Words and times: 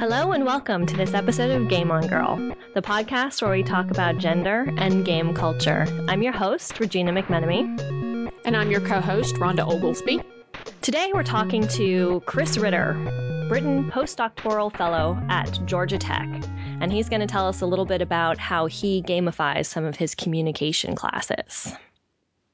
Hello 0.00 0.32
and 0.32 0.46
welcome 0.46 0.86
to 0.86 0.96
this 0.96 1.12
episode 1.12 1.50
of 1.50 1.68
Game 1.68 1.90
On 1.90 2.06
Girl, 2.06 2.36
the 2.72 2.80
podcast 2.80 3.42
where 3.42 3.50
we 3.50 3.62
talk 3.62 3.90
about 3.90 4.16
gender 4.16 4.72
and 4.78 5.04
game 5.04 5.34
culture. 5.34 5.84
I'm 6.08 6.22
your 6.22 6.32
host, 6.32 6.80
Regina 6.80 7.12
McMenemy. 7.12 8.32
And 8.46 8.56
I'm 8.56 8.70
your 8.70 8.80
co 8.80 9.02
host, 9.02 9.34
Rhonda 9.34 9.60
Oglesby. 9.60 10.22
Today 10.80 11.10
we're 11.12 11.22
talking 11.22 11.68
to 11.68 12.22
Chris 12.24 12.56
Ritter, 12.56 12.94
Brittain 13.50 13.90
postdoctoral 13.90 14.74
fellow 14.74 15.22
at 15.28 15.60
Georgia 15.66 15.98
Tech. 15.98 16.26
And 16.80 16.90
he's 16.90 17.10
going 17.10 17.20
to 17.20 17.26
tell 17.26 17.46
us 17.46 17.60
a 17.60 17.66
little 17.66 17.84
bit 17.84 18.00
about 18.00 18.38
how 18.38 18.64
he 18.64 19.02
gamifies 19.02 19.66
some 19.66 19.84
of 19.84 19.96
his 19.96 20.14
communication 20.14 20.94
classes. 20.94 21.74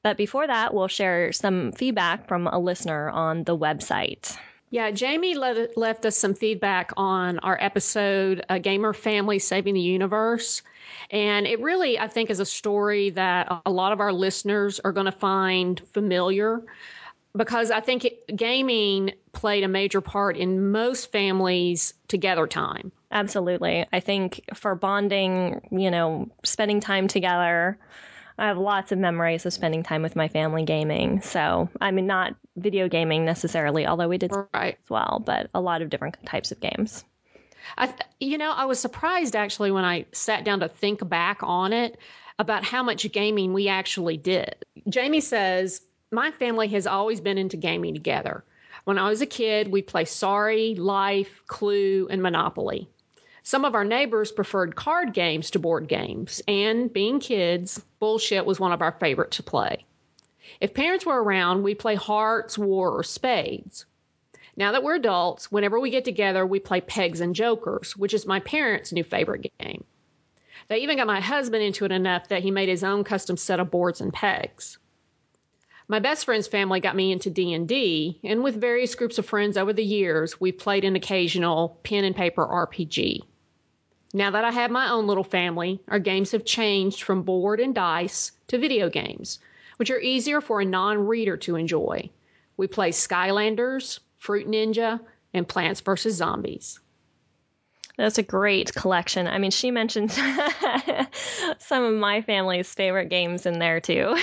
But 0.03 0.17
before 0.17 0.47
that, 0.47 0.73
we'll 0.73 0.89
share 0.89 1.31
some 1.31 1.71
feedback 1.71 2.27
from 2.27 2.47
a 2.47 2.59
listener 2.59 3.09
on 3.09 3.45
the 3.45 3.57
website. 3.57 4.37
Yeah, 4.69 4.91
Jamie 4.91 5.35
let, 5.35 5.77
left 5.77 6.05
us 6.05 6.17
some 6.17 6.33
feedback 6.33 6.91
on 6.97 7.39
our 7.39 7.57
episode, 7.61 8.43
A 8.49 8.59
Gamer 8.59 8.93
Family 8.93 9.39
Saving 9.39 9.73
the 9.75 9.81
Universe. 9.81 10.61
And 11.09 11.47
it 11.47 11.61
really, 11.61 11.97
I 11.97 12.07
think, 12.07 12.29
is 12.29 12.41
a 12.41 12.45
story 12.45 13.11
that 13.11 13.61
a 13.65 13.71
lot 13.71 13.93
of 13.93 14.01
our 14.01 14.11
listeners 14.11 14.79
are 14.81 14.91
going 14.91 15.05
to 15.05 15.11
find 15.11 15.81
familiar 15.93 16.63
because 17.35 17.71
I 17.71 17.79
think 17.79 18.03
it, 18.03 18.35
gaming 18.35 19.13
played 19.31 19.63
a 19.63 19.67
major 19.67 20.01
part 20.01 20.35
in 20.35 20.71
most 20.71 21.11
families' 21.11 21.93
together 22.07 22.47
time. 22.47 22.91
Absolutely. 23.11 23.85
I 23.93 23.99
think 23.99 24.41
for 24.53 24.75
bonding, 24.75 25.61
you 25.71 25.91
know, 25.91 26.29
spending 26.43 26.79
time 26.79 27.07
together, 27.07 27.77
I 28.37 28.47
have 28.47 28.57
lots 28.57 28.91
of 28.91 28.99
memories 28.99 29.45
of 29.45 29.53
spending 29.53 29.83
time 29.83 30.03
with 30.03 30.15
my 30.15 30.27
family 30.27 30.63
gaming. 30.63 31.21
So, 31.21 31.69
I 31.81 31.91
mean, 31.91 32.05
not 32.05 32.35
video 32.55 32.87
gaming 32.87 33.25
necessarily, 33.25 33.87
although 33.87 34.07
we 34.07 34.17
did 34.17 34.31
right. 34.53 34.77
as 34.83 34.89
well, 34.89 35.21
but 35.25 35.49
a 35.53 35.61
lot 35.61 35.81
of 35.81 35.89
different 35.89 36.17
types 36.25 36.51
of 36.51 36.59
games. 36.59 37.03
I, 37.77 37.93
you 38.19 38.37
know, 38.37 38.51
I 38.51 38.65
was 38.65 38.79
surprised 38.79 39.35
actually 39.35 39.71
when 39.71 39.83
I 39.83 40.05
sat 40.11 40.45
down 40.45 40.59
to 40.59 40.69
think 40.69 41.07
back 41.07 41.39
on 41.41 41.73
it 41.73 41.97
about 42.39 42.63
how 42.63 42.83
much 42.83 43.11
gaming 43.11 43.53
we 43.53 43.67
actually 43.67 44.17
did. 44.17 44.55
Jamie 44.87 45.21
says, 45.21 45.81
My 46.11 46.31
family 46.31 46.67
has 46.69 46.85
always 46.85 47.19
been 47.19 47.37
into 47.37 47.57
gaming 47.57 47.93
together. 47.93 48.43
When 48.83 48.99
I 48.99 49.09
was 49.09 49.21
a 49.21 49.25
kid, 49.25 49.69
we 49.69 49.81
played 49.81 50.07
Sorry, 50.07 50.75
Life, 50.75 51.43
Clue, 51.47 52.07
and 52.09 52.21
Monopoly. 52.21 52.89
Some 53.47 53.63
of 53.63 53.75
our 53.75 53.85
neighbors 53.85 54.33
preferred 54.33 54.75
card 54.75 55.13
games 55.13 55.51
to 55.51 55.59
board 55.59 55.87
games, 55.87 56.41
and 56.49 56.91
being 56.91 57.21
kids, 57.21 57.81
bullshit 57.97 58.45
was 58.45 58.59
one 58.59 58.73
of 58.73 58.81
our 58.81 58.91
favorite 58.91 59.31
to 59.31 59.41
play. 59.41 59.85
If 60.59 60.73
parents 60.73 61.05
were 61.05 61.23
around, 61.23 61.63
we'd 61.63 61.79
play 61.79 61.95
hearts, 61.95 62.57
war, 62.57 62.91
or 62.91 63.03
spades. 63.03 63.85
Now 64.57 64.73
that 64.73 64.83
we're 64.83 64.95
adults, 64.95 65.49
whenever 65.49 65.79
we 65.79 65.91
get 65.91 66.03
together, 66.03 66.45
we 66.45 66.59
play 66.59 66.81
pegs 66.81 67.21
and 67.21 67.33
jokers, 67.33 67.95
which 67.95 68.13
is 68.13 68.25
my 68.25 68.41
parents' 68.41 68.91
new 68.91 69.05
favorite 69.05 69.49
game. 69.59 69.85
They 70.67 70.79
even 70.79 70.97
got 70.97 71.07
my 71.07 71.21
husband 71.21 71.63
into 71.63 71.85
it 71.85 71.93
enough 71.93 72.27
that 72.27 72.43
he 72.43 72.51
made 72.51 72.67
his 72.67 72.83
own 72.83 73.05
custom 73.05 73.37
set 73.37 73.61
of 73.61 73.71
boards 73.71 74.01
and 74.01 74.11
pegs. 74.11 74.77
My 75.87 75.99
best 75.99 76.25
friend's 76.25 76.47
family 76.47 76.81
got 76.81 76.97
me 76.97 77.13
into 77.13 77.29
D&D, 77.29 78.19
and 78.25 78.43
with 78.43 78.59
various 78.59 78.93
groups 78.93 79.19
of 79.19 79.25
friends 79.25 79.55
over 79.55 79.71
the 79.71 79.85
years, 79.85 80.37
we 80.37 80.51
played 80.51 80.83
an 80.83 80.97
occasional 80.97 81.79
pen 81.83 82.03
and 82.03 82.13
paper 82.13 82.45
RPG. 82.45 83.21
Now 84.17 84.31
that 84.31 84.43
I 84.43 84.49
have 84.49 84.71
my 84.71 84.89
own 84.89 85.05
little 85.05 85.23
family, 85.23 85.79
our 85.89 85.99
games 85.99 86.31
have 86.31 86.43
changed 86.43 87.03
from 87.03 87.21
board 87.21 87.59
and 87.59 87.75
dice 87.75 88.31
to 88.47 88.57
video 88.57 88.89
games, 88.89 89.37
which 89.75 89.91
are 89.91 89.99
easier 89.99 90.41
for 90.41 90.59
a 90.59 90.65
non 90.65 91.05
reader 91.05 91.37
to 91.37 91.55
enjoy. 91.55 92.09
We 92.57 92.65
play 92.65 92.89
Skylanders, 92.89 93.99
Fruit 94.17 94.47
Ninja, 94.47 94.99
and 95.35 95.47
Plants 95.47 95.81
vs. 95.81 96.15
Zombies. 96.15 96.79
That's 97.97 98.19
a 98.19 98.23
great 98.23 98.73
collection. 98.75 99.27
I 99.27 99.39
mean, 99.39 99.49
she 99.49 99.71
mentioned 99.71 100.11
some 101.59 101.83
of 101.83 101.93
my 101.95 102.21
family's 102.21 102.71
favorite 102.71 103.09
games 103.09 103.47
in 103.47 103.57
there 103.57 103.79
too. 103.79 104.15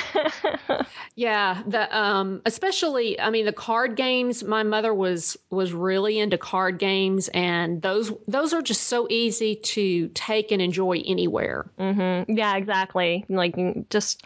yeah, 1.17 1.61
the 1.67 1.97
um 1.97 2.41
especially 2.47 3.19
I 3.19 3.31
mean 3.31 3.47
the 3.47 3.53
card 3.53 3.97
games, 3.97 4.45
my 4.45 4.63
mother 4.63 4.95
was 4.95 5.37
was 5.51 5.73
really 5.73 6.21
into 6.21 6.39
card 6.39 6.79
games 6.79 7.29
and 7.29 7.83
those 7.83 8.13
those 8.29 8.53
are 8.53 8.63
just 8.63 8.85
so 8.85 9.09
easy 9.11 9.57
to 9.57 10.09
take 10.15 10.53
and 10.53 10.63
enjoy 10.63 11.03
anywhere. 11.05 11.67
Mm-hmm. 11.79 12.33
Yeah, 12.37 12.57
exactly. 12.57 13.25
Like 13.29 13.57
just 13.91 14.25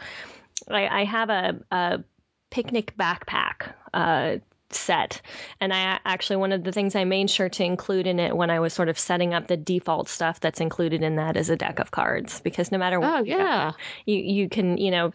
I, 0.71 1.01
I 1.01 1.05
have 1.05 1.31
a, 1.31 1.59
a 1.71 2.05
picnic 2.51 2.95
backpack 2.99 3.73
uh, 3.95 4.37
set. 4.71 5.21
And 5.61 5.73
I 5.73 5.99
actually, 6.05 6.37
one 6.37 6.53
of 6.53 6.65
the 6.65 6.73
things 6.73 6.95
I 6.95 7.05
made 7.05 7.31
sure 7.31 7.49
to 7.49 7.65
include 7.65 8.07
in 8.07 8.21
it 8.21 8.37
when 8.37 8.51
I 8.51 8.61
was 8.61 8.73
sort 8.73 8.89
of 8.89 8.99
setting 8.99 9.35
up 9.35 9.47
the 9.47 9.57
default 9.57 10.09
stuff 10.09 10.41
that's 10.41 10.61
included 10.61 11.03
in 11.03 11.17
that 11.17 11.37
is 11.37 11.51
a 11.51 11.57
deck 11.57 11.79
of 11.79 11.91
cards 11.91 12.41
because 12.41 12.71
no 12.73 12.79
matter 12.79 12.97
oh, 12.97 13.01
what, 13.01 13.21
oh, 13.21 13.25
yeah. 13.25 13.73
you, 14.05 14.17
you 14.17 14.49
can, 14.49 14.79
you 14.79 14.91
know, 14.91 15.13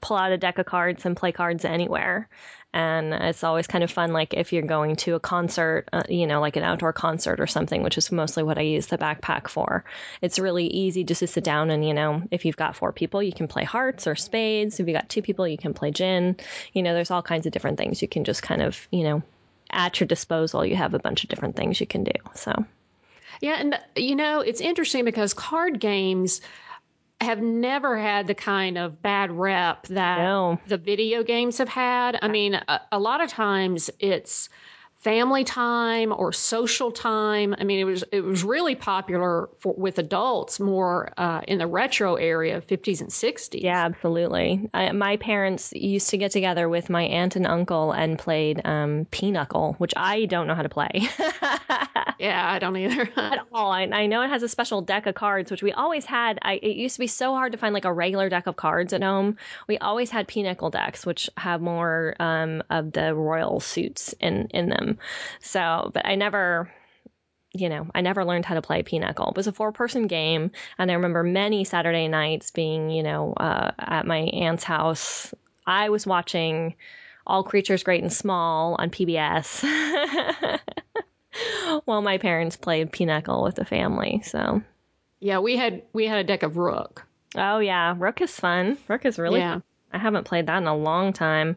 pull 0.00 0.16
out 0.16 0.32
a 0.32 0.38
deck 0.38 0.58
of 0.58 0.66
cards 0.66 1.06
and 1.06 1.16
play 1.16 1.32
cards 1.32 1.64
anywhere. 1.64 2.28
And 2.74 3.14
it's 3.14 3.44
always 3.44 3.66
kind 3.66 3.82
of 3.82 3.90
fun 3.90 4.12
like 4.12 4.34
if 4.34 4.52
you're 4.52 4.62
going 4.62 4.96
to 4.96 5.14
a 5.14 5.20
concert 5.20 5.88
uh, 5.90 6.02
you 6.08 6.26
know 6.26 6.40
like 6.40 6.56
an 6.56 6.62
outdoor 6.62 6.92
concert 6.92 7.40
or 7.40 7.46
something 7.46 7.82
which 7.82 7.96
is 7.96 8.12
mostly 8.12 8.42
what 8.42 8.58
i 8.58 8.60
use 8.60 8.88
the 8.88 8.98
backpack 8.98 9.48
for. 9.48 9.84
It's 10.20 10.38
really 10.38 10.66
easy 10.66 11.02
just 11.02 11.20
to 11.20 11.26
sit 11.26 11.44
down 11.44 11.70
and 11.70 11.86
you 11.86 11.94
know 11.94 12.22
if 12.30 12.44
you've 12.44 12.58
got 12.58 12.76
four 12.76 12.92
people 12.92 13.22
you 13.22 13.32
can 13.32 13.48
play 13.48 13.64
hearts 13.64 14.06
or 14.06 14.16
spades. 14.16 14.78
If 14.78 14.86
you've 14.86 14.96
got 14.96 15.08
two 15.08 15.22
people 15.22 15.48
you 15.48 15.56
can 15.56 15.72
play 15.72 15.90
gin. 15.90 16.36
You 16.74 16.82
know 16.82 16.92
there's 16.92 17.10
all 17.10 17.22
kinds 17.22 17.46
of 17.46 17.52
different 17.52 17.78
things 17.78 18.02
you 18.02 18.08
can 18.08 18.24
just 18.24 18.42
kind 18.42 18.60
of 18.60 18.86
you 18.90 19.04
know 19.04 19.22
at 19.70 19.98
your 19.98 20.06
disposal 20.06 20.64
you 20.64 20.76
have 20.76 20.92
a 20.92 20.98
bunch 20.98 21.24
of 21.24 21.30
different 21.30 21.56
things 21.56 21.80
you 21.80 21.86
can 21.86 22.04
do 22.04 22.12
so. 22.34 22.66
Yeah 23.40 23.56
and 23.58 23.80
you 23.96 24.14
know 24.14 24.40
it's 24.40 24.60
interesting 24.60 25.06
because 25.06 25.32
card 25.32 25.80
games 25.80 26.42
have 27.20 27.40
never 27.42 27.98
had 27.98 28.26
the 28.26 28.34
kind 28.34 28.78
of 28.78 29.02
bad 29.02 29.32
rep 29.32 29.86
that 29.88 30.18
no. 30.18 30.60
the 30.68 30.78
video 30.78 31.22
games 31.24 31.58
have 31.58 31.68
had. 31.68 32.18
I 32.22 32.28
mean, 32.28 32.54
a, 32.54 32.80
a, 32.92 32.98
lot 32.98 33.20
of 33.20 33.28
times 33.28 33.90
it's 33.98 34.48
family 35.00 35.44
time 35.44 36.12
or 36.12 36.32
social 36.32 36.90
time. 36.90 37.54
I 37.58 37.64
mean, 37.64 37.78
it 37.78 37.84
was 37.84 38.04
it 38.10 38.22
was 38.22 38.42
really 38.42 38.74
popular 38.74 39.48
for, 39.60 39.74
with 39.74 39.98
adults 39.98 40.58
more 40.58 41.12
uh, 41.16 41.40
in 41.46 41.58
the 41.58 41.66
retro 41.66 42.16
area, 42.16 42.60
50s 42.60 43.00
and 43.00 43.10
60s. 43.10 43.62
Yeah, 43.62 43.84
absolutely. 43.84 44.68
I, 44.74 44.92
my 44.92 45.16
parents 45.16 45.72
used 45.72 46.10
to 46.10 46.18
get 46.18 46.32
together 46.32 46.68
with 46.68 46.90
my 46.90 47.04
aunt 47.04 47.36
and 47.36 47.46
uncle 47.46 47.92
and 47.92 48.18
played 48.18 48.60
um, 48.64 49.06
Pinochle, 49.10 49.74
which 49.78 49.94
I 49.96 50.24
don't 50.24 50.46
know 50.46 50.54
how 50.54 50.62
to 50.62 50.68
play. 50.68 50.90
yeah, 52.18 52.50
I 52.50 52.58
don't 52.58 52.76
either 52.76 53.08
at 53.16 53.46
all. 53.52 53.70
I, 53.70 53.82
I, 53.82 54.06
know 54.06 54.22
it 54.22 54.28
has 54.28 54.42
a 54.42 54.48
special 54.48 54.82
deck 54.82 55.06
of 55.06 55.14
cards, 55.14 55.50
which 55.50 55.62
we 55.62 55.72
always 55.72 56.04
had. 56.04 56.38
I, 56.42 56.54
it 56.54 56.76
used 56.76 56.96
to 56.96 57.00
be 57.00 57.06
so 57.06 57.34
hard 57.34 57.52
to 57.52 57.58
find 57.58 57.72
like 57.72 57.84
a 57.84 57.92
regular 57.92 58.28
deck 58.28 58.46
of 58.46 58.56
cards 58.56 58.92
at 58.92 59.02
home. 59.02 59.36
We 59.68 59.78
always 59.78 60.10
had 60.10 60.26
Pinochle 60.26 60.70
decks, 60.70 61.06
which 61.06 61.30
have 61.36 61.60
more 61.60 62.16
um, 62.18 62.62
of 62.70 62.92
the 62.92 63.14
royal 63.14 63.60
suits 63.60 64.14
in 64.20 64.48
in 64.50 64.68
them. 64.70 64.87
So, 65.40 65.90
but 65.92 66.06
I 66.06 66.14
never 66.14 66.70
you 67.54 67.68
know, 67.68 67.86
I 67.94 68.02
never 68.02 68.24
learned 68.24 68.44
how 68.44 68.54
to 68.54 68.62
play 68.62 68.82
Pinochle. 68.82 69.30
It 69.30 69.36
was 69.36 69.46
a 69.46 69.52
four 69.52 69.72
person 69.72 70.06
game. 70.06 70.50
And 70.78 70.90
I 70.90 70.94
remember 70.94 71.22
many 71.22 71.64
Saturday 71.64 72.08
nights 72.08 72.50
being, 72.50 72.90
you 72.90 73.02
know, 73.02 73.32
uh, 73.32 73.72
at 73.78 74.06
my 74.06 74.18
aunt's 74.18 74.64
house. 74.64 75.32
I 75.66 75.88
was 75.88 76.06
watching 76.06 76.74
All 77.26 77.42
Creatures 77.42 77.82
Great 77.82 78.02
and 78.02 78.12
Small 78.12 78.76
on 78.78 78.90
PBS 78.90 79.64
while 81.84 82.02
my 82.02 82.18
parents 82.18 82.56
played 82.56 82.92
Pinochle 82.92 83.42
with 83.42 83.54
the 83.54 83.64
family. 83.64 84.22
So, 84.24 84.62
yeah, 85.20 85.38
we 85.38 85.56
had 85.56 85.82
we 85.92 86.06
had 86.06 86.18
a 86.18 86.24
deck 86.24 86.42
of 86.42 86.56
Rook. 86.56 87.06
Oh 87.34 87.58
yeah, 87.58 87.94
Rook 87.96 88.20
is 88.20 88.32
fun. 88.32 88.78
Rook 88.88 89.04
is 89.04 89.18
really 89.18 89.40
yeah. 89.40 89.54
Fun. 89.54 89.62
I 89.92 89.98
haven't 89.98 90.24
played 90.24 90.46
that 90.46 90.58
in 90.58 90.66
a 90.66 90.76
long 90.76 91.12
time. 91.12 91.56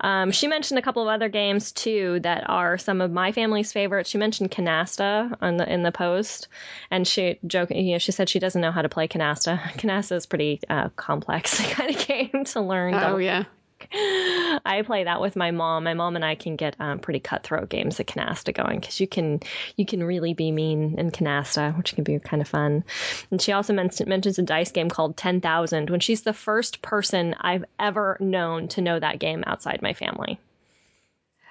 Um, 0.00 0.30
she 0.30 0.46
mentioned 0.46 0.78
a 0.78 0.82
couple 0.82 1.02
of 1.02 1.08
other 1.08 1.28
games 1.28 1.72
too 1.72 2.20
that 2.20 2.48
are 2.48 2.78
some 2.78 3.00
of 3.00 3.10
my 3.10 3.32
family's 3.32 3.72
favorites. 3.72 4.10
She 4.10 4.18
mentioned 4.18 4.50
Canasta 4.50 5.36
on 5.40 5.56
the 5.56 5.70
in 5.70 5.82
the 5.82 5.90
post, 5.90 6.48
and 6.90 7.06
she 7.06 7.38
joking, 7.46 7.84
you 7.84 7.92
know, 7.94 7.98
she 7.98 8.12
said 8.12 8.28
she 8.28 8.38
doesn't 8.38 8.60
know 8.60 8.70
how 8.70 8.82
to 8.82 8.88
play 8.88 9.08
Canasta. 9.08 9.58
Canasta 9.76 10.12
is 10.12 10.26
pretty 10.26 10.60
uh, 10.68 10.90
complex 10.90 11.60
kind 11.72 11.94
of 11.94 12.06
game 12.06 12.44
to 12.44 12.60
learn. 12.60 12.94
Oh 12.94 13.16
yeah. 13.16 13.44
I 13.92 14.82
play 14.84 15.04
that 15.04 15.20
with 15.20 15.34
my 15.34 15.50
mom. 15.50 15.84
My 15.84 15.94
mom 15.94 16.16
and 16.16 16.24
I 16.24 16.34
can 16.34 16.56
get 16.56 16.76
um, 16.78 16.98
pretty 16.98 17.20
cutthroat 17.20 17.70
games 17.70 17.98
of 17.98 18.06
canasta 18.06 18.52
going 18.52 18.80
because 18.80 19.00
you 19.00 19.06
can 19.06 19.40
you 19.76 19.86
can 19.86 20.04
really 20.04 20.34
be 20.34 20.52
mean 20.52 20.98
in 20.98 21.10
canasta, 21.10 21.76
which 21.76 21.94
can 21.94 22.04
be 22.04 22.18
kind 22.18 22.42
of 22.42 22.48
fun. 22.48 22.84
And 23.30 23.40
she 23.40 23.52
also 23.52 23.72
men- 23.72 23.90
mentions 24.06 24.38
a 24.38 24.42
dice 24.42 24.72
game 24.72 24.90
called 24.90 25.16
Ten 25.16 25.40
Thousand 25.40 25.88
when 25.88 26.00
she's 26.00 26.22
the 26.22 26.34
first 26.34 26.82
person 26.82 27.34
I've 27.40 27.64
ever 27.78 28.18
known 28.20 28.68
to 28.68 28.82
know 28.82 28.98
that 28.98 29.20
game 29.20 29.42
outside 29.46 29.80
my 29.80 29.94
family. 29.94 30.38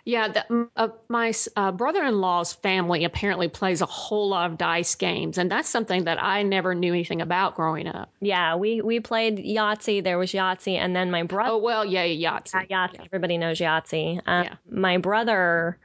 Yeah, 0.08 0.30
the, 0.30 0.70
uh, 0.78 0.88
my 1.10 1.34
uh, 1.58 1.74
brother-in-law's 1.74 2.54
family 2.54 3.04
apparently 3.04 3.50
plays 3.50 3.82
a 3.82 3.86
whole 3.86 4.30
lot 4.30 4.50
of 4.50 4.58
dice 4.58 4.96
games, 4.96 5.38
and 5.38 5.52
that's 5.52 5.68
something 5.68 6.06
that 6.06 6.24
I 6.24 6.44
never 6.44 6.74
knew 6.74 6.94
anything 6.94 7.22
about 7.22 7.56
growing 7.58 7.88
up. 7.88 8.10
Yeah, 8.22 8.56
we 8.56 8.82
we 8.82 9.02
played 9.02 9.38
Yahtzee. 9.38 10.02
There 10.02 10.18
was 10.18 10.32
Yahtzee, 10.32 10.78
and 10.78 10.96
then 10.96 11.12
my 11.12 11.24
brother. 11.24 11.52
Oh 11.52 11.58
well, 11.58 11.84
yeah, 11.84 12.06
Yahtzee. 12.06 12.68
Yeah, 12.70 12.88
Yahtzee. 12.88 12.94
Yeah. 12.94 13.04
Everybody 13.04 13.38
knows 13.38 13.60
Yahtzee. 13.60 14.22
Um, 14.26 14.44
yeah. 14.46 14.56
My 14.72 14.98
brother 14.98 15.78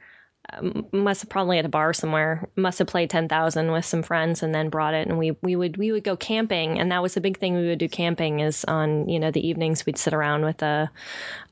must 0.91 1.21
have 1.21 1.29
probably 1.29 1.59
at 1.59 1.65
a 1.65 1.69
bar 1.69 1.93
somewhere. 1.93 2.47
Must 2.55 2.79
have 2.79 2.87
played 2.87 3.09
ten 3.09 3.27
thousand 3.27 3.71
with 3.71 3.85
some 3.85 4.03
friends 4.03 4.43
and 4.43 4.53
then 4.53 4.69
brought 4.69 4.93
it. 4.93 5.07
And 5.07 5.17
we 5.17 5.31
we 5.41 5.55
would 5.55 5.77
we 5.77 5.91
would 5.91 6.03
go 6.03 6.15
camping, 6.15 6.79
and 6.79 6.91
that 6.91 7.01
was 7.01 7.13
the 7.13 7.21
big 7.21 7.37
thing 7.37 7.55
we 7.55 7.67
would 7.67 7.79
do 7.79 7.89
camping 7.89 8.39
is 8.39 8.65
on 8.65 9.09
you 9.09 9.19
know 9.19 9.31
the 9.31 9.47
evenings 9.47 9.85
we'd 9.85 9.97
sit 9.97 10.13
around 10.13 10.45
with 10.45 10.57
the 10.57 10.89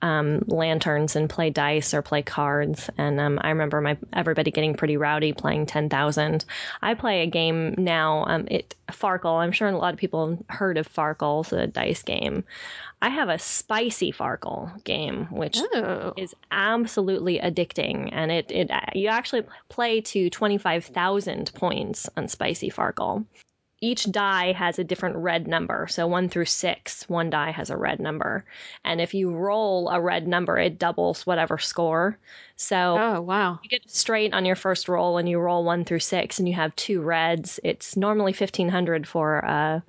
um, 0.02 0.44
lanterns 0.48 1.16
and 1.16 1.30
play 1.30 1.50
dice 1.50 1.94
or 1.94 2.02
play 2.02 2.22
cards. 2.22 2.90
And 2.98 3.20
um, 3.20 3.40
I 3.42 3.50
remember 3.50 3.82
my 3.82 3.98
everybody 4.14 4.52
getting 4.52 4.76
pretty 4.76 4.98
rowdy 4.98 5.34
playing 5.34 5.66
ten 5.66 5.90
thousand. 5.90 6.46
I 6.82 6.94
play 6.94 7.22
a 7.22 7.28
game 7.28 7.76
now. 7.78 8.26
Um, 8.26 8.48
it 8.50 8.76
Farkle. 8.92 9.40
I'm 9.40 9.52
sure 9.52 9.68
a 9.68 9.78
lot 9.78 9.94
of 9.94 10.00
people 10.00 10.44
heard 10.50 10.78
of 10.78 10.92
Farkle, 10.92 11.48
the 11.48 11.68
dice 11.68 12.04
game. 12.04 12.44
I 13.02 13.10
have 13.10 13.30
a 13.30 13.40
spicy 13.40 14.12
Farkle 14.12 14.84
game, 14.84 15.26
which 15.32 15.58
Oh. 15.74 16.14
is 16.18 16.36
absolutely 16.52 17.40
addicting, 17.40 18.10
and 18.12 18.32
it 18.32 18.52
it 18.52 18.70
you 18.94 19.08
actually 19.08 19.44
play 19.70 20.02
to 20.02 20.30
twenty 20.30 20.58
five 20.58 20.86
thousand 20.86 21.52
points 21.56 22.08
on 22.16 22.28
Spicy 22.28 22.70
Farkle. 22.70 23.26
Each 23.84 24.04
die 24.12 24.52
has 24.52 24.78
a 24.78 24.84
different 24.84 25.16
red 25.16 25.48
number, 25.48 25.88
so 25.88 26.06
one 26.06 26.30
through 26.30 26.46
six, 26.46 27.10
one 27.10 27.32
die 27.32 27.50
has 27.50 27.72
a 27.72 27.78
red 27.78 28.00
number, 28.00 28.46
and 28.86 29.02
if 29.02 29.16
you 29.16 29.32
roll 29.32 29.90
a 29.90 30.00
red 30.00 30.28
number, 30.28 30.60
it 30.60 30.78
doubles 30.78 31.26
whatever 31.26 31.58
score. 31.58 32.20
So 32.58 32.98
Oh, 33.00 33.22
wow. 33.22 33.60
you 33.64 33.70
get 33.70 33.90
straight 33.90 34.34
on 34.36 34.46
your 34.46 34.56
first 34.56 34.88
roll 34.88 35.18
and 35.18 35.28
you 35.28 35.40
roll 35.40 35.64
one 35.64 35.84
through 35.86 36.00
six 36.02 36.38
and 36.38 36.48
you 36.48 36.54
have 36.54 36.76
two 36.76 37.02
reds 37.02 37.60
it's 37.64 37.98
normally 37.98 38.34
1500 38.34 39.08
for 39.08 39.44
uh, 39.46 39.80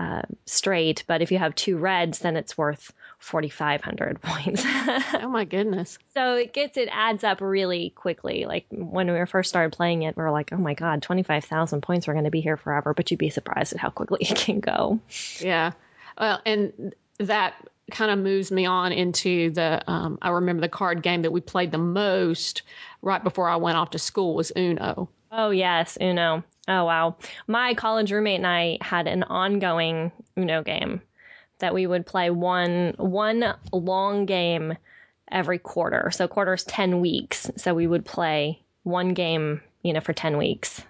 uh, 0.00 0.22
straight 0.46 1.04
but 1.06 1.20
if 1.20 1.30
you 1.30 1.36
have 1.38 1.54
two 1.54 1.76
reds 1.76 2.18
then 2.20 2.36
it's 2.36 2.56
worth 2.56 2.92
4500 3.18 4.20
points 4.22 4.64
Oh, 4.64 5.28
my 5.28 5.44
goodness. 5.44 5.98
so 6.14 6.36
it 6.36 6.54
gets 6.54 6.78
it 6.78 6.88
adds 6.90 7.22
up 7.22 7.42
really 7.42 7.90
quickly 7.90 8.46
like 8.46 8.64
when 8.70 9.12
we 9.12 9.26
first 9.26 9.50
started 9.50 9.76
playing 9.76 10.02
it 10.02 10.16
we 10.16 10.22
were 10.22 10.30
like 10.30 10.52
oh 10.52 10.56
my 10.56 10.72
god 10.74 11.02
25000 11.02 11.82
points 11.82 12.06
We're 12.08 12.14
going 12.14 12.24
to 12.24 12.30
be 12.30 12.40
here 12.40 12.56
forever 12.56 12.94
but 12.94 13.10
you'd 13.10 13.18
be 13.18 13.28
surprised 13.30 13.74
at 13.74 13.78
how 13.78 13.90
quickly 13.90 14.20
it 14.28 14.38
can 14.38 14.60
go 14.60 15.00
Yeah. 15.40 15.72
Well, 16.18 16.40
and 16.46 16.94
that 17.18 17.54
kind 17.90 18.10
of 18.10 18.18
moves 18.18 18.50
me 18.50 18.66
on 18.66 18.92
into 18.92 19.50
the 19.50 19.82
um, 19.90 20.18
I 20.22 20.30
remember 20.30 20.60
the 20.60 20.68
card 20.68 21.02
game 21.02 21.22
that 21.22 21.32
we 21.32 21.40
played 21.40 21.72
the 21.72 21.78
most 21.78 22.62
right 23.02 23.22
before 23.22 23.48
I 23.48 23.56
went 23.56 23.76
off 23.76 23.90
to 23.90 23.98
school 23.98 24.34
was 24.34 24.52
Uno. 24.56 25.08
Oh 25.32 25.50
yes, 25.50 25.98
Uno. 26.00 26.44
Oh 26.68 26.84
wow. 26.84 27.16
My 27.46 27.74
college 27.74 28.12
roommate 28.12 28.38
and 28.38 28.46
I 28.46 28.78
had 28.80 29.06
an 29.06 29.22
ongoing 29.24 30.12
Uno 30.36 30.62
game 30.62 31.02
that 31.58 31.74
we 31.74 31.86
would 31.86 32.06
play 32.06 32.30
one 32.30 32.94
one 32.96 33.54
long 33.72 34.26
game 34.26 34.76
every 35.30 35.58
quarter. 35.58 36.10
So 36.10 36.26
quarter's 36.28 36.64
10 36.64 37.00
weeks. 37.00 37.50
So 37.56 37.74
we 37.74 37.86
would 37.86 38.04
play 38.04 38.62
one 38.82 39.14
game, 39.14 39.60
you 39.82 39.92
know, 39.92 40.00
for 40.00 40.12
10 40.12 40.36
weeks. 40.36 40.82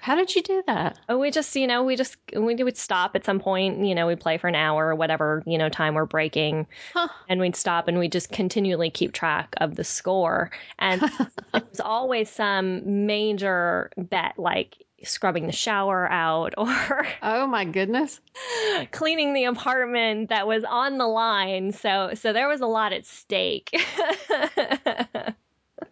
How 0.00 0.16
did 0.16 0.34
you 0.34 0.42
do 0.42 0.62
that? 0.66 0.98
Oh, 1.08 1.18
we 1.18 1.30
just, 1.30 1.54
you 1.56 1.66
know, 1.66 1.82
we 1.84 1.94
just 1.94 2.16
we 2.34 2.54
would 2.54 2.76
stop 2.76 3.14
at 3.14 3.24
some 3.24 3.38
point, 3.38 3.84
you 3.84 3.94
know, 3.94 4.06
we'd 4.06 4.20
play 4.20 4.38
for 4.38 4.48
an 4.48 4.54
hour 4.54 4.88
or 4.88 4.94
whatever, 4.94 5.42
you 5.46 5.58
know, 5.58 5.68
time 5.68 5.94
we're 5.94 6.06
breaking. 6.06 6.66
Huh. 6.94 7.08
And 7.28 7.40
we'd 7.40 7.54
stop 7.56 7.86
and 7.86 7.98
we'd 7.98 8.12
just 8.12 8.30
continually 8.32 8.90
keep 8.90 9.12
track 9.12 9.54
of 9.58 9.76
the 9.76 9.84
score. 9.84 10.50
And 10.78 11.02
it 11.54 11.64
was 11.70 11.80
always 11.80 12.30
some 12.30 13.06
major 13.06 13.90
bet 13.96 14.38
like 14.38 14.76
scrubbing 15.02 15.46
the 15.46 15.52
shower 15.52 16.10
out 16.10 16.54
or 16.58 17.06
Oh 17.22 17.46
my 17.46 17.64
goodness. 17.64 18.20
cleaning 18.92 19.32
the 19.34 19.44
apartment 19.44 20.30
that 20.30 20.46
was 20.46 20.64
on 20.64 20.98
the 20.98 21.06
line. 21.06 21.72
So 21.72 22.12
so 22.14 22.32
there 22.32 22.48
was 22.48 22.60
a 22.62 22.66
lot 22.66 22.92
at 22.94 23.04
stake. 23.06 23.70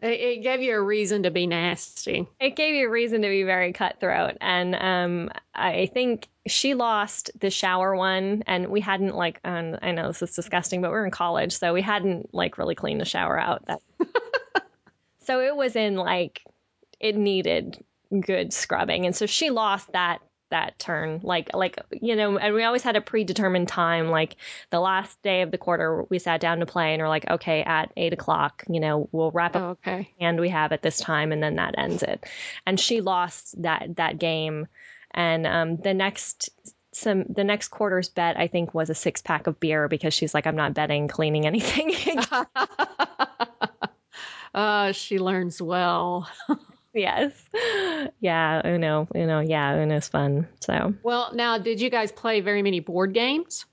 It, 0.00 0.20
it 0.20 0.42
gave 0.42 0.60
you 0.60 0.76
a 0.76 0.80
reason 0.82 1.24
to 1.24 1.30
be 1.30 1.46
nasty. 1.46 2.26
it 2.40 2.56
gave 2.56 2.74
you 2.74 2.86
a 2.86 2.90
reason 2.90 3.22
to 3.22 3.28
be 3.28 3.42
very 3.42 3.72
cutthroat 3.72 4.36
and 4.40 4.74
um 4.74 5.30
i 5.54 5.86
think 5.86 6.28
she 6.46 6.74
lost 6.74 7.30
the 7.40 7.50
shower 7.50 7.94
one 7.96 8.42
and 8.46 8.68
we 8.68 8.80
hadn't 8.80 9.16
like 9.16 9.40
um, 9.44 9.76
i 9.82 9.90
know 9.92 10.08
this 10.08 10.22
is 10.22 10.34
disgusting 10.34 10.80
but 10.80 10.90
we 10.90 10.96
are 10.96 11.04
in 11.04 11.10
college 11.10 11.52
so 11.52 11.74
we 11.74 11.82
hadn't 11.82 12.32
like 12.34 12.58
really 12.58 12.74
cleaned 12.74 13.00
the 13.00 13.04
shower 13.04 13.38
out 13.38 13.66
that 13.66 13.80
so 15.24 15.40
it 15.40 15.54
was 15.54 15.74
in 15.76 15.96
like 15.96 16.42
it 17.00 17.16
needed 17.16 17.82
good 18.20 18.52
scrubbing 18.52 19.04
and 19.04 19.14
so 19.16 19.26
she 19.26 19.50
lost 19.50 19.90
that 19.92 20.18
that 20.50 20.78
turn 20.78 21.20
like 21.22 21.54
like 21.54 21.78
you 21.90 22.16
know 22.16 22.38
and 22.38 22.54
we 22.54 22.64
always 22.64 22.82
had 22.82 22.96
a 22.96 23.00
predetermined 23.00 23.68
time 23.68 24.08
like 24.08 24.36
the 24.70 24.80
last 24.80 25.20
day 25.22 25.42
of 25.42 25.50
the 25.50 25.58
quarter 25.58 26.04
we 26.08 26.18
sat 26.18 26.40
down 26.40 26.60
to 26.60 26.66
play 26.66 26.94
and 26.94 27.02
we're 27.02 27.08
like 27.08 27.28
okay 27.28 27.62
at 27.62 27.92
eight 27.96 28.12
o'clock 28.12 28.64
you 28.68 28.80
know 28.80 29.08
we'll 29.12 29.30
wrap 29.30 29.54
up 29.56 29.62
Oh, 29.62 29.68
okay. 29.70 30.10
hand 30.20 30.40
we 30.40 30.48
have 30.48 30.72
at 30.72 30.82
this 30.82 30.98
time 30.98 31.32
and 31.32 31.42
then 31.42 31.56
that 31.56 31.74
ends 31.78 32.02
it 32.02 32.24
and 32.66 32.78
she 32.80 33.00
lost 33.00 33.60
that 33.62 33.96
that 33.96 34.18
game 34.18 34.66
and 35.10 35.46
um, 35.46 35.76
the 35.76 35.94
next 35.94 36.50
some 36.92 37.24
the 37.28 37.44
next 37.44 37.68
quarter's 37.68 38.08
bet 38.08 38.38
i 38.38 38.46
think 38.48 38.72
was 38.72 38.88
a 38.90 38.94
six 38.94 39.20
pack 39.22 39.46
of 39.46 39.60
beer 39.60 39.88
because 39.88 40.14
she's 40.14 40.32
like 40.32 40.46
i'm 40.46 40.56
not 40.56 40.74
betting 40.74 41.08
cleaning 41.08 41.46
anything 41.46 41.92
uh, 44.54 44.92
she 44.92 45.18
learns 45.18 45.60
well. 45.60 46.28
yes 46.94 47.32
yeah 48.20 48.62
uno 48.64 49.06
uno 49.14 49.40
yeah 49.40 49.74
uno's 49.74 50.08
fun 50.08 50.48
so 50.60 50.94
Well, 51.02 51.30
now, 51.34 51.58
did 51.58 51.80
you 51.80 51.90
guys 51.90 52.10
play 52.12 52.40
very 52.40 52.62
many 52.62 52.80
board 52.80 53.14
games? 53.14 53.66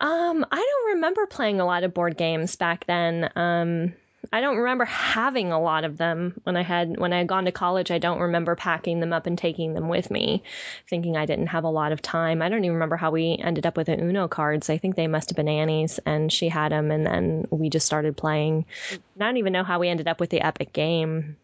um 0.00 0.46
i 0.50 0.56
don't 0.56 0.94
remember 0.94 1.26
playing 1.26 1.60
a 1.60 1.64
lot 1.64 1.82
of 1.82 1.94
board 1.94 2.16
games 2.16 2.56
back 2.56 2.86
then 2.86 3.30
um 3.36 3.92
I 4.32 4.40
don't 4.40 4.58
remember 4.58 4.84
having 4.84 5.52
a 5.52 5.60
lot 5.60 5.84
of 5.84 5.98
them 5.98 6.40
when 6.44 6.56
I 6.56 6.62
had 6.62 6.98
when 6.98 7.12
I 7.12 7.18
had 7.18 7.26
gone 7.26 7.44
to 7.46 7.52
college. 7.52 7.90
I 7.90 7.98
don't 7.98 8.20
remember 8.20 8.54
packing 8.54 9.00
them 9.00 9.12
up 9.12 9.26
and 9.26 9.36
taking 9.36 9.74
them 9.74 9.88
with 9.88 10.10
me, 10.10 10.42
thinking 10.88 11.16
I 11.16 11.26
didn't 11.26 11.48
have 11.48 11.64
a 11.64 11.68
lot 11.70 11.92
of 11.92 12.00
time. 12.00 12.40
I 12.40 12.48
don't 12.48 12.64
even 12.64 12.74
remember 12.74 12.96
how 12.96 13.10
we 13.10 13.36
ended 13.38 13.66
up 13.66 13.76
with 13.76 13.88
the 13.88 14.00
Uno 14.00 14.28
cards. 14.28 14.70
I 14.70 14.78
think 14.78 14.94
they 14.94 15.08
must 15.08 15.30
have 15.30 15.36
been 15.36 15.48
Annie's, 15.48 15.98
and 16.06 16.32
she 16.32 16.48
had 16.48 16.72
them, 16.72 16.90
and 16.90 17.04
then 17.04 17.46
we 17.50 17.68
just 17.68 17.84
started 17.84 18.16
playing. 18.16 18.64
And 18.92 19.22
I 19.22 19.26
don't 19.26 19.38
even 19.38 19.52
know 19.52 19.64
how 19.64 19.80
we 19.80 19.88
ended 19.88 20.08
up 20.08 20.20
with 20.20 20.30
the 20.30 20.40
Epic 20.40 20.72
game. 20.72 21.36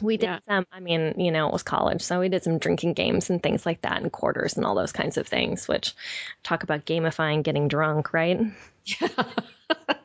We 0.00 0.16
did 0.16 0.26
Yeah. 0.26 0.38
some. 0.48 0.66
I 0.72 0.80
mean, 0.80 1.14
you 1.18 1.30
know, 1.30 1.46
it 1.48 1.52
was 1.52 1.62
college, 1.62 2.00
so 2.02 2.20
we 2.20 2.28
did 2.28 2.42
some 2.42 2.58
drinking 2.58 2.94
games 2.94 3.28
and 3.30 3.42
things 3.42 3.66
like 3.66 3.82
that, 3.82 4.00
and 4.00 4.10
quarters 4.10 4.56
and 4.56 4.64
all 4.64 4.74
those 4.74 4.92
kinds 4.92 5.18
of 5.18 5.26
things. 5.28 5.68
Which 5.68 5.94
talk 6.42 6.62
about 6.62 6.86
gamifying 6.86 7.42
getting 7.42 7.68
drunk, 7.68 8.12
right? 8.12 8.40
yeah. 8.84 9.08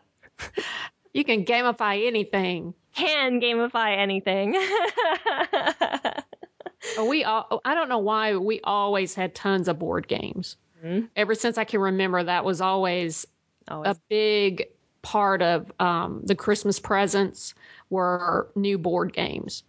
You 1.14 1.24
can 1.24 1.46
gamify 1.46 2.06
anything. 2.06 2.76
Can 2.94 3.42
gamify 3.42 3.98
anything. 3.98 4.56
We 7.02 7.24
all, 7.24 7.62
I 7.66 7.74
don't 7.76 7.90
know 7.90 7.98
why 8.00 8.36
we 8.38 8.62
always 8.64 9.14
had 9.16 9.34
tons 9.36 9.68
of 9.68 9.80
board 9.80 10.08
games. 10.08 10.58
Mhm. 10.84 11.10
Ever 11.16 11.34
since 11.36 11.58
I 11.58 11.64
can 11.64 11.80
remember, 11.82 12.24
that 12.24 12.46
was 12.46 12.62
always 12.62 13.26
Always. 13.68 13.92
a 13.96 14.00
big 14.10 14.68
part 15.02 15.42
of 15.42 15.72
um, 15.80 16.22
the 16.24 16.36
Christmas 16.36 16.80
presents 16.80 17.56
were 17.90 18.50
new 18.56 18.78
board 18.78 19.12
games, 19.14 19.64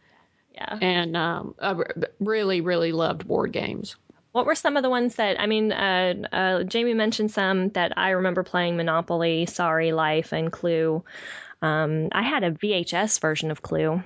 yeah. 0.58 0.78
and 0.80 1.16
um, 1.16 1.54
I 1.60 1.76
really, 2.18 2.60
really 2.60 2.92
loved 2.92 3.26
board 3.26 3.52
games. 3.52 3.96
What 4.32 4.44
were 4.46 4.54
some 4.54 4.76
of 4.76 4.82
the 4.82 4.90
ones 4.90 5.14
that 5.16 5.40
I 5.40 5.46
mean? 5.46 5.72
Uh, 5.72 6.14
uh, 6.32 6.62
Jamie 6.64 6.94
mentioned 6.94 7.30
some 7.30 7.70
that 7.70 7.96
I 7.96 8.10
remember 8.10 8.42
playing: 8.42 8.76
Monopoly, 8.76 9.46
Sorry 9.46 9.92
Life, 9.92 10.32
and 10.32 10.52
Clue. 10.52 11.02
Um, 11.62 12.08
I 12.12 12.22
had 12.22 12.44
a 12.44 12.52
VHS 12.52 13.20
version 13.20 13.50
of 13.50 13.62
Clue. 13.62 14.02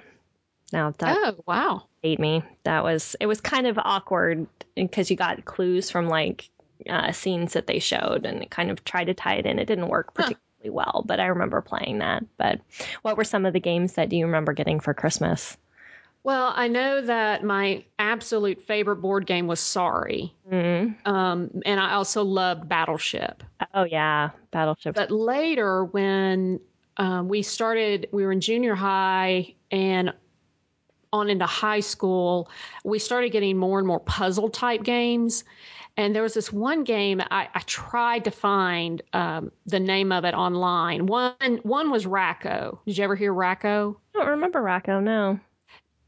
Now 0.73 0.94
that 0.99 1.16
oh 1.18 1.35
wow! 1.47 1.82
ate 2.02 2.21
me. 2.21 2.42
That 2.64 2.85
was 2.85 3.16
it 3.21 3.26
was 3.26 3.40
kind 3.40 3.66
of 3.66 3.78
awkward 3.78 4.47
because 4.75 5.11
you 5.11 5.16
got 5.16 5.44
clues 5.44 5.90
from 5.90 6.09
like 6.09 6.49
uh, 6.88 7.12
scenes 7.12 7.54
that 7.54 7.66
they 7.66 7.78
showed, 7.78 8.25
and 8.25 8.49
kind 8.50 8.71
of 8.71 8.85
tried 8.85 9.06
to 9.06 9.14
tie 9.14 9.35
it 9.37 9.47
in. 9.47 9.59
It 9.59 9.66
didn't 9.66 9.88
work 9.88 10.12
Huh. 10.16 10.23
particularly 10.23 10.71
well, 10.71 11.02
but 11.04 11.21
I 11.21 11.26
remember 11.26 11.61
playing 11.61 11.99
that. 11.99 12.25
But 12.37 12.61
what 13.02 13.16
were 13.16 13.25
some 13.25 13.44
of 13.44 13.52
the 13.52 13.61
games 13.61 13.94
that 13.94 14.09
do 14.09 14.16
you 14.16 14.26
remember 14.26 14.52
getting 14.52 14.80
for 14.80 14.94
Christmas? 14.94 15.56
Well, 16.25 16.52
I 16.55 16.69
know 16.69 17.00
that 17.00 17.43
my 17.43 17.85
absolute 17.99 18.62
favorite 18.62 18.97
board 18.97 19.26
game 19.26 19.49
was 19.49 19.59
Sorry, 19.59 20.33
Mm. 20.50 20.95
um, 21.07 21.50
and 21.67 21.81
I 21.81 21.95
also 21.95 22.23
loved 22.23 22.69
Battleship. 22.69 23.43
Oh 23.75 23.85
yeah, 23.85 24.31
Battleship. 24.52 24.95
But 24.95 25.11
later, 25.11 25.85
when 25.87 26.61
um, 26.97 27.29
we 27.29 27.43
started, 27.43 28.09
we 28.12 28.25
were 28.25 28.33
in 28.33 28.41
junior 28.41 28.75
high 28.76 29.55
and 29.73 30.12
on 31.12 31.29
into 31.29 31.45
high 31.47 31.81
school, 31.81 32.49
we 32.85 32.99
started 32.99 33.33
getting 33.33 33.59
more 33.59 33.79
and 33.79 33.87
more 33.87 34.00
puzzle 34.00 34.49
type 34.49 34.83
games. 34.85 35.45
And 35.97 36.14
there 36.14 36.23
was 36.23 36.33
this 36.33 36.50
one 36.50 36.85
game 36.85 37.21
I, 37.31 37.49
I 37.55 37.61
tried 37.67 38.25
to 38.25 38.31
find 38.31 39.02
um, 39.12 39.52
the 39.67 39.79
name 39.81 40.11
of 40.11 40.25
it 40.25 40.35
online. 40.35 41.07
One 41.07 41.61
one 41.64 41.91
was 41.91 42.07
Rack-O. 42.07 42.79
Did 42.87 42.97
you 42.97 43.05
ever 43.05 43.14
hear 43.17 43.35
Rack-O? 43.35 43.97
I 44.14 44.19
don't 44.19 44.29
remember 44.29 44.62
Rack-O. 44.62 45.00
No. 45.00 45.38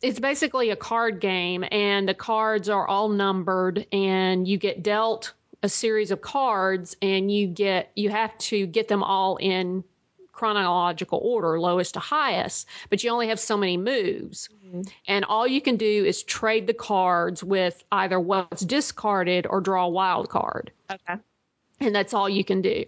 It's 0.04 0.20
basically 0.20 0.68
a 0.68 0.76
card 0.76 1.18
game, 1.18 1.64
and 1.72 2.06
the 2.06 2.12
cards 2.12 2.68
are 2.68 2.86
all 2.86 3.08
numbered, 3.08 3.86
and 3.90 4.46
you 4.46 4.58
get 4.58 4.82
dealt 4.82 5.32
a 5.62 5.68
series 5.70 6.10
of 6.10 6.20
cards, 6.20 6.94
and 7.00 7.32
you 7.32 7.46
get 7.46 7.90
you 7.96 8.10
have 8.10 8.36
to 8.36 8.66
get 8.66 8.88
them 8.88 9.02
all 9.02 9.36
in 9.38 9.82
chronological 10.30 11.20
order, 11.22 11.58
lowest 11.58 11.94
to 11.94 12.00
highest, 12.00 12.68
but 12.90 13.02
you 13.02 13.10
only 13.10 13.28
have 13.28 13.40
so 13.40 13.56
many 13.56 13.78
moves. 13.78 14.50
Mm-hmm. 14.66 14.82
And 15.08 15.24
all 15.24 15.46
you 15.46 15.62
can 15.62 15.78
do 15.78 16.04
is 16.04 16.22
trade 16.22 16.66
the 16.66 16.74
cards 16.74 17.42
with 17.42 17.82
either 17.90 18.20
what's 18.20 18.60
discarded 18.60 19.46
or 19.46 19.62
draw 19.62 19.86
a 19.86 19.88
wild 19.88 20.28
card. 20.28 20.70
Okay. 20.92 21.18
And 21.80 21.94
that's 21.94 22.12
all 22.12 22.28
you 22.28 22.44
can 22.44 22.60
do. 22.60 22.84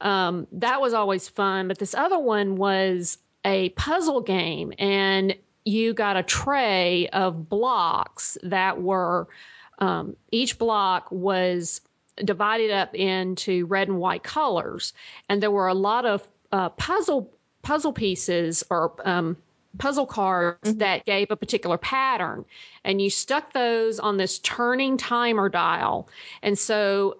Um, 0.00 0.46
that 0.52 0.80
was 0.80 0.94
always 0.94 1.28
fun. 1.28 1.66
But 1.66 1.78
this 1.78 1.94
other 1.94 2.18
one 2.20 2.54
was 2.54 3.18
a 3.44 3.70
puzzle 3.70 4.20
game, 4.20 4.72
and 4.78 5.34
you 5.70 5.94
got 5.94 6.16
a 6.16 6.22
tray 6.22 7.08
of 7.08 7.48
blocks 7.48 8.36
that 8.42 8.80
were 8.82 9.28
um, 9.78 10.16
each 10.30 10.58
block 10.58 11.10
was 11.10 11.80
divided 12.22 12.70
up 12.70 12.94
into 12.94 13.64
red 13.66 13.88
and 13.88 13.98
white 13.98 14.22
colors, 14.22 14.92
and 15.28 15.42
there 15.42 15.50
were 15.50 15.68
a 15.68 15.74
lot 15.74 16.04
of 16.04 16.26
uh, 16.52 16.68
puzzle 16.70 17.32
puzzle 17.62 17.92
pieces 17.92 18.64
or 18.68 18.92
um, 19.04 19.36
puzzle 19.78 20.06
cards 20.06 20.58
mm-hmm. 20.62 20.78
that 20.78 21.06
gave 21.06 21.30
a 21.30 21.36
particular 21.36 21.78
pattern, 21.78 22.44
and 22.84 23.00
you 23.00 23.08
stuck 23.08 23.52
those 23.52 24.00
on 24.00 24.16
this 24.16 24.38
turning 24.40 24.98
timer 24.98 25.48
dial, 25.48 26.08
and 26.42 26.58
so 26.58 27.16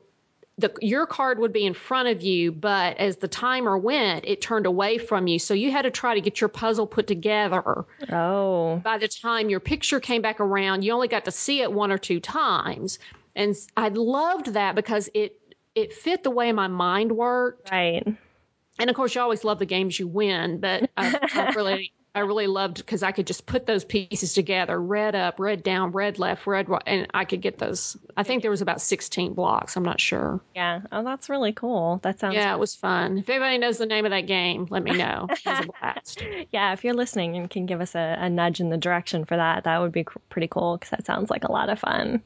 the, 0.61 0.73
your 0.81 1.07
card 1.07 1.38
would 1.38 1.52
be 1.52 1.64
in 1.64 1.75
front 1.75 2.09
of 2.09 2.23
you, 2.23 2.52
but 2.52 2.97
as 2.99 3.17
the 3.17 3.29
timer 3.29 3.76
went, 3.76 4.25
it 4.26 4.40
turned 4.40 4.67
away 4.67 4.99
from 4.99 5.26
you. 5.26 5.38
So 5.38 5.55
you 5.55 5.71
had 5.71 5.83
to 5.83 5.90
try 5.90 6.14
to 6.14 6.21
get 6.21 6.40
your 6.40 6.49
puzzle 6.49 6.87
put 6.87 7.07
together. 7.07 7.85
Oh. 8.12 8.81
By 8.85 8.99
the 8.99 9.09
time 9.09 9.49
your 9.49 9.61
picture 9.61 10.00
came 10.00 10.23
back 10.23 10.40
around, 10.40 10.83
you 10.83 10.93
only 10.93 11.09
got 11.09 11.25
to 11.25 11.31
see 11.31 11.62
it 11.62 11.73
one 11.73 11.90
or 11.90 11.99
two 11.99 12.21
times. 12.21 12.99
And 13.35 13.57
I 13.76 13.88
loved 13.88 14.55
that 14.55 14.75
because 14.75 15.09
it 15.14 15.37
it 15.75 15.95
fit 15.95 16.25
the 16.25 16.31
way 16.31 16.52
my 16.52 16.67
mind 16.67 17.12
worked. 17.12 17.71
Right. 17.71 18.07
And 18.79 18.90
of 18.90 18.97
course, 18.97 19.14
you 19.14 19.21
always 19.21 19.45
love 19.45 19.59
the 19.59 19.67
games 19.67 19.99
you 19.99 20.09
win, 20.09 20.59
but 20.59 20.90
I, 20.97 21.19
I 21.35 21.52
really 21.55 21.93
I 22.14 22.21
really 22.21 22.49
loved 22.49 22.79
because 22.79 23.05
I 23.05 23.12
could 23.12 23.26
just 23.26 23.47
put 23.47 23.67
those 23.67 23.85
pieces 23.85 24.35
together, 24.35 24.81
red 24.81 25.14
up, 25.14 25.38
red 25.38 25.62
down, 25.62 25.93
red 25.93 26.19
left, 26.19 26.47
red 26.47 26.69
right, 26.69 26.83
and 26.85 27.07
I 27.14 27.25
could 27.25 27.40
get 27.40 27.59
those. 27.59 27.97
I 28.17 28.25
think 28.25 28.43
there 28.43 28.50
was 28.50 28.62
about 28.62 28.81
16 28.81 29.35
blocks. 29.35 29.76
I'm 29.76 29.85
not 29.85 30.00
sure. 30.00 30.40
Yeah. 30.57 30.81
Oh, 30.90 31.05
that's 31.05 31.29
really 31.29 31.52
cool. 31.52 32.00
That 32.02 32.19
sounds. 32.19 32.35
Yeah, 32.35 32.52
it 32.52 32.59
was 32.59 32.75
fun. 32.75 33.19
If 33.19 33.29
anybody 33.29 33.59
knows 33.59 33.79
the 33.79 33.87
name 33.87 34.07
of 34.07 34.11
that 34.11 34.26
game, 34.26 34.67
let 34.71 34.83
me 34.83 34.93
know. 34.93 35.29
It 35.31 35.40
was 35.47 35.67
a 35.67 35.69
blast. 35.81 36.25
yeah, 36.50 36.73
if 36.73 36.83
you're 36.83 36.95
listening 36.95 37.37
and 37.37 37.49
can 37.49 37.67
give 37.67 37.81
us 37.81 37.95
a, 37.95 38.17
a 38.19 38.29
nudge 38.29 38.61
in 38.61 38.71
the 38.71 38.76
direction 38.76 39.25
for 39.25 39.37
that, 39.37 39.64
that 39.64 39.79
would 39.79 39.93
be 39.93 40.05
pretty 40.31 40.49
cool 40.49 40.76
because 40.76 40.90
that 40.90 41.07
sounds 41.07 41.31
like 41.31 41.45
a 41.45 41.52
lot 41.52 41.69
of 41.69 41.79
fun. 41.79 42.23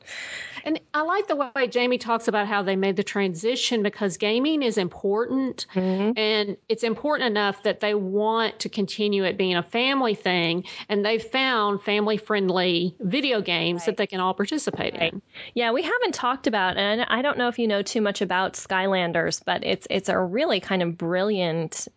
And 0.65 0.81
I 0.95 1.03
like 1.03 1.27
the 1.27 1.37
way 1.37 1.67
Jamie 1.69 1.99
talks 1.99 2.27
about 2.27 2.47
how 2.47 2.63
they 2.63 2.75
made 2.75 2.97
the 2.97 3.05
transition 3.05 3.83
because 3.83 4.17
gaming 4.17 4.63
is 4.63 4.79
important, 4.79 5.67
mm-hmm. 5.75 6.19
and 6.19 6.57
it's 6.71 6.83
important 6.83 7.27
enough 7.27 7.63
that 7.65 7.81
they 7.81 7.95
want 7.95 8.61
to 8.61 8.71
continue 8.71 9.25
it 9.25 9.37
being 9.37 9.57
a 9.57 9.63
family 9.75 10.15
thing, 10.15 10.65
and 10.89 11.05
they've 11.05 11.21
found 11.21 11.83
family 11.83 12.17
friendly 12.17 12.95
video 13.01 13.41
games 13.41 13.81
right. 13.81 13.87
that 13.87 13.97
they 13.97 14.07
can 14.07 14.21
all 14.21 14.33
participate 14.33 14.95
right. 14.95 15.13
in. 15.13 15.21
Yeah, 15.53 15.73
we 15.73 15.83
haven't 15.83 16.15
talked 16.15 16.47
about, 16.47 16.77
and 16.77 17.03
I 17.03 17.23
don't 17.23 17.37
know 17.37 17.49
if 17.49 17.59
you 17.59 17.67
know 17.67 17.83
too 17.83 18.01
much 18.01 18.23
about 18.23 18.53
Skylanders, 18.53 19.43
but 19.45 19.65
it's 19.65 19.89
it's 19.91 20.09
a 20.09 20.17
really 20.17 20.61
kind 20.61 20.81
of 20.81 20.97
brilliant 20.97 21.89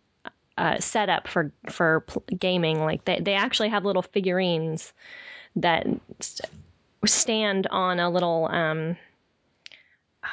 uh, 0.56 0.80
setup 0.80 1.28
for 1.28 1.52
for 1.70 2.04
gaming. 2.36 2.80
Like 2.80 3.04
they 3.04 3.20
they 3.20 3.34
actually 3.34 3.68
have 3.68 3.84
little 3.84 4.02
figurines 4.02 4.92
that 5.54 5.86
stand 7.06 7.68
on 7.68 8.00
a 8.00 8.10
little 8.10 8.48
um, 8.50 8.96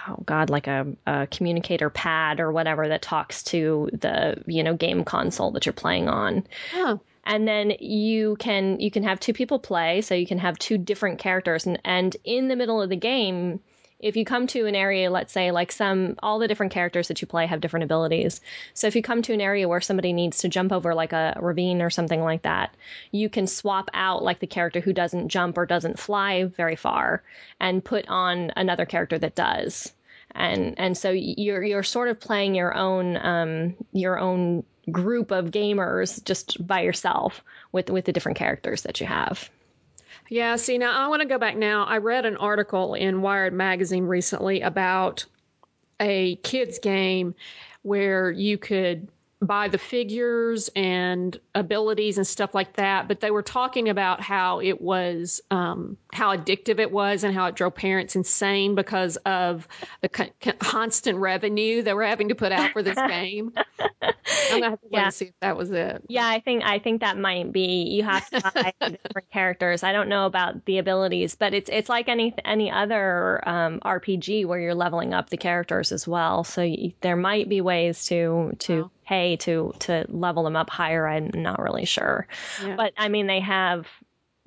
oh 0.08 0.18
god 0.26 0.50
like 0.50 0.66
a, 0.66 0.88
a, 1.06 1.28
communicator 1.28 1.92
pad 1.92 2.40
or 2.40 2.52
whatever 2.52 2.88
that 2.88 3.04
talks 3.04 3.44
to 3.44 3.88
the 3.94 4.44
you 4.48 4.64
know 4.64 4.74
game 4.74 5.04
console 5.04 5.52
that 5.52 5.68
you're 5.68 5.74
playing 5.74 6.10
on 6.10 6.44
oh 6.74 7.00
and 7.26 7.48
then 7.48 7.72
you 7.80 8.36
can 8.38 8.80
you 8.80 8.92
can 8.92 9.04
have 9.04 9.20
two 9.20 9.34
people 9.34 9.60
play 9.60 10.02
so 10.02 10.16
you 10.16 10.28
can 10.28 10.38
have 10.38 10.60
two 10.60 10.78
different 10.78 11.20
characters. 11.20 11.66
And 11.66 11.80
and 11.84 12.16
in 12.24 12.48
the 12.48 12.56
middle 12.56 12.82
of 12.82 12.90
the 12.90 12.96
game 12.96 13.60
if 13.98 14.18
you 14.18 14.26
come 14.26 14.46
to 14.46 14.68
an 14.68 14.76
area 14.76 15.10
let's 15.10 15.34
say 15.34 15.52
like 15.52 15.72
some 15.72 16.16
all 16.22 16.38
the 16.38 16.48
different 16.48 16.74
characters 16.74 17.08
that 17.08 17.22
you 17.22 17.28
play 17.28 17.48
have 17.48 17.62
different 17.62 17.86
abilities. 17.86 18.42
So 18.74 18.88
if 18.88 18.96
you 18.96 19.02
come 19.02 19.22
to 19.24 19.34
an 19.34 19.42
area 19.42 19.68
where 19.68 19.82
somebody 19.82 20.14
needs 20.14 20.40
to 20.40 20.50
jump 20.50 20.72
over 20.72 20.94
like 20.94 21.14
a 21.14 21.38
ravine 21.42 21.82
or 21.82 21.90
something 21.90 22.22
like 22.22 22.44
that 22.44 22.76
you 23.12 23.30
can 23.30 23.48
swap 23.48 23.90
out 23.94 24.24
like 24.24 24.40
the 24.40 24.48
character 24.48 24.80
who 24.80 24.94
doesn't 24.94 25.30
jump 25.30 25.58
or 25.58 25.66
doesn't 25.66 26.00
fly 26.00 26.44
very 26.44 26.76
far 26.76 27.24
and 27.60 27.84
put 27.84 28.08
on 28.08 28.52
another 28.56 28.86
character 28.86 29.18
that 29.18 29.36
does. 29.36 29.92
And 30.32 30.78
and 30.78 30.98
so 30.98 31.12
you're 31.12 31.64
you're 31.64 31.84
sort 31.84 32.10
of 32.10 32.20
playing 32.20 32.56
your 32.56 32.76
own 32.76 33.16
um, 33.16 33.76
your 33.94 34.20
own 34.20 34.66
group 34.92 35.32
of 35.32 35.52
gamers 35.52 36.24
just 36.24 36.66
by 36.66 36.82
yourself 36.82 37.44
with 37.72 37.90
with 37.90 38.06
the 38.06 38.14
different 38.14 38.38
characters 38.38 38.84
that 38.84 39.00
you 39.00 39.08
have. 39.08 39.50
Yeah, 40.30 40.56
see 40.56 40.78
now 40.78 40.92
I 40.92 41.08
want 41.08 41.22
to 41.22 41.28
go 41.28 41.38
back 41.38 41.56
now. 41.56 41.86
I 41.86 41.98
read 41.98 42.26
an 42.26 42.38
article 42.38 42.94
in 42.94 43.22
Wired 43.22 43.54
magazine 43.54 44.06
recently 44.06 44.62
about 44.62 45.26
a 46.00 46.36
kids 46.38 46.80
game 46.80 47.36
where 47.84 48.32
you 48.32 48.58
could 48.58 49.08
by 49.46 49.68
the 49.68 49.78
figures 49.78 50.70
and 50.76 51.40
abilities 51.54 52.18
and 52.18 52.26
stuff 52.26 52.54
like 52.54 52.74
that. 52.74 53.08
But 53.08 53.20
they 53.20 53.32
were 53.32 53.42
talking 53.42 53.90
about 53.90 54.22
how 54.22 54.60
it 54.60 54.82
was, 54.82 55.42
um, 55.52 55.98
how 56.14 56.36
addictive 56.36 56.80
it 56.80 56.92
was 56.92 57.24
and 57.24 57.34
how 57.34 57.48
it 57.48 57.56
drove 57.56 57.76
parents 57.76 58.16
insane 58.16 58.76
because 58.76 59.18
of 59.18 59.68
the 60.02 60.10
co- 60.10 60.30
constant 60.60 61.18
revenue 61.18 61.82
they 61.82 61.94
were 61.94 62.06
having 62.06 62.30
to 62.30 62.36
put 62.36 62.52
out 62.52 62.72
for 62.72 62.82
this 62.82 62.96
game. 63.08 63.54
I'm 64.52 64.60
gonna 64.60 64.70
have 64.72 64.82
to 64.82 64.88
yeah. 64.92 65.10
see 65.10 65.26
if 65.26 65.34
that 65.42 65.58
was 65.58 65.72
it. 65.72 66.04
Yeah, 66.08 66.28
I 66.28 66.40
think 66.40 66.64
I 66.64 66.80
think 66.80 67.02
that 67.02 67.18
might 67.18 67.52
be. 67.52 67.90
You 67.90 68.04
have 68.04 68.30
to 68.30 68.42
buy 68.42 68.74
different 68.80 69.30
characters. 69.32 69.84
I 69.84 69.92
don't 69.92 70.10
know 70.10 70.26
about 70.26 70.66
the 70.66 70.78
abilities, 70.80 71.36
but 71.36 71.54
it's 71.54 71.70
it's 71.72 71.90
like 71.90 72.10
any 72.10 72.34
any 72.44 72.72
other 72.72 73.48
um, 73.48 73.80
RPG 73.80 74.46
where 74.46 74.60
you're 74.60 74.76
leveling 74.76 75.14
up 75.14 75.30
the 75.30 75.38
characters 75.38 75.92
as 75.92 76.08
well. 76.08 76.44
So 76.44 76.62
you, 76.62 76.94
there 77.02 77.16
might 77.16 77.50
be 77.50 77.62
ways 77.62 78.06
to 78.06 78.56
to 78.60 78.84
wow 78.84 78.92
pay 79.06 79.38
to 79.38 79.74
to 79.80 80.06
level 80.10 80.44
them 80.44 80.56
up 80.56 80.70
higher. 80.70 81.08
I'm 81.08 81.32
not 81.34 81.62
really 81.62 81.86
sure, 81.86 82.28
yeah. 82.64 82.76
but 82.76 82.94
I 82.98 83.10
mean 83.10 83.28
they 83.28 83.40
have. 83.42 83.88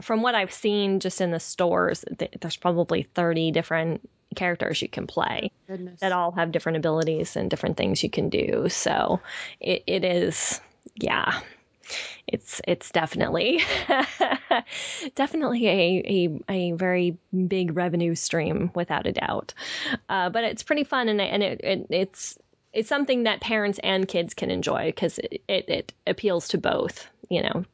From 0.00 0.23
what 0.23 0.37
I've 0.37 0.53
seen 0.53 1.00
just 1.00 1.21
in 1.21 1.33
the 1.33 1.41
stores, 1.41 2.05
there's 2.41 2.57
probably 2.57 3.03
30 3.03 3.50
different 3.50 4.09
characters 4.37 4.81
you 4.81 4.88
can 4.88 5.09
play 5.09 5.50
Goodness. 5.67 5.99
that 6.00 6.12
all 6.12 6.31
have 6.33 6.53
different 6.53 6.79
abilities 6.79 7.35
and 7.35 7.50
different 7.50 7.77
things 7.77 8.03
you 8.03 8.11
can 8.11 8.29
do. 8.29 8.69
So 8.69 9.21
it, 9.61 9.83
it 9.88 10.05
is, 10.05 10.61
yeah, 10.95 11.41
it's 12.27 12.61
it's 12.67 12.91
definitely 12.91 13.61
definitely 15.15 15.67
a, 15.67 16.03
a 16.07 16.53
a 16.53 16.73
very 16.73 17.17
big 17.47 17.77
revenue 17.77 18.15
stream 18.15 18.71
without 18.75 19.07
a 19.07 19.12
doubt. 19.12 19.55
Uh, 20.09 20.31
but 20.31 20.45
it's 20.45 20.62
pretty 20.62 20.85
fun 20.85 21.09
and 21.09 21.21
and 21.21 21.43
it, 21.43 21.61
it 21.62 21.87
it's 21.91 22.38
it's 22.78 22.88
something 22.88 23.25
that 23.25 23.40
parents 23.40 23.80
and 23.82 24.06
kids 24.06 24.35
can 24.35 24.52
enjoy 24.52 24.87
because 24.87 25.18
it, 25.18 25.42
it, 25.49 25.68
it 25.68 25.94
appeals 26.06 26.47
to 26.49 26.58
both, 26.58 27.08
you 27.28 27.42
know. 27.42 27.64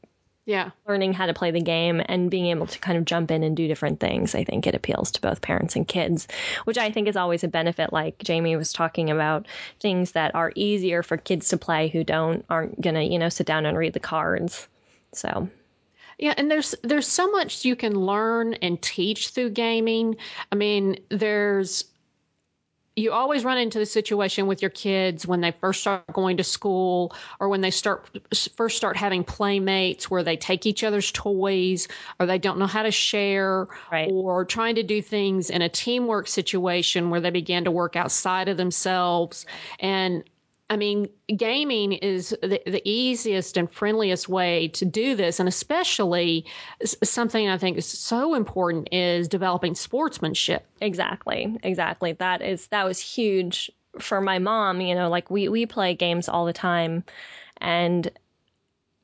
Yeah. 0.47 0.71
Learning 0.89 1.13
how 1.13 1.27
to 1.27 1.35
play 1.35 1.51
the 1.51 1.61
game 1.61 2.03
and 2.07 2.31
being 2.31 2.47
able 2.47 2.67
to 2.67 2.79
kind 2.79 2.97
of 2.97 3.05
jump 3.05 3.31
in 3.31 3.43
and 3.43 3.55
do 3.55 3.69
different 3.69 4.01
things. 4.01 4.35
I 4.35 4.45
think 4.45 4.67
it 4.67 4.75
appeals 4.75 5.11
to 5.13 5.21
both 5.21 5.43
parents 5.43 5.77
and 5.77 5.87
kids, 5.87 6.27
which 6.65 6.79
I 6.79 6.91
think 6.91 7.07
is 7.07 7.17
always 7.17 7.45
a 7.45 7.49
benefit. 7.49 7.93
Like 7.93 8.17
Jamie 8.19 8.57
was 8.57 8.73
talking 8.73 9.11
about 9.11 9.47
things 9.79 10.13
that 10.13 10.35
are 10.35 10.53
easier 10.55 11.03
for 11.03 11.19
kids 11.19 11.49
to 11.49 11.59
play 11.59 11.89
who 11.89 12.03
don't, 12.03 12.43
aren't 12.49 12.81
going 12.81 12.95
to, 12.95 13.05
you 13.05 13.19
know, 13.19 13.29
sit 13.29 13.47
down 13.47 13.67
and 13.67 13.77
read 13.77 13.93
the 13.93 14.01
cards. 14.01 14.69
So 15.13 15.51
yeah, 16.19 16.35
and 16.37 16.51
there's 16.51 16.75
there's 16.83 17.09
so 17.09 17.31
much 17.31 17.65
you 17.65 17.77
can 17.77 17.95
learn 17.95 18.55
and 18.55 18.81
teach 18.81 19.31
through 19.31 19.51
gaming. 19.51 20.17
I 20.53 20.55
mean, 20.55 20.99
there's 21.11 21.85
you 22.97 23.13
always 23.13 23.45
run 23.45 23.59
into 23.59 23.79
the 23.79 23.87
situation 23.87 24.47
with 24.47 24.63
your 24.63 24.71
kids 24.71 25.27
when 25.27 25.41
they 25.41 25.51
first 25.51 25.81
start 25.81 26.05
going 26.13 26.37
to 26.37 26.45
school 26.45 27.13
or 27.41 27.49
when 27.49 27.61
they 27.61 27.71
start 27.73 28.09
first 28.55 28.77
start 28.77 28.97
having 28.97 29.25
playmates 29.25 30.09
where 30.09 30.23
they 30.23 30.37
take 30.37 30.65
each 30.65 30.85
other's 30.85 31.11
toys 31.11 31.89
or 32.21 32.27
they 32.27 32.39
don't 32.39 32.59
know 32.59 32.67
how 32.67 32.85
to 32.85 32.93
share 32.93 33.67
right. 33.91 34.09
or 34.13 34.45
trying 34.45 34.77
to 34.77 34.85
do 34.85 35.03
things 35.03 35.51
in 35.51 35.61
a 35.61 35.69
teamwork 35.69 36.29
situation 36.29 37.11
where 37.11 37.21
they 37.21 37.31
begin 37.31 37.65
to 37.65 37.71
work 37.73 37.97
outside 37.97 38.49
of 38.49 38.57
themselves 38.57 39.45
and 39.81 40.23
I 40.71 40.77
mean, 40.77 41.11
gaming 41.37 41.93
is 41.93 42.31
the, 42.31 42.61
the, 42.67 42.83
easiest 42.89 43.59
and 43.59 43.71
friendliest 43.71 44.29
way 44.29 44.69
to 44.69 44.87
do 44.87 45.15
this. 45.15 45.39
And 45.39 45.49
especially 45.49 46.47
something 47.03 47.49
I 47.49 47.59
think 47.59 47.77
is 47.77 47.87
so 47.87 48.35
important 48.35 48.89
is 48.91 49.29
developing 49.29 49.75
sportsmanship. 49.75 50.67
Exactly. 50.81 51.59
Exactly. 51.63 52.13
That 52.13 52.41
is, 52.41 52.67
that 52.69 52.85
was 52.85 52.99
huge 52.99 53.71
for 54.01 54.23
my 54.23 54.39
mom. 54.39 54.81
You 54.81 54.95
know, 54.95 55.11
like 55.11 55.31
we, 55.31 55.49
we 55.49 55.67
play 55.67 55.95
games 55.95 56.31
all 56.31 56.47
the 56.47 56.55
time 56.55 57.05
and 57.59 58.11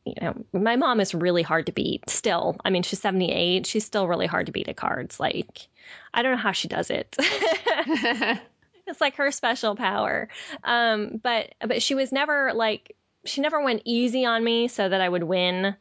you 0.07 0.14
know, 0.21 0.35
my 0.52 0.76
mom 0.76 0.99
is 0.99 1.14
really 1.14 1.43
hard 1.43 1.67
to 1.67 1.73
beat 1.73 2.09
still. 2.09 2.57
I 2.64 2.71
mean, 2.71 2.83
she's 2.83 3.00
78. 3.00 3.67
She's 3.67 3.85
still 3.85 4.09
really 4.09 4.26
hard 4.26 4.47
to 4.47 4.52
beat 4.52 4.69
at 4.69 4.76
cards. 4.76 5.21
Like, 5.21 5.69
I 6.14 6.23
don't 6.23 6.33
know 6.33 6.38
how 6.38 6.52
she 6.52 6.69
does 6.69 6.90
it. 6.90 7.17
it's 8.87 9.01
like 9.01 9.17
her 9.17 9.31
special 9.31 9.77
power. 9.77 10.29
Um, 10.65 11.21
but 11.23 11.55
but 11.61 11.83
she 11.83 11.95
was 11.95 12.13
never 12.13 12.53
like 12.55 12.97
she 13.25 13.41
never 13.41 13.63
went 13.63 13.83
easy 13.85 14.25
on 14.25 14.43
me 14.43 14.69
so 14.69 14.89
that 14.89 15.01
I 15.01 15.09
would 15.09 15.23
win. 15.23 15.77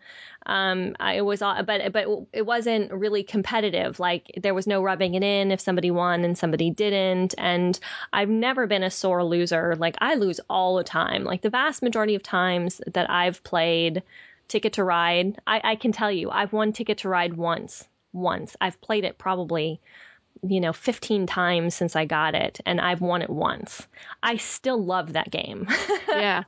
Um, 0.45 0.95
I, 0.99 1.15
it 1.15 1.25
was, 1.25 1.39
but 1.39 1.91
but 1.91 2.07
it 2.33 2.45
wasn't 2.45 2.91
really 2.91 3.23
competitive. 3.23 3.99
Like 3.99 4.31
there 4.41 4.53
was 4.53 4.67
no 4.67 4.81
rubbing 4.81 5.15
it 5.15 5.23
in 5.23 5.51
if 5.51 5.61
somebody 5.61 5.91
won 5.91 6.23
and 6.23 6.37
somebody 6.37 6.69
didn't. 6.71 7.35
And 7.37 7.79
I've 8.11 8.29
never 8.29 8.67
been 8.67 8.83
a 8.83 8.91
sore 8.91 9.23
loser. 9.23 9.75
Like 9.75 9.95
I 9.99 10.15
lose 10.15 10.39
all 10.49 10.75
the 10.75 10.83
time. 10.83 11.23
Like 11.23 11.41
the 11.41 11.49
vast 11.49 11.81
majority 11.81 12.15
of 12.15 12.23
times 12.23 12.81
that 12.87 13.09
I've 13.09 13.43
played 13.43 14.03
Ticket 14.47 14.73
to 14.73 14.83
Ride, 14.83 15.39
I, 15.45 15.61
I 15.63 15.75
can 15.75 15.91
tell 15.91 16.11
you 16.11 16.29
I've 16.31 16.53
won 16.53 16.73
Ticket 16.73 16.99
to 16.99 17.09
Ride 17.09 17.35
once. 17.35 17.87
Once 18.11 18.55
I've 18.59 18.81
played 18.81 19.03
it 19.03 19.19
probably 19.19 19.79
you 20.41 20.61
know, 20.61 20.73
15 20.73 21.27
times 21.27 21.75
since 21.75 21.95
I 21.95 22.05
got 22.05 22.35
it, 22.35 22.59
and 22.65 22.79
I've 22.79 23.01
won 23.01 23.21
it 23.21 23.29
once. 23.29 23.85
I 24.23 24.37
still 24.37 24.83
love 24.83 25.13
that 25.13 25.31
game. 25.31 25.67
Yeah. 26.09 26.43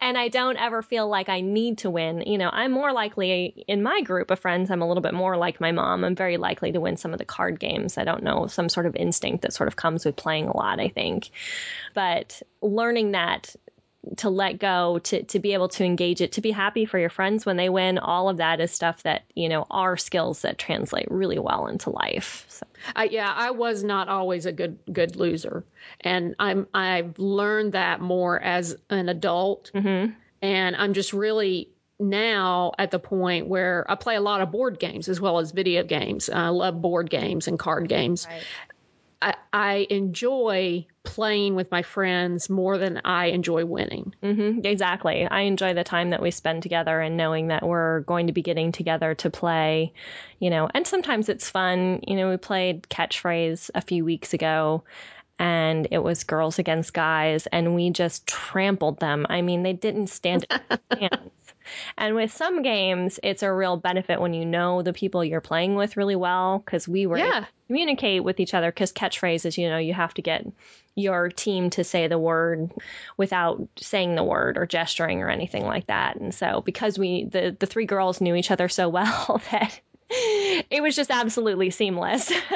and 0.00 0.16
I 0.16 0.28
don't 0.28 0.56
ever 0.56 0.80
feel 0.80 1.08
like 1.08 1.28
I 1.28 1.40
need 1.40 1.78
to 1.78 1.90
win. 1.90 2.22
You 2.22 2.38
know, 2.38 2.48
I'm 2.50 2.70
more 2.70 2.92
likely 2.92 3.64
in 3.66 3.82
my 3.82 4.00
group 4.02 4.30
of 4.30 4.38
friends, 4.38 4.70
I'm 4.70 4.80
a 4.80 4.86
little 4.86 5.02
bit 5.02 5.12
more 5.12 5.36
like 5.36 5.60
my 5.60 5.72
mom. 5.72 6.04
I'm 6.04 6.14
very 6.14 6.36
likely 6.36 6.72
to 6.72 6.80
win 6.80 6.96
some 6.96 7.12
of 7.12 7.18
the 7.18 7.24
card 7.24 7.58
games. 7.58 7.98
I 7.98 8.04
don't 8.04 8.22
know, 8.22 8.46
some 8.46 8.68
sort 8.68 8.86
of 8.86 8.94
instinct 8.96 9.42
that 9.42 9.52
sort 9.52 9.66
of 9.68 9.74
comes 9.76 10.04
with 10.04 10.16
playing 10.16 10.46
a 10.46 10.56
lot, 10.56 10.78
I 10.78 10.88
think. 10.88 11.30
But 11.94 12.40
learning 12.62 13.10
that 13.12 13.54
to 14.16 14.30
let 14.30 14.58
go, 14.58 14.98
to 14.98 15.22
to 15.24 15.38
be 15.38 15.52
able 15.52 15.68
to 15.68 15.84
engage 15.84 16.20
it, 16.20 16.32
to 16.32 16.40
be 16.40 16.50
happy 16.50 16.84
for 16.84 16.98
your 16.98 17.10
friends 17.10 17.46
when 17.46 17.56
they 17.56 17.68
win. 17.68 17.98
All 17.98 18.28
of 18.28 18.38
that 18.38 18.60
is 18.60 18.72
stuff 18.72 19.02
that 19.04 19.22
you 19.34 19.48
know 19.48 19.66
are 19.70 19.96
skills 19.96 20.42
that 20.42 20.58
translate 20.58 21.10
really 21.10 21.38
well 21.38 21.66
into 21.66 21.90
life. 21.90 22.46
So. 22.48 22.66
Uh, 22.96 23.06
yeah, 23.10 23.32
I 23.34 23.50
was 23.52 23.84
not 23.84 24.08
always 24.08 24.46
a 24.46 24.52
good 24.52 24.78
good 24.92 25.16
loser, 25.16 25.64
and 26.00 26.34
I'm 26.38 26.66
I've 26.74 27.18
learned 27.18 27.72
that 27.72 28.00
more 28.00 28.40
as 28.40 28.76
an 28.90 29.08
adult, 29.08 29.70
mm-hmm. 29.74 30.12
and 30.42 30.76
I'm 30.76 30.94
just 30.94 31.12
really 31.12 31.70
now 32.00 32.72
at 32.78 32.90
the 32.90 32.98
point 32.98 33.48
where 33.48 33.84
I 33.88 33.96
play 33.96 34.14
a 34.14 34.20
lot 34.20 34.40
of 34.40 34.52
board 34.52 34.78
games 34.78 35.08
as 35.08 35.20
well 35.20 35.38
as 35.38 35.50
video 35.50 35.82
games. 35.82 36.28
I 36.28 36.48
love 36.48 36.80
board 36.80 37.10
games 37.10 37.48
and 37.48 37.58
card 37.58 37.88
games. 37.88 38.26
Right. 38.28 38.42
I, 39.20 39.34
I 39.52 39.86
enjoy 39.90 40.86
playing 41.02 41.54
with 41.54 41.70
my 41.70 41.82
friends 41.82 42.48
more 42.48 42.78
than 42.78 43.00
I 43.04 43.26
enjoy 43.26 43.64
winning. 43.64 44.14
Mm-hmm, 44.22 44.60
exactly. 44.64 45.26
I 45.26 45.42
enjoy 45.42 45.74
the 45.74 45.84
time 45.84 46.10
that 46.10 46.22
we 46.22 46.30
spend 46.30 46.62
together 46.62 47.00
and 47.00 47.16
knowing 47.16 47.48
that 47.48 47.66
we're 47.66 48.00
going 48.00 48.28
to 48.28 48.32
be 48.32 48.42
getting 48.42 48.72
together 48.72 49.14
to 49.16 49.30
play, 49.30 49.92
you 50.38 50.50
know, 50.50 50.68
and 50.72 50.86
sometimes 50.86 51.28
it's 51.28 51.50
fun. 51.50 52.00
You 52.06 52.16
know, 52.16 52.30
we 52.30 52.36
played 52.36 52.82
catchphrase 52.82 53.70
a 53.74 53.80
few 53.80 54.04
weeks 54.04 54.34
ago 54.34 54.84
and 55.38 55.88
it 55.90 55.98
was 55.98 56.24
girls 56.24 56.58
against 56.58 56.92
guys 56.92 57.46
and 57.46 57.74
we 57.74 57.90
just 57.90 58.26
trampled 58.26 59.00
them. 59.00 59.26
I 59.28 59.42
mean, 59.42 59.62
they 59.62 59.72
didn't 59.72 60.08
stand 60.08 60.46
a 60.50 60.78
chance. 60.96 61.47
And 61.96 62.14
with 62.14 62.32
some 62.32 62.62
games, 62.62 63.20
it's 63.22 63.42
a 63.42 63.52
real 63.52 63.76
benefit 63.76 64.20
when 64.20 64.34
you 64.34 64.44
know 64.44 64.82
the 64.82 64.92
people 64.92 65.24
you're 65.24 65.40
playing 65.40 65.74
with 65.74 65.96
really 65.96 66.16
well 66.16 66.58
because 66.58 66.86
we 66.86 67.06
were 67.06 67.18
yeah. 67.18 67.44
communicate 67.66 68.24
with 68.24 68.40
each 68.40 68.54
other 68.54 68.70
because 68.70 68.92
catchphrases, 68.92 69.58
you 69.58 69.68
know, 69.68 69.78
you 69.78 69.94
have 69.94 70.14
to 70.14 70.22
get 70.22 70.46
your 70.94 71.28
team 71.28 71.70
to 71.70 71.84
say 71.84 72.08
the 72.08 72.18
word 72.18 72.72
without 73.16 73.68
saying 73.76 74.14
the 74.14 74.24
word 74.24 74.58
or 74.58 74.66
gesturing 74.66 75.22
or 75.22 75.28
anything 75.28 75.64
like 75.64 75.86
that. 75.86 76.16
And 76.16 76.34
so 76.34 76.60
because 76.60 76.98
we 76.98 77.24
the 77.24 77.56
the 77.58 77.66
three 77.66 77.86
girls 77.86 78.20
knew 78.20 78.34
each 78.34 78.50
other 78.50 78.68
so 78.68 78.88
well 78.98 79.40
that 79.50 79.80
it 80.10 80.82
was 80.82 80.96
just 80.96 81.10
absolutely 81.10 81.70
seamless. 81.70 82.32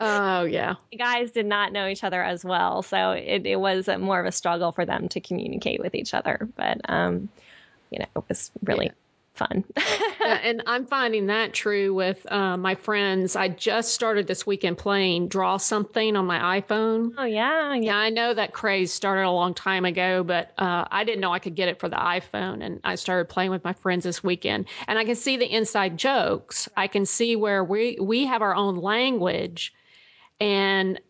oh 0.00 0.44
yeah. 0.44 0.74
The 0.90 0.98
guys 0.98 1.30
did 1.30 1.46
not 1.46 1.72
know 1.72 1.86
each 1.86 2.02
other 2.02 2.22
as 2.22 2.44
well, 2.44 2.82
so 2.82 3.12
it, 3.12 3.46
it 3.46 3.56
was 3.56 3.88
more 3.98 4.18
of 4.18 4.26
a 4.26 4.32
struggle 4.32 4.72
for 4.72 4.84
them 4.84 5.08
to 5.10 5.20
communicate 5.20 5.80
with 5.80 5.94
each 5.94 6.14
other. 6.14 6.48
But 6.56 6.80
um, 6.88 7.28
you 7.94 8.00
know, 8.00 8.22
it 8.22 8.24
was 8.28 8.50
really 8.64 8.86
yeah. 8.86 8.92
fun. 9.34 9.64
yeah, 10.20 10.40
and 10.42 10.62
I'm 10.66 10.84
finding 10.84 11.26
that 11.26 11.52
true 11.54 11.94
with 11.94 12.30
uh, 12.30 12.56
my 12.56 12.74
friends. 12.74 13.36
I 13.36 13.48
just 13.48 13.94
started 13.94 14.26
this 14.26 14.44
weekend 14.44 14.78
playing 14.78 15.28
Draw 15.28 15.58
Something 15.58 16.16
on 16.16 16.26
my 16.26 16.60
iPhone. 16.60 17.12
Oh, 17.16 17.24
yeah. 17.24 17.74
Yeah, 17.74 17.96
I 17.96 18.10
know 18.10 18.34
that 18.34 18.52
craze 18.52 18.92
started 18.92 19.22
a 19.22 19.30
long 19.30 19.54
time 19.54 19.84
ago, 19.84 20.24
but 20.24 20.52
uh, 20.58 20.86
I 20.90 21.04
didn't 21.04 21.20
know 21.20 21.32
I 21.32 21.38
could 21.38 21.54
get 21.54 21.68
it 21.68 21.78
for 21.78 21.88
the 21.88 21.96
iPhone. 21.96 22.64
And 22.64 22.80
I 22.82 22.96
started 22.96 23.28
playing 23.28 23.52
with 23.52 23.62
my 23.62 23.74
friends 23.74 24.02
this 24.02 24.24
weekend. 24.24 24.66
And 24.88 24.98
I 24.98 25.04
can 25.04 25.14
see 25.14 25.36
the 25.36 25.46
inside 25.46 25.96
jokes. 25.96 26.68
I 26.76 26.88
can 26.88 27.06
see 27.06 27.36
where 27.36 27.62
we, 27.62 27.98
we 28.00 28.26
have 28.26 28.42
our 28.42 28.56
own 28.56 28.76
language. 28.76 29.72
And 30.40 31.00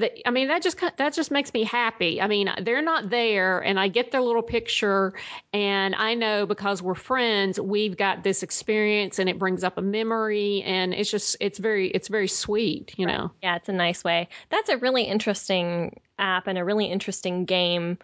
the, 0.00 0.26
I 0.26 0.32
mean, 0.32 0.48
that 0.48 0.60
just 0.62 0.80
that 0.80 1.14
just 1.14 1.30
makes 1.30 1.54
me 1.54 1.62
happy. 1.62 2.20
I 2.20 2.26
mean, 2.26 2.50
they're 2.62 2.82
not 2.82 3.10
there, 3.10 3.60
and 3.60 3.78
I 3.78 3.86
get 3.86 4.10
their 4.10 4.20
little 4.20 4.42
picture, 4.42 5.12
and 5.52 5.94
I 5.94 6.14
know 6.14 6.46
because 6.46 6.82
we're 6.82 6.96
friends, 6.96 7.60
we've 7.60 7.96
got 7.96 8.24
this 8.24 8.42
experience, 8.42 9.20
and 9.20 9.28
it 9.28 9.38
brings 9.38 9.62
up 9.62 9.78
a 9.78 9.82
memory, 9.82 10.62
and 10.62 10.92
it's 10.92 11.10
just 11.10 11.36
it's 11.38 11.58
very 11.60 11.88
it's 11.90 12.08
very 12.08 12.26
sweet, 12.26 12.92
you 12.96 13.06
right. 13.06 13.16
know. 13.16 13.30
Yeah, 13.40 13.54
it's 13.54 13.68
a 13.68 13.72
nice 13.72 14.02
way. 14.02 14.28
That's 14.50 14.68
a 14.68 14.78
really 14.78 15.04
interesting 15.04 16.00
app 16.18 16.48
and 16.48 16.58
a 16.58 16.64
really 16.64 16.86
interesting 16.86 17.44
game. 17.44 17.98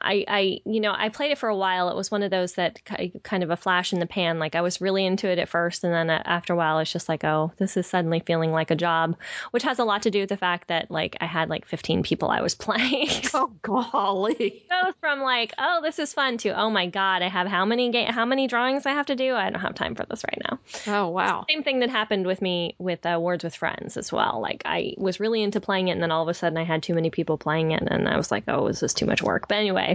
I, 0.00 0.24
I, 0.28 0.60
you 0.64 0.80
know, 0.80 0.94
I 0.96 1.08
played 1.08 1.32
it 1.32 1.38
for 1.38 1.48
a 1.48 1.56
while. 1.56 1.88
It 1.88 1.96
was 1.96 2.10
one 2.10 2.22
of 2.22 2.30
those 2.30 2.54
that 2.54 2.80
kind 3.22 3.42
of 3.42 3.50
a 3.50 3.56
flash 3.56 3.92
in 3.92 3.98
the 3.98 4.06
pan. 4.06 4.38
Like 4.38 4.54
I 4.54 4.60
was 4.60 4.80
really 4.80 5.04
into 5.04 5.28
it 5.28 5.38
at 5.38 5.48
first, 5.48 5.84
and 5.84 5.92
then 5.92 6.10
after 6.10 6.52
a 6.52 6.56
while, 6.56 6.78
it's 6.78 6.92
just 6.92 7.08
like, 7.08 7.24
oh, 7.24 7.52
this 7.58 7.76
is 7.76 7.86
suddenly 7.86 8.20
feeling 8.20 8.52
like 8.52 8.70
a 8.70 8.76
job, 8.76 9.16
which 9.50 9.64
has 9.64 9.78
a 9.78 9.84
lot 9.84 10.02
to 10.02 10.10
do 10.10 10.20
with 10.20 10.28
the 10.28 10.36
fact 10.36 10.68
that 10.68 10.90
like 10.90 11.16
I 11.20 11.26
had 11.26 11.48
like 11.48 11.66
15 11.66 12.02
people 12.02 12.30
I 12.30 12.42
was 12.42 12.54
playing. 12.54 13.10
oh 13.34 13.52
golly! 13.62 14.34
It 14.34 14.68
goes 14.68 14.94
from 15.00 15.20
like, 15.20 15.52
oh, 15.58 15.80
this 15.82 15.98
is 15.98 16.12
fun 16.12 16.38
to 16.38 16.50
oh 16.50 16.70
my 16.70 16.86
god, 16.86 17.22
I 17.22 17.28
have 17.28 17.46
how 17.46 17.64
many 17.64 17.90
ga- 17.90 18.12
how 18.12 18.24
many 18.24 18.46
drawings 18.46 18.86
I 18.86 18.92
have 18.92 19.06
to 19.06 19.16
do? 19.16 19.34
I 19.34 19.50
don't 19.50 19.60
have 19.60 19.74
time 19.74 19.94
for 19.94 20.06
this 20.08 20.24
right 20.24 20.42
now. 20.48 20.58
Oh 20.86 21.08
wow! 21.08 21.44
Same 21.48 21.62
thing 21.62 21.80
that 21.80 21.90
happened 21.90 22.26
with 22.26 22.40
me 22.40 22.76
with 22.78 23.04
uh, 23.04 23.18
Words 23.20 23.42
with 23.44 23.56
Friends 23.56 23.96
as 23.96 24.12
well. 24.12 24.40
Like 24.40 24.62
I 24.64 24.94
was 24.96 25.18
really 25.18 25.42
into 25.42 25.60
playing 25.60 25.88
it, 25.88 25.92
and 25.92 26.02
then 26.02 26.12
all 26.12 26.22
of 26.22 26.28
a 26.28 26.34
sudden 26.34 26.58
I 26.58 26.64
had 26.64 26.82
too 26.82 26.94
many 26.94 27.10
people 27.10 27.36
playing 27.36 27.72
it, 27.72 27.82
and 27.82 28.08
I 28.08 28.16
was 28.16 28.30
like, 28.30 28.44
oh, 28.46 28.68
is 28.68 28.80
this 28.80 28.94
too 28.94 29.06
much 29.06 29.22
work? 29.22 29.48
But 29.48 29.56
anyway 29.56 29.87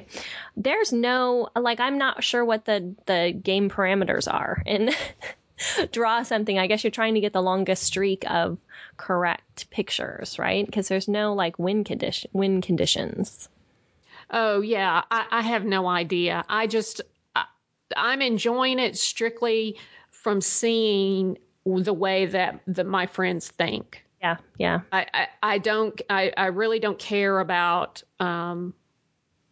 there's 0.58 0.92
no 0.92 1.50
like 1.56 1.80
I'm 1.80 1.98
not 1.98 2.24
sure 2.24 2.44
what 2.44 2.66
the 2.66 2.96
the 3.06 3.34
game 3.42 3.70
parameters 3.70 4.32
are 4.32 4.62
and 4.66 4.96
draw 5.92 6.24
something. 6.24 6.58
I 6.58 6.68
guess 6.68 6.84
you're 6.84 6.92
trying 6.92 7.16
to 7.16 7.22
get 7.22 7.34
the 7.34 7.42
longest 7.42 7.84
streak 7.84 8.30
of 8.30 8.58
correct 8.98 9.70
pictures, 9.70 10.40
right? 10.40 10.66
Because 10.66 10.88
there's 10.88 11.08
no 11.08 11.34
like 11.34 11.60
win 11.60 11.84
condition 11.84 12.30
win 12.34 12.62
conditions. 12.62 13.50
Oh 14.30 14.62
yeah, 14.62 15.04
I, 15.12 15.26
I 15.30 15.42
have 15.42 15.66
no 15.66 15.88
idea. 15.88 16.44
I 16.48 16.68
just 16.68 17.02
I, 17.36 17.46
I'm 17.96 18.22
enjoying 18.22 18.80
it 18.80 18.98
strictly 18.98 19.78
from 20.12 20.42
seeing 20.42 21.38
the 21.66 21.94
way 21.94 22.26
that 22.28 22.62
that 22.68 22.86
my 22.86 23.08
friends 23.08 23.48
think. 23.50 24.04
Yeah, 24.22 24.38
yeah. 24.58 24.82
I, 24.92 25.06
I, 25.14 25.28
I 25.44 25.58
don't 25.58 26.02
I, 26.10 26.32
I 26.36 26.46
really 26.48 26.80
don't 26.80 26.98
care 26.98 27.40
about 27.40 28.04
um 28.20 28.74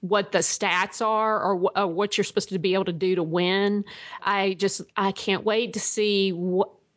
what 0.02 0.32
the 0.32 0.40
stats 0.40 1.06
are 1.06 1.42
or, 1.42 1.54
w- 1.54 1.70
or, 1.76 1.88
what 1.88 2.18
you're 2.18 2.26
supposed 2.26 2.50
to 2.50 2.60
be 2.60 2.74
able 2.74 2.86
to 2.86 2.94
do 2.94 3.16
to 3.16 3.24
win. 3.24 3.86
I 4.22 4.54
just 4.54 4.82
I 4.98 5.12
can't 5.12 5.46
wait 5.46 5.74
to 5.74 5.80
see 5.80 6.34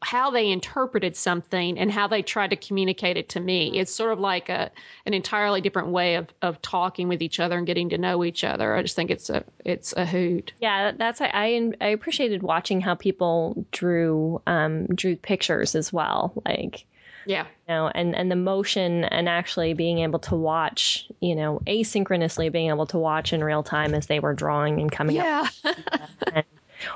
how 0.04 0.30
they 0.30 0.50
interpreted 0.50 1.16
something 1.16 1.78
and 1.78 1.90
how 1.90 2.06
they 2.06 2.20
tried 2.20 2.50
to 2.50 2.56
communicate 2.56 3.16
it 3.16 3.30
to 3.30 3.40
me. 3.40 3.78
It's 3.78 3.92
sort 3.92 4.12
of 4.12 4.20
like 4.20 4.48
a 4.48 4.70
an 5.06 5.14
entirely 5.14 5.60
different 5.60 5.88
way 5.88 6.16
of 6.16 6.28
of 6.42 6.60
talking 6.60 7.08
with 7.08 7.22
each 7.22 7.40
other 7.40 7.56
and 7.56 7.66
getting 7.66 7.90
to 7.90 7.98
know 7.98 8.24
each 8.24 8.44
other. 8.44 8.74
I 8.74 8.82
just 8.82 8.96
think 8.96 9.10
it's 9.10 9.30
a 9.30 9.44
it's 9.64 9.94
a 9.96 10.04
hoot. 10.04 10.52
Yeah, 10.60 10.92
that's 10.92 11.20
I 11.20 11.72
I 11.80 11.88
appreciated 11.88 12.42
watching 12.42 12.80
how 12.80 12.94
people 12.94 13.66
drew 13.70 14.42
um 14.46 14.86
drew 14.86 15.16
pictures 15.16 15.74
as 15.74 15.92
well. 15.92 16.32
Like 16.44 16.86
yeah. 17.26 17.46
You 17.68 17.74
know, 17.74 17.90
and, 17.94 18.14
and 18.14 18.30
the 18.30 18.36
motion 18.36 19.04
and 19.04 19.28
actually 19.28 19.74
being 19.74 19.98
able 19.98 20.18
to 20.20 20.36
watch, 20.36 21.08
you 21.20 21.34
know, 21.34 21.60
asynchronously 21.66 22.50
being 22.52 22.68
able 22.68 22.86
to 22.86 22.98
watch 22.98 23.32
in 23.32 23.42
real 23.42 23.62
time 23.62 23.94
as 23.94 24.06
they 24.06 24.20
were 24.20 24.34
drawing 24.34 24.80
and 24.80 24.90
coming 24.90 25.16
yeah. 25.16 25.48
up. 25.64 25.76
and 26.32 26.44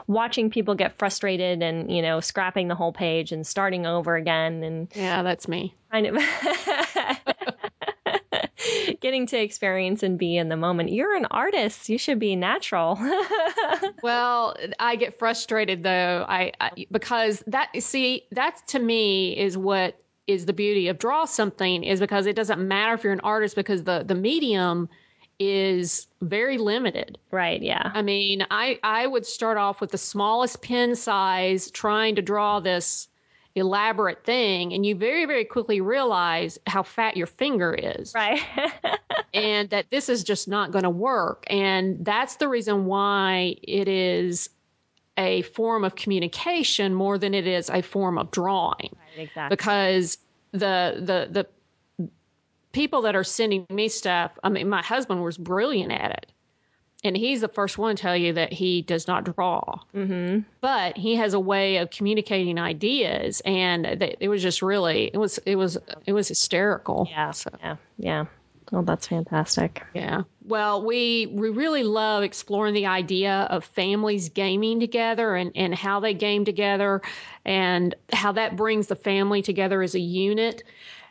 watching 0.06 0.50
people 0.50 0.74
get 0.74 0.98
frustrated 0.98 1.62
and, 1.62 1.90
you 1.90 2.02
know, 2.02 2.20
scrapping 2.20 2.68
the 2.68 2.74
whole 2.74 2.92
page 2.92 3.32
and 3.32 3.46
starting 3.46 3.86
over 3.86 4.16
again 4.16 4.62
and 4.62 4.88
Yeah, 4.94 5.22
that's 5.22 5.48
me. 5.48 5.74
Kind 5.90 6.06
of 6.06 6.16
getting 9.00 9.26
to 9.26 9.38
experience 9.38 10.02
and 10.02 10.18
be 10.18 10.36
in 10.36 10.48
the 10.48 10.56
moment. 10.56 10.90
You're 10.90 11.16
an 11.16 11.26
artist. 11.30 11.88
You 11.88 11.98
should 11.98 12.18
be 12.18 12.36
natural. 12.36 12.98
well, 14.02 14.56
I 14.78 14.96
get 14.96 15.18
frustrated 15.18 15.82
though. 15.82 16.24
I, 16.28 16.52
I, 16.60 16.86
because 16.90 17.42
that 17.46 17.70
see 17.80 18.26
that 18.32 18.66
to 18.68 18.78
me 18.78 19.36
is 19.36 19.56
what 19.56 20.00
is 20.28 20.46
the 20.46 20.52
beauty 20.52 20.86
of 20.86 20.98
draw 20.98 21.24
something 21.24 21.82
is 21.82 21.98
because 21.98 22.26
it 22.26 22.36
doesn't 22.36 22.60
matter 22.66 22.94
if 22.94 23.02
you're 23.02 23.12
an 23.12 23.20
artist 23.20 23.56
because 23.56 23.82
the 23.82 24.04
the 24.06 24.14
medium 24.14 24.88
is 25.40 26.06
very 26.20 26.58
limited. 26.58 27.16
Right, 27.30 27.62
yeah. 27.62 27.90
I 27.94 28.02
mean, 28.02 28.46
I 28.50 28.78
I 28.82 29.06
would 29.06 29.26
start 29.26 29.56
off 29.56 29.80
with 29.80 29.90
the 29.90 29.98
smallest 29.98 30.62
pen 30.62 30.94
size 30.94 31.70
trying 31.70 32.14
to 32.16 32.22
draw 32.22 32.60
this 32.60 33.08
elaborate 33.54 34.24
thing 34.24 34.72
and 34.72 34.86
you 34.86 34.94
very 34.94 35.24
very 35.24 35.44
quickly 35.44 35.80
realize 35.80 36.58
how 36.66 36.82
fat 36.82 37.16
your 37.16 37.26
finger 37.26 37.74
is 37.74 38.14
right 38.14 38.40
and 39.34 39.70
that 39.70 39.86
this 39.90 40.08
is 40.08 40.22
just 40.22 40.46
not 40.46 40.70
going 40.70 40.84
to 40.84 40.90
work 40.90 41.44
and 41.50 42.04
that's 42.04 42.36
the 42.36 42.46
reason 42.46 42.86
why 42.86 43.56
it 43.62 43.88
is 43.88 44.48
a 45.16 45.42
form 45.42 45.84
of 45.84 45.96
communication 45.96 46.94
more 46.94 47.18
than 47.18 47.34
it 47.34 47.46
is 47.46 47.68
a 47.70 47.82
form 47.82 48.16
of 48.16 48.30
drawing 48.30 48.90
right, 48.92 49.07
exactly 49.18 49.54
because 49.54 50.18
the 50.52 50.94
the 50.98 51.28
the 51.30 52.08
people 52.72 53.02
that 53.02 53.16
are 53.16 53.24
sending 53.24 53.66
me 53.70 53.88
stuff 53.88 54.38
i 54.44 54.48
mean 54.48 54.68
my 54.68 54.82
husband 54.82 55.22
was 55.22 55.36
brilliant 55.36 55.92
at 55.92 56.10
it 56.10 56.32
and 57.04 57.16
he's 57.16 57.40
the 57.40 57.48
first 57.48 57.78
one 57.78 57.94
to 57.96 58.02
tell 58.02 58.16
you 58.16 58.32
that 58.32 58.52
he 58.52 58.82
does 58.82 59.06
not 59.06 59.24
draw. 59.24 59.78
Mm-hmm. 59.94 60.40
But 60.60 60.96
he 60.96 61.14
has 61.16 61.34
a 61.34 61.40
way 61.40 61.76
of 61.76 61.90
communicating 61.90 62.58
ideas, 62.58 63.40
and 63.44 63.86
it 63.86 64.28
was 64.28 64.42
just 64.42 64.62
really 64.62 65.10
it 65.12 65.16
was 65.16 65.38
it 65.38 65.56
was 65.56 65.78
it 66.06 66.12
was 66.12 66.28
hysterical. 66.28 67.06
Yeah, 67.10 67.30
so. 67.30 67.50
yeah, 67.60 67.76
yeah. 67.98 68.24
Oh, 68.72 68.82
that's 68.82 69.06
fantastic. 69.06 69.82
Yeah. 69.94 70.22
Well, 70.44 70.84
we 70.84 71.26
we 71.26 71.50
really 71.50 71.82
love 71.82 72.22
exploring 72.22 72.74
the 72.74 72.86
idea 72.86 73.46
of 73.50 73.64
families 73.64 74.28
gaming 74.28 74.80
together 74.80 75.34
and 75.34 75.52
and 75.54 75.74
how 75.74 76.00
they 76.00 76.14
game 76.14 76.44
together, 76.44 77.00
and 77.44 77.94
how 78.12 78.32
that 78.32 78.56
brings 78.56 78.86
the 78.86 78.96
family 78.96 79.42
together 79.42 79.82
as 79.82 79.94
a 79.94 80.00
unit. 80.00 80.62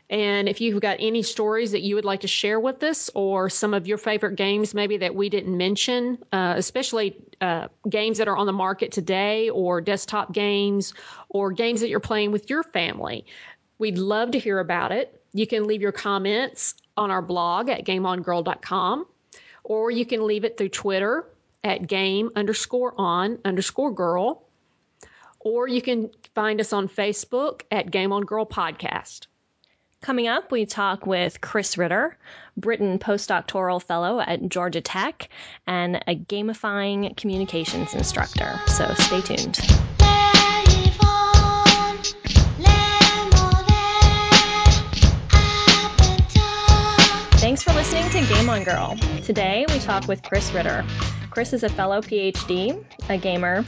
And 0.09 0.47
if 0.47 0.61
you've 0.61 0.79
got 0.79 0.97
any 1.01 1.21
stories 1.21 1.71
that 1.71 1.81
you 1.81 1.95
would 1.95 2.05
like 2.05 2.21
to 2.21 2.27
share 2.27 2.59
with 2.59 2.81
us, 2.83 3.09
or 3.13 3.49
some 3.49 3.73
of 3.73 3.87
your 3.87 3.97
favorite 3.97 4.35
games 4.35 4.73
maybe 4.73 4.97
that 4.97 5.13
we 5.13 5.27
didn't 5.29 5.57
mention, 5.57 6.19
uh, 6.31 6.53
especially 6.55 7.17
uh, 7.41 7.67
games 7.89 8.19
that 8.19 8.27
are 8.27 8.37
on 8.37 8.45
the 8.45 8.53
market 8.53 8.91
today, 8.91 9.49
or 9.49 9.81
desktop 9.81 10.31
games, 10.31 10.93
or 11.27 11.51
games 11.51 11.81
that 11.81 11.89
you're 11.89 11.99
playing 11.99 12.31
with 12.31 12.49
your 12.49 12.63
family, 12.63 13.25
we'd 13.79 13.97
love 13.97 14.31
to 14.31 14.39
hear 14.39 14.59
about 14.59 14.91
it. 14.91 15.21
You 15.33 15.45
can 15.45 15.65
leave 15.65 15.81
your 15.81 15.91
comments 15.91 16.75
on 16.97 17.11
our 17.11 17.21
blog 17.21 17.69
at 17.69 17.85
gameongirl.com, 17.85 19.05
or 19.63 19.91
you 19.91 20.05
can 20.05 20.25
leave 20.25 20.43
it 20.43 20.57
through 20.57 20.69
Twitter 20.69 21.25
at 21.63 21.87
game 21.87 22.31
underscore 22.35 22.93
on 22.97 23.39
underscore 23.45 23.91
girl, 23.91 24.43
or 25.39 25.67
you 25.67 25.81
can 25.81 26.09
find 26.35 26.59
us 26.59 26.73
on 26.73 26.87
Facebook 26.87 27.61
at 27.71 27.89
Game 27.89 28.11
on 28.11 28.23
Girl 28.23 28.45
Podcast. 28.45 29.27
Coming 30.01 30.27
up, 30.27 30.51
we 30.51 30.65
talk 30.65 31.07
with 31.07 31.41
Chris 31.41 31.77
Ritter, 31.77 32.17
Brittain 32.59 32.99
postdoctoral 32.99 33.81
fellow 33.81 34.19
at 34.19 34.47
Georgia 34.47 34.81
Tech, 34.81 35.29
and 35.65 35.95
a 36.07 36.15
gamifying 36.15 37.17
communications 37.17 37.93
instructor. 37.95 38.59
So 38.67 38.93
stay 38.93 39.21
tuned. 39.21 39.57
Thanks 47.47 47.63
for 47.63 47.71
listening 47.71 48.09
to 48.09 48.33
Game 48.33 48.49
On 48.49 48.61
Girl. 48.65 48.97
Today 49.23 49.65
we 49.69 49.79
talk 49.79 50.05
with 50.05 50.21
Chris 50.21 50.51
Ritter. 50.51 50.83
Chris 51.29 51.53
is 51.53 51.63
a 51.63 51.69
fellow 51.69 52.01
PhD, 52.01 52.83
a 53.07 53.17
gamer, 53.17 53.63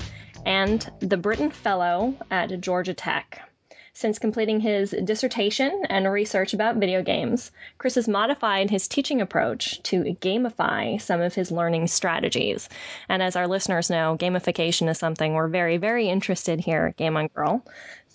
and 0.45 0.91
the 0.99 1.15
Brittain 1.15 1.53
Fellow 1.53 2.13
at 2.29 2.59
Georgia 2.59 2.93
Tech. 2.93 3.49
Since 3.93 4.19
completing 4.19 4.59
his 4.59 4.91
dissertation 4.91 5.85
and 5.87 6.11
research 6.11 6.53
about 6.53 6.75
video 6.75 7.01
games, 7.03 7.51
Chris 7.77 7.95
has 7.95 8.09
modified 8.09 8.69
his 8.69 8.89
teaching 8.89 9.21
approach 9.21 9.81
to 9.83 10.03
gamify 10.03 11.01
some 11.01 11.21
of 11.21 11.33
his 11.33 11.49
learning 11.49 11.87
strategies. 11.87 12.67
And 13.07 13.23
as 13.23 13.37
our 13.37 13.47
listeners 13.47 13.89
know, 13.89 14.17
gamification 14.19 14.89
is 14.89 14.97
something 14.97 15.35
we're 15.35 15.47
very, 15.47 15.77
very 15.77 16.09
interested 16.09 16.59
here 16.59 16.87
at 16.87 16.97
Game 16.97 17.15
on 17.15 17.27
Girl. 17.27 17.63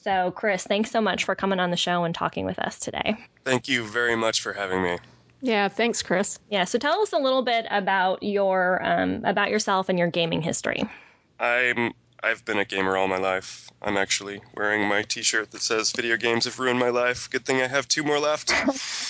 So, 0.03 0.31
Chris, 0.31 0.63
thanks 0.65 0.91
so 0.91 1.01
much 1.01 1.25
for 1.25 1.35
coming 1.35 1.59
on 1.59 1.71
the 1.71 1.79
show 1.79 2.05
and 2.05 2.15
talking 2.15 2.45
with 2.45 2.59
us 2.59 2.79
today. 2.79 3.17
Thank 3.47 3.69
you 3.69 3.83
very 3.83 4.15
much 4.15 4.43
for 4.43 4.53
having 4.53 4.83
me. 4.83 4.99
Yeah, 5.45 5.69
thanks, 5.69 6.03
Chris. 6.03 6.39
Yeah, 6.49 6.65
so 6.65 6.79
tell 6.79 7.03
us 7.03 7.13
a 7.13 7.19
little 7.19 7.43
bit 7.43 7.67
about 7.71 8.23
your 8.23 8.81
um, 8.83 9.23
about 9.27 9.51
yourself 9.51 9.91
and 9.91 9.99
your 9.99 10.09
gaming 10.09 10.41
history. 10.41 10.85
I'm 11.39 11.93
I've 12.23 12.43
been 12.47 12.57
a 12.57 12.65
gamer 12.65 12.97
all 12.97 13.09
my 13.09 13.19
life. 13.19 13.69
I'm 13.83 13.99
actually 13.99 14.41
wearing 14.57 14.89
my 14.89 15.03
T-shirt 15.03 15.51
that 15.51 15.61
says 15.61 15.93
"Video 15.93 16.17
games 16.17 16.47
have 16.47 16.59
ruined 16.59 16.79
my 16.79 16.89
life." 16.89 17.29
Good 17.29 17.45
thing 17.45 17.61
I 17.61 17.67
have 17.67 17.87
two 17.87 18.03
more 18.03 18.19
left. 18.19 18.55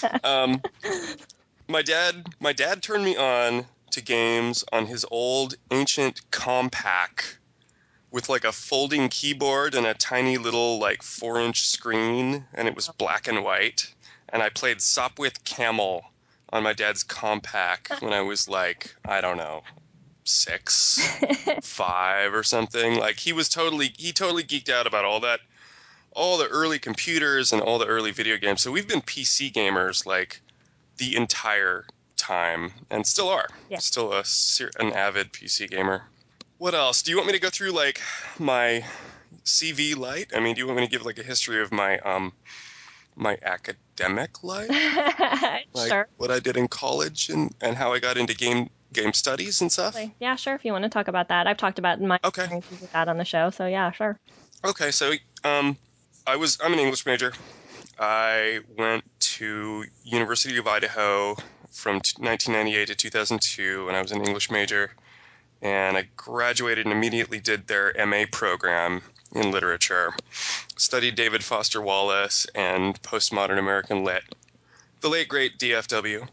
um, 0.24 0.60
my 1.68 1.82
dad, 1.82 2.26
my 2.40 2.52
dad 2.52 2.82
turned 2.82 3.04
me 3.04 3.16
on 3.16 3.64
to 3.92 4.02
games 4.02 4.64
on 4.72 4.86
his 4.86 5.06
old 5.12 5.54
ancient 5.70 6.28
Compaq 6.32 7.36
with 8.10 8.28
like 8.28 8.42
a 8.42 8.50
folding 8.50 9.08
keyboard 9.08 9.76
and 9.76 9.86
a 9.86 9.94
tiny 9.94 10.36
little 10.36 10.80
like 10.80 11.04
four-inch 11.04 11.64
screen, 11.64 12.44
and 12.54 12.66
it 12.66 12.74
was 12.74 12.88
black 12.98 13.28
and 13.28 13.44
white. 13.44 13.94
And 14.30 14.42
I 14.42 14.48
played 14.48 14.78
Sopwith 14.78 15.44
Camel 15.44 16.02
on 16.54 16.62
my 16.62 16.72
dad's 16.72 17.02
Compaq 17.02 18.00
when 18.00 18.12
I 18.12 18.22
was 18.22 18.48
like, 18.48 18.94
I 19.04 19.20
don't 19.20 19.36
know, 19.36 19.62
six, 20.22 21.04
five, 21.62 22.32
or 22.32 22.44
something. 22.44 22.96
Like 22.96 23.16
he 23.16 23.32
was 23.32 23.48
totally 23.48 23.92
he 23.98 24.12
totally 24.12 24.44
geeked 24.44 24.70
out 24.70 24.86
about 24.86 25.04
all 25.04 25.20
that, 25.20 25.40
all 26.12 26.38
the 26.38 26.46
early 26.46 26.78
computers 26.78 27.52
and 27.52 27.60
all 27.60 27.78
the 27.78 27.86
early 27.86 28.12
video 28.12 28.36
games. 28.36 28.62
So 28.62 28.70
we've 28.70 28.86
been 28.86 29.02
PC 29.02 29.52
gamers 29.52 30.06
like 30.06 30.40
the 30.96 31.16
entire 31.16 31.86
time, 32.16 32.72
and 32.88 33.04
still 33.04 33.28
are. 33.28 33.48
Yeah. 33.68 33.78
Still 33.78 34.12
a 34.12 34.24
an 34.78 34.92
avid 34.92 35.32
PC 35.32 35.68
gamer. 35.68 36.04
What 36.58 36.74
else? 36.74 37.02
Do 37.02 37.10
you 37.10 37.16
want 37.16 37.26
me 37.26 37.32
to 37.32 37.40
go 37.40 37.50
through 37.50 37.72
like 37.72 38.00
my 38.38 38.84
CV 39.44 39.96
light? 39.96 40.30
I 40.36 40.38
mean, 40.38 40.54
do 40.54 40.60
you 40.60 40.66
want 40.68 40.78
me 40.78 40.86
to 40.86 40.90
give 40.90 41.04
like 41.04 41.18
a 41.18 41.24
history 41.24 41.60
of 41.60 41.72
my 41.72 41.98
um 41.98 42.32
my 43.16 43.38
academic 43.42 44.42
life? 44.42 44.68
like 45.72 45.88
sure. 45.88 46.08
What 46.16 46.30
I 46.30 46.40
did 46.40 46.56
in 46.56 46.68
college 46.68 47.28
and, 47.28 47.54
and 47.60 47.76
how 47.76 47.92
I 47.92 47.98
got 47.98 48.16
into 48.16 48.34
game 48.34 48.68
game 48.92 49.12
studies 49.12 49.60
and 49.60 49.70
stuff? 49.70 49.96
Yeah, 50.20 50.36
sure. 50.36 50.54
If 50.54 50.64
you 50.64 50.72
want 50.72 50.84
to 50.84 50.88
talk 50.88 51.08
about 51.08 51.28
that, 51.28 51.46
I've 51.46 51.56
talked 51.56 51.78
about 51.78 52.00
my 52.00 52.18
okay. 52.24 52.42
experiences 52.42 52.80
with 52.80 52.92
that 52.92 53.08
on 53.08 53.18
the 53.18 53.24
show. 53.24 53.50
So 53.50 53.66
yeah, 53.66 53.90
sure. 53.90 54.18
Okay, 54.64 54.90
so 54.90 55.12
um, 55.44 55.76
I 56.26 56.36
was 56.36 56.58
I'm 56.62 56.72
an 56.72 56.78
English 56.78 57.04
major. 57.04 57.32
I 57.98 58.60
went 58.76 59.04
to 59.20 59.84
University 60.04 60.56
of 60.56 60.66
Idaho 60.66 61.36
from 61.70 61.96
1998 61.96 62.86
to 62.86 62.94
2002, 62.94 63.88
and 63.88 63.96
I 63.96 64.02
was 64.02 64.12
an 64.12 64.24
English 64.24 64.50
major. 64.50 64.92
And 65.62 65.96
I 65.96 66.08
graduated 66.16 66.86
and 66.86 66.92
immediately 66.92 67.40
did 67.40 67.66
their 67.66 67.94
MA 68.06 68.24
program 68.30 69.02
in 69.34 69.50
literature. 69.50 70.12
Studied 70.76 71.14
David 71.14 71.42
Foster 71.42 71.80
Wallace 71.80 72.46
and 72.54 73.00
postmodern 73.02 73.58
American 73.58 74.04
lit, 74.04 74.22
the 75.00 75.08
late 75.08 75.28
great 75.28 75.58
DFW, 75.58 76.26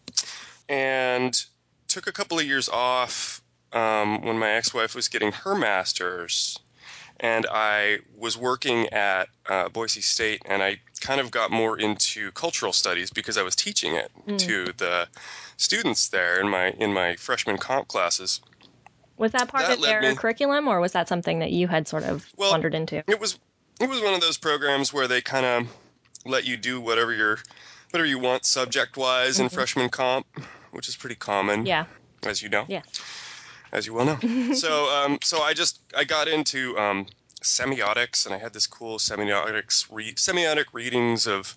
and 0.69 1.45
took 1.87 2.07
a 2.07 2.11
couple 2.11 2.39
of 2.39 2.45
years 2.45 2.69
off 2.69 3.41
um, 3.73 4.21
when 4.23 4.37
my 4.37 4.51
ex-wife 4.51 4.95
was 4.95 5.07
getting 5.07 5.31
her 5.31 5.55
master's, 5.55 6.57
and 7.19 7.45
I 7.51 7.99
was 8.17 8.37
working 8.37 8.87
at 8.89 9.29
uh, 9.47 9.69
Boise 9.69 10.01
State, 10.01 10.41
and 10.45 10.63
I 10.63 10.79
kind 11.01 11.21
of 11.21 11.31
got 11.31 11.51
more 11.51 11.79
into 11.79 12.31
cultural 12.31 12.73
studies 12.73 13.09
because 13.09 13.37
I 13.37 13.43
was 13.43 13.55
teaching 13.55 13.95
it 13.95 14.11
mm. 14.27 14.37
to 14.39 14.73
the 14.77 15.07
students 15.57 16.09
there 16.09 16.39
in 16.39 16.49
my 16.49 16.69
in 16.71 16.93
my 16.93 17.15
freshman 17.15 17.57
comp 17.57 17.87
classes. 17.87 18.41
Was 19.21 19.31
that 19.31 19.47
part 19.47 19.67
that 19.67 19.77
of 19.77 19.81
their 19.81 20.01
me, 20.01 20.15
curriculum, 20.15 20.67
or 20.67 20.79
was 20.81 20.91
that 20.91 21.07
something 21.07 21.39
that 21.39 21.51
you 21.51 21.67
had 21.67 21.87
sort 21.87 22.03
of 22.03 22.27
well, 22.35 22.51
wandered 22.51 22.75
into? 22.75 23.03
It 23.07 23.19
was. 23.19 23.39
It 23.79 23.89
was 23.89 24.01
one 24.01 24.13
of 24.13 24.21
those 24.21 24.37
programs 24.37 24.93
where 24.93 25.07
they 25.07 25.21
kind 25.21 25.45
of 25.45 25.67
let 26.25 26.45
you 26.45 26.55
do 26.55 26.79
whatever 26.79 27.13
you're, 27.13 27.39
whatever 27.89 28.05
you 28.05 28.19
want 28.19 28.45
subject 28.45 28.95
wise 28.95 29.35
mm-hmm. 29.35 29.43
in 29.43 29.49
freshman 29.49 29.89
comp 29.89 30.27
which 30.71 30.87
is 30.89 30.95
pretty 30.95 31.15
common. 31.15 31.65
Yeah. 31.65 31.85
As 32.23 32.41
you 32.41 32.49
know. 32.49 32.65
Yeah. 32.67 32.81
As 33.71 33.85
you 33.85 33.93
well 33.93 34.05
know. 34.05 34.53
so, 34.53 34.89
um, 34.89 35.19
so 35.21 35.41
I 35.41 35.53
just 35.53 35.79
I 35.95 36.03
got 36.03 36.27
into 36.27 36.77
um, 36.77 37.05
semiotics, 37.41 38.25
and 38.25 38.35
I 38.35 38.37
had 38.37 38.53
this 38.53 38.67
cool 38.67 38.97
semiotics 38.97 39.87
re- 39.91 40.13
semiotic 40.13 40.65
readings 40.73 41.27
of 41.27 41.55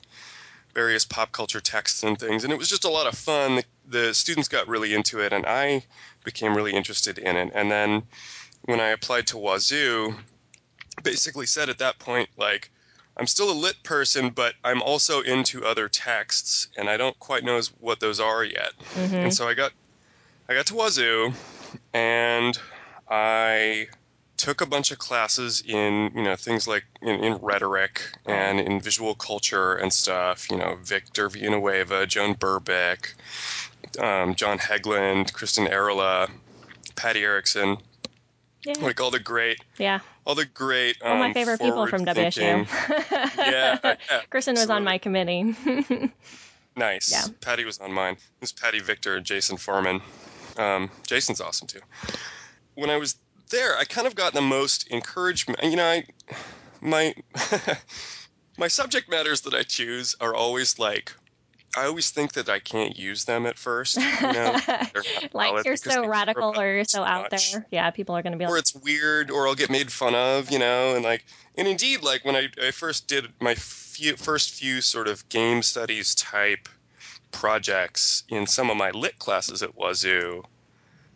various 0.74 1.04
pop 1.04 1.32
culture 1.32 1.60
texts 1.60 2.02
and 2.02 2.18
things, 2.18 2.44
and 2.44 2.52
it 2.52 2.58
was 2.58 2.68
just 2.68 2.84
a 2.84 2.90
lot 2.90 3.06
of 3.06 3.16
fun. 3.16 3.56
The, 3.56 3.64
the 3.86 4.14
students 4.14 4.48
got 4.48 4.68
really 4.68 4.94
into 4.94 5.20
it, 5.20 5.32
and 5.32 5.44
I 5.46 5.84
became 6.24 6.56
really 6.56 6.72
interested 6.72 7.18
in 7.18 7.36
it. 7.36 7.52
And 7.54 7.70
then 7.70 8.02
when 8.64 8.80
I 8.80 8.88
applied 8.88 9.28
to 9.28 9.38
Wazoo, 9.38 10.14
basically 11.02 11.46
said 11.46 11.68
at 11.68 11.78
that 11.78 11.98
point 11.98 12.28
like 12.36 12.70
I'm 13.16 13.26
still 13.26 13.50
a 13.50 13.54
lit 13.54 13.80
person, 13.82 14.30
but 14.30 14.54
I'm 14.64 14.82
also 14.82 15.20
into 15.20 15.64
other 15.64 15.88
texts, 15.88 16.68
and 16.76 16.88
I 16.88 16.96
don't 16.96 17.18
quite 17.20 17.44
know 17.44 17.60
what 17.80 18.00
those 18.00 18.18
are 18.18 18.44
yet. 18.44 18.72
Mm-hmm. 18.94 19.14
And 19.14 19.34
so 19.34 19.46
I 19.46 19.54
got, 19.54 19.72
I 20.48 20.54
got 20.54 20.66
to 20.66 20.74
Wazoo, 20.74 21.32
and 21.92 22.58
I 23.08 23.86
took 24.36 24.60
a 24.60 24.66
bunch 24.66 24.90
of 24.90 24.98
classes 24.98 25.62
in, 25.64 26.10
you 26.16 26.24
know, 26.24 26.34
things 26.34 26.66
like 26.66 26.84
in, 27.02 27.22
in 27.22 27.34
rhetoric 27.34 28.02
and 28.26 28.58
in 28.58 28.80
visual 28.80 29.14
culture 29.14 29.74
and 29.74 29.92
stuff. 29.92 30.50
You 30.50 30.56
know, 30.56 30.76
Victor 30.82 31.28
Villanueva, 31.28 32.06
Joan 32.06 32.34
Burbick, 32.34 33.14
um, 33.98 34.34
Jon 34.34 34.58
Hegglund, 34.58 35.32
Kristin 35.32 35.70
Arola, 35.70 36.30
Patty 36.96 37.22
Ericsson, 37.22 37.76
Yeah. 38.64 38.74
like 38.80 39.00
all 39.00 39.10
the 39.10 39.18
great, 39.20 39.58
Yeah. 39.78 40.00
all 40.24 40.34
the 40.34 40.44
great. 40.46 41.00
All 41.02 41.16
my 41.16 41.26
um, 41.28 41.34
favorite 41.34 41.60
people 41.60 41.86
from 41.86 42.04
WSU. 42.04 42.66
Yeah, 43.38 43.78
yeah, 43.82 43.96
Kristin 44.30 44.54
was 44.54 44.70
on 44.70 44.84
my 44.84 44.98
committee. 44.98 45.54
Nice. 46.76 47.10
Yeah. 47.12 47.32
Patty 47.40 47.64
was 47.64 47.78
on 47.78 47.92
mine. 47.92 48.14
It 48.14 48.40
was 48.40 48.50
Patty 48.50 48.80
Victor 48.80 49.16
and 49.16 49.24
Jason 49.24 49.56
Foreman. 49.56 50.00
Um, 50.56 50.90
Jason's 51.06 51.40
awesome 51.40 51.68
too. 51.68 51.78
When 52.74 52.90
I 52.90 52.96
was 52.96 53.16
there, 53.50 53.76
I 53.78 53.84
kind 53.84 54.06
of 54.08 54.16
got 54.16 54.32
the 54.34 54.40
most 54.40 54.90
encouragement. 54.90 55.62
You 55.62 55.76
know, 55.76 55.84
I 55.88 56.04
my 56.80 57.14
my 58.58 58.66
subject 58.68 59.08
matters 59.08 59.42
that 59.42 59.54
I 59.54 59.62
choose 59.62 60.16
are 60.20 60.34
always 60.34 60.78
like 60.78 61.12
I 61.76 61.86
always 61.86 62.10
think 62.10 62.32
that 62.34 62.48
I 62.48 62.58
can't 62.60 62.96
use 62.98 63.24
them 63.24 63.46
at 63.46 63.58
first. 63.58 63.96
You 63.96 64.02
know, 64.32 64.56
They're 64.66 65.02
like 65.32 65.64
you're 65.64 65.76
so 65.76 66.06
radical 66.06 66.58
or 66.58 66.72
you're 66.74 66.84
so 66.84 67.02
out 67.02 67.30
much. 67.32 67.52
there. 67.52 67.66
Yeah, 67.70 67.90
people 67.90 68.16
are 68.16 68.22
going 68.22 68.32
to 68.32 68.38
be 68.38 68.44
or 68.44 68.48
like, 68.48 68.54
or 68.54 68.58
it's 68.58 68.74
weird, 68.74 69.30
or 69.30 69.46
I'll 69.48 69.54
get 69.54 69.70
made 69.70 69.90
fun 69.90 70.14
of, 70.14 70.50
you 70.50 70.58
know, 70.58 70.94
and 70.94 71.04
like, 71.04 71.24
and 71.56 71.66
indeed, 71.68 72.02
like 72.02 72.24
when 72.24 72.36
I, 72.36 72.48
I 72.62 72.70
first 72.70 73.08
did 73.08 73.26
my 73.40 73.54
few, 73.54 74.16
first 74.16 74.54
few 74.54 74.80
sort 74.80 75.08
of 75.08 75.28
game 75.28 75.62
studies 75.62 76.14
type 76.14 76.68
projects 77.32 78.24
in 78.28 78.46
some 78.46 78.70
of 78.70 78.76
my 78.76 78.90
lit 78.90 79.18
classes 79.18 79.62
at 79.62 79.74
Wazoo, 79.76 80.42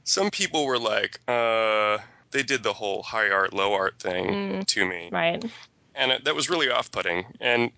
some 0.05 0.31
people 0.31 0.65
were 0.67 0.79
like, 0.79 1.21
uh, 1.29 1.99
they 2.31 2.43
did 2.43 2.63
the 2.63 2.73
whole 2.73 3.03
high 3.03 3.31
art, 3.31 3.53
low 3.53 3.73
art 3.75 3.99
thing 3.99 4.27
Mm. 4.27 4.67
to 4.67 4.87
me, 4.87 5.09
right. 5.13 5.45
and 5.95 6.13
it, 6.13 6.25
that 6.25 6.35
was 6.35 6.51
really 6.51 6.71
off 6.71 6.91
putting. 6.91 7.25
And 7.41 7.71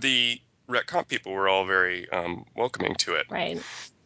the 0.00 0.40
Rhet 0.68 0.86
Comp 0.86 1.08
people 1.08 1.32
were 1.32 1.48
all 1.48 1.64
very 1.64 2.08
um, 2.10 2.44
welcoming 2.56 2.94
to 2.96 3.14
it. 3.14 3.26
Right. 3.30 3.60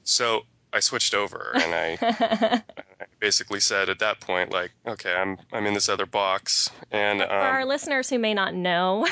So 0.05 0.43
I 0.73 0.81
switched 0.81 1.15
over 1.15 1.53
and 1.55 1.75
I 1.75 2.63
I 3.01 3.05
basically 3.19 3.61
said 3.61 3.89
at 3.89 4.01
that 4.01 4.21
point, 4.21 4.53
like, 4.53 4.73
okay, 4.87 5.15
I'm 5.15 5.39
I'm 5.53 5.67
in 5.67 5.75
this 5.75 5.89
other 5.89 6.07
box, 6.07 6.71
and 6.91 7.21
For 7.21 7.27
our 7.27 7.63
um, 7.63 7.69
listeners 7.69 8.09
who 8.09 8.19
may 8.19 8.35
not 8.35 8.55
know, 8.55 9.07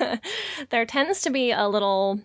there 0.70 0.86
tends 0.86 1.22
to 1.22 1.30
be 1.30 1.52
a 1.52 1.68
little 1.68 2.20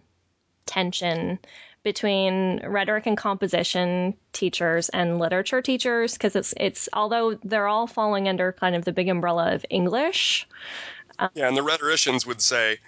tension 0.66 1.40
between 1.84 2.66
rhetoric 2.66 3.06
and 3.06 3.16
composition 3.16 4.14
teachers 4.34 4.90
and 4.90 5.20
literature 5.20 5.62
teachers 5.62 6.14
because 6.14 6.36
it's 6.36 6.54
it's 6.58 6.90
although 6.92 7.40
they're 7.44 7.68
all 7.68 7.88
falling 7.88 8.28
under 8.28 8.52
kind 8.52 8.76
of 8.76 8.84
the 8.84 8.92
big 8.92 9.08
umbrella 9.08 9.54
of 9.54 9.66
English. 9.70 10.48
yeah, 11.34 11.48
and 11.48 11.56
the 11.56 11.64
rhetoricians 11.64 12.26
would 12.26 12.42
say 12.42 12.80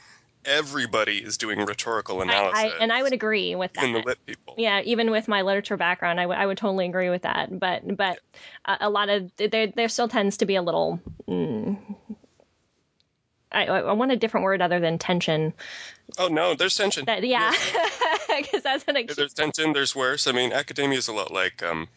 everybody 0.46 1.18
is 1.18 1.38
doing 1.38 1.60
rhetorical 1.60 2.22
analysis, 2.22 2.60
I 2.60 2.82
and 2.82 2.92
I 2.92 3.04
would 3.04 3.14
agree 3.14 3.56
with 3.56 3.74
that. 3.74 3.84
even 3.84 4.02
the 4.02 4.08
lit 4.08 4.26
people. 4.26 4.56
Yeah, 4.58 4.82
even 4.82 5.12
with 5.12 5.28
my 5.28 5.42
literature 5.42 5.78
background, 5.78 6.20
I 6.20 6.46
would- 6.46 6.58
totally 6.58 6.88
agree 6.88 7.10
with 7.10 7.24
that. 7.24 7.58
But 7.58 7.96
but 7.96 8.20
a, 8.66 8.78
a 8.82 8.90
lot 8.90 9.10
of 9.10 9.32
there 9.38 9.68
there 9.68 9.90
still 9.90 10.08
tends 10.08 10.38
to 10.38 10.46
be 10.46 10.56
a 10.56 10.62
little. 10.62 11.00
Mm, 11.28 11.78
I, 13.52 13.66
I 13.66 13.94
want 13.94 14.12
a 14.12 14.16
different 14.16 14.44
word 14.44 14.62
other 14.62 14.80
than 14.80 14.98
tension. 14.98 15.54
Oh 16.18 16.28
no, 16.28 16.56
there's 16.56 16.76
tension. 16.76 17.06
That 17.06 17.24
yeah, 17.24 17.54
because 18.38 18.62
that's 18.64 18.86
what 18.86 18.96
I 18.96 19.02
Yeah, 19.02 19.14
There's 19.16 19.34
tension. 19.34 19.74
There's 19.74 19.96
worse. 19.96 20.28
I 20.28 20.32
mean, 20.32 20.54
academia 20.54 20.98
is 20.98 21.08
a 21.08 21.14
lot 21.14 21.32
like 21.32 21.64
um, 21.64 21.88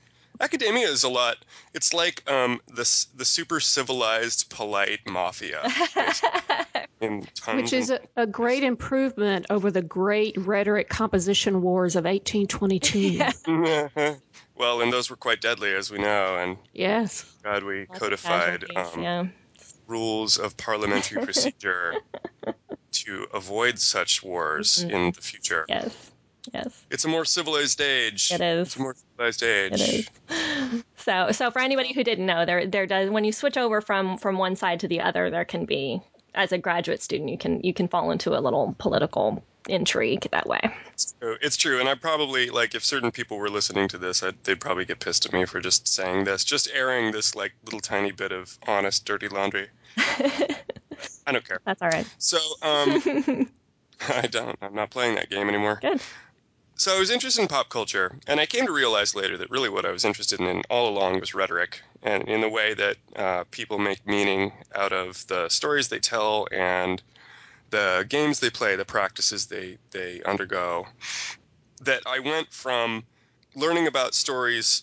academia 0.40 0.88
is 0.88 1.05
a 1.05 1.09
lot. 1.09 1.37
It's 1.75 1.92
like 1.95 2.29
um, 2.31 2.61
the 2.68 3.07
the 3.14 3.25
super 3.25 3.61
civilized, 3.61 4.51
polite 4.51 5.01
mafia. 5.09 5.62
in 7.01 7.27
tons 7.35 7.62
Which 7.62 7.73
is 7.73 7.90
a, 7.90 8.01
a 8.16 8.27
great 8.27 8.62
improvement 8.62 9.47
over 9.51 9.71
the 9.71 9.83
great 9.83 10.37
rhetoric 10.38 10.88
composition 10.88 11.61
wars 11.61 11.97
of 11.97 12.05
1822. 12.05 13.18
well, 14.57 14.81
and 14.81 14.92
those 14.92 15.11
were 15.11 15.16
quite 15.16 15.40
deadly, 15.40 15.75
as 15.75 15.90
we 15.90 15.99
know. 15.99 16.37
And 16.37 16.57
Yes. 16.73 17.25
God, 17.42 17.64
we 17.64 17.87
Lots 17.88 17.99
codified 17.99 18.64
um, 18.77 19.03
yeah. 19.03 19.27
rules 19.87 20.38
of 20.38 20.57
parliamentary 20.57 21.25
procedure 21.25 21.95
to 22.92 23.27
avoid 23.35 23.79
such 23.79 24.23
wars 24.23 24.85
Mhm. 24.85 24.90
in 24.90 25.12
the 25.12 25.21
future. 25.21 25.64
Yes. 25.68 25.95
Yes. 26.52 26.85
It's 26.90 27.05
a 27.05 27.09
more 27.09 27.24
civilized 27.24 27.81
age. 27.81 28.31
It 28.33 28.40
is. 28.40 28.68
It's 28.68 28.76
a 28.76 28.81
more 28.81 28.94
civilized 28.94 29.42
age. 29.42 29.72
It 29.72 30.09
is. 30.31 30.85
So, 30.96 31.33
so 31.33 31.50
for 31.50 31.61
anybody 31.61 31.92
who 31.92 32.05
didn't 32.05 32.26
know, 32.26 32.44
there, 32.44 32.66
there 32.66 32.87
does 32.87 33.11
when 33.11 33.24
you 33.24 33.33
switch 33.33 33.57
over 33.57 33.81
from 33.81 34.18
from 34.18 34.38
one 34.38 34.57
side 34.57 34.81
to 34.81 34.88
the 34.88 35.00
other, 35.00 35.31
there 35.31 35.44
can 35.44 35.64
be, 35.64 36.00
as 36.35 36.52
a 36.52 36.59
graduate 36.59 37.02
student, 37.02 37.31
you 37.31 37.38
can 37.38 37.61
you 37.62 37.74
can 37.74 37.88
fall 37.88 38.11
into 38.11 38.37
a 38.37 38.40
little 38.40 38.74
political 38.78 39.42
intrigue 39.68 40.28
that 40.33 40.46
way. 40.46 40.61
It's 40.92 41.14
true. 41.20 41.37
It's 41.40 41.57
true. 41.57 41.81
And 41.81 41.88
I 41.88 41.94
probably 41.94 42.50
like 42.50 42.74
if 42.74 42.85
certain 42.85 43.11
people 43.11 43.38
were 43.38 43.50
listening 43.50 43.88
to 43.88 43.98
this, 43.98 44.22
I'd, 44.22 44.42
they'd 44.44 44.61
probably 44.61 44.85
get 44.85 45.00
pissed 45.00 45.26
at 45.26 45.33
me 45.33 45.44
for 45.44 45.61
just 45.61 45.88
saying 45.88 46.24
this, 46.24 46.44
just 46.44 46.68
airing 46.72 47.12
this 47.12 47.35
like 47.35 47.52
little 47.64 47.81
tiny 47.81 48.12
bit 48.12 48.33
of 48.33 48.59
honest, 48.66 49.05
dirty 49.05 49.28
laundry. 49.28 49.68
I 51.26 51.33
don't 51.33 51.46
care. 51.46 51.61
That's 51.64 51.83
all 51.83 51.88
right. 51.88 52.07
So, 52.18 52.38
um, 52.62 53.48
I 54.09 54.26
don't. 54.26 54.57
I'm 54.62 54.74
not 54.74 54.90
playing 54.90 55.14
that 55.16 55.31
game 55.31 55.48
anymore. 55.48 55.78
Good. 55.81 56.00
So 56.83 56.97
I 56.97 56.99
was 56.99 57.11
interested 57.11 57.42
in 57.42 57.47
pop 57.47 57.68
culture, 57.68 58.18
and 58.27 58.40
I 58.40 58.47
came 58.47 58.66
to 58.66 58.73
realize 58.73 59.14
later 59.14 59.38
that 59.38 59.51
really 59.51 59.68
what 59.68 59.87
I 59.87 59.92
was 59.92 60.05
interested 60.05 60.40
in 60.40 60.62
all 60.68 60.88
along 60.88 61.21
was 61.21 61.33
rhetoric, 61.33 61.81
and 62.03 62.29
in 62.29 62.40
the 62.40 62.49
way 62.49 62.75
that 62.75 62.97
uh, 63.14 63.45
people 63.53 63.79
make 63.79 64.05
meaning 64.05 64.53
out 64.75 64.92
of 64.92 65.25
the 65.29 65.49
stories 65.49 65.87
they 65.87 66.01
tell 66.01 66.49
and 66.51 67.01
the 67.71 68.05
games 68.09 68.40
they 68.40 68.51
play, 68.51 68.75
the 68.75 68.85
practices 68.85 69.47
they 69.47 69.79
they 69.92 70.23
undergo. 70.25 70.88
That 71.83 72.03
I 72.05 72.18
went 72.18 72.53
from 72.53 73.05
learning 73.55 73.87
about 73.87 74.12
stories 74.12 74.83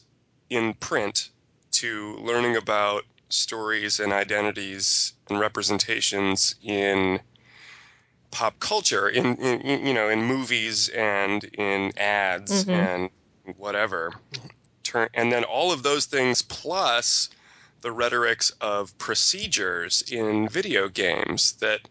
in 0.49 0.75
print 0.75 1.31
to 1.71 2.15
learning 2.21 2.55
about 2.55 3.03
stories 3.27 3.99
and 3.99 4.13
identities 4.13 5.15
and 5.29 5.37
representations 5.37 6.55
in 6.63 7.19
pop 8.31 8.59
culture 8.59 9.09
in, 9.09 9.35
in 9.37 9.85
you 9.85 9.93
know 9.93 10.09
in 10.09 10.23
movies 10.23 10.89
and 10.89 11.43
in 11.55 11.91
ads 11.97 12.65
Mhm. 12.65 12.73
and 12.73 13.09
whatever 13.57 14.13
Turn, 14.83 15.09
and 15.13 15.31
then 15.31 15.43
all 15.43 15.71
of 15.71 15.83
those 15.83 16.05
things 16.05 16.41
plus 16.41 17.29
the 17.81 17.91
rhetorics 17.91 18.49
of 18.61 18.97
procedures 18.97 20.01
in 20.03 20.47
video 20.49 20.89
games 20.89 21.53
that 21.59 21.81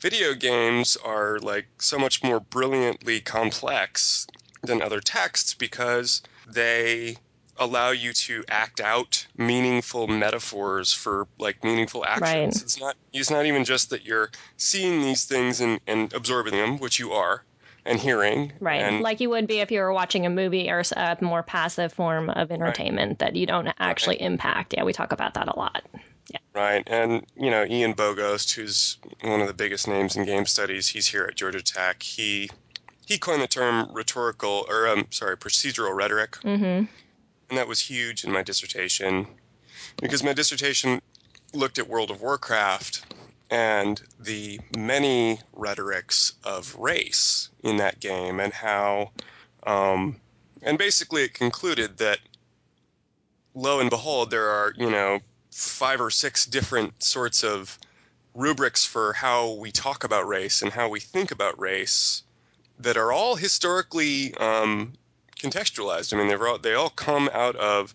video 0.00 0.34
games 0.34 0.96
are 1.04 1.38
like 1.40 1.66
so 1.80 1.98
much 1.98 2.22
more 2.22 2.40
brilliantly 2.40 3.20
complex 3.20 4.26
than 4.62 4.82
other 4.82 5.00
texts 5.00 5.54
because 5.54 6.22
they 6.46 7.16
allow 7.58 7.90
you 7.90 8.12
to 8.12 8.44
act 8.48 8.80
out 8.80 9.26
meaningful 9.36 10.06
metaphors 10.06 10.92
for 10.92 11.26
like 11.38 11.62
meaningful 11.64 12.04
actions. 12.04 12.22
Right. 12.22 12.48
It's 12.48 12.80
not 12.80 12.96
it's 13.12 13.30
not 13.30 13.46
even 13.46 13.64
just 13.64 13.90
that 13.90 14.04
you're 14.04 14.30
seeing 14.56 15.02
these 15.02 15.24
things 15.24 15.60
and, 15.60 15.80
and 15.86 16.12
absorbing 16.12 16.54
them, 16.54 16.78
which 16.78 16.98
you 16.98 17.12
are, 17.12 17.42
and 17.84 17.98
hearing. 17.98 18.52
Right. 18.60 18.82
And 18.82 19.00
like 19.00 19.20
you 19.20 19.30
would 19.30 19.46
be 19.46 19.60
if 19.60 19.70
you 19.70 19.80
were 19.80 19.92
watching 19.92 20.26
a 20.26 20.30
movie 20.30 20.70
or 20.70 20.82
a 20.96 21.16
more 21.20 21.42
passive 21.42 21.92
form 21.92 22.30
of 22.30 22.50
entertainment 22.50 23.18
that 23.20 23.36
you 23.36 23.46
don't 23.46 23.68
actually 23.78 24.20
impact. 24.20 24.74
Yeah, 24.76 24.84
we 24.84 24.92
talk 24.92 25.12
about 25.12 25.34
that 25.34 25.48
a 25.48 25.58
lot. 25.58 25.84
Yeah. 26.30 26.38
Right, 26.54 26.82
and 26.88 27.24
you 27.36 27.50
know 27.52 27.64
Ian 27.64 27.94
Bogost, 27.94 28.52
who's 28.52 28.98
one 29.22 29.40
of 29.40 29.46
the 29.46 29.54
biggest 29.54 29.86
names 29.86 30.16
in 30.16 30.24
game 30.24 30.44
studies, 30.44 30.88
he's 30.88 31.06
here 31.06 31.24
at 31.24 31.36
Georgia 31.36 31.62
Tech. 31.62 32.02
He 32.02 32.50
he 33.06 33.16
coined 33.18 33.40
the 33.40 33.46
term 33.46 33.88
rhetorical, 33.92 34.66
or 34.68 34.88
um, 34.88 35.06
sorry, 35.10 35.36
procedural 35.36 35.94
rhetoric, 35.94 36.32
Mm-hmm. 36.42 36.86
And 37.48 37.58
that 37.58 37.68
was 37.68 37.80
huge 37.80 38.24
in 38.24 38.32
my 38.32 38.42
dissertation. 38.42 39.26
Because 40.00 40.22
my 40.22 40.32
dissertation 40.32 41.00
looked 41.52 41.78
at 41.78 41.88
World 41.88 42.10
of 42.10 42.20
Warcraft 42.20 43.04
and 43.50 44.02
the 44.18 44.60
many 44.76 45.38
rhetorics 45.52 46.32
of 46.44 46.74
race 46.76 47.50
in 47.62 47.76
that 47.76 48.00
game 48.00 48.40
and 48.40 48.52
how, 48.52 49.12
um, 49.66 50.16
and 50.62 50.76
basically 50.78 51.22
it 51.22 51.34
concluded 51.34 51.98
that 51.98 52.18
lo 53.54 53.80
and 53.80 53.90
behold, 53.90 54.30
there 54.30 54.48
are, 54.48 54.74
you 54.76 54.90
know, 54.90 55.20
five 55.50 56.00
or 56.00 56.10
six 56.10 56.44
different 56.44 57.02
sorts 57.02 57.42
of 57.44 57.78
rubrics 58.34 58.84
for 58.84 59.12
how 59.14 59.52
we 59.52 59.72
talk 59.72 60.04
about 60.04 60.28
race 60.28 60.60
and 60.62 60.72
how 60.72 60.88
we 60.88 61.00
think 61.00 61.30
about 61.30 61.58
race 61.58 62.22
that 62.78 62.96
are 62.96 63.12
all 63.12 63.34
historically 63.34 64.34
um, 64.34 64.92
contextualized. 65.38 66.12
I 66.12 66.18
mean, 66.18 66.28
they've 66.28 66.40
all, 66.40 66.58
they 66.58 66.74
all 66.74 66.90
come 66.90 67.28
out 67.32 67.56
of 67.56 67.94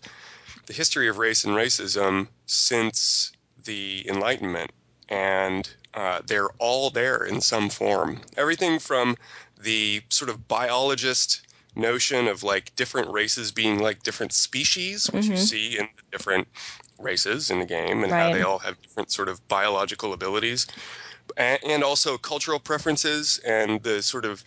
the 0.66 0.72
history 0.72 1.08
of 1.08 1.18
race 1.18 1.44
and 1.44 1.54
racism 1.54 2.28
since 2.46 3.32
the 3.64 4.08
Enlightenment, 4.08 4.70
and 5.08 5.68
uh, 5.94 6.20
they're 6.26 6.50
all 6.58 6.90
there 6.90 7.24
in 7.24 7.40
some 7.40 7.68
form. 7.68 8.20
Everything 8.36 8.78
from 8.78 9.16
the 9.60 10.02
sort 10.08 10.30
of 10.30 10.48
biologist 10.48 11.42
notion 11.74 12.28
of 12.28 12.42
like 12.42 12.74
different 12.76 13.10
races 13.10 13.50
being 13.50 13.78
like 13.78 14.02
different 14.02 14.32
species, 14.32 15.10
which 15.10 15.26
you 15.26 15.32
Mhm. 15.32 15.38
see 15.38 15.78
in 15.78 15.88
the 15.96 16.02
different 16.16 16.46
races 16.98 17.50
in 17.50 17.58
the 17.60 17.66
game, 17.66 18.04
and 18.04 18.12
how 18.12 18.30
they 18.32 18.42
all 18.42 18.58
have 18.58 18.80
different 18.82 19.10
sort 19.10 19.28
of 19.28 19.46
biological 19.48 20.12
abilities. 20.12 20.66
And 21.36 21.82
also 21.82 22.18
cultural 22.18 22.58
preferences 22.58 23.38
and 23.38 23.82
the 23.82 24.02
sort 24.02 24.24
of 24.24 24.44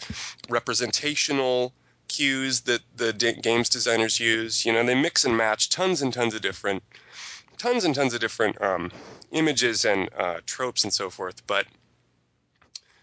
representational 0.50 1.74
cues 2.08 2.62
that 2.62 2.82
the 2.96 3.14
d- 3.14 3.34
games 3.42 3.70
designers 3.70 4.20
use. 4.20 4.66
You 4.66 4.74
know, 4.74 4.84
they 4.84 4.96
mix 4.96 5.26
and 5.26 5.36
match 5.36 5.70
tons 5.70 6.02
and 6.02 6.14
tons 6.14 6.34
of 6.34 6.42
different 6.42 6.84
tons 7.58 7.84
and 7.84 7.96
tons 7.96 8.14
of 8.14 8.20
different 8.20 8.62
um, 8.62 8.92
images 9.32 9.86
and 9.86 10.10
uh, 10.18 10.42
tropes 10.46 10.84
and 10.84 10.94
so 10.94 11.10
forth. 11.10 11.46
But 11.48 11.66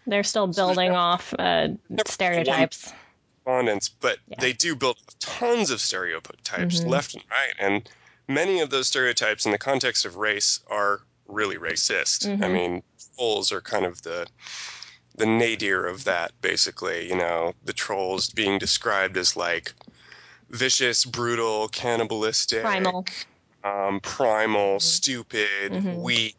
They're 0.05 0.23
still 0.23 0.47
building 0.47 0.91
off 0.91 1.33
uh, 1.39 1.69
stereotypes. 2.07 2.93
respondents, 3.37 3.89
but 3.89 4.19
Yeah. 4.27 4.37
they 4.39 4.53
do 4.53 4.75
build 4.75 4.97
tons 5.19 5.69
of 5.69 5.81
stereotypes 5.81 6.81
Mhm. 6.81 6.87
left 6.89 7.13
and 7.15 7.23
right, 7.31 7.53
and 7.59 7.89
many 8.27 8.59
of 8.59 8.69
those 8.69 8.87
stereotypes 8.87 9.45
in 9.45 9.51
the 9.51 9.57
context 9.57 10.05
of 10.05 10.15
race 10.17 10.59
are 10.67 11.01
really 11.27 11.57
racist. 11.57 12.25
I 12.43 12.47
Mhm. 12.47 12.51
mean, 12.51 12.83
trolls 13.15 13.51
are 13.51 13.61
kind 13.61 13.85
of 13.85 14.01
the 14.01 14.27
the 15.15 15.25
nadir 15.25 15.85
of 15.85 16.03
that, 16.05 16.31
basically. 16.41 17.07
You 17.09 17.15
know, 17.17 17.53
the 17.65 17.73
trolls 17.73 18.29
being 18.29 18.57
described 18.59 19.17
as 19.17 19.35
like 19.35 19.73
vicious, 20.49 21.05
brutal, 21.05 21.67
cannibalistic, 21.69 22.61
Primal. 22.61 23.05
um, 23.63 23.99
primal, 24.01 24.79
stupid, 24.79 25.71
Mhm. 25.71 26.01
weak, 26.01 26.35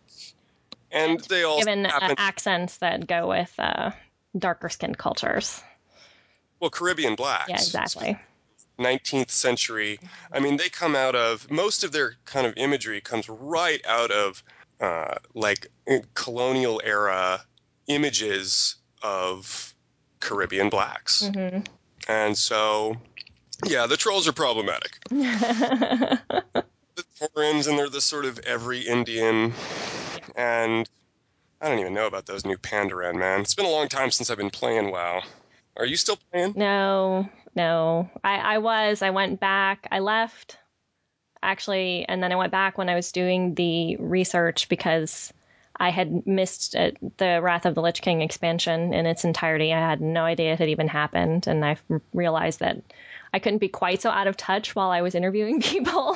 and 0.90 1.20
they 1.28 1.42
all 1.42 1.58
Given 1.58 1.86
uh, 1.86 1.90
happen. 1.90 2.16
accents 2.18 2.78
that 2.78 3.06
go 3.06 3.28
with 3.28 3.52
uh, 3.58 3.90
darker 4.38 4.68
skinned 4.68 4.98
cultures. 4.98 5.60
well, 6.60 6.70
Caribbean 6.70 7.14
blacks. 7.14 7.48
Yeah, 7.48 7.56
exactly. 7.56 8.18
19th 8.78 9.30
century. 9.30 10.00
I 10.32 10.40
mean, 10.40 10.56
they 10.56 10.68
come 10.68 10.96
out 10.96 11.14
of 11.14 11.48
most 11.50 11.84
of 11.84 11.92
their 11.92 12.14
kind 12.24 12.46
of 12.46 12.54
imagery 12.56 13.00
comes 13.00 13.28
right 13.28 13.84
out 13.86 14.10
of 14.10 14.42
uh, 14.80 15.14
like 15.34 15.68
colonial 16.14 16.80
era 16.84 17.40
images 17.86 18.76
of 19.02 19.74
Caribbean 20.20 20.70
blacks. 20.70 21.28
hmm 21.28 21.58
And 22.08 22.36
so, 22.36 22.96
yeah, 23.66 23.86
the 23.86 23.96
trolls 23.96 24.26
are 24.28 24.32
problematic. 24.32 24.98
The 26.96 27.04
Taurens, 27.34 27.66
and 27.66 27.76
they're 27.76 27.88
the 27.88 28.00
sort 28.00 28.24
of 28.24 28.38
every 28.46 28.82
Indian. 28.82 29.52
And 30.36 30.88
I 31.60 31.68
don't 31.68 31.80
even 31.80 31.92
know 31.92 32.06
about 32.06 32.26
those 32.26 32.44
new 32.46 32.56
Pandaren, 32.56 33.16
man. 33.16 33.40
It's 33.40 33.54
been 33.54 33.66
a 33.66 33.70
long 33.70 33.88
time 33.88 34.12
since 34.12 34.30
I've 34.30 34.38
been 34.38 34.48
playing 34.50 34.92
WoW. 34.92 35.22
Are 35.76 35.86
you 35.86 35.96
still 35.96 36.18
playing? 36.30 36.52
no, 36.56 37.28
no. 37.56 38.08
I, 38.22 38.36
I 38.36 38.58
was. 38.58 39.02
I 39.02 39.10
went 39.10 39.40
back. 39.40 39.88
I 39.90 39.98
left, 39.98 40.56
actually, 41.42 42.04
and 42.08 42.22
then 42.22 42.30
I 42.30 42.36
went 42.36 42.52
back 42.52 42.78
when 42.78 42.88
I 42.88 42.94
was 42.94 43.10
doing 43.10 43.54
the 43.54 43.96
research 43.96 44.68
because 44.68 45.32
I 45.76 45.90
had 45.90 46.26
missed 46.26 46.76
uh, 46.76 46.92
the 47.16 47.40
Wrath 47.42 47.66
of 47.66 47.74
the 47.74 47.82
Lich 47.82 48.00
King 48.00 48.20
expansion 48.20 48.94
in 48.94 49.06
its 49.06 49.24
entirety. 49.24 49.72
I 49.72 49.80
had 49.80 50.00
no 50.00 50.24
idea 50.24 50.52
it 50.52 50.58
had 50.58 50.68
even 50.68 50.88
happened, 50.88 51.46
and 51.46 51.64
I 51.64 51.76
realized 52.12 52.60
that 52.60 52.80
I 53.32 53.40
couldn't 53.40 53.58
be 53.58 53.68
quite 53.68 54.02
so 54.02 54.10
out 54.10 54.26
of 54.26 54.36
touch 54.36 54.74
while 54.76 54.90
I 54.90 55.02
was 55.02 55.14
interviewing 55.14 55.60
people. 55.62 56.14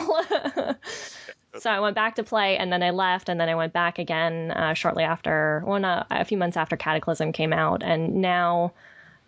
so 1.58 1.70
I 1.70 1.80
went 1.80 1.96
back 1.96 2.16
to 2.16 2.22
play, 2.22 2.56
and 2.56 2.72
then 2.72 2.82
I 2.82 2.90
left, 2.90 3.28
and 3.28 3.40
then 3.40 3.48
I 3.48 3.56
went 3.56 3.72
back 3.72 3.98
again 3.98 4.52
uh, 4.52 4.74
shortly 4.74 5.04
after, 5.04 5.62
well, 5.66 5.80
not 5.80 6.06
a 6.10 6.24
few 6.24 6.38
months 6.38 6.56
after 6.56 6.76
Cataclysm 6.76 7.32
came 7.32 7.52
out, 7.52 7.82
and 7.82 8.16
now 8.16 8.72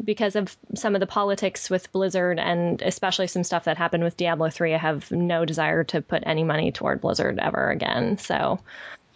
because 0.03 0.37
of 0.37 0.57
some 0.75 0.95
of 0.95 1.01
the 1.01 1.07
politics 1.07 1.69
with 1.69 1.93
Blizzard 1.93 2.39
and 2.39 2.81
especially 2.83 3.27
some 3.27 3.45
stuff 3.45 3.65
that 3.65 3.77
happened 3.77 4.03
with 4.03 4.17
Diablo 4.17 4.49
3, 4.49 4.75
I 4.75 4.79
have 4.79 5.11
no 5.11 5.45
desire 5.45 5.85
to 5.85 6.01
put 6.01 6.23
any 6.25 6.45
money 6.45 6.73
toward 6.73 7.01
Blizzard 7.01 7.39
ever 7.39 7.71
again. 7.71 8.19
So, 8.19 8.61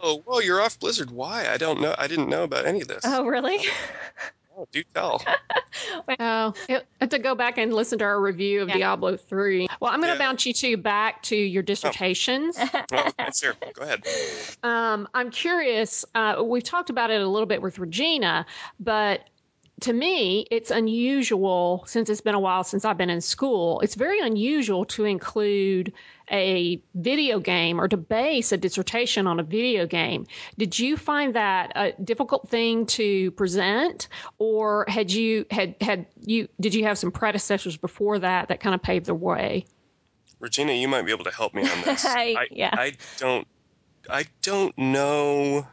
Oh, 0.07 0.21
well, 0.25 0.39
you're 0.41 0.61
off 0.61 0.79
Blizzard. 0.79 1.09
Why? 1.09 1.47
I 1.49 1.57
don't 1.57 1.81
know. 1.81 1.95
I 1.97 2.05
didn't 2.05 2.29
know 2.29 2.43
about 2.43 2.65
any 2.67 2.81
of 2.81 2.87
this. 2.87 3.01
oh, 3.03 3.25
really? 3.25 3.57
Oh, 4.57 4.67
do 4.71 4.83
tell. 4.93 5.21
Oh, 6.19 6.53
it- 6.69 6.87
to 7.09 7.19
go 7.19 7.35
back 7.35 7.57
and 7.57 7.73
listen 7.73 7.99
to 7.99 8.05
our 8.05 8.19
review 8.21 8.61
of 8.61 8.69
Yeah. 8.69 8.75
Diablo 8.75 9.17
3. 9.17 9.67
Well, 9.81 9.91
I'm 9.91 9.99
going 9.99 10.13
to 10.13 10.17
Yeah. 10.17 10.27
bounce 10.29 10.45
you 10.45 10.53
two 10.53 10.77
back 10.77 11.21
to 11.23 11.35
your 11.35 11.61
dissertations. 11.63 12.57
well, 12.91 13.11
that's 13.17 13.41
here. 13.41 13.55
Go 13.73 13.81
ahead. 13.83 14.03
Um, 14.63 15.09
I'm 15.13 15.31
curious. 15.31 16.05
Uh, 16.15 16.41
we've 16.45 16.63
talked 16.63 16.89
about 16.89 17.11
it 17.11 17.19
a 17.21 17.27
little 17.27 17.45
bit 17.47 17.61
with 17.61 17.77
Regina, 17.79 18.45
but 18.79 19.27
to 19.81 19.91
me, 19.91 20.47
it's 20.49 20.71
unusual 20.71 21.83
since 21.87 22.09
it's 22.09 22.21
been 22.21 22.35
a 22.35 22.39
while 22.39 22.63
since 22.63 22.85
I've 22.85 22.97
been 22.97 23.09
in 23.09 23.19
school. 23.21 23.81
It's 23.81 23.95
very 23.95 24.21
unusual 24.21 24.85
to 24.85 25.03
include 25.03 25.91
a 26.31 26.81
video 26.93 27.39
game 27.39 27.79
or 27.79 27.87
to 27.87 27.97
base 27.97 28.51
a 28.51 28.57
dissertation 28.57 29.27
on 29.27 29.39
a 29.39 29.43
video 29.43 29.85
game. 29.85 30.25
Did 30.57 30.77
you 30.77 30.97
find 30.97 31.35
that 31.35 31.71
a 31.75 31.91
difficult 32.01 32.49
thing 32.49 32.85
to 32.87 33.31
present, 33.31 34.07
or 34.37 34.85
had 34.87 35.11
you 35.11 35.45
had 35.51 35.75
had 35.81 36.07
you 36.21 36.47
did 36.59 36.73
you 36.73 36.85
have 36.85 36.97
some 36.97 37.11
predecessors 37.11 37.77
before 37.77 38.19
that 38.19 38.49
that 38.49 38.59
kind 38.59 38.75
of 38.75 38.81
paved 38.81 39.05
the 39.05 39.15
way? 39.15 39.65
Regina, 40.39 40.73
you 40.73 40.87
might 40.87 41.03
be 41.03 41.11
able 41.11 41.23
to 41.23 41.31
help 41.31 41.53
me 41.53 41.61
on 41.63 41.81
this. 41.83 42.05
I, 42.07 42.47
Yeah. 42.51 42.71
I 42.73 42.93
don't. 43.17 43.47
I 44.09 44.25
don't 44.41 44.77
know. 44.77 45.65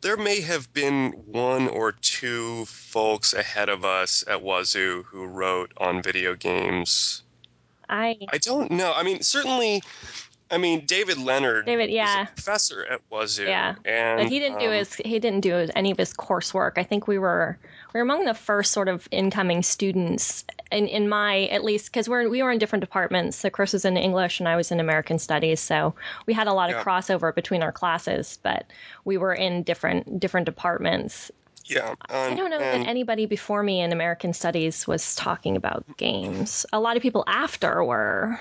There 0.00 0.16
may 0.16 0.40
have 0.42 0.72
been 0.72 1.10
one 1.26 1.68
or 1.68 1.90
two 1.90 2.64
folks 2.66 3.34
ahead 3.34 3.68
of 3.68 3.84
us 3.84 4.22
at 4.28 4.42
Wazoo 4.42 5.02
who 5.04 5.26
wrote 5.26 5.72
on 5.76 6.02
video 6.02 6.36
games. 6.36 7.24
I 7.88 8.16
I 8.32 8.38
don't 8.38 8.70
know. 8.70 8.92
I 8.94 9.02
mean, 9.02 9.22
certainly. 9.22 9.82
I 10.50 10.56
mean, 10.56 10.86
David 10.86 11.18
Leonard. 11.18 11.66
David, 11.66 11.90
yeah. 11.90 12.22
a 12.22 12.26
professor 12.26 12.86
at 12.86 13.02
Wazoo. 13.10 13.44
Yeah. 13.44 13.74
and 13.84 14.18
but 14.18 14.32
he 14.32 14.38
didn't 14.38 14.58
do 14.58 14.68
um, 14.68 14.72
his 14.72 14.94
he 14.94 15.18
didn't 15.18 15.40
do 15.40 15.68
any 15.76 15.90
of 15.90 15.98
his 15.98 16.14
coursework. 16.14 16.78
I 16.78 16.84
think 16.84 17.06
we 17.06 17.18
were 17.18 17.58
we 17.92 17.98
were 17.98 18.02
among 18.02 18.24
the 18.24 18.32
first 18.32 18.72
sort 18.72 18.88
of 18.88 19.06
incoming 19.10 19.62
students 19.62 20.44
in 20.72 20.86
in 20.86 21.08
my 21.08 21.48
at 21.48 21.64
least 21.64 21.86
because 21.92 22.08
we're 22.08 22.30
we 22.30 22.42
were 22.42 22.50
in 22.50 22.58
different 22.58 22.80
departments. 22.82 23.36
So 23.36 23.50
Chris 23.50 23.74
was 23.74 23.84
in 23.84 23.98
English 23.98 24.40
and 24.40 24.48
I 24.48 24.56
was 24.56 24.72
in 24.72 24.80
American 24.80 25.18
Studies, 25.18 25.60
so 25.60 25.94
we 26.26 26.32
had 26.32 26.46
a 26.46 26.54
lot 26.54 26.70
Yeah. 26.70 26.78
of 26.80 26.86
crossover 26.86 27.34
between 27.34 27.62
our 27.62 27.72
classes, 27.72 28.38
but 28.42 28.64
we 29.04 29.18
were 29.18 29.34
in 29.34 29.62
different 29.64 30.18
different 30.18 30.46
departments. 30.46 31.30
Yeah, 31.68 31.94
I 32.08 32.34
don't 32.34 32.50
know 32.50 32.58
and- 32.58 32.82
that 32.84 32.88
anybody 32.88 33.26
before 33.26 33.62
me 33.62 33.80
in 33.80 33.92
American 33.92 34.32
Studies 34.32 34.86
was 34.86 35.14
talking 35.14 35.56
about 35.56 35.84
games. 35.96 36.64
A 36.72 36.80
lot 36.80 36.96
of 36.96 37.02
people 37.02 37.24
after 37.26 37.84
were. 37.84 38.38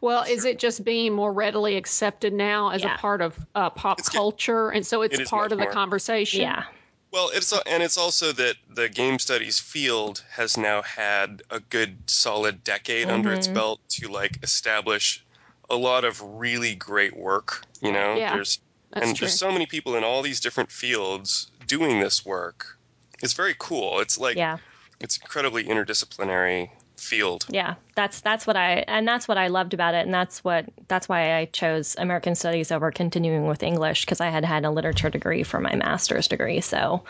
Well, 0.00 0.24
is 0.24 0.44
it 0.44 0.58
just 0.58 0.84
being 0.84 1.12
more 1.14 1.32
readily 1.32 1.76
accepted 1.76 2.32
now 2.32 2.70
as 2.70 2.82
Yeah. 2.82 2.94
a 2.94 2.98
part 2.98 3.22
of 3.22 3.38
uh, 3.54 3.70
pop 3.70 3.98
It's 4.00 4.08
culture, 4.08 4.70
and 4.70 4.86
so 4.86 5.02
it's 5.02 5.14
It 5.14 5.22
is 5.22 5.30
part 5.30 5.52
of 5.52 5.58
the 5.58 5.64
more. 5.64 5.72
conversation? 5.72 6.40
Yeah. 6.42 6.64
Well, 7.12 7.30
it's 7.32 7.52
and 7.66 7.82
it's 7.82 7.96
also 7.96 8.32
that 8.32 8.56
the 8.68 8.88
game 8.90 9.18
studies 9.18 9.58
field 9.58 10.22
has 10.32 10.56
now 10.58 10.82
had 10.82 11.42
a 11.50 11.60
good 11.60 11.96
solid 12.10 12.62
decade 12.64 13.08
under 13.08 13.32
its 13.32 13.48
Mhm. 13.48 13.54
belt 13.54 13.80
to 13.90 14.08
like 14.08 14.38
establish 14.42 15.24
a 15.70 15.76
lot 15.76 16.04
of 16.04 16.20
really 16.20 16.74
great 16.74 17.16
work. 17.16 17.62
You 17.80 17.92
know, 17.92 18.16
Yeah, 18.16 18.34
there's 18.34 18.58
that's 18.90 19.06
and 19.06 19.16
true. 19.16 19.26
there's 19.28 19.38
so 19.38 19.50
many 19.50 19.64
people 19.66 19.94
in 19.96 20.04
all 20.04 20.20
these 20.20 20.40
different 20.40 20.70
fields 20.70 21.50
doing 21.66 22.00
this 22.00 22.24
work. 22.24 22.78
It's 23.22 23.32
very 23.32 23.54
cool. 23.58 24.00
It's 24.00 24.18
like 24.18 24.36
Yeah. 24.36 24.58
it's 25.00 25.16
incredibly 25.18 25.64
interdisciplinary 25.64 26.70
field. 26.98 27.44
Yeah, 27.50 27.74
that's 27.94 28.20
that's 28.22 28.46
what 28.46 28.56
I 28.56 28.84
and 28.88 29.06
that's 29.06 29.28
what 29.28 29.36
I 29.36 29.48
loved 29.48 29.74
about 29.74 29.94
it, 29.94 30.06
and 30.06 30.14
that's 30.14 30.42
what 30.42 30.64
that's 30.88 31.08
why 31.08 31.36
I 31.36 31.44
chose 31.44 31.94
American 31.98 32.34
Studies 32.34 32.72
over 32.72 32.90
continuing 32.90 33.46
with 33.46 33.62
English 33.62 34.06
because 34.06 34.20
I 34.22 34.30
had 34.30 34.44
had 34.46 34.64
a 34.64 34.70
literature 34.70 35.10
degree 35.10 35.42
for 35.42 35.60
my 35.60 35.74
master's 35.76 36.26
degree. 36.26 36.62
So 36.62 37.04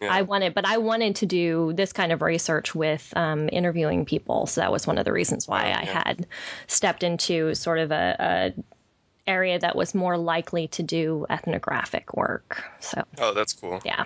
Yeah. 0.00 0.12
I 0.12 0.22
wanted, 0.22 0.54
but 0.54 0.64
I 0.64 0.78
wanted 0.78 1.16
to 1.16 1.26
do 1.26 1.72
this 1.74 1.92
kind 1.92 2.12
of 2.12 2.22
research 2.22 2.72
with 2.74 3.12
um, 3.16 3.48
interviewing 3.52 4.04
people. 4.04 4.46
So 4.46 4.60
that 4.60 4.70
was 4.70 4.86
one 4.86 4.98
of 4.98 5.04
the 5.04 5.12
reasons 5.12 5.48
why 5.48 5.72
I 5.72 5.84
had 5.84 6.26
stepped 6.68 7.02
into 7.02 7.54
sort 7.56 7.80
of 7.80 7.90
a, 7.90 8.16
a 8.56 8.62
area 9.26 9.58
that 9.58 9.76
was 9.76 9.94
more 9.94 10.16
likely 10.18 10.68
to 10.68 10.82
do 10.82 11.26
ethnographic 11.30 12.14
work. 12.16 12.64
So 12.80 13.04
Oh, 13.18 13.34
that's 13.34 13.52
cool. 13.52 13.80
yeah, 13.84 14.04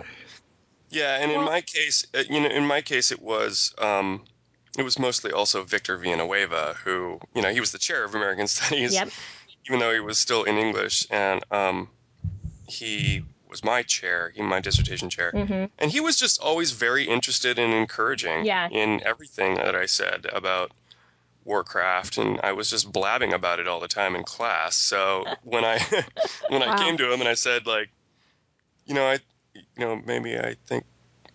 Yeah, 0.91 1.17
and 1.21 1.33
in 1.33 1.43
my 1.43 1.61
case, 1.63 2.07
uh, 2.15 2.23
you 2.29 2.41
know, 2.41 2.49
in 2.49 2.67
my 2.67 2.81
case, 2.81 3.11
it 3.11 3.21
was 3.21 3.75
um, 3.79 4.25
it 4.79 4.83
was 4.83 4.99
mostly 4.99 5.33
also 5.33 5.63
Victor 5.65 5.97
Villanueva, 5.97 6.75
who 6.85 7.19
you 7.35 7.43
know 7.43 7.51
he 7.51 7.61
was 7.61 7.73
the 7.73 7.79
chair 7.79 8.05
of 8.05 8.15
American 8.15 8.47
Studies, 8.57 8.93
yep, 8.93 9.09
even 9.67 9.81
though 9.81 9.93
he 9.93 10.01
was 10.01 10.19
still 10.19 10.45
in 10.45 10.57
English, 10.57 11.07
and 11.11 11.43
um, 11.51 11.89
he 12.69 13.25
was 13.49 13.65
my 13.65 13.83
chair, 13.83 14.33
he 14.35 14.43
my 14.43 14.61
dissertation 14.61 15.09
chair, 15.09 15.33
mm-hmm. 15.33 15.65
and 15.79 15.91
he 15.91 16.01
was 16.01 16.17
just 16.17 16.41
always 16.41 16.73
very 16.73 17.05
interested 17.05 17.59
and 17.59 17.73
encouraging 17.73 18.45
Yeah. 18.45 18.69
in 18.71 19.01
everything 19.07 19.55
that 19.55 19.75
I 19.75 19.87
said 19.87 20.27
about 20.33 20.73
Warcraft, 21.47 22.19
and 22.19 22.41
I 22.43 22.53
was 22.53 22.69
just 22.69 22.93
blabbing 22.93 23.33
about 23.33 23.61
it 23.61 23.69
all 23.69 23.81
the 23.81 23.89
time 23.89 24.15
in 24.17 24.25
class. 24.25 24.77
So 24.77 25.25
when 25.45 25.65
I 25.65 25.79
when 26.49 26.63
I 26.63 26.67
Wow. 26.67 26.77
came 26.77 26.97
to 26.99 27.13
him 27.13 27.21
and 27.21 27.29
I 27.29 27.35
said 27.35 27.67
like, 27.67 27.89
you 28.85 28.95
know, 28.95 29.05
I 29.07 29.19
you 29.55 29.63
know 29.79 29.97
maybe 30.05 30.37
I 30.39 30.57
think 30.67 30.85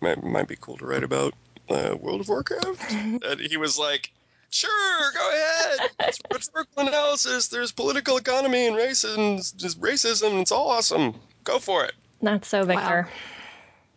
might 0.00 0.22
might 0.22 0.48
be 0.48 0.56
cool 0.60 0.76
to 0.76 0.86
write 0.86 1.02
about 1.02 1.34
uh, 1.68 1.96
World 1.98 2.20
of 2.20 2.28
Warcraft, 2.28 2.92
and 2.92 3.40
he 3.40 3.56
was 3.56 3.78
like. 3.78 4.12
Sure, 4.54 5.12
go 5.14 5.30
ahead. 5.30 5.80
It's 5.98 6.20
rhetorical 6.30 6.86
analysis. 6.86 7.48
There's 7.48 7.72
political 7.72 8.18
economy 8.18 8.66
and 8.66 8.76
racism. 8.76 9.36
Just 9.56 9.80
racism. 9.80 10.42
It's 10.42 10.52
all 10.52 10.68
awesome. 10.68 11.14
Go 11.44 11.58
for 11.58 11.86
it. 11.86 11.94
that's 12.20 12.48
so 12.48 12.62
Victor. 12.62 13.08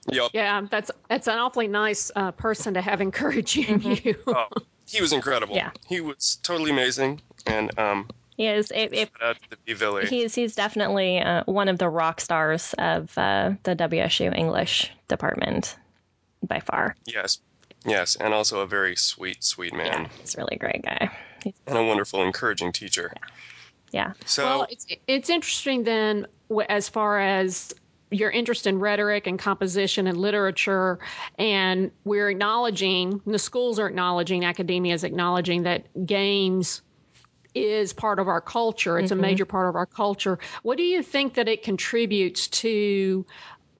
Yep. 0.09 0.31
Yeah, 0.31 0.61
that's 0.71 0.91
that's 1.09 1.27
an 1.27 1.39
awfully 1.39 1.67
nice 1.67 2.09
uh, 2.15 2.31
person 2.31 2.75
to 2.75 2.81
have 2.81 3.01
encouraging 3.01 3.81
you. 3.81 4.15
Oh, 4.27 4.45
he 4.85 5.01
was 5.01 5.13
incredible. 5.13 5.55
Yeah. 5.55 5.71
He 5.87 6.01
was 6.01 6.37
totally 6.43 6.71
amazing. 6.71 7.21
And 7.45 7.77
um, 7.79 8.09
He 8.37 8.47
is. 8.47 8.71
If, 8.73 8.93
if 8.93 9.09
Shout 9.19 9.29
out 9.29 9.35
to 9.43 9.49
the 9.49 9.57
P-Villy. 9.57 10.07
he's 10.07 10.33
he's 10.35 10.55
definitely 10.55 11.19
uh, 11.19 11.43
one 11.45 11.67
of 11.69 11.77
the 11.77 11.89
rock 11.89 12.21
stars 12.21 12.73
of 12.77 13.15
uh, 13.17 13.53
the 13.63 13.75
WSU 13.75 14.35
English 14.35 14.91
department 15.07 15.75
by 16.47 16.59
far. 16.59 16.95
Yes, 17.05 17.39
yes, 17.85 18.15
and 18.17 18.33
also 18.33 18.59
a 18.61 18.67
very 18.67 18.95
sweet, 18.95 19.43
sweet 19.43 19.73
man, 19.73 20.03
Yeah, 20.03 20.07
he's 20.21 20.35
a 20.35 20.37
really 20.39 20.57
great 20.57 20.81
guy. 20.83 21.09
He's, 21.43 21.53
and 21.67 21.77
a 21.77 21.83
wonderful, 21.83 22.23
encouraging 22.23 22.71
teacher. 22.71 23.13
yeah. 23.91 24.13
So, 24.25 24.45
Well, 24.45 24.67
it's 24.69 24.85
it's 25.07 25.29
interesting 25.29 25.83
then, 25.83 26.27
as 26.69 26.89
far 26.89 27.19
as 27.19 27.73
your 28.11 28.29
interest 28.29 28.67
in 28.67 28.79
rhetoric 28.79 29.27
and 29.27 29.39
composition 29.39 30.07
and 30.07 30.17
literature, 30.17 30.99
and 31.37 31.91
we're 32.03 32.29
acknowledging 32.29 33.21
the 33.25 33.39
schools 33.39 33.79
are 33.79 33.87
acknowledging, 33.87 34.45
academia 34.45 34.93
is 34.93 35.03
acknowledging 35.03 35.63
that 35.63 36.05
games 36.05 36.81
is 37.53 37.93
part 37.93 38.19
of 38.19 38.27
our 38.27 38.41
culture. 38.41 38.99
It's 38.99 39.11
a 39.11 39.15
mm-hmm. 39.15 39.21
major 39.21 39.45
part 39.45 39.69
of 39.69 39.75
our 39.75 39.85
culture. 39.85 40.39
What 40.63 40.77
do 40.77 40.83
you 40.83 41.01
think 41.01 41.35
that 41.35 41.47
it 41.47 41.63
contributes 41.63 42.47
to 42.49 43.25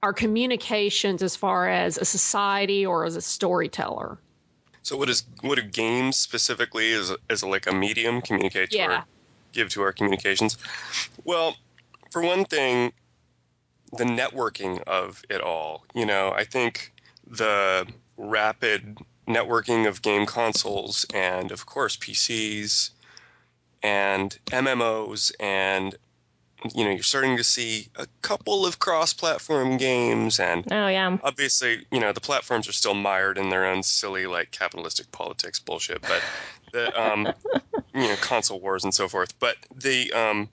our 0.02 0.12
communications 0.12 1.22
as 1.22 1.36
far 1.36 1.68
as 1.68 1.98
a 1.98 2.04
society 2.04 2.86
or 2.86 3.04
as 3.04 3.16
a 3.16 3.20
storyteller? 3.20 4.18
so 4.86 4.96
what 4.96 5.08
is 5.08 5.24
what 5.40 5.56
do 5.56 5.62
games 5.62 6.16
specifically 6.16 6.92
as 6.92 7.12
as 7.28 7.42
like 7.42 7.66
a 7.66 7.72
medium 7.72 8.22
communicate 8.22 8.70
to 8.70 8.76
Yeah. 8.76 8.86
our 8.86 9.04
give 9.52 9.68
to 9.70 9.82
our 9.82 9.92
communications? 9.92 10.56
Well, 11.24 11.56
for 12.12 12.22
one 12.22 12.44
thing, 12.44 12.92
the 13.92 14.04
networking 14.04 14.82
of 14.84 15.22
it 15.30 15.40
all. 15.40 15.84
You 15.94 16.06
know, 16.06 16.32
I 16.32 16.44
think 16.44 16.92
the 17.26 17.86
rapid 18.16 18.98
networking 19.28 19.86
of 19.88 20.02
game 20.02 20.24
consoles 20.24 21.04
and 21.12 21.50
of 21.50 21.66
course 21.66 21.96
PCs 21.96 22.90
and 23.82 24.38
MMOs 24.46 25.32
and 25.40 25.96
you 26.74 26.84
know 26.84 26.90
you're 26.90 27.02
starting 27.02 27.36
to 27.36 27.44
see 27.44 27.88
a 27.96 28.06
couple 28.22 28.64
of 28.64 28.78
cross-platform 28.78 29.76
games 29.76 30.40
and 30.40 30.64
Oh 30.72 30.86
yeah. 30.86 31.18
obviously 31.22 31.86
you 31.90 32.00
know 32.00 32.12
the 32.12 32.20
platforms 32.20 32.68
are 32.68 32.72
still 32.72 32.94
mired 32.94 33.36
in 33.36 33.50
their 33.50 33.66
own 33.66 33.82
silly 33.82 34.26
like 34.26 34.52
capitalistic 34.52 35.10
politics 35.12 35.58
bullshit 35.58 36.00
but 36.02 36.22
the 36.72 36.98
um 37.00 37.28
you 37.94 38.08
know 38.08 38.16
console 38.20 38.60
wars 38.60 38.84
and 38.84 38.94
so 38.94 39.08
forth 39.08 39.38
but 39.38 39.56
the 39.74 40.12
um 40.12 40.48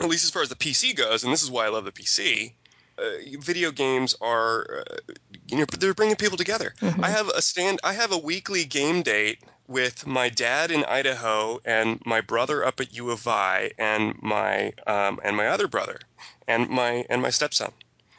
at 0.00 0.08
least 0.08 0.24
as 0.24 0.30
far 0.30 0.42
as 0.42 0.48
the 0.48 0.54
pc 0.56 0.94
goes 0.96 1.24
and 1.24 1.32
this 1.32 1.42
is 1.42 1.50
why 1.50 1.66
i 1.66 1.68
love 1.68 1.84
the 1.84 1.92
pc 1.92 2.52
uh, 2.98 3.02
video 3.40 3.70
games 3.72 4.14
are 4.20 4.84
uh, 4.88 5.12
you 5.48 5.58
know 5.58 5.64
they're 5.78 5.94
bringing 5.94 6.16
people 6.16 6.36
together 6.36 6.74
i 7.02 7.08
have 7.08 7.28
a 7.28 7.42
stand 7.42 7.78
i 7.84 7.92
have 7.92 8.12
a 8.12 8.18
weekly 8.18 8.64
game 8.64 9.02
date 9.02 9.42
with 9.66 10.06
my 10.06 10.28
dad 10.28 10.70
in 10.70 10.84
idaho 10.84 11.58
and 11.64 12.00
my 12.06 12.20
brother 12.20 12.64
up 12.64 12.80
at 12.80 12.92
u 12.92 13.10
of 13.10 13.26
i 13.26 13.70
and 13.78 14.14
my 14.22 14.72
um, 14.86 15.18
and 15.24 15.36
my 15.36 15.46
other 15.48 15.66
brother 15.68 15.98
and 16.46 16.68
my 16.68 17.04
and 17.10 17.20
my 17.22 17.30
stepson 17.30 17.72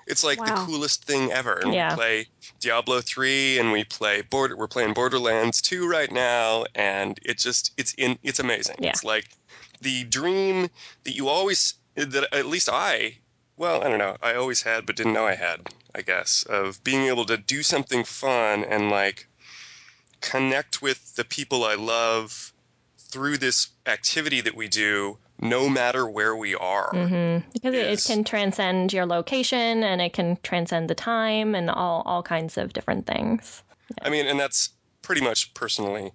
it's 0.08 0.24
like 0.24 0.44
the 0.44 0.52
coolest 0.52 1.06
thing 1.06 1.32
ever. 1.32 1.54
And 1.60 1.74
Yeah. 1.74 1.90
we 1.92 1.96
play 1.96 2.28
Diablo 2.60 3.02
3 3.02 3.58
and 3.58 3.72
we 3.72 3.84
play 3.86 4.22
Border 4.22 4.56
we're 4.56 4.68
playing 4.68 4.94
Borderlands 4.94 5.62
2 5.62 5.88
right 5.88 6.12
now 6.12 6.66
and 6.76 7.20
it 7.24 7.40
just 7.40 7.72
it's 7.78 7.94
in 7.98 8.18
it's 8.24 8.40
amazing. 8.40 8.76
Yeah. 8.80 8.90
It's 8.90 9.04
like 9.04 9.26
the 9.82 10.04
dream 10.06 10.70
that 11.04 11.16
you 11.16 11.28
always 11.28 11.76
that 11.96 12.28
at 12.34 12.46
least 12.46 12.70
I 12.72 13.18
well, 13.58 13.84
I 13.84 13.88
don't 13.88 14.00
know. 14.00 14.18
I 14.22 14.36
always 14.36 14.62
had 14.64 14.86
but 14.86 14.98
didn't 14.98 15.14
know 15.14 15.26
I 15.26 15.36
had, 15.36 15.62
I 15.96 16.02
guess, 16.02 16.44
of 16.44 16.84
being 16.84 17.04
able 17.04 17.26
to 17.26 17.38
do 17.38 17.64
something 17.64 18.04
fun 18.04 18.66
and 18.66 18.90
like 18.90 19.28
connect 20.22 20.82
with 20.82 21.16
the 21.16 21.24
people 21.24 21.64
I 21.64 21.76
love 21.76 22.52
through 22.98 23.38
this 23.38 23.70
activity 23.86 24.42
that 24.42 24.56
we 24.56 24.68
do 24.68 25.18
no 25.40 25.70
matter 25.70 26.08
where 26.08 26.36
we 26.36 26.56
are. 26.56 26.90
hmm 26.92 27.38
Because 27.54 27.74
it, 27.76 27.86
it 27.86 27.90
is- 27.92 28.06
can 28.06 28.24
transcend 28.24 28.92
your 28.92 29.06
location 29.06 29.84
and 29.84 30.02
it 30.02 30.14
can 30.14 30.38
transcend 30.44 30.90
the 30.90 30.96
time 30.96 31.56
and 31.56 31.70
all 31.70 32.02
all 32.06 32.24
kinds 32.24 32.58
of 32.58 32.74
different 32.74 33.06
things. 33.08 33.64
I 34.02 34.10
mean, 34.10 34.26
and 34.28 34.40
that's 34.40 34.70
pretty 35.02 35.22
much 35.22 35.54
personally, 35.54 36.12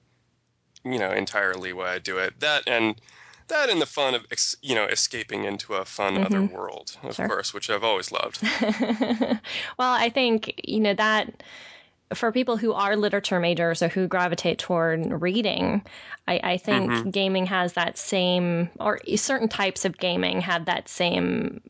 you 0.84 0.98
know, 0.98 1.10
entirely 1.12 1.72
why 1.72 1.94
I 1.94 1.98
do 1.98 2.18
it. 2.18 2.40
That 2.40 2.64
and 2.66 3.00
that 3.50 3.68
and 3.70 3.80
the 3.80 3.86
fun 3.86 4.14
of 4.14 4.26
ex, 4.32 4.56
you 4.62 4.74
know 4.74 4.86
escaping 4.86 5.44
into 5.44 5.74
a 5.74 5.84
fun 5.84 6.16
other 6.18 6.38
mm-hmm. 6.38 6.54
world, 6.54 6.96
of 7.02 7.14
Sure. 7.14 7.28
course, 7.28 7.54
which 7.54 7.70
I've 7.70 7.84
always 7.84 8.10
loved. 8.10 8.40
well, 9.78 9.92
I 9.92 10.10
think, 10.10 10.60
you 10.64 10.80
know, 10.80 10.94
that 10.94 11.42
for 12.14 12.32
people 12.32 12.56
who 12.56 12.72
are 12.72 12.96
literature 12.96 13.38
majors 13.38 13.82
or 13.82 13.88
who 13.88 14.08
gravitate 14.08 14.58
toward 14.58 15.22
reading, 15.22 15.84
I, 16.26 16.40
I 16.42 16.56
think 16.56 16.90
mm-hmm. 16.90 17.10
gaming 17.10 17.46
has 17.46 17.74
that 17.74 17.98
same, 17.98 18.70
or 18.80 18.98
certain 19.16 19.48
types 19.48 19.84
of 19.84 19.98
gaming 19.98 20.40
have 20.40 20.64
that 20.64 20.88
same 20.88 21.60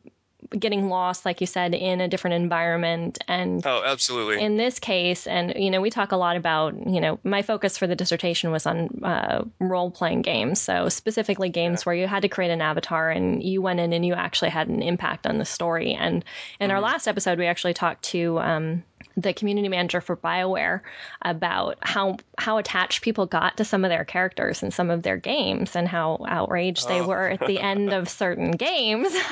getting 0.57 0.89
lost, 0.89 1.25
like 1.25 1.41
you 1.41 1.47
said, 1.47 1.73
in 1.73 2.01
a 2.01 2.07
different 2.07 2.35
environment 2.35 3.17
and 3.27 3.65
Oh, 3.65 3.83
absolutely. 3.85 4.41
in 4.41 4.57
this 4.57 4.79
case, 4.79 5.25
and 5.27 5.53
you 5.55 5.71
know, 5.71 5.81
we 5.81 5.89
talk 5.89 6.11
a 6.11 6.17
lot 6.17 6.35
about, 6.35 6.75
you 6.87 6.99
know, 6.99 7.19
my 7.23 7.41
focus 7.41 7.77
for 7.77 7.87
the 7.87 7.95
dissertation 7.95 8.51
was 8.51 8.65
on 8.65 8.89
uh, 9.03 9.43
role 9.59 9.91
playing 9.91 10.21
games. 10.21 10.61
So, 10.61 10.89
specifically, 10.89 11.49
games 11.49 11.85
where 11.85 11.95
you 11.95 12.07
had 12.07 12.21
to 12.23 12.29
create 12.29 12.51
an 12.51 12.61
avatar 12.61 13.09
and 13.09 13.41
you 13.41 13.61
went 13.61 13.79
in 13.79 13.93
and 13.93 14.05
you 14.05 14.13
actually 14.13 14.49
had 14.51 14.67
an 14.67 14.81
impact 14.81 15.25
on 15.25 15.37
the 15.37 15.45
story. 15.45 15.93
And 15.93 16.23
in 16.59 16.69
our 16.71 16.81
last 16.81 17.07
episode, 17.07 17.39
we 17.39 17.47
actually 17.47 17.73
talked 17.73 18.03
to 18.05 18.39
um, 18.39 18.83
the 19.17 19.33
community 19.33 19.67
manager 19.67 19.99
for 20.01 20.15
BioWare 20.15 20.81
about 21.21 21.77
how 21.81 22.17
how 22.37 22.57
attached 22.57 23.01
people 23.01 23.25
got 23.25 23.57
to 23.57 23.65
some 23.65 23.83
of 23.83 23.89
their 23.89 24.05
characters 24.05 24.63
and 24.63 24.73
some 24.73 24.89
of 24.89 25.03
their 25.03 25.17
games 25.17 25.75
and 25.75 25.87
how 25.87 26.23
outraged 26.27 26.87
they 26.87 27.01
were 27.01 27.29
at 27.29 27.45
the 27.45 27.59
end 27.59 27.91
of 27.93 28.07
certain 28.09 28.51
games. 28.51 29.13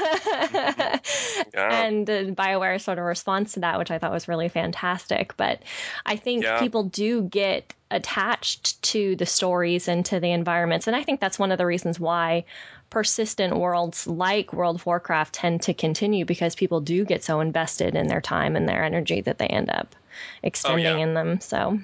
Yeah. 1.54 1.84
and 1.84 2.10
uh, 2.10 2.24
BioWare 2.26 2.80
sort 2.80 3.00
of 3.00 3.06
response 3.06 3.54
to 3.54 3.62
that, 3.62 3.80
which 3.80 3.92
I 3.92 3.98
thought 3.98 4.12
was 4.12 4.28
really 4.28 4.50
fantastic. 4.50 5.36
But 5.38 5.62
I 6.06 6.16
think 6.16 6.44
Yeah. 6.44 6.60
people 6.60 6.84
do 6.84 7.24
get 7.24 7.74
attached 7.92 8.82
to 8.84 9.16
the 9.16 9.26
stories 9.26 9.88
and 9.88 10.06
to 10.06 10.20
the 10.20 10.32
environments, 10.32 10.88
and 10.88 10.96
I 10.96 11.04
think 11.04 11.20
that's 11.20 11.40
one 11.40 11.52
of 11.52 11.58
the 11.58 11.66
reasons 11.66 12.00
why 12.00 12.46
persistent 12.90 13.56
worlds 13.58 14.08
like 14.08 14.52
World 14.54 14.78
of 14.78 14.86
Warcraft 14.86 15.34
tend 15.34 15.62
to 15.64 15.74
continue 15.74 16.26
because 16.26 16.56
people 16.56 16.82
do 16.82 17.06
get 17.06 17.24
so 17.24 17.40
invested 17.40 17.96
in 17.96 18.08
their 18.08 18.22
time 18.22 18.56
and 18.56 18.68
their 18.68 18.84
energy 18.84 19.22
that 19.22 19.38
they 19.38 19.48
end 19.48 19.70
up 19.70 19.96
extending 20.44 20.88
Oh, 20.88 20.98
yeah. 20.98 21.04
in 21.04 21.14
them. 21.14 21.40
So 21.42 21.80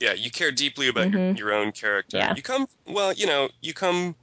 yeah, 0.00 0.12
you 0.12 0.30
care 0.30 0.52
deeply 0.52 0.88
about 0.88 1.10
your, 1.10 1.32
your 1.32 1.52
own 1.52 1.72
character. 1.72 2.18
Mm-hmm. 2.18 2.28
Yeah. 2.30 2.34
You 2.36 2.42
come 2.42 2.68
well, 2.86 3.12
you 3.12 3.26
know, 3.26 3.48
you 3.60 3.74
come 3.74 4.14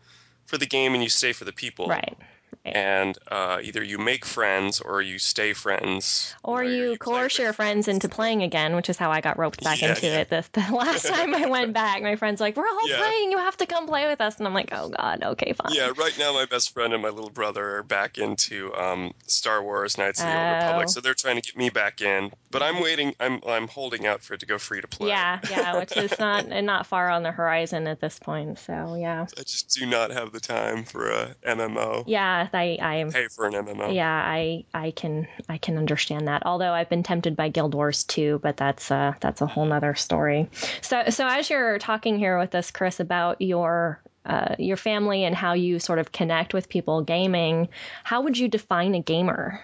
for 0.45 0.57
the 0.57 0.65
game 0.65 0.93
and 0.93 1.03
you 1.03 1.09
stay 1.09 1.33
for 1.33 1.43
the 1.43 1.51
people. 1.51 1.87
right. 1.87 2.17
And 2.65 3.15
uh, 3.27 3.59
either 3.61 3.83
you 3.83 3.99
make 3.99 4.25
friends 4.25 4.81
or 4.81 5.01
you 5.01 5.19
stay 5.19 5.53
friends. 5.53 6.33
Or 6.43 6.63
you 6.63 6.89
play 6.91 6.97
coerce 6.97 7.37
your 7.37 7.53
friends 7.53 7.87
into 7.87 8.09
playing 8.09 8.41
again, 8.41 8.75
which 8.75 8.89
is 8.89 8.97
how 8.97 9.11
I 9.11 9.21
got 9.21 9.37
roped 9.37 9.63
back 9.63 9.81
Yeah, 9.83 9.89
into 9.89 10.07
yeah. 10.07 10.19
it. 10.21 10.29
The, 10.29 10.45
the 10.53 10.73
last 10.75 11.05
time 11.13 11.35
I 11.35 11.45
went 11.47 11.73
back, 11.73 12.01
my 12.01 12.15
friend's 12.15 12.41
like, 12.41 12.55
"We're 12.57 12.67
all 12.67 12.89
Yeah. 12.89 12.97
playing. 12.97 13.31
You 13.31 13.37
have 13.37 13.55
to 13.57 13.67
come 13.67 13.85
play 13.87 14.07
with 14.07 14.19
us." 14.19 14.37
And 14.39 14.47
I'm 14.47 14.53
like, 14.55 14.69
"Oh 14.71 14.89
God, 14.89 15.21
okay, 15.23 15.53
fine." 15.53 15.73
Yeah, 15.75 15.91
right 15.95 16.17
now 16.17 16.33
my 16.33 16.45
best 16.45 16.73
friend 16.73 16.91
and 16.93 17.03
my 17.03 17.09
little 17.09 17.29
brother 17.29 17.77
are 17.77 17.83
back 17.83 18.17
into 18.17 18.73
um, 18.73 19.13
Star 19.27 19.61
Wars 19.63 19.97
Knights 19.99 20.19
of 20.21 20.25
the 20.25 20.35
Old 20.35 20.45
Oh. 20.47 20.55
Republic, 20.55 20.89
so 20.89 21.01
they're 21.01 21.13
trying 21.13 21.35
to 21.35 21.41
get 21.43 21.55
me 21.55 21.69
back 21.69 22.01
in. 22.01 22.31
But 22.49 22.63
I'm 22.63 22.81
waiting. 22.81 23.13
I'm 23.19 23.41
I'm 23.45 23.67
holding 23.67 24.07
out 24.07 24.23
for 24.23 24.33
it 24.33 24.39
to 24.39 24.45
go 24.45 24.57
free 24.57 24.81
to 24.81 24.87
play. 24.87 25.09
Yeah, 25.09 25.39
yeah, 25.51 25.77
which 25.77 25.95
is 25.97 26.17
not 26.19 26.47
not 26.47 26.87
far 26.87 27.09
on 27.09 27.21
the 27.23 27.31
horizon 27.31 27.85
at 27.87 27.99
this 28.01 28.17
point. 28.17 28.57
So 28.59 28.95
yeah, 28.99 29.27
I 29.37 29.41
just 29.41 29.69
do 29.77 29.85
not 29.85 30.09
have 30.11 30.31
the 30.31 30.39
time 30.39 30.83
for 30.85 31.11
a 31.11 31.35
MMO. 31.45 32.05
yeah, 32.07 32.47
I 32.55 32.77
I 32.81 32.95
am. 32.95 33.11
Pay 33.11 33.27
for 33.27 33.45
an 33.45 33.53
MMO. 33.53 33.93
Yeah, 33.93 34.11
I 34.11 34.65
I 34.73 34.91
can 34.91 35.27
I 35.47 35.57
can 35.57 35.77
understand 35.77 36.27
that. 36.27 36.43
Although 36.45 36.71
I've 36.71 36.89
been 36.89 37.03
tempted 37.03 37.35
by 37.35 37.49
Guild 37.49 37.75
Wars 37.75 38.03
2, 38.05 38.39
but 38.41 38.57
that's 38.57 38.89
uh 38.89 39.13
that's 39.19 39.41
a 39.41 39.47
whole 39.47 39.65
nother 39.65 39.95
story. 39.95 40.49
So 40.81 41.09
so 41.09 41.27
as 41.27 41.49
you're 41.49 41.77
talking 41.79 42.17
here 42.17 42.39
with 42.39 42.55
us, 42.55 42.71
Chris, 42.71 42.99
about 42.99 43.41
your 43.41 44.01
uh, 44.25 44.55
your 44.57 44.77
family 44.77 45.23
and 45.23 45.35
how 45.35 45.53
you 45.53 45.79
sort 45.79 45.99
of 45.99 46.11
connect 46.11 46.53
with 46.53 46.67
people 46.67 47.01
gaming, 47.03 47.69
how 48.03 48.21
would 48.23 48.37
you 48.37 48.47
define 48.47 48.95
a 48.95 49.01
gamer? 49.01 49.61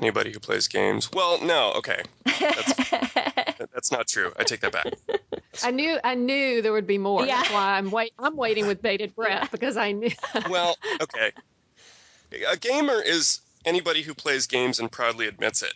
Anybody 0.00 0.32
who 0.32 0.38
plays 0.38 0.68
games. 0.68 1.10
Well, 1.12 1.42
no. 1.42 1.72
Okay, 1.76 2.02
that's, 2.24 2.90
that's 3.72 3.90
not 3.90 4.06
true. 4.06 4.32
I 4.38 4.44
take 4.44 4.60
that 4.60 4.72
back. 4.72 4.92
I 5.64 5.70
knew 5.70 5.98
I 6.04 6.14
knew 6.14 6.60
there 6.62 6.72
would 6.72 6.86
be 6.86 6.98
more. 6.98 7.24
Yeah. 7.26 7.38
That's 7.38 7.50
why 7.52 7.78
I'm 7.78 7.90
wait 7.90 8.12
I'm 8.18 8.36
waiting 8.36 8.66
with 8.66 8.82
bated 8.82 9.14
breath 9.16 9.50
because 9.50 9.76
I 9.76 9.92
knew 9.92 10.10
Well, 10.50 10.76
okay. 11.02 11.32
A 12.50 12.56
gamer 12.56 13.00
is 13.00 13.40
anybody 13.64 14.02
who 14.02 14.14
plays 14.14 14.46
games 14.46 14.78
and 14.78 14.92
proudly 14.92 15.26
admits 15.26 15.62
it. 15.62 15.72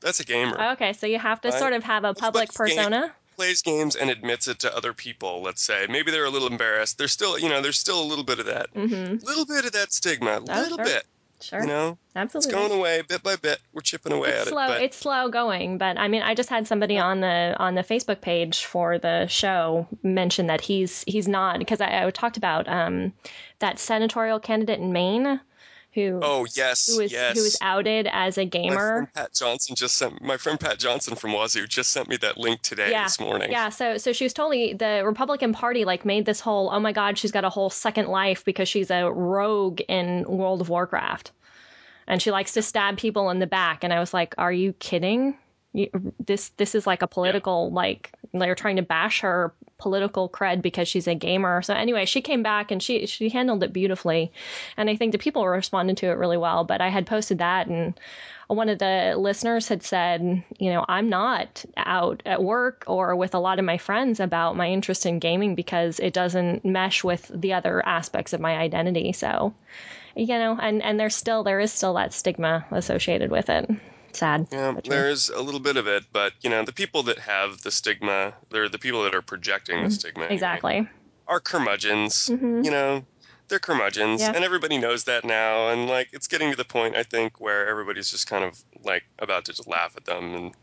That's 0.00 0.20
a 0.20 0.24
gamer. 0.24 0.72
Okay, 0.72 0.92
so 0.92 1.06
you 1.06 1.18
have 1.18 1.40
to 1.42 1.48
Right. 1.48 1.58
sort 1.58 1.72
of 1.72 1.82
have 1.82 2.04
a 2.04 2.14
public 2.14 2.50
Everybody's 2.54 2.76
game- 2.76 2.84
persona. 2.90 3.14
plays 3.36 3.62
games 3.62 3.96
and 3.96 4.10
admits 4.10 4.48
it 4.48 4.58
to 4.60 4.76
other 4.76 4.92
people 4.92 5.40
let's 5.42 5.62
say 5.62 5.86
maybe 5.88 6.10
they're 6.10 6.26
a 6.26 6.30
little 6.30 6.48
embarrassed 6.48 6.98
there's 6.98 7.10
still 7.12 7.38
you 7.38 7.48
know 7.48 7.62
there's 7.62 7.78
still 7.78 8.00
a 8.02 8.04
little 8.04 8.24
bit 8.24 8.38
of 8.38 8.44
that 8.46 8.72
Mm-hmm. 8.74 9.24
little 9.26 9.46
bit 9.46 9.64
of 9.64 9.72
that 9.72 9.92
stigma 9.94 10.38
a 10.38 10.40
little 10.40 10.76
sure. 10.76 10.84
bit 10.84 11.04
Sure. 11.42 11.60
You 11.60 11.66
know, 11.66 11.98
Absolutely. 12.14 12.50
it's 12.50 12.54
going 12.54 12.78
away 12.78 13.02
bit 13.02 13.22
by 13.22 13.36
bit. 13.36 13.58
We're 13.72 13.80
chipping 13.80 14.12
away 14.12 14.30
it's 14.30 14.42
at 14.42 14.48
slow 14.48 14.64
it. 14.64 14.68
But 14.68 14.82
it's 14.82 14.96
slow 14.96 15.28
going 15.28 15.78
but 15.78 15.98
i 15.98 16.08
mean 16.08 16.22
i 16.22 16.34
just 16.34 16.48
had 16.48 16.66
somebody 16.66 16.98
on 16.98 17.20
the 17.20 17.54
on 17.58 17.74
the 17.74 17.82
facebook 17.82 18.20
page 18.20 18.64
for 18.64 18.98
the 18.98 19.26
show 19.26 19.88
mention 20.02 20.46
that 20.46 20.60
he's 20.60 21.04
he's 21.06 21.26
not 21.26 21.58
because 21.58 21.80
i, 21.80 22.04
I 22.04 22.10
talked 22.10 22.36
about 22.36 22.68
um 22.68 23.12
that 23.58 23.78
senatorial 23.78 24.40
candidate 24.40 24.78
in 24.78 24.92
maine 24.92 25.40
who 25.92 26.20
oh 26.22 26.46
yes, 26.54 26.86
who 26.86 27.02
was 27.02 27.10
yes. 27.12 27.36
who 27.36 27.42
was 27.42 27.58
outed 27.60 28.08
as 28.12 28.38
a 28.38 28.44
gamer 28.44 29.10
Pat 29.14 29.34
Johnson 29.34 29.74
just 29.74 29.96
sent 29.96 30.22
my 30.22 30.36
friend 30.36 30.58
Pat 30.58 30.78
Johnson 30.78 31.16
from 31.16 31.32
Wazoo 31.32 31.66
just 31.66 31.90
sent 31.90 32.08
me 32.08 32.16
that 32.18 32.36
link 32.38 32.62
today 32.62 32.90
Yeah. 32.90 33.04
this 33.04 33.18
morning. 33.18 33.50
Yeah, 33.50 33.70
so 33.70 33.98
so 33.98 34.12
she 34.12 34.24
was 34.24 34.32
totally 34.32 34.72
the 34.74 35.02
Republican 35.04 35.52
Party 35.52 35.84
like 35.84 36.04
made 36.04 36.26
this 36.26 36.40
whole 36.40 36.70
oh 36.72 36.78
my 36.80 36.92
god 36.92 37.18
she's 37.18 37.32
got 37.32 37.44
a 37.44 37.50
whole 37.50 37.70
second 37.70 38.08
life 38.08 38.44
because 38.44 38.68
she's 38.68 38.90
a 38.90 39.10
rogue 39.10 39.80
in 39.88 40.24
World 40.28 40.60
of 40.60 40.68
Warcraft, 40.68 41.32
and 42.06 42.22
she 42.22 42.30
likes 42.30 42.52
to 42.52 42.62
stab 42.62 42.96
people 42.96 43.30
in 43.30 43.38
the 43.40 43.46
back 43.46 43.82
and 43.84 43.92
I 43.92 43.98
was 44.00 44.14
like 44.14 44.34
are 44.38 44.52
you 44.52 44.72
kidding? 44.74 45.36
This 45.72 46.48
this 46.56 46.74
is 46.74 46.86
like 46.86 47.02
a 47.02 47.06
political 47.06 47.70
like 47.70 48.12
they're 48.32 48.54
trying 48.54 48.76
to 48.76 48.82
bash 48.82 49.20
her 49.20 49.52
political 49.78 50.28
cred 50.28 50.62
because 50.62 50.88
she's 50.88 51.06
a 51.06 51.14
gamer. 51.14 51.62
So 51.62 51.74
anyway, 51.74 52.04
she 52.06 52.22
came 52.22 52.42
back 52.42 52.70
and 52.70 52.82
she 52.82 53.06
she 53.06 53.28
handled 53.28 53.62
it 53.62 53.72
beautifully, 53.72 54.32
and 54.76 54.90
I 54.90 54.96
think 54.96 55.12
the 55.12 55.18
people 55.18 55.46
responded 55.46 55.98
to 55.98 56.06
it 56.06 56.18
really 56.18 56.36
well. 56.36 56.64
But 56.64 56.80
I 56.80 56.88
had 56.88 57.06
posted 57.06 57.38
that 57.38 57.68
and 57.68 57.94
one 58.54 58.68
of 58.68 58.80
the 58.80 59.14
listeners 59.16 59.68
had 59.68 59.84
said, 59.84 60.42
you 60.58 60.72
know, 60.72 60.84
I'm 60.88 61.08
not 61.08 61.64
out 61.76 62.22
at 62.26 62.42
work 62.42 62.84
or 62.88 63.14
with 63.14 63.34
a 63.34 63.38
lot 63.38 63.60
of 63.60 63.64
my 63.64 63.78
friends 63.78 64.18
about 64.18 64.56
my 64.56 64.68
interest 64.68 65.06
in 65.06 65.20
gaming 65.20 65.54
because 65.54 66.00
it 66.00 66.12
doesn't 66.12 66.64
mesh 66.64 67.04
with 67.04 67.30
the 67.32 67.52
other 67.52 67.84
aspects 67.86 68.32
of 68.32 68.40
my 68.40 68.56
identity. 68.56 69.12
So, 69.12 69.54
you 70.16 70.26
know, 70.26 70.58
and 70.60 70.82
and 70.82 70.98
there's 70.98 71.14
still 71.14 71.44
there 71.44 71.60
is 71.60 71.72
still 71.72 71.94
that 71.94 72.12
stigma 72.12 72.66
associated 72.72 73.30
with 73.30 73.50
it. 73.50 73.70
Sad. 74.12 74.48
Yeah, 74.52 74.74
there's 74.84 75.28
a 75.30 75.40
little 75.40 75.60
bit 75.60 75.76
of 75.76 75.86
it, 75.86 76.04
but 76.12 76.32
you 76.42 76.50
know, 76.50 76.64
the 76.64 76.72
people 76.72 77.02
that 77.04 77.18
have 77.18 77.60
the 77.62 77.70
stigma, 77.70 78.34
they're 78.50 78.68
the 78.68 78.78
people 78.78 79.02
that 79.04 79.14
are 79.14 79.22
projecting 79.22 79.82
the 79.84 79.90
stigma. 79.90 80.22
anyway, 80.24 80.34
Exactly. 80.34 80.88
Are 81.28 81.40
curmudgeons. 81.40 82.28
Mhm. 82.28 82.64
You 82.64 82.70
know, 82.70 83.04
they're 83.48 83.58
curmudgeons, 83.60 84.20
Yeah. 84.20 84.32
and 84.34 84.44
everybody 84.44 84.78
knows 84.78 85.04
that 85.04 85.24
now. 85.24 85.68
And 85.70 85.88
like, 85.88 86.08
it's 86.12 86.26
getting 86.26 86.50
to 86.50 86.56
the 86.56 86.64
point, 86.64 86.96
I 86.96 87.02
think, 87.04 87.40
where 87.40 87.68
everybody's 87.68 88.10
just 88.10 88.26
kind 88.28 88.44
of 88.44 88.58
like 88.84 89.04
about 89.18 89.44
to 89.46 89.52
just 89.52 89.68
laugh 89.68 89.94
at 89.96 90.04
them 90.04 90.34
and 90.34 90.54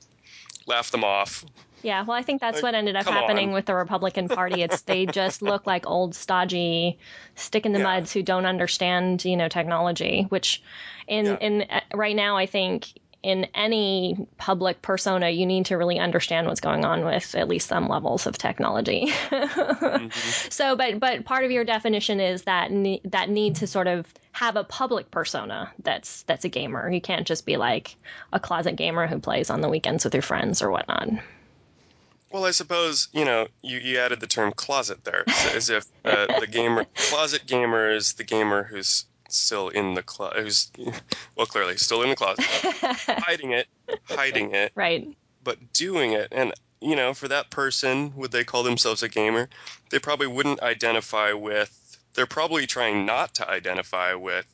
laugh 0.65 0.91
them 0.91 1.03
off. 1.03 1.45
Yeah, 1.83 2.03
well, 2.03 2.17
I 2.17 2.23
think 2.23 2.41
that's 2.41 2.55
Like, 2.55 2.63
what 2.63 2.75
ended 2.75 2.95
up 2.95 3.05
happening 3.05 3.49
on. 3.49 3.53
with 3.53 3.67
the 3.67 3.75
Republican 3.75 4.27
Party. 4.27 4.63
It's 4.63 4.81
they 4.81 5.05
just 5.05 5.41
look 5.43 5.67
like 5.67 5.85
old, 5.87 6.15
stodgy, 6.15 6.97
stick 7.35 7.65
in 7.67 7.71
the 7.71 7.77
Yeah. 7.79 7.83
muds 7.85 8.11
who 8.11 8.23
don't 8.23 8.47
understand, 8.47 9.23
you 9.23 9.37
know, 9.37 9.47
technology. 9.47 10.25
Which, 10.29 10.61
in 11.07 11.25
Yeah. 11.25 11.37
in 11.39 11.61
uh, 11.69 11.81
right 11.93 12.15
now, 12.15 12.35
I 12.35 12.47
think 12.47 12.87
in 13.27 13.43
any 13.53 14.25
public 14.37 14.81
persona, 14.81 15.29
you 15.29 15.45
need 15.45 15.65
to 15.65 15.75
really 15.75 15.99
understand 15.99 16.47
what's 16.47 16.61
going 16.61 16.85
on 16.85 17.03
with 17.03 17.35
at 17.35 17.49
least 17.49 17.67
some 17.67 17.89
levels 17.89 18.25
of 18.25 18.37
technology. 18.37 19.11
Mhm. 19.27 20.51
so, 20.51 20.75
but 20.77 20.99
but 20.99 21.25
part 21.25 21.43
of 21.43 21.51
your 21.51 21.65
definition 21.65 22.19
is 22.21 22.43
that 22.43 22.71
ne- 22.71 23.01
that 23.05 23.29
need 23.29 23.57
to 23.57 23.67
sort 23.67 23.87
of 23.87 24.05
have 24.31 24.55
a 24.55 24.63
public 24.63 25.11
persona 25.11 25.71
that's 25.83 26.23
that's 26.23 26.45
a 26.45 26.49
gamer. 26.49 26.89
You 26.89 27.01
can't 27.01 27.27
just 27.27 27.45
be 27.45 27.57
like 27.57 27.95
a 28.31 28.39
closet 28.39 28.77
gamer 28.77 29.07
who 29.07 29.19
plays 29.19 29.49
on 29.49 29.59
the 29.61 29.67
weekends 29.69 30.05
with 30.05 30.13
your 30.13 30.21
friends 30.23 30.61
or 30.61 30.71
whatnot. 30.71 31.09
Well, 32.31 32.45
I 32.45 32.51
suppose 32.51 33.09
you 33.11 33.25
know 33.25 33.47
you, 33.61 33.79
you 33.79 33.97
added 33.99 34.19
the 34.21 34.27
term 34.27 34.53
closet 34.53 35.03
there, 35.03 35.23
so 35.27 35.57
as 35.57 35.69
if 35.69 35.85
uh, 36.05 36.39
the 36.39 36.47
gamer 36.47 36.85
closet 36.95 37.45
gamer 37.45 37.91
is 37.91 38.13
the 38.13 38.23
gamer 38.23 38.63
who's 38.63 39.05
still 39.29 39.69
in 39.69 39.93
the 39.93 40.03
closet, 40.03 40.41
who's 40.41 40.71
well 41.35 41.45
clearly 41.45 41.77
still 41.77 42.03
in 42.03 42.09
the 42.09 42.15
closet, 42.15 42.45
hiding 43.25 43.51
it, 43.51 43.67
hiding 44.09 44.53
it, 44.53 44.71
right. 44.75 45.07
but 45.43 45.73
doing 45.73 46.13
it. 46.13 46.27
And 46.31 46.53
you 46.81 46.95
know, 46.95 47.13
for 47.13 47.27
that 47.27 47.49
person, 47.49 48.13
would 48.15 48.31
they 48.31 48.43
call 48.43 48.63
themselves 48.63 49.01
a 49.03 49.09
gamer? 49.09 49.49
They 49.89 49.99
probably 49.99 50.27
wouldn't 50.27 50.61
identify 50.61 51.33
with. 51.33 51.97
They're 52.13 52.25
probably 52.25 52.67
trying 52.67 53.05
not 53.05 53.33
to 53.35 53.49
identify 53.49 54.13
with 54.13 54.45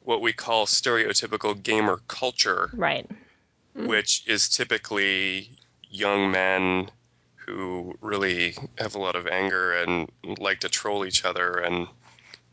what 0.00 0.20
we 0.20 0.32
call 0.32 0.66
stereotypical 0.66 1.60
gamer 1.62 2.00
culture, 2.08 2.70
Right. 2.72 3.08
Mm. 3.76 3.86
which 3.86 4.24
is 4.26 4.48
typically 4.48 5.50
young 5.88 6.30
men 6.30 6.90
who 7.36 7.96
really 8.00 8.54
have 8.78 8.94
a 8.94 8.98
lot 8.98 9.16
of 9.16 9.26
anger 9.26 9.74
and 9.74 10.10
like 10.38 10.60
to 10.60 10.68
troll 10.68 11.04
each 11.04 11.24
other 11.24 11.58
and 11.58 11.86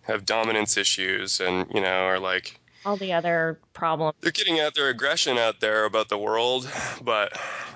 have 0.03 0.25
dominance 0.25 0.77
issues 0.77 1.39
and 1.39 1.67
you 1.73 1.81
know 1.81 2.03
are 2.05 2.19
like 2.19 2.59
All 2.85 2.97
the 2.97 3.13
other 3.13 3.59
problems. 3.73 4.15
they're 4.21 4.31
getting 4.31 4.59
out 4.59 4.73
their 4.75 4.89
aggression 4.89 5.37
out 5.37 5.59
there 5.59 5.85
about 5.85 6.09
the 6.09 6.17
world 6.17 6.69
but 7.03 7.31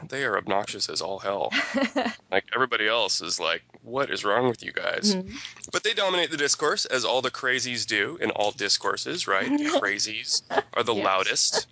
they 0.10 0.24
are 0.24 0.38
obnoxious 0.38 0.90
as 0.90 1.02
all 1.02 1.20
hell 1.20 1.52
like 2.32 2.46
everybody 2.56 2.88
else 2.88 3.22
is 3.22 3.40
like 3.40 3.62
what 3.84 4.10
is 4.10 4.26
wrong 4.26 4.48
with 4.48 4.64
you 4.64 4.72
guys 4.72 5.16
Mhm. 5.16 5.36
but 5.72 5.84
they 5.84 5.94
dominate 5.94 6.32
the 6.32 6.38
discourse 6.38 6.86
as 6.86 7.06
all 7.06 7.22
the 7.22 7.32
crazies 7.32 7.86
do 7.86 8.18
in 8.22 8.32
all 8.32 8.52
discourses 8.52 9.28
right 9.28 9.50
the 9.50 9.66
crazies 9.82 10.42
are 10.74 10.84
the 10.84 10.94
Yes. 10.96 11.04
loudest 11.06 11.68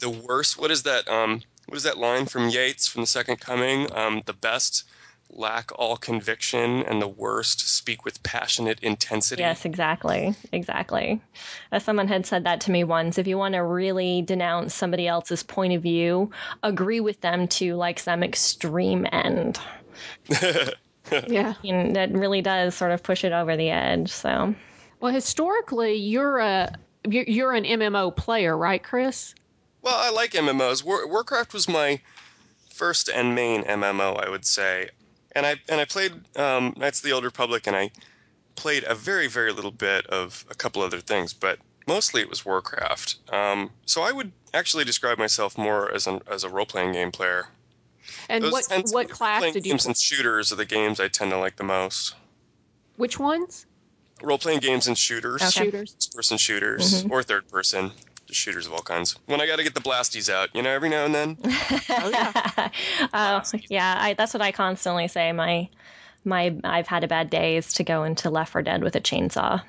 the 0.00 0.10
worst 0.10 0.58
what 0.58 0.70
is 0.70 0.82
that 0.84 1.06
um 1.08 1.42
what 1.66 1.76
is 1.76 1.82
that 1.82 1.98
line 1.98 2.24
from 2.26 2.48
Yeats 2.48 2.86
from 2.88 3.02
the 3.02 3.06
second 3.06 3.40
coming 3.40 3.92
um 3.94 4.22
the 4.26 4.32
best 4.32 4.84
lack 5.30 5.70
all 5.78 5.96
conviction 5.96 6.82
and 6.84 7.00
the 7.00 7.08
worst 7.08 7.60
speak 7.68 8.04
with 8.04 8.22
passionate 8.22 8.80
intensity 8.80 9.42
Yes, 9.42 9.64
exactly. 9.64 10.34
Exactly. 10.52 11.20
As 11.70 11.84
someone 11.84 12.08
had 12.08 12.26
said 12.26 12.44
that 12.44 12.60
to 12.62 12.70
me 12.70 12.82
once, 12.82 13.18
if 13.18 13.26
you 13.26 13.36
want 13.38 13.54
to 13.54 13.62
really 13.62 14.22
denounce 14.22 14.74
somebody 14.74 15.06
else's 15.06 15.42
point 15.42 15.74
of 15.74 15.82
view, 15.82 16.30
agree 16.62 17.00
with 17.00 17.20
them 17.20 17.46
to 17.48 17.74
like 17.74 17.98
some 17.98 18.22
extreme 18.22 19.06
end. 19.12 19.60
Yeah. 21.26 21.54
And 21.64 21.96
that 21.96 22.12
really 22.12 22.42
does 22.42 22.74
sort 22.74 22.90
of 22.92 23.02
push 23.02 23.24
it 23.24 23.32
over 23.32 23.56
the 23.56 23.70
edge. 23.70 24.10
So, 24.10 24.54
Well, 25.00 25.12
historically, 25.12 25.94
you're 25.94 26.38
a 26.38 26.72
you're 27.08 27.24
you're 27.24 27.52
an 27.54 27.64
MMO 27.64 28.14
player, 28.14 28.56
right, 28.56 28.82
Chris? 28.82 29.34
Well, 29.80 29.94
I 29.96 30.10
like 30.10 30.32
MMOs. 30.32 30.84
War- 30.84 31.08
Warcraft 31.08 31.54
was 31.54 31.68
my 31.68 32.00
first 32.74 33.08
and 33.08 33.34
main 33.34 33.64
MMO, 33.64 34.22
I 34.22 34.28
would 34.28 34.44
say, 34.44 34.90
and 35.32 35.46
I 35.46 35.56
and 35.68 35.80
I 35.80 35.84
played 35.84 36.12
um, 36.36 36.74
Knights 36.76 37.00
of 37.00 37.04
the 37.04 37.12
Old 37.12 37.24
Republic, 37.24 37.66
and 37.66 37.76
I 37.76 37.90
played 38.56 38.84
a 38.84 38.94
very 38.94 39.28
very 39.28 39.52
little 39.52 39.70
bit 39.70 40.06
of 40.06 40.44
a 40.50 40.54
couple 40.54 40.82
other 40.82 41.00
things, 41.00 41.32
but 41.32 41.58
mostly 41.86 42.20
it 42.20 42.28
was 42.30 42.44
Warcraft. 42.44 43.16
Um, 43.32 43.70
so 43.86 44.02
I 44.02 44.12
would 44.12 44.32
actually 44.54 44.84
describe 44.84 45.18
myself 45.18 45.56
more 45.58 45.92
as 45.94 46.06
an 46.06 46.20
as 46.30 46.44
a 46.44 46.48
role 46.48 46.66
playing 46.66 46.92
game 46.92 47.12
player. 47.12 47.46
And 48.30 48.42
Those 48.42 48.52
what 48.52 48.64
tend- 48.64 48.88
what 48.90 49.10
class 49.10 49.42
did 49.42 49.66
you? 49.66 49.72
games 49.72 49.82
Play? 49.84 49.90
and 49.90 49.96
shooters 49.96 50.50
are 50.52 50.56
the 50.56 50.64
games 50.64 50.98
I 51.00 51.08
tend 51.08 51.30
to 51.30 51.38
like 51.38 51.56
the 51.56 51.64
most. 51.64 52.14
Which 52.96 53.18
ones? 53.18 53.66
Role 54.22 54.38
playing 54.38 54.58
games 54.60 54.88
and 54.88 54.98
shooters, 54.98 55.40
Okay. 55.42 55.66
Shooters. 55.66 55.94
first 55.94 56.14
person 56.16 56.38
shooters, 56.38 57.04
or 57.10 57.22
third 57.22 57.48
person. 57.48 57.92
Just 58.28 58.38
shooters 58.40 58.66
of 58.66 58.72
all 58.74 58.82
kinds. 58.82 59.16
When 59.26 59.40
I 59.40 59.46
got 59.46 59.56
to 59.56 59.62
get 59.64 59.74
the 59.74 59.80
blasties 59.80 60.30
out, 60.32 60.50
you 60.54 60.62
know, 60.62 60.70
every 60.70 60.88
now 60.90 61.04
and 61.06 61.14
then. 61.14 61.38
Oh 61.90 62.10
yeah. 62.10 62.68
oh, 63.14 63.42
yeah, 63.70 63.96
I, 63.98 64.14
that's 64.14 64.34
what 64.34 64.42
I 64.42 64.52
constantly 64.52 65.08
say. 65.08 65.32
My, 65.32 65.68
my, 66.24 66.54
I've 66.62 66.86
had 66.86 67.02
a 67.04 67.08
bad 67.08 67.30
day 67.30 67.56
is 67.56 67.72
to 67.74 67.84
go 67.84 68.04
into 68.04 68.28
Left 68.30 68.52
4 68.52 68.62
Dead 68.62 68.84
with 68.84 68.94
a 68.96 69.00
chainsaw 69.00 69.62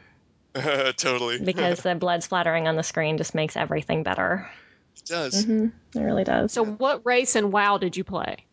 totally. 0.97 1.39
because 1.43 1.79
the 1.81 1.95
blood 1.95 2.21
splattering 2.23 2.67
on 2.67 2.75
the 2.75 2.83
screen 2.83 3.17
just 3.17 3.33
makes 3.33 3.55
everything 3.55 4.03
better. 4.03 4.49
it 4.97 5.05
does. 5.05 5.45
hmm 5.45 5.67
It 5.95 5.99
really 6.01 6.25
does. 6.25 6.51
So, 6.51 6.65
what 6.65 7.05
race 7.05 7.35
and 7.37 7.53
WoW 7.53 7.77
did 7.77 7.95
you 7.95 8.03
play? 8.03 8.45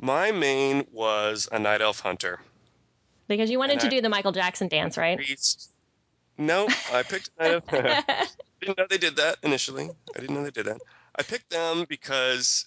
My 0.00 0.30
main 0.30 0.86
was 0.92 1.48
a 1.50 1.58
night 1.58 1.80
elf 1.80 1.98
hunter. 2.00 2.38
Because 3.26 3.50
you 3.50 3.58
wanted 3.58 3.72
And 3.72 3.80
to 3.82 3.86
I- 3.88 3.90
do 3.90 4.00
the 4.00 4.08
Michael 4.08 4.32
Jackson 4.32 4.68
dance, 4.68 4.96
right? 4.96 5.16
Priest. 5.18 5.72
No, 6.38 6.68
I 6.92 7.02
picked 7.02 7.30
night 7.40 7.50
elf. 7.68 8.36
I 8.62 8.66
didn't 8.66 8.78
know 8.78 8.86
they 8.90 8.98
did 8.98 9.16
that 9.16 9.38
initially. 9.42 9.90
I 10.16 10.20
didn't 10.20 10.34
know 10.34 10.44
they 10.44 10.50
did 10.50 10.66
that. 10.66 10.80
I 11.16 11.22
picked 11.22 11.50
them 11.50 11.84
because 11.88 12.66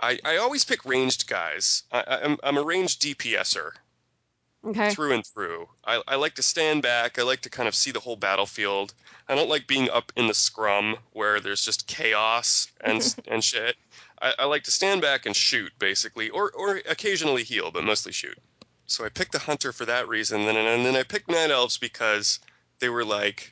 I, 0.00 0.18
I 0.24 0.36
always 0.38 0.64
pick 0.64 0.84
ranged 0.84 1.28
guys. 1.28 1.84
I, 1.92 2.20
I'm, 2.22 2.38
I'm 2.42 2.58
a 2.58 2.62
ranged 2.62 3.02
DPSer 3.02 3.72
Okay. 4.64 4.90
through 4.90 5.12
and 5.12 5.26
through. 5.26 5.68
I, 5.84 6.02
I 6.08 6.16
like 6.16 6.34
to 6.36 6.42
stand 6.42 6.82
back. 6.82 7.18
I 7.18 7.22
like 7.22 7.40
to 7.42 7.50
kind 7.50 7.68
of 7.68 7.74
see 7.74 7.90
the 7.90 8.00
whole 8.00 8.16
battlefield. 8.16 8.94
I 9.28 9.34
don't 9.34 9.48
like 9.48 9.66
being 9.66 9.90
up 9.90 10.12
in 10.16 10.26
the 10.26 10.34
scrum 10.34 10.96
where 11.12 11.40
there's 11.40 11.64
just 11.64 11.86
chaos 11.86 12.68
and 12.80 13.14
and 13.28 13.42
shit. 13.42 13.76
I, 14.20 14.34
I 14.40 14.44
like 14.46 14.64
to 14.64 14.70
stand 14.70 15.02
back 15.02 15.26
and 15.26 15.34
shoot, 15.36 15.72
basically, 15.78 16.30
or 16.30 16.50
or 16.52 16.76
occasionally 16.88 17.44
heal, 17.44 17.70
but 17.70 17.84
mostly 17.84 18.12
shoot. 18.12 18.38
So 18.86 19.04
I 19.04 19.08
picked 19.08 19.32
the 19.32 19.38
hunter 19.38 19.72
for 19.72 19.84
that 19.86 20.08
reason. 20.08 20.44
Then 20.46 20.56
and 20.56 20.84
then 20.84 20.96
I 20.96 21.02
picked 21.04 21.30
night 21.30 21.50
elves 21.50 21.78
because 21.78 22.38
they 22.80 22.88
were 22.88 23.04
like 23.04 23.51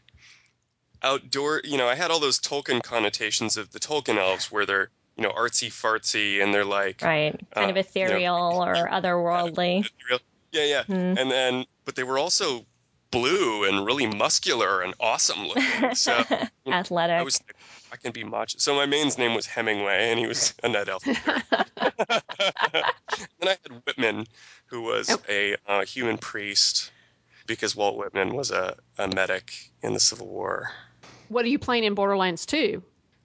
outdoor. 1.03 1.61
You 1.65 1.77
know, 1.79 1.89
I 1.89 1.95
had 1.95 2.11
all 2.11 2.21
those 2.21 2.39
Tolkien 2.39 2.83
connotations 2.83 3.57
of 3.57 3.71
the 3.73 3.81
Tolkien 3.81 4.17
elves, 4.19 4.51
where 4.51 4.67
they're 4.67 4.91
you 5.17 5.23
know 5.25 5.31
artsy 5.33 5.69
fartsy 5.69 6.43
and 6.43 6.55
they're 6.55 6.65
like 6.65 7.03
Right. 7.03 7.39
Kind 7.55 7.67
Uh, 7.67 7.71
of 7.71 7.77
ethereal 7.77 8.63
or 8.65 8.75
otherworldly. 8.93 9.89
yeah, 10.53 10.65
yeah. 10.65 10.83
Hmm. 10.85 11.19
And 11.19 11.31
then, 11.31 11.65
but 11.85 11.95
they 11.97 12.05
were 12.05 12.19
also 12.19 12.65
blue 13.11 13.65
and 13.69 13.85
really 13.85 14.07
muscular 14.07 14.83
and 14.83 14.95
awesome 15.01 15.47
looking. 15.49 15.95
So 15.95 16.23
Athletic. 16.67 17.17
I 17.17 17.23
was 17.23 17.41
like, 17.47 17.57
I 17.93 17.97
can 17.97 18.13
be 18.13 18.23
macho. 18.23 18.57
So 18.59 18.75
my 18.77 18.87
main's 18.87 19.19
name 19.19 19.35
was 19.35 19.47
Hemingway, 19.47 20.11
and 20.11 20.19
he 20.21 20.29
was 20.29 20.55
a 20.63 20.69
night 20.69 20.89
elf. 20.89 21.03
then 21.05 21.17
I 23.43 23.49
had 23.49 23.83
Whitman, 23.85 24.27
who 24.67 24.83
was 24.83 25.17
a 25.29 25.57
uh, 25.67 25.85
human 25.85 26.19
priest, 26.19 26.93
because 27.47 27.75
Walt 27.75 27.97
Whitman 27.97 28.35
was 28.35 28.53
a, 28.53 28.77
a 28.97 29.09
medic 29.09 29.53
in 29.83 29.93
the 29.93 29.99
Civil 30.01 30.29
War. 30.29 30.71
What 31.31 31.45
are 31.45 31.49
you 31.49 31.61
playing 31.61 31.85
in 31.85 31.95
Borderlands 31.95 32.45
2? 32.47 32.83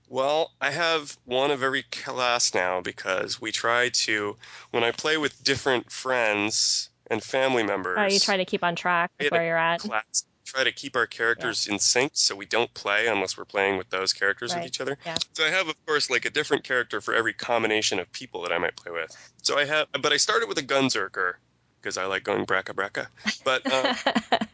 Well, 0.09 0.51
I 0.61 0.69
have 0.69 1.17
one 1.25 1.49
of 1.49 1.63
every 1.63 1.81
class 1.91 2.53
now 2.53 2.79
because 2.79 3.41
we 3.41 3.51
try 3.51 3.89
to, 3.89 4.37
when 4.69 4.83
I 4.83 4.91
play 4.91 5.17
with 5.17 5.43
different 5.43 5.91
friends 5.91 6.89
and 7.09 7.23
family 7.23 7.63
members, 7.63 7.97
oh, 7.99 8.05
you 8.05 8.19
try 8.19 8.37
to 8.37 8.45
keep 8.45 8.63
on 8.63 8.75
track 8.75 9.09
with 9.19 9.31
where 9.31 9.43
you're 9.43 9.57
at. 9.57 9.79
class, 9.79 10.23
try 10.45 10.63
to 10.63 10.71
keep 10.71 10.95
our 10.95 11.07
characters 11.07 11.65
in 11.65 11.79
sync 11.79 12.11
so 12.13 12.35
we 12.35 12.45
don't 12.45 12.71
play 12.75 13.07
unless 13.07 13.39
we're 13.39 13.45
playing 13.45 13.79
with 13.79 13.89
those 13.89 14.13
characters 14.13 14.51
Right. 14.53 14.59
with 14.59 14.67
each 14.67 14.81
other. 14.81 14.99
Yeah. 15.03 15.15
So 15.33 15.43
I 15.43 15.49
have, 15.49 15.67
of 15.67 15.85
course, 15.87 16.11
like 16.11 16.25
a 16.25 16.29
different 16.29 16.63
character 16.63 17.01
for 17.01 17.15
every 17.15 17.33
combination 17.33 17.97
of 17.97 18.11
people 18.11 18.43
that 18.43 18.51
I 18.51 18.59
might 18.59 18.75
play 18.75 18.91
with. 18.91 19.17
So 19.41 19.57
I 19.57 19.65
have, 19.65 19.87
but 19.99 20.13
I 20.13 20.17
started 20.17 20.47
with 20.47 20.59
a 20.59 20.63
Gunzerker 20.63 21.33
because 21.81 21.97
I 21.97 22.05
like 22.05 22.23
going 22.23 22.45
bracka 22.45 22.75
bracka. 22.75 23.07
But 23.43 23.65
um, 23.73 23.95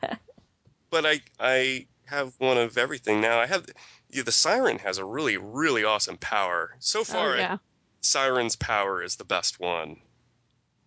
but 0.90 1.06
I 1.06 1.20
I 1.38 1.88
have 2.12 2.34
one 2.38 2.58
of 2.58 2.78
everything 2.78 3.22
now. 3.22 3.40
I 3.40 3.48
have 3.48 3.66
yeah, 4.12 4.24
the 4.24 4.32
Siren 4.32 4.78
has 4.80 4.98
a 4.98 5.06
really 5.06 5.38
really 5.38 5.84
awesome 5.84 6.18
power. 6.18 6.76
So 6.80 7.04
far, 7.04 7.34
oh, 7.34 7.38
yeah. 7.38 7.58
Siren's 8.02 8.56
power 8.56 9.02
is 9.02 9.16
the 9.16 9.24
best 9.24 9.60
one 9.60 9.98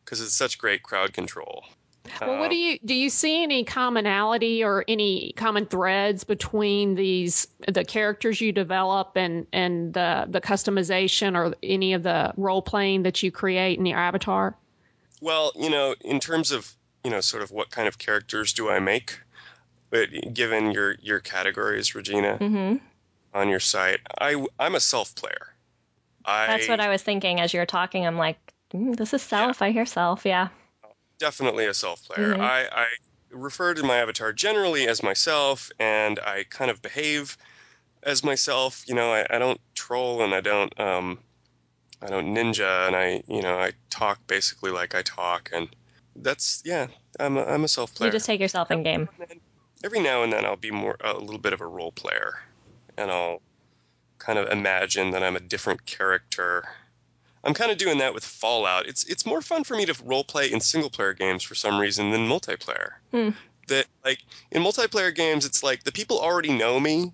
because 0.04 0.20
it's 0.20 0.34
such 0.34 0.58
great 0.58 0.82
crowd 0.82 1.12
control. 1.12 1.64
Well, 2.20 2.38
what 2.38 2.46
Uh, 2.46 2.48
do 2.50 2.56
you 2.56 2.78
do? 2.84 2.94
You 2.94 3.08
see 3.08 3.42
any 3.42 3.64
commonality 3.64 4.62
or 4.62 4.84
any 4.86 5.32
common 5.36 5.64
threads 5.64 6.22
between 6.22 6.94
these 6.94 7.48
the 7.66 7.84
characters 7.84 8.40
you 8.40 8.52
develop 8.52 9.12
and 9.16 9.46
and 9.52 9.94
the 9.94 10.26
the 10.28 10.40
customization 10.40 11.34
or 11.34 11.54
any 11.62 11.94
of 11.94 12.02
the 12.02 12.32
role 12.36 12.60
playing 12.62 13.04
that 13.04 13.22
you 13.22 13.32
create 13.32 13.78
in 13.78 13.86
your 13.86 13.98
avatar? 13.98 14.54
Well, 15.22 15.52
you 15.56 15.70
know, 15.70 15.94
in 16.02 16.20
terms 16.20 16.52
of 16.52 16.70
you 17.04 17.10
know, 17.10 17.20
sort 17.20 17.42
of 17.42 17.50
what 17.50 17.70
kind 17.70 17.88
of 17.88 17.98
characters 17.98 18.52
do 18.52 18.68
I 18.70 18.80
make? 18.80 19.18
But 19.94 20.34
given 20.34 20.72
your 20.72 20.96
your 21.00 21.20
categories, 21.20 21.94
Regina, 21.94 22.38
hmm 22.38 22.78
on 23.32 23.48
your 23.48 23.60
site, 23.60 24.00
I 24.20 24.44
I'm 24.58 24.74
a 24.74 24.80
self 24.80 25.14
player. 25.14 25.54
I 26.24 26.48
That's 26.48 26.68
what 26.68 26.80
I 26.80 26.88
was 26.88 27.00
thinking 27.00 27.38
as 27.38 27.54
you 27.54 27.60
were 27.60 27.66
talking. 27.66 28.04
I'm 28.04 28.18
like, 28.18 28.38
mm, 28.74 28.96
this 28.96 29.14
is 29.14 29.22
self. 29.22 29.62
I 29.62 29.70
hear 29.70 29.86
self. 29.86 30.26
Yeah. 30.26 30.48
definitely 31.20 31.66
a 31.66 31.74
self 31.74 32.02
player. 32.02 32.34
Mhm. 32.34 32.40
I, 32.40 32.66
I 32.72 32.86
refer 33.30 33.72
to 33.72 33.84
my 33.84 33.98
avatar 33.98 34.32
generally 34.32 34.88
as 34.88 35.04
myself, 35.04 35.70
and 35.78 36.18
I 36.18 36.44
kind 36.50 36.72
of 36.72 36.82
behave 36.82 37.36
as 38.02 38.24
myself. 38.24 38.82
You 38.88 38.96
know, 38.96 39.12
I, 39.12 39.24
I 39.30 39.38
don't 39.38 39.60
troll 39.76 40.24
and 40.24 40.34
I 40.34 40.40
don't 40.40 40.80
um, 40.80 41.20
I 42.02 42.08
don't 42.08 42.34
ninja, 42.34 42.88
and 42.88 42.96
I 42.96 43.22
you 43.28 43.42
know 43.42 43.56
I 43.56 43.74
talk 43.90 44.18
basically 44.26 44.72
like 44.72 44.96
I 44.96 45.02
talk, 45.02 45.50
and 45.52 45.68
that's 46.16 46.62
yeah. 46.64 46.88
I'm 47.20 47.36
a, 47.36 47.44
I'm 47.44 47.62
a 47.62 47.68
self 47.68 47.94
player. 47.94 48.08
You 48.08 48.12
just 48.12 48.26
take 48.26 48.40
yourself 48.40 48.72
in 48.72 48.82
game. 48.82 49.08
Every 49.84 50.00
now 50.00 50.22
and 50.22 50.32
then 50.32 50.46
I'll 50.46 50.56
be 50.56 50.70
more 50.70 50.96
a 51.04 51.12
little 51.12 51.38
bit 51.38 51.52
of 51.52 51.60
a 51.60 51.66
role 51.66 51.92
player, 51.92 52.40
and 52.96 53.10
I'll 53.10 53.42
kind 54.18 54.38
of 54.38 54.48
imagine 54.48 55.10
that 55.10 55.22
I'm 55.22 55.36
a 55.36 55.40
different 55.40 55.84
character. 55.84 56.64
I'm 57.44 57.52
kind 57.52 57.70
of 57.70 57.76
doing 57.76 57.98
that 57.98 58.14
with 58.14 58.24
Fallout. 58.24 58.86
It's 58.86 59.04
it's 59.04 59.26
more 59.26 59.42
fun 59.42 59.62
for 59.62 59.76
me 59.76 59.84
to 59.84 59.94
role 60.02 60.24
play 60.24 60.50
in 60.50 60.60
single 60.60 60.88
player 60.88 61.12
games 61.12 61.42
for 61.42 61.54
some 61.54 61.78
reason 61.78 62.10
than 62.10 62.26
multiplayer. 62.26 62.92
Hmm. 63.10 63.30
That 63.68 63.84
like 64.06 64.20
in 64.52 64.62
multiplayer 64.62 65.14
games, 65.14 65.44
it's 65.44 65.62
like 65.62 65.84
the 65.84 65.92
people 65.92 66.18
already 66.18 66.52
know 66.52 66.80
me, 66.80 67.12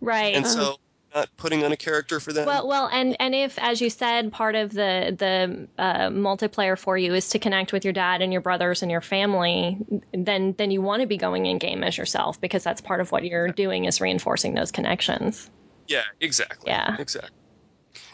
Right. 0.00 0.36
and 0.36 0.46
so 0.46 0.60
I'm 0.72 0.76
not 1.14 1.28
putting 1.36 1.64
on 1.64 1.72
a 1.72 1.76
character 1.76 2.20
for 2.20 2.32
them. 2.32 2.46
Well, 2.46 2.66
well, 2.66 2.88
and 2.92 3.16
and 3.20 3.34
if, 3.34 3.58
as 3.58 3.80
you 3.80 3.90
said, 3.90 4.32
part 4.32 4.54
of 4.54 4.72
the 4.72 5.14
the 5.18 5.68
uh, 5.82 6.08
multiplayer 6.08 6.78
for 6.78 6.96
you 6.96 7.14
is 7.14 7.28
to 7.30 7.38
connect 7.38 7.72
with 7.72 7.84
your 7.84 7.92
dad 7.92 8.22
and 8.22 8.32
your 8.32 8.42
brothers 8.42 8.82
and 8.82 8.90
your 8.90 9.00
family, 9.00 9.78
then 10.12 10.54
then 10.58 10.70
you 10.70 10.82
want 10.82 11.00
to 11.00 11.06
be 11.06 11.16
going 11.16 11.46
in 11.46 11.58
game 11.58 11.84
as 11.84 11.96
yourself 11.96 12.40
because 12.40 12.64
that's 12.64 12.80
part 12.80 13.00
of 13.00 13.12
what 13.12 13.24
you're 13.24 13.48
doing 13.48 13.84
is 13.84 14.00
reinforcing 14.00 14.54
those 14.54 14.70
connections. 14.70 15.50
yeah, 15.88 16.04
exactly. 16.20 16.70
Yeah. 16.70 16.96
exactly. 16.98 17.30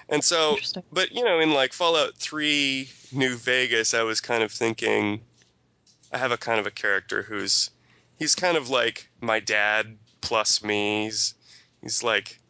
And 0.08 0.24
so 0.24 0.56
but 0.90 1.12
you 1.12 1.22
know 1.22 1.38
in 1.38 1.52
like 1.52 1.72
fallout 1.72 2.16
3 2.16 2.88
new 3.12 3.36
vegas 3.36 3.92
i 3.92 4.02
was 4.02 4.20
kind 4.20 4.42
of 4.42 4.50
thinking 4.50 5.20
i 6.12 6.18
have 6.18 6.32
a 6.32 6.36
kind 6.38 6.58
of 6.58 6.66
a 6.66 6.70
character 6.70 7.22
who's 7.22 7.70
he's 8.18 8.34
kind 8.34 8.56
of 8.56 8.70
like 8.70 9.10
my 9.20 9.38
dad 9.38 9.98
plus 10.22 10.62
me 10.64 11.04
he's, 11.04 11.34
he's 11.82 12.02
like 12.02 12.40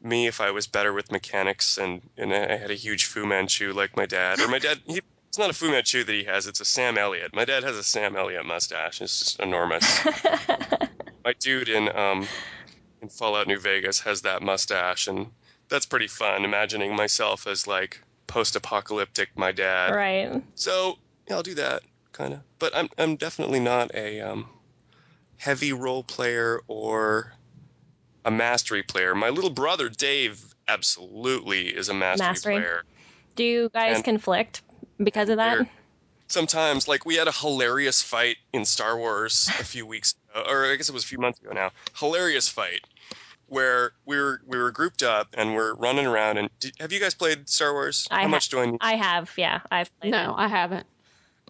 me 0.00 0.26
if 0.26 0.40
i 0.40 0.50
was 0.50 0.66
better 0.66 0.92
with 0.92 1.10
mechanics 1.10 1.78
and, 1.78 2.00
and 2.16 2.32
i 2.32 2.56
had 2.56 2.70
a 2.70 2.74
huge 2.74 3.06
fu 3.06 3.26
manchu 3.26 3.72
like 3.72 3.96
my 3.96 4.06
dad 4.06 4.40
or 4.40 4.48
my 4.48 4.58
dad 4.58 4.78
he, 4.86 5.00
it's 5.28 5.38
not 5.38 5.50
a 5.50 5.52
fu 5.52 5.70
manchu 5.70 6.04
that 6.04 6.12
he 6.12 6.24
has 6.24 6.46
it's 6.46 6.60
a 6.60 6.64
sam 6.64 6.96
elliott. 6.96 7.34
My 7.34 7.44
dad 7.44 7.62
has 7.62 7.76
a 7.76 7.82
sam 7.82 8.16
elliott 8.16 8.46
mustache 8.46 9.00
it's 9.02 9.18
just 9.18 9.40
enormous. 9.40 10.06
My 11.24 11.34
dude 11.38 11.68
in 11.68 11.94
um 11.94 12.26
in 13.02 13.08
fallout 13.08 13.46
new 13.46 13.58
vegas 13.58 14.00
has 14.00 14.22
that 14.22 14.42
mustache 14.42 15.06
and 15.06 15.26
that's 15.68 15.84
pretty 15.84 16.06
fun 16.06 16.44
imagining 16.44 16.96
myself 16.96 17.46
as 17.46 17.66
like 17.66 18.02
post-apocalyptic 18.26 19.28
my 19.36 19.52
dad. 19.52 19.94
Right. 19.94 20.42
so 20.54 20.96
yeah, 21.28 21.36
i'll 21.36 21.42
do 21.42 21.54
that 21.54 21.82
kind 22.12 22.32
of 22.32 22.40
but 22.58 22.74
i'm 22.74 22.88
i'm 22.96 23.16
definitely 23.16 23.60
not 23.60 23.94
a 23.94 24.20
um, 24.20 24.48
heavy 25.36 25.74
role 25.74 26.02
player 26.02 26.60
or 26.68 27.34
a 28.28 28.30
mastery 28.30 28.82
player 28.82 29.14
my 29.14 29.30
little 29.30 29.50
brother 29.50 29.88
dave 29.88 30.54
absolutely 30.68 31.68
is 31.68 31.88
a 31.88 31.94
mastery, 31.94 32.26
Mastery. 32.28 32.54
player 32.56 32.82
Do 33.36 33.44
you 33.44 33.70
guys 33.72 33.96
And- 33.96 34.04
conflict 34.04 34.62
because 35.02 35.28
of 35.30 35.36
that? 35.38 35.66
Sometimes 36.28 36.86
like 36.86 37.06
we 37.06 37.14
had 37.14 37.26
a 37.26 37.32
hilarious 37.32 38.02
fight 38.02 38.36
in 38.52 38.66
star 38.66 38.98
wars 38.98 39.48
a 39.58 39.64
few 39.64 39.86
weeks 39.86 40.14
ago, 40.34 40.44
or 40.50 40.66
i 40.66 40.76
guess 40.76 40.88
it 40.90 40.92
was 40.92 41.04
a 41.04 41.06
few 41.06 41.18
months 41.18 41.40
ago 41.40 41.52
now 41.52 41.70
hilarious 41.96 42.48
fight 42.48 42.82
where 43.46 43.92
we 44.04 44.16
were 44.18 44.42
we 44.46 44.58
were 44.58 44.70
grouped 44.70 45.02
up 45.02 45.28
and 45.38 45.54
we're 45.54 45.72
running 45.76 46.04
around 46.06 46.36
and 46.36 46.50
did, 46.60 46.74
have 46.80 46.92
you 46.92 47.00
guys 47.00 47.14
played 47.14 47.48
star 47.48 47.72
wars 47.72 48.06
I 48.10 48.16
how 48.16 48.22
ha- 48.24 48.28
much 48.28 48.48
do 48.50 48.60
i 48.60 48.66
need 48.66 48.78
I 48.82 48.94
have, 48.96 49.32
yeah, 49.38 49.60
I've 49.70 49.90
played 50.00 50.12
No, 50.12 50.34
I 50.36 50.48
haven't. 50.48 50.86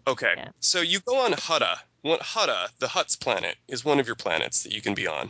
okay 0.07 0.33
Yeah. 0.37 0.49
so 0.61 0.79
you 0.79 1.01
go 1.01 1.17
on 1.25 1.33
hutta 1.33 1.75
one 2.03 2.19
hutta 2.19 2.69
the 2.79 2.87
Hutts 2.87 3.19
planet 3.19 3.57
is 3.67 3.83
one 3.83 3.99
of 3.99 4.07
your 4.07 4.15
planets 4.15 4.63
that 4.63 4.71
you 4.71 4.81
can 4.81 4.93
be 4.93 5.07
on 5.07 5.29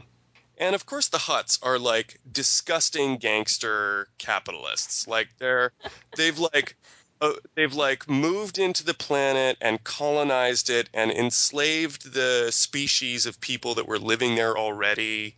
and 0.60 0.76
of 0.76 0.86
course 0.86 1.08
the 1.08 1.18
Hutts 1.18 1.58
are 1.64 1.80
like 1.80 2.20
disgusting 2.32 3.18
gangster 3.18 4.08
capitalists. 4.18 5.08
Like 5.08 5.30
they're 5.38 5.72
they've 6.18 6.38
like 6.38 6.76
uh, 7.22 7.34
they've 7.56 7.74
like 7.74 8.10
moved 8.10 8.58
into 8.60 8.86
the 8.86 8.94
planet 8.94 9.58
and 9.62 9.84
colonized 9.84 10.70
it 10.70 10.90
and 10.94 11.12
enslaved 11.12 12.14
the 12.14 12.50
species 12.52 13.26
of 13.26 13.42
people 13.42 13.76
that 13.76 13.88
were 13.88 14.00
living 14.00 14.36
there 14.36 14.58
already 14.58 15.36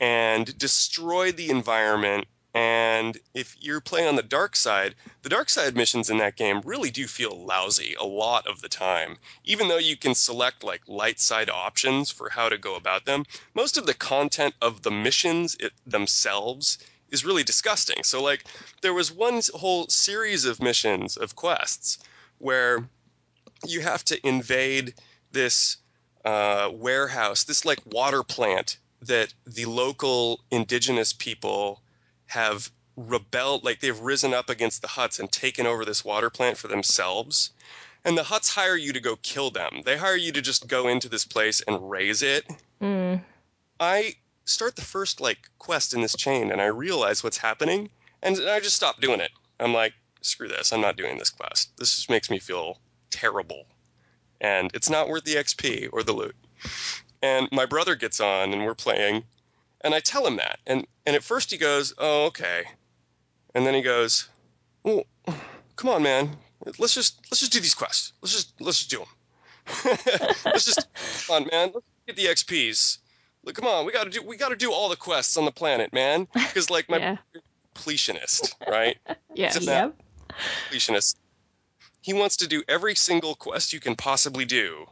and 0.00 0.56
destroyed 0.58 1.36
the 1.36 1.50
environment 1.50 2.26
and 2.56 3.18
if 3.34 3.54
you're 3.60 3.82
playing 3.82 4.08
on 4.08 4.16
the 4.16 4.22
dark 4.22 4.56
side 4.56 4.94
the 5.20 5.28
dark 5.28 5.50
side 5.50 5.76
missions 5.76 6.08
in 6.08 6.16
that 6.16 6.36
game 6.36 6.62
really 6.64 6.90
do 6.90 7.06
feel 7.06 7.44
lousy 7.44 7.94
a 8.00 8.04
lot 8.04 8.46
of 8.46 8.62
the 8.62 8.68
time. 8.68 9.18
Even 9.44 9.68
though 9.68 9.76
you 9.76 9.94
can 9.94 10.14
select 10.14 10.64
like 10.64 10.80
light 10.88 11.20
side 11.20 11.50
options 11.50 12.10
for 12.10 12.30
how 12.30 12.48
to 12.48 12.56
go 12.56 12.74
about 12.74 13.04
them 13.04 13.24
most 13.54 13.76
of 13.76 13.84
the 13.84 13.92
content 13.92 14.54
of 14.62 14.80
the 14.82 14.90
missions 14.90 15.54
it, 15.60 15.72
themselves 15.86 16.78
is 17.10 17.26
really 17.26 17.44
disgusting. 17.44 18.02
So 18.02 18.22
like 18.22 18.46
there 18.80 18.94
was 18.94 19.12
one 19.12 19.42
whole 19.52 19.86
series 19.88 20.46
of 20.46 20.62
missions 20.62 21.18
of 21.18 21.36
quests 21.36 21.98
where 22.38 22.88
you 23.66 23.82
have 23.82 24.02
to 24.06 24.26
invade 24.26 24.94
this 25.30 25.76
uh, 26.24 26.70
warehouse 26.72 27.44
this 27.44 27.66
like 27.66 27.80
water 27.84 28.22
plant 28.22 28.78
that 29.02 29.34
the 29.46 29.66
local 29.66 30.40
indigenous 30.50 31.12
people 31.12 31.82
have 32.26 32.70
rebelled 32.96 33.64
like 33.64 33.80
they've 33.80 34.00
risen 34.00 34.32
up 34.32 34.48
against 34.48 34.82
the 34.82 34.88
Hutts 34.88 35.20
and 35.20 35.30
taken 35.30 35.66
over 35.66 35.84
this 35.84 36.04
water 36.04 36.30
plant 36.30 36.56
for 36.56 36.68
themselves 36.68 37.50
and 38.04 38.16
the 38.16 38.22
Hutts 38.22 38.48
hire 38.48 38.76
you 38.76 38.92
to 38.92 39.00
go 39.00 39.16
kill 39.16 39.50
them 39.50 39.82
they 39.84 39.96
hire 39.96 40.16
you 40.16 40.32
to 40.32 40.40
just 40.40 40.66
go 40.66 40.88
into 40.88 41.08
this 41.08 41.24
place 41.24 41.60
and 41.66 41.90
raze 41.90 42.22
it 42.22 42.46
Mm. 42.80 43.22
I 43.80 44.14
start 44.44 44.76
the 44.76 44.82
first 44.82 45.20
like 45.20 45.50
quest 45.58 45.94
in 45.94 46.00
this 46.00 46.16
chain 46.16 46.50
and 46.50 46.60
I 46.60 46.66
realize 46.66 47.24
what's 47.24 47.38
happening 47.38 47.90
and 48.22 48.38
I 48.48 48.60
just 48.60 48.76
stop 48.76 49.00
doing 49.00 49.20
it. 49.20 49.30
I'm 49.60 49.72
like, 49.72 49.94
screw 50.20 50.48
this, 50.48 50.72
I'm 50.72 50.80
not 50.80 50.96
doing 50.96 51.18
this 51.18 51.30
quest. 51.30 51.76
This 51.78 51.96
just 51.96 52.10
makes 52.10 52.30
me 52.30 52.38
feel 52.38 52.78
terrible. 53.10 53.66
And 54.40 54.70
it's 54.74 54.90
not 54.90 55.08
worth 55.08 55.24
the 55.24 55.36
XP 55.36 55.88
or 55.92 56.02
the 56.02 56.12
loot. 56.12 56.36
And 57.22 57.48
my 57.52 57.66
brother 57.66 57.94
gets 57.94 58.20
on 58.20 58.52
and 58.52 58.64
we're 58.64 58.74
playing 58.74 59.24
and 59.86 59.94
I 59.94 60.00
tell 60.00 60.26
him 60.26 60.36
that. 60.36 60.58
And 60.66 60.84
and 61.06 61.14
at 61.14 61.22
first 61.22 61.50
he 61.50 61.56
goes, 61.56 61.94
"Oh, 61.96 62.26
okay." 62.26 62.64
And 63.54 63.64
then 63.64 63.72
he 63.72 63.80
goes, 63.82 64.28
"Well, 64.82 65.04
come 65.76 65.90
on, 65.90 66.02
man. 66.02 66.36
Let's 66.78 66.92
just 66.94 67.20
let's 67.30 67.40
just 67.40 67.52
do 67.52 67.60
these 67.60 67.74
quests. 67.74 68.12
Let's 68.20 68.34
just 68.34 68.60
let's 68.60 68.78
just 68.78 68.90
do 68.90 68.98
them." 68.98 69.08
let's 70.52 70.64
just 70.64 70.88
come 71.28 71.36
on, 71.36 71.48
man. 71.52 71.70
Let's 71.72 71.86
get 72.06 72.16
the 72.16 72.26
XPs. 72.26 72.98
Look, 73.44 73.54
come 73.54 73.68
on, 73.68 73.86
we 73.86 73.92
gotta 73.92 74.10
do 74.10 74.22
we 74.22 74.36
gotta 74.36 74.56
do 74.56 74.72
all 74.72 74.88
the 74.88 74.96
quests 74.96 75.36
on 75.36 75.44
the 75.44 75.52
planet, 75.52 75.92
man. 75.92 76.26
Because 76.34 76.68
like 76.68 76.88
my 76.90 76.98
Yeah. 76.98 77.16
completionist, 77.76 78.54
right? 78.68 78.98
Is 79.36 79.66
Yep. 79.66 79.94
completionist. 80.72 81.14
He 82.00 82.12
wants 82.12 82.36
to 82.38 82.48
do 82.48 82.62
every 82.66 82.96
single 82.96 83.34
quest 83.36 83.72
you 83.72 83.80
can 83.80 83.94
possibly 83.94 84.44
do, 84.44 84.86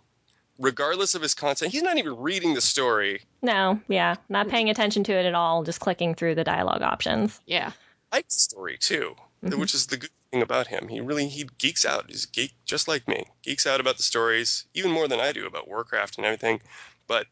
regardless 0.58 1.14
of 1.14 1.22
his 1.22 1.34
content. 1.34 1.72
He's 1.72 1.82
not 1.82 1.98
even 1.98 2.16
reading 2.16 2.54
the 2.54 2.60
story. 2.60 3.22
No, 3.42 3.80
yeah, 3.88 4.16
not 4.28 4.48
paying 4.48 4.70
attention 4.70 5.04
to 5.04 5.12
it 5.12 5.26
at 5.26 5.34
all, 5.34 5.64
just 5.64 5.80
clicking 5.80 6.14
through 6.14 6.34
the 6.36 6.44
dialogue 6.44 6.82
options. 6.82 7.40
Yeah. 7.46 7.72
likes 8.12 8.36
story 8.36 8.78
too, 8.78 9.16
Mhm. 9.42 9.58
which 9.58 9.74
is 9.74 9.88
the 9.88 9.96
good 9.96 10.10
thing 10.30 10.40
about 10.40 10.68
him. 10.68 10.86
He 10.86 11.00
really 11.00 11.26
he 11.28 11.48
geeks 11.58 11.84
out. 11.84 12.04
He's 12.08 12.24
a 12.24 12.28
geek 12.28 12.52
just 12.64 12.86
like 12.86 13.08
me. 13.08 13.24
Geeks 13.42 13.66
out 13.66 13.80
about 13.80 13.96
the 13.96 14.04
stories 14.04 14.66
even 14.72 14.92
more 14.92 15.08
than 15.08 15.18
I 15.18 15.32
do 15.32 15.46
about 15.46 15.66
Warcraft 15.66 16.16
and 16.18 16.24
everything. 16.24 16.62
But 17.08 17.26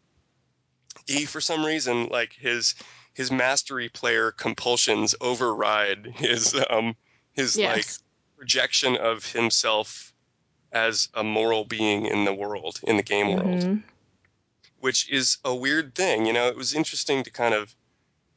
he, 1.07 1.25
for 1.25 1.41
some 1.41 1.64
reason, 1.64 2.07
like 2.09 2.33
his 2.33 2.75
his 3.14 3.31
mastery 3.31 3.89
player 3.89 4.33
compulsions 4.33 5.14
override 5.20 6.07
his 6.16 6.55
um 6.70 6.97
his 7.33 7.57
like 7.57 7.77
Yes. 7.77 8.03
projection 8.37 8.97
of 8.97 9.25
himself 9.31 10.11
as 10.73 11.09
a 11.14 11.23
moral 11.23 11.64
being 11.64 12.07
in 12.07 12.25
the 12.25 12.33
world 12.35 12.81
in 12.83 12.97
the 12.97 13.03
game 13.03 13.33
world 13.33 13.61
Mhm. 13.61 13.83
which 14.79 15.09
is 15.11 15.39
a 15.45 15.55
weird 15.55 15.95
thing. 15.95 16.27
You 16.27 16.33
know, 16.33 16.49
it 16.49 16.57
was 16.57 16.75
interesting 16.75 17.23
to 17.23 17.31
kind 17.31 17.55
of 17.55 17.75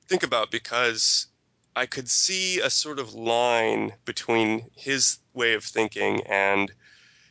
think 0.08 0.22
about 0.22 0.52
because 0.52 1.28
I 1.76 1.88
could 1.88 2.08
see 2.10 2.60
a 2.60 2.70
sort 2.70 3.00
of 3.00 3.14
line 3.16 3.94
between 4.06 4.70
his 4.76 5.18
way 5.34 5.56
of 5.56 5.64
thinking 5.64 6.22
and 6.28 6.72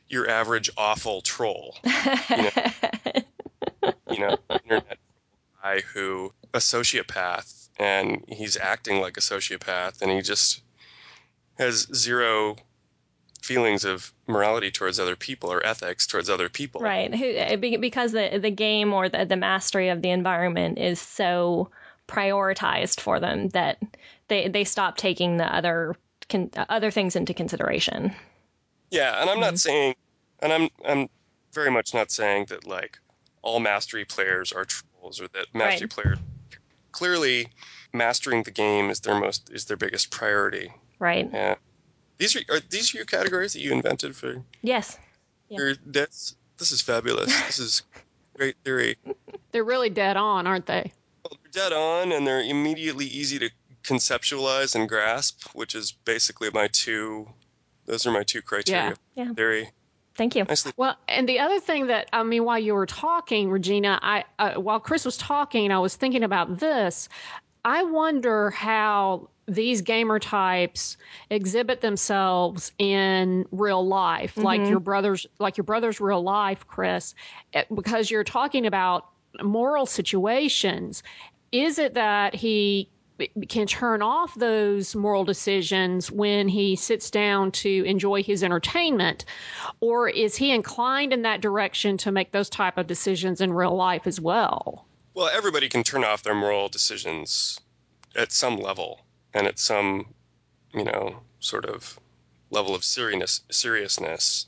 your 0.08 0.28
average 0.28 0.68
awful 0.76 1.22
troll. 1.22 1.76
You 2.28 2.50
know, 4.18 4.36
internet 4.64 4.98
guy 5.62 5.80
who 5.80 6.32
a 6.52 6.58
sociopath 6.58 7.68
and 7.78 8.24
he's 8.28 8.56
acting 8.56 9.00
like 9.00 9.16
a 9.16 9.20
sociopath 9.20 10.02
and 10.02 10.10
he 10.10 10.20
just 10.20 10.62
has 11.58 11.86
zero 11.94 12.56
feelings 13.44 13.84
of 13.84 14.12
morality 14.26 14.70
towards 14.70 14.98
other 14.98 15.16
people 15.16 15.52
or 15.52 15.64
ethics 15.64 16.06
towards 16.06 16.30
other 16.30 16.48
people. 16.48 16.80
right. 16.80 17.10
Eh, 17.12 17.56
be- 17.56 17.76
because 17.76 18.12
the 18.12 18.38
the 18.40 18.50
game 18.50 18.92
or 18.92 19.08
the, 19.08 19.24
the 19.24 19.36
mastery 19.36 19.90
of 19.90 20.02
the 20.02 20.10
environment 20.10 20.78
is 20.78 21.00
so 21.00 21.70
prioritized 22.08 23.00
for 23.00 23.20
them 23.20 23.48
that 23.50 23.78
they 24.28 24.48
they 24.48 24.64
stop 24.64 24.96
taking 24.96 25.36
the 25.36 25.54
other 25.54 25.94
con- 26.28 26.50
other 26.68 26.90
things 26.90 27.16
into 27.16 27.34
consideration. 27.34 28.14
Yeah, 28.90 29.20
and 29.20 29.28
I'm 29.28 29.40
not 29.40 29.48
mm-hmm. 29.48 29.56
saying, 29.56 29.94
and 30.40 30.52
I'm 30.52 30.68
I'm 30.84 31.08
very 31.52 31.70
much 31.70 31.94
not 31.94 32.10
saying 32.10 32.46
that 32.48 32.66
like 32.66 32.98
all 33.42 33.60
mastery 33.60 34.04
players 34.04 34.52
are 34.52 34.64
trolls 34.64 35.20
or 35.20 35.28
that 35.28 35.46
mastery 35.52 35.86
Right. 35.86 35.90
players 35.90 36.18
clearly 36.92 37.48
mastering 37.92 38.42
the 38.44 38.50
game 38.50 38.88
is 38.88 39.00
their 39.00 39.18
most 39.18 39.50
is 39.52 39.66
their 39.66 39.76
biggest 39.76 40.10
priority. 40.10 40.72
Right. 40.98 41.28
Yeah, 41.30 41.56
these 42.18 42.36
are 42.36 42.40
are 42.50 42.60
these 42.70 42.92
your 42.94 43.04
categories 43.04 43.52
that 43.52 43.60
you 43.60 43.72
invented 43.72 44.14
for 44.16 44.42
Yes. 44.62 44.98
Yeah. 45.48 45.58
your 45.58 45.74
that's 45.86 46.36
this 46.58 46.72
is 46.72 46.80
fabulous. 46.80 47.26
this 47.46 47.58
is 47.58 47.82
great 48.36 48.56
theory. 48.64 48.96
They're 49.52 49.64
really 49.64 49.90
dead 49.90 50.16
on, 50.16 50.46
aren't 50.46 50.66
they? 50.66 50.92
Well, 51.24 51.38
they're 51.42 51.68
dead 51.68 51.72
on 51.72 52.12
and 52.12 52.26
they're 52.26 52.42
immediately 52.42 53.06
easy 53.06 53.38
to 53.38 53.50
conceptualize 53.82 54.74
and 54.74 54.88
grasp, 54.88 55.48
which 55.54 55.74
is 55.74 55.92
basically 55.92 56.50
my 56.52 56.68
two. 56.68 57.28
Those 57.86 58.06
are 58.06 58.10
my 58.12 58.22
two 58.22 58.42
criteria. 58.42 58.94
Yeah. 59.14 59.24
Yeah. 59.26 59.32
Theory. 59.34 59.70
Thank 60.16 60.36
you. 60.36 60.44
Nicely. 60.44 60.72
Well, 60.76 60.96
and 61.08 61.28
the 61.28 61.38
other 61.40 61.60
thing 61.60 61.86
that 61.88 62.08
I 62.12 62.22
mean, 62.22 62.44
while 62.44 62.58
you 62.58 62.74
were 62.74 62.86
talking, 62.86 63.50
Regina, 63.50 63.98
I 64.02 64.24
uh, 64.38 64.54
while 64.54 64.80
Chris 64.80 65.04
was 65.04 65.16
talking, 65.16 65.70
I 65.70 65.78
was 65.78 65.96
thinking 65.96 66.22
about 66.22 66.58
this. 66.58 67.08
I 67.64 67.82
wonder 67.82 68.50
how 68.50 69.28
these 69.46 69.82
gamer 69.82 70.18
types 70.18 70.96
exhibit 71.30 71.80
themselves 71.80 72.72
in 72.78 73.44
real 73.50 73.86
life, 73.86 74.36
like 74.38 74.62
Mhm. 74.62 74.68
your 74.70 74.80
brothers, 74.80 75.26
like 75.38 75.56
your 75.56 75.64
brother's 75.64 76.00
real 76.00 76.22
life, 76.22 76.66
Chris, 76.66 77.14
eh, 77.52 77.64
because 77.74 78.10
you're 78.10 78.24
talking 78.24 78.66
about 78.66 79.06
moral 79.42 79.86
situations. 79.86 81.02
Is 81.52 81.78
it 81.78 81.94
that 81.94 82.34
he 82.34 82.88
can 83.48 83.66
turn 83.68 84.02
off 84.02 84.34
those 84.34 84.96
moral 84.96 85.24
decisions 85.24 86.10
when 86.10 86.48
he 86.48 86.74
sits 86.74 87.10
down 87.10 87.52
to 87.52 87.84
enjoy 87.84 88.24
his 88.24 88.42
entertainment 88.42 89.24
or 89.78 90.08
is 90.08 90.34
he 90.34 90.50
inclined 90.50 91.12
in 91.12 91.22
that 91.22 91.40
direction 91.40 91.96
to 91.96 92.10
make 92.10 92.32
those 92.32 92.50
type 92.50 92.76
of 92.76 92.88
decisions 92.88 93.40
in 93.40 93.52
real 93.52 93.76
life 93.76 94.08
as 94.08 94.20
well 94.20 94.84
Well, 95.14 95.28
everybody 95.28 95.68
can 95.68 95.84
turn 95.84 96.02
off 96.02 96.24
their 96.24 96.34
moral 96.34 96.68
decisions 96.68 97.56
at 98.16 98.32
some 98.32 98.56
level 98.58 99.03
and 99.34 99.46
at 99.46 99.58
some, 99.58 100.06
you 100.72 100.84
know, 100.84 101.16
sort 101.40 101.66
of 101.66 101.98
level 102.50 102.74
of 102.74 102.84
seriousness. 102.84 103.42
Seriousness, 103.50 104.46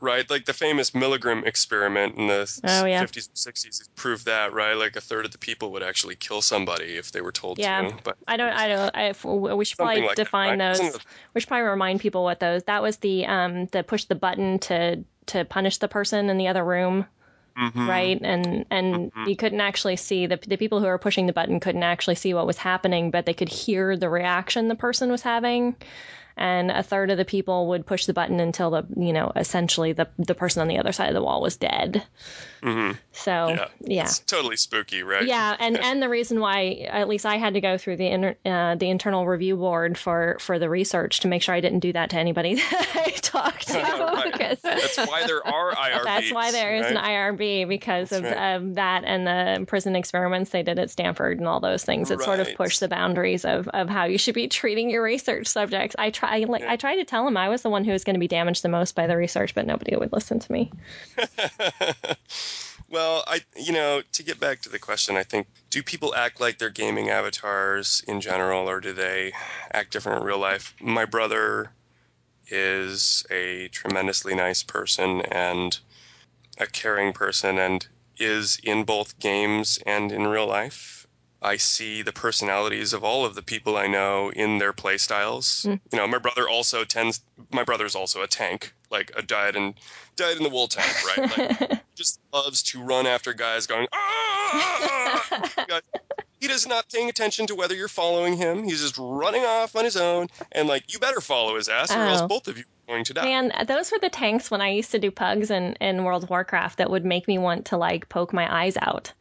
right? 0.00 0.28
Like 0.30 0.44
the 0.44 0.52
famous 0.52 0.90
Milgram 0.92 1.46
experiment 1.46 2.16
in 2.16 2.26
the 2.28 2.60
Oh, 2.64 2.84
yeah. 2.84 3.04
50s 3.04 3.28
and 3.28 3.54
60s 3.54 3.88
proved 3.96 4.26
that, 4.26 4.52
right? 4.52 4.74
Like 4.74 4.96
a 4.96 5.00
third 5.00 5.24
of 5.24 5.32
the 5.32 5.38
people 5.38 5.72
would 5.72 5.82
actually 5.82 6.16
kill 6.16 6.42
somebody 6.42 6.96
if 6.96 7.12
they 7.12 7.20
were 7.20 7.32
told 7.32 7.58
Yeah. 7.58 7.88
to. 7.88 7.96
But 8.04 8.16
I 8.26 8.36
don't. 8.36 8.52
I 8.52 8.68
don't. 8.68 8.96
I, 8.96 9.54
we 9.54 9.64
should 9.64 9.76
probably 9.78 10.02
like 10.02 10.16
that, 10.16 10.24
define 10.24 10.58
right? 10.60 10.76
those. 10.76 10.98
We 11.34 11.40
should 11.40 11.48
probably 11.48 11.68
remind 11.68 12.00
people 12.00 12.24
what 12.24 12.40
those. 12.40 12.62
That 12.64 12.82
was 12.82 12.98
the 12.98 13.26
um 13.26 13.66
the 13.66 13.82
push 13.82 14.04
the 14.04 14.14
button 14.14 14.58
to 14.60 15.04
to 15.26 15.44
punish 15.44 15.78
the 15.78 15.88
person 15.88 16.28
in 16.30 16.36
the 16.36 16.48
other 16.48 16.64
room, 16.64 17.06
Mhm. 17.56 17.88
right? 17.88 18.18
And 18.22 18.64
and 18.70 19.12
Mhm. 19.12 19.28
you 19.28 19.36
couldn't 19.36 19.60
actually 19.60 19.96
see 19.96 20.26
the 20.26 20.38
the 20.46 20.56
people 20.56 20.80
who 20.80 20.86
were 20.86 20.98
pushing 20.98 21.26
the 21.26 21.32
button 21.32 21.60
couldn't 21.60 21.82
actually 21.82 22.14
see 22.16 22.34
what 22.34 22.46
was 22.46 22.56
happening, 22.58 23.10
but 23.10 23.26
they 23.26 23.34
could 23.34 23.48
hear 23.48 23.96
the 23.96 24.08
reaction 24.08 24.68
the 24.68 24.74
person 24.74 25.10
was 25.10 25.22
having. 25.22 25.76
And 26.36 26.70
a 26.70 26.82
third 26.82 27.10
of 27.10 27.18
the 27.18 27.26
people 27.26 27.68
would 27.68 27.84
push 27.86 28.06
the 28.06 28.14
button 28.14 28.40
until 28.40 28.70
the 28.70 28.86
you 28.96 29.12
know 29.12 29.32
essentially 29.36 29.92
the 29.92 30.08
the 30.18 30.34
person 30.34 30.62
on 30.62 30.68
the 30.68 30.78
other 30.78 30.92
side 30.92 31.08
of 31.08 31.14
the 31.14 31.22
wall 31.22 31.42
was 31.42 31.56
dead. 31.56 32.02
Mhm. 32.62 32.96
So 33.12 33.48
Yeah. 33.48 33.68
yeah. 33.80 34.02
It's 34.04 34.20
totally 34.20 34.56
spooky, 34.56 35.02
right? 35.02 35.24
Yeah, 35.26 35.56
and 35.58 35.76
and 35.76 36.00
the 36.00 36.08
reason 36.08 36.38
why 36.38 36.86
at 36.88 37.08
least 37.08 37.26
I 37.26 37.36
had 37.36 37.54
to 37.54 37.60
go 37.60 37.76
through 37.76 37.96
the 37.96 38.06
inter, 38.06 38.36
uh, 38.46 38.76
the 38.76 38.88
internal 38.88 39.26
review 39.26 39.56
board 39.56 39.98
for 39.98 40.36
for 40.40 40.58
the 40.60 40.68
research 40.70 41.20
to 41.20 41.28
make 41.28 41.42
sure 41.42 41.54
I 41.54 41.60
didn't 41.60 41.80
do 41.80 41.92
that 41.92 42.10
to 42.10 42.16
anybody 42.18 42.54
that 42.70 42.90
I 42.94 43.10
talked 43.10 43.68
to. 43.68 43.82
Right. 44.22 44.58
That's 44.62 44.96
why 44.96 45.26
there 45.26 45.46
are 45.46 45.72
IRBs. 45.74 46.04
that's 46.04 46.32
why 46.32 46.50
there 46.52 46.76
is 46.76 46.86
an? 46.86 46.96
IRB 46.96 47.66
because 47.68 48.10
That's 48.10 48.24
of 48.24 48.30
right. 48.30 48.54
um, 48.54 48.74
that 48.74 49.04
and 49.04 49.26
the 49.26 49.66
prison 49.66 49.96
experiments 49.96 50.50
they 50.50 50.62
did 50.62 50.78
at 50.78 50.90
Stanford 50.90 51.38
and 51.38 51.48
all 51.48 51.60
those 51.60 51.84
things. 51.84 52.10
It 52.10 52.20
sort 52.22 52.40
of 52.40 52.54
pushed 52.54 52.80
the 52.80 52.88
boundaries 52.88 53.44
of, 53.44 53.68
of 53.68 53.88
how 53.88 54.04
you 54.04 54.18
should 54.18 54.34
be 54.34 54.48
treating 54.48 54.90
your 54.90 55.02
research 55.02 55.46
subjects. 55.48 55.96
I 55.98 56.10
try 56.10 56.38
like 56.48 56.62
Yeah. 56.62 56.72
I 56.72 56.76
tried 56.76 56.96
to 56.96 57.04
tell 57.04 57.26
him 57.26 57.36
I 57.36 57.48
was 57.48 57.62
the 57.62 57.70
one 57.70 57.84
who 57.84 57.92
was 57.92 58.04
going 58.04 58.14
to 58.14 58.20
be 58.20 58.28
damaged 58.28 58.62
the 58.62 58.68
most 58.68 58.94
by 58.94 59.06
the 59.06 59.16
research, 59.16 59.54
but 59.54 59.66
nobody 59.66 59.96
would 59.96 60.12
listen 60.12 60.38
to 60.40 60.52
me. 60.52 60.70
Well, 62.92 63.24
I 63.26 63.40
you 63.56 63.72
know, 63.72 64.02
to 64.12 64.22
get 64.22 64.38
back 64.38 64.60
to 64.62 64.68
the 64.68 64.78
question, 64.78 65.16
I 65.16 65.22
think 65.24 65.46
do 65.70 65.82
people 65.82 66.14
act 66.14 66.40
like 66.40 66.58
they're 66.58 66.70
gaming 66.70 67.08
avatars 67.08 68.04
in 68.06 68.20
general 68.20 68.68
or 68.68 68.80
do 68.80 68.92
they 68.92 69.32
act 69.72 69.92
different 69.92 70.20
in 70.20 70.26
real 70.26 70.38
life? 70.38 70.74
My 70.80 71.06
brother 71.06 71.72
is 72.48 73.24
a 73.30 73.68
tremendously 73.68 74.34
nice 74.34 74.62
person 74.62 75.22
and 75.22 75.78
a 76.58 76.66
caring 76.66 77.14
person 77.14 77.58
and 77.58 77.86
is 78.18 78.60
in 78.62 78.84
both 78.84 79.18
games 79.18 79.78
and 79.86 80.12
in 80.12 80.26
real 80.26 80.46
life. 80.46 80.91
I 81.42 81.56
see 81.56 82.02
the 82.02 82.12
personalities 82.12 82.92
of 82.92 83.02
all 83.02 83.24
of 83.24 83.34
the 83.34 83.42
people 83.42 83.76
I 83.76 83.88
know 83.88 84.30
in 84.30 84.58
their 84.58 84.72
play 84.72 84.96
styles. 84.98 85.66
Mm. 85.68 85.80
You 85.92 85.98
know, 85.98 86.06
my 86.06 86.18
brother 86.18 86.48
also 86.48 86.84
tends 86.84 87.20
my 87.50 87.64
brother's 87.64 87.94
also 87.96 88.22
a 88.22 88.28
tank, 88.28 88.72
like 88.90 89.10
a 89.16 89.22
dyed 89.22 89.56
and 89.56 89.74
dyed 90.16 90.36
in 90.36 90.44
the 90.44 90.48
wool 90.48 90.68
tank, 90.68 90.94
right? 91.04 91.38
Like 91.60 91.82
just 91.94 92.20
loves 92.32 92.62
to 92.64 92.82
run 92.82 93.06
after 93.06 93.32
guys 93.32 93.66
going 93.66 93.88
ah! 93.92 95.50
He 96.40 96.48
does 96.48 96.66
not 96.66 96.88
paying 96.92 97.08
attention 97.08 97.46
to 97.46 97.54
whether 97.54 97.72
you're 97.72 97.86
following 97.86 98.36
him. 98.36 98.64
He's 98.64 98.80
just 98.80 98.98
running 98.98 99.44
off 99.44 99.76
on 99.76 99.84
his 99.84 99.96
own, 99.96 100.26
and 100.50 100.66
like 100.66 100.92
you 100.92 100.98
better 100.98 101.20
follow 101.20 101.54
his 101.54 101.68
ass, 101.68 101.92
or 101.92 102.00
else 102.00 102.20
Oh. 102.20 102.26
both 102.26 102.48
of 102.48 102.58
you 102.58 102.64
are 102.64 102.94
going 102.94 103.04
to 103.04 103.14
die. 103.14 103.24
Man, 103.24 103.52
those 103.68 103.92
were 103.92 104.00
the 104.00 104.08
tanks 104.08 104.50
when 104.50 104.60
I 104.60 104.70
used 104.70 104.90
to 104.90 104.98
do 104.98 105.12
pugs 105.12 105.52
in, 105.52 105.74
in 105.74 106.02
World 106.02 106.24
of 106.24 106.30
Warcraft 106.30 106.78
that 106.78 106.90
would 106.90 107.04
make 107.04 107.28
me 107.28 107.38
want 107.38 107.66
to 107.66 107.76
like 107.76 108.08
poke 108.08 108.32
my 108.32 108.52
eyes 108.64 108.76
out. 108.82 109.12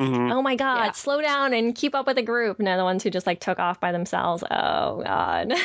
Mhm. 0.00 0.32
Oh 0.32 0.42
my 0.42 0.56
god, 0.56 0.86
Yeah. 0.86 0.92
slow 0.92 1.20
down 1.20 1.52
and 1.52 1.74
keep 1.74 1.94
up 1.94 2.06
with 2.06 2.16
the 2.16 2.22
group. 2.22 2.58
No, 2.58 2.76
the 2.76 2.84
ones 2.84 3.02
who 3.02 3.10
just 3.10 3.26
like 3.26 3.40
took 3.40 3.58
off 3.58 3.80
by 3.80 3.92
themselves. 3.92 4.42
Oh 4.50 5.02
god. 5.04 5.52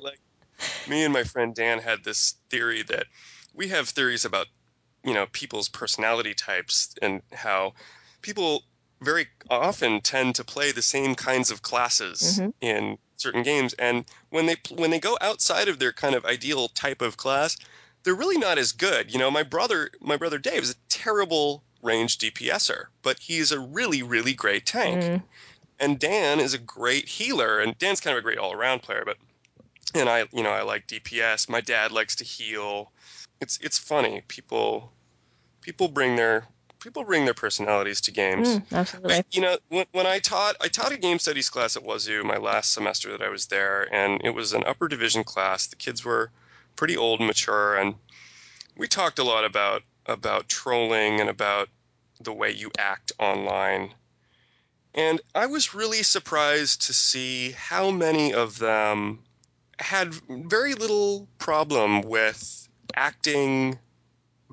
Like 0.00 0.20
me 0.86 1.04
and 1.04 1.12
my 1.12 1.24
friend 1.24 1.54
Dan 1.54 1.78
had 1.80 2.04
this 2.04 2.34
theory 2.50 2.82
that 2.84 3.06
we 3.54 3.68
have 3.68 3.88
theories 3.88 4.24
about 4.24 4.46
you 5.04 5.14
know 5.14 5.26
people's 5.32 5.68
personality 5.68 6.34
types 6.34 6.94
and 7.02 7.22
how 7.32 7.74
people 8.22 8.64
very 9.02 9.28
often 9.50 10.00
tend 10.00 10.34
to 10.36 10.44
play 10.44 10.72
the 10.72 10.82
same 10.82 11.14
kinds 11.14 11.50
of 11.50 11.62
classes 11.62 12.40
Mhm. 12.40 12.52
in 12.60 12.98
certain 13.18 13.42
games 13.42 13.74
and 13.74 14.04
when 14.30 14.46
they 14.46 14.56
when 14.76 14.90
they 14.90 15.00
go 15.00 15.18
outside 15.20 15.68
of 15.68 15.78
their 15.78 15.92
kind 15.92 16.14
of 16.14 16.24
ideal 16.24 16.68
type 16.68 17.02
of 17.02 17.16
class 17.18 17.56
they're 18.04 18.14
really 18.14 18.38
not 18.38 18.58
as 18.58 18.72
good. 18.72 19.12
You 19.12 19.18
know, 19.18 19.32
my 19.32 19.42
brother, 19.42 19.90
my 20.00 20.16
brother 20.16 20.38
Dave 20.38 20.62
is 20.62 20.70
a 20.70 20.76
terrible 20.88 21.64
range 21.82 22.18
DPSer, 22.18 22.86
but 23.02 23.18
he's 23.18 23.52
a 23.52 23.60
really, 23.60 24.02
really 24.02 24.34
great 24.34 24.66
tank. 24.66 25.02
Mm. 25.02 25.22
And 25.78 25.98
Dan 25.98 26.40
is 26.40 26.54
a 26.54 26.58
great 26.58 27.08
healer, 27.08 27.58
and 27.58 27.76
Dan's 27.78 28.00
kind 28.00 28.16
of 28.16 28.20
a 28.20 28.22
great 28.22 28.38
all-around 28.38 28.82
player, 28.82 29.02
but 29.04 29.16
and 29.94 30.08
I, 30.08 30.26
you 30.32 30.42
know, 30.42 30.50
I 30.50 30.62
like 30.62 30.86
DPS. 30.88 31.48
My 31.48 31.60
dad 31.60 31.92
likes 31.92 32.16
to 32.16 32.24
heal. 32.24 32.92
It's 33.40 33.58
it's 33.62 33.78
funny. 33.78 34.22
People 34.28 34.92
people 35.60 35.88
bring 35.88 36.16
their 36.16 36.46
people 36.80 37.04
bring 37.04 37.24
their 37.24 37.34
personalities 37.34 38.00
to 38.02 38.10
games. 38.10 38.48
Mm, 38.48 38.72
absolutely. 38.72 39.16
But, 39.16 39.26
you 39.32 39.40
know, 39.40 39.58
when, 39.68 39.86
when 39.92 40.06
I 40.06 40.18
taught, 40.18 40.56
I 40.60 40.68
taught 40.68 40.92
a 40.92 40.96
game 40.96 41.18
studies 41.18 41.50
class 41.50 41.76
at 41.76 41.82
Wazoo 41.82 42.22
my 42.22 42.36
last 42.36 42.72
semester 42.72 43.10
that 43.10 43.22
I 43.22 43.28
was 43.28 43.46
there, 43.46 43.92
and 43.92 44.20
it 44.22 44.30
was 44.30 44.52
an 44.52 44.62
upper 44.66 44.86
division 44.86 45.24
class. 45.24 45.66
The 45.66 45.76
kids 45.76 46.04
were 46.04 46.30
pretty 46.76 46.96
old 46.96 47.20
and 47.20 47.26
mature, 47.26 47.76
and 47.76 47.94
we 48.76 48.86
talked 48.86 49.18
a 49.18 49.24
lot 49.24 49.44
about 49.44 49.82
about 50.06 50.48
trolling 50.48 51.20
and 51.20 51.28
about 51.28 51.68
the 52.20 52.32
way 52.32 52.50
you 52.50 52.70
act 52.78 53.12
online. 53.18 53.92
And 54.94 55.20
I 55.34 55.46
was 55.46 55.74
really 55.74 56.02
surprised 56.02 56.82
to 56.86 56.94
see 56.94 57.52
how 57.52 57.90
many 57.90 58.32
of 58.32 58.58
them 58.58 59.20
had 59.78 60.14
very 60.28 60.74
little 60.74 61.28
problem 61.38 62.00
with 62.00 62.66
acting 62.94 63.78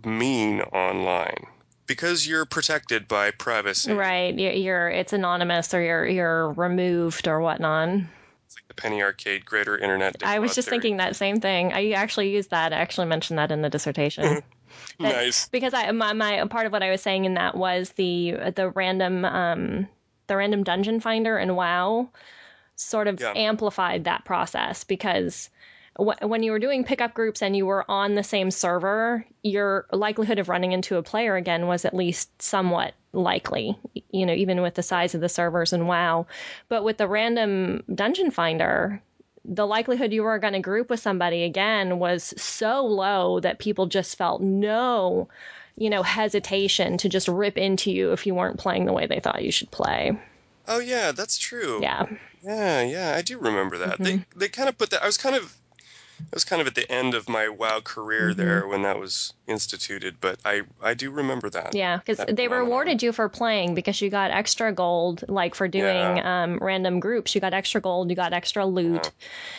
mean 0.04 0.60
online 0.62 1.47
because 1.88 2.28
you're 2.28 2.45
protected 2.45 3.08
by 3.08 3.32
privacy. 3.32 3.93
Right. 3.93 4.38
You're, 4.38 4.89
it's 4.89 5.14
anonymous 5.14 5.74
or 5.74 5.82
you're 5.82 6.06
you're 6.06 6.51
removed 6.51 7.28
or 7.28 7.39
whatnot. 7.39 7.89
It's 7.89 8.56
like 8.58 8.68
the 8.68 8.74
penny 8.74 9.01
arcade 9.01 9.45
greater 9.45 9.78
internet. 9.78 10.18
I 10.24 10.39
was 10.39 10.56
just 10.56 10.68
theory. 10.68 10.80
thinking 10.80 10.97
that 10.97 11.16
same 11.16 11.39
thing. 11.39 11.72
I 11.74 11.91
actually 11.91 12.32
used 12.32 12.49
that. 12.51 12.74
I 12.74 12.78
actually 12.78 13.08
mentioned 13.08 13.39
that 13.39 13.51
in 13.51 13.62
the 13.62 13.70
dissertation. 13.70 14.43
Nice. 15.00 15.48
because 15.50 15.74
I 15.74 15.92
my, 15.92 16.14
my 16.14 16.46
part 16.48 16.66
of 16.66 16.72
what 16.72 16.84
I 16.84 16.92
was 16.92 17.02
saying 17.02 17.26
in 17.26 17.34
that 17.36 17.56
was 17.56 17.90
the 17.92 18.36
the 18.56 18.70
random 18.70 19.26
um 19.26 19.88
the 20.28 20.38
random 20.38 20.64
dungeon 20.64 21.00
finder 21.00 21.38
and 21.38 21.56
WoW 21.56 22.10
sort 22.76 23.08
of 23.08 23.20
Yeah. 23.20 23.34
amplified 23.36 24.06
that 24.06 24.26
process 24.26 24.84
because 24.84 25.50
when 25.98 26.42
you 26.42 26.52
were 26.52 26.60
doing 26.60 26.84
pickup 26.86 27.14
groups 27.14 27.44
and 27.44 27.56
you 27.56 27.68
were 27.68 27.86
on 27.90 28.16
the 28.16 28.24
same 28.24 28.50
server, 28.50 29.26
your 29.44 29.86
likelihood 29.92 30.40
of 30.40 30.50
running 30.50 30.72
into 30.72 30.98
a 30.98 31.04
player 31.04 31.36
again 31.36 31.68
was 31.68 31.86
at 31.86 31.94
least 31.94 32.42
somewhat 32.42 32.96
likely, 33.12 33.78
you 34.10 34.26
know, 34.26 34.34
even 34.34 34.64
with 34.64 34.74
the 34.74 34.82
size 34.82 35.14
of 35.14 35.22
the 35.22 35.30
servers 35.30 35.72
in 35.72 35.86
WoW. 35.86 36.26
But 36.68 36.84
with 36.84 36.98
the 36.98 37.08
random 37.08 37.84
dungeon 37.94 38.32
finder, 38.32 39.04
the 39.46 39.68
likelihood 39.68 40.14
you 40.14 40.24
were 40.24 40.39
going 40.39 40.54
to 40.54 40.60
group 40.60 40.89
with 40.89 41.00
somebody 41.00 41.44
again 41.44 42.00
was 42.00 42.34
so 42.38 42.86
low 42.86 43.39
that 43.41 43.60
people 43.60 43.88
just 43.88 44.18
felt 44.18 44.41
no, 44.41 45.28
you 45.78 45.89
know, 45.89 46.04
hesitation 46.04 46.98
to 47.00 47.10
just 47.10 47.28
rip 47.28 47.58
into 47.58 47.91
you 47.91 48.14
if 48.14 48.26
you 48.26 48.36
weren't 48.36 48.60
playing 48.60 48.86
the 48.86 48.94
way 48.94 49.06
they 49.06 49.20
thought 49.20 49.44
you 49.44 49.52
should 49.52 49.72
play. 49.72 50.18
Oh 50.68 50.80
yeah, 50.80 51.12
that's 51.12 51.38
true. 51.38 51.80
Yeah. 51.82 52.06
Yeah, 52.41 52.82
yeah, 52.84 53.16
I 53.16 53.22
do 53.22 53.38
remember 53.38 53.78
that. 53.80 54.00
Mm-hmm. 54.00 54.04
They 54.04 54.26
they 54.36 54.50
kind 54.50 54.68
of 54.68 54.78
put 54.78 54.89
that. 54.89 55.04
I 55.04 55.06
was 55.06 55.18
kind 55.18 55.36
of 55.36 55.56
I 56.32 56.36
was 56.36 56.44
kind 56.44 56.62
of 56.62 56.68
at 56.68 56.76
the 56.76 56.92
end 56.92 57.14
of 57.14 57.30
my 57.30 57.50
WoW 57.50 57.80
career 57.82 58.30
Mm-hmm. 58.30 58.38
there 58.38 58.68
when 58.68 58.82
that 58.84 59.00
was 59.00 59.34
instituted, 59.48 60.16
but 60.20 60.40
I 60.46 60.62
I 60.82 60.94
do 60.94 61.12
remember 61.12 61.50
that. 61.50 61.76
Yeah, 61.76 61.98
because 61.98 62.24
they 62.28 62.48
rewarded 62.48 63.04
you 63.04 63.12
for 63.12 63.30
playing 63.30 63.76
because 63.76 64.02
you 64.02 64.10
got 64.10 64.32
extra 64.32 64.72
gold, 64.72 65.26
like 65.28 65.56
for 65.56 65.68
doing 65.68 66.20
um, 66.26 66.58
random 66.60 67.00
groups. 67.00 67.36
You 67.36 67.42
got 67.42 67.54
extra 67.54 67.82
gold, 67.82 68.10
you 68.10 68.16
got 68.16 68.34
extra 68.34 68.66
loot. 68.66 69.12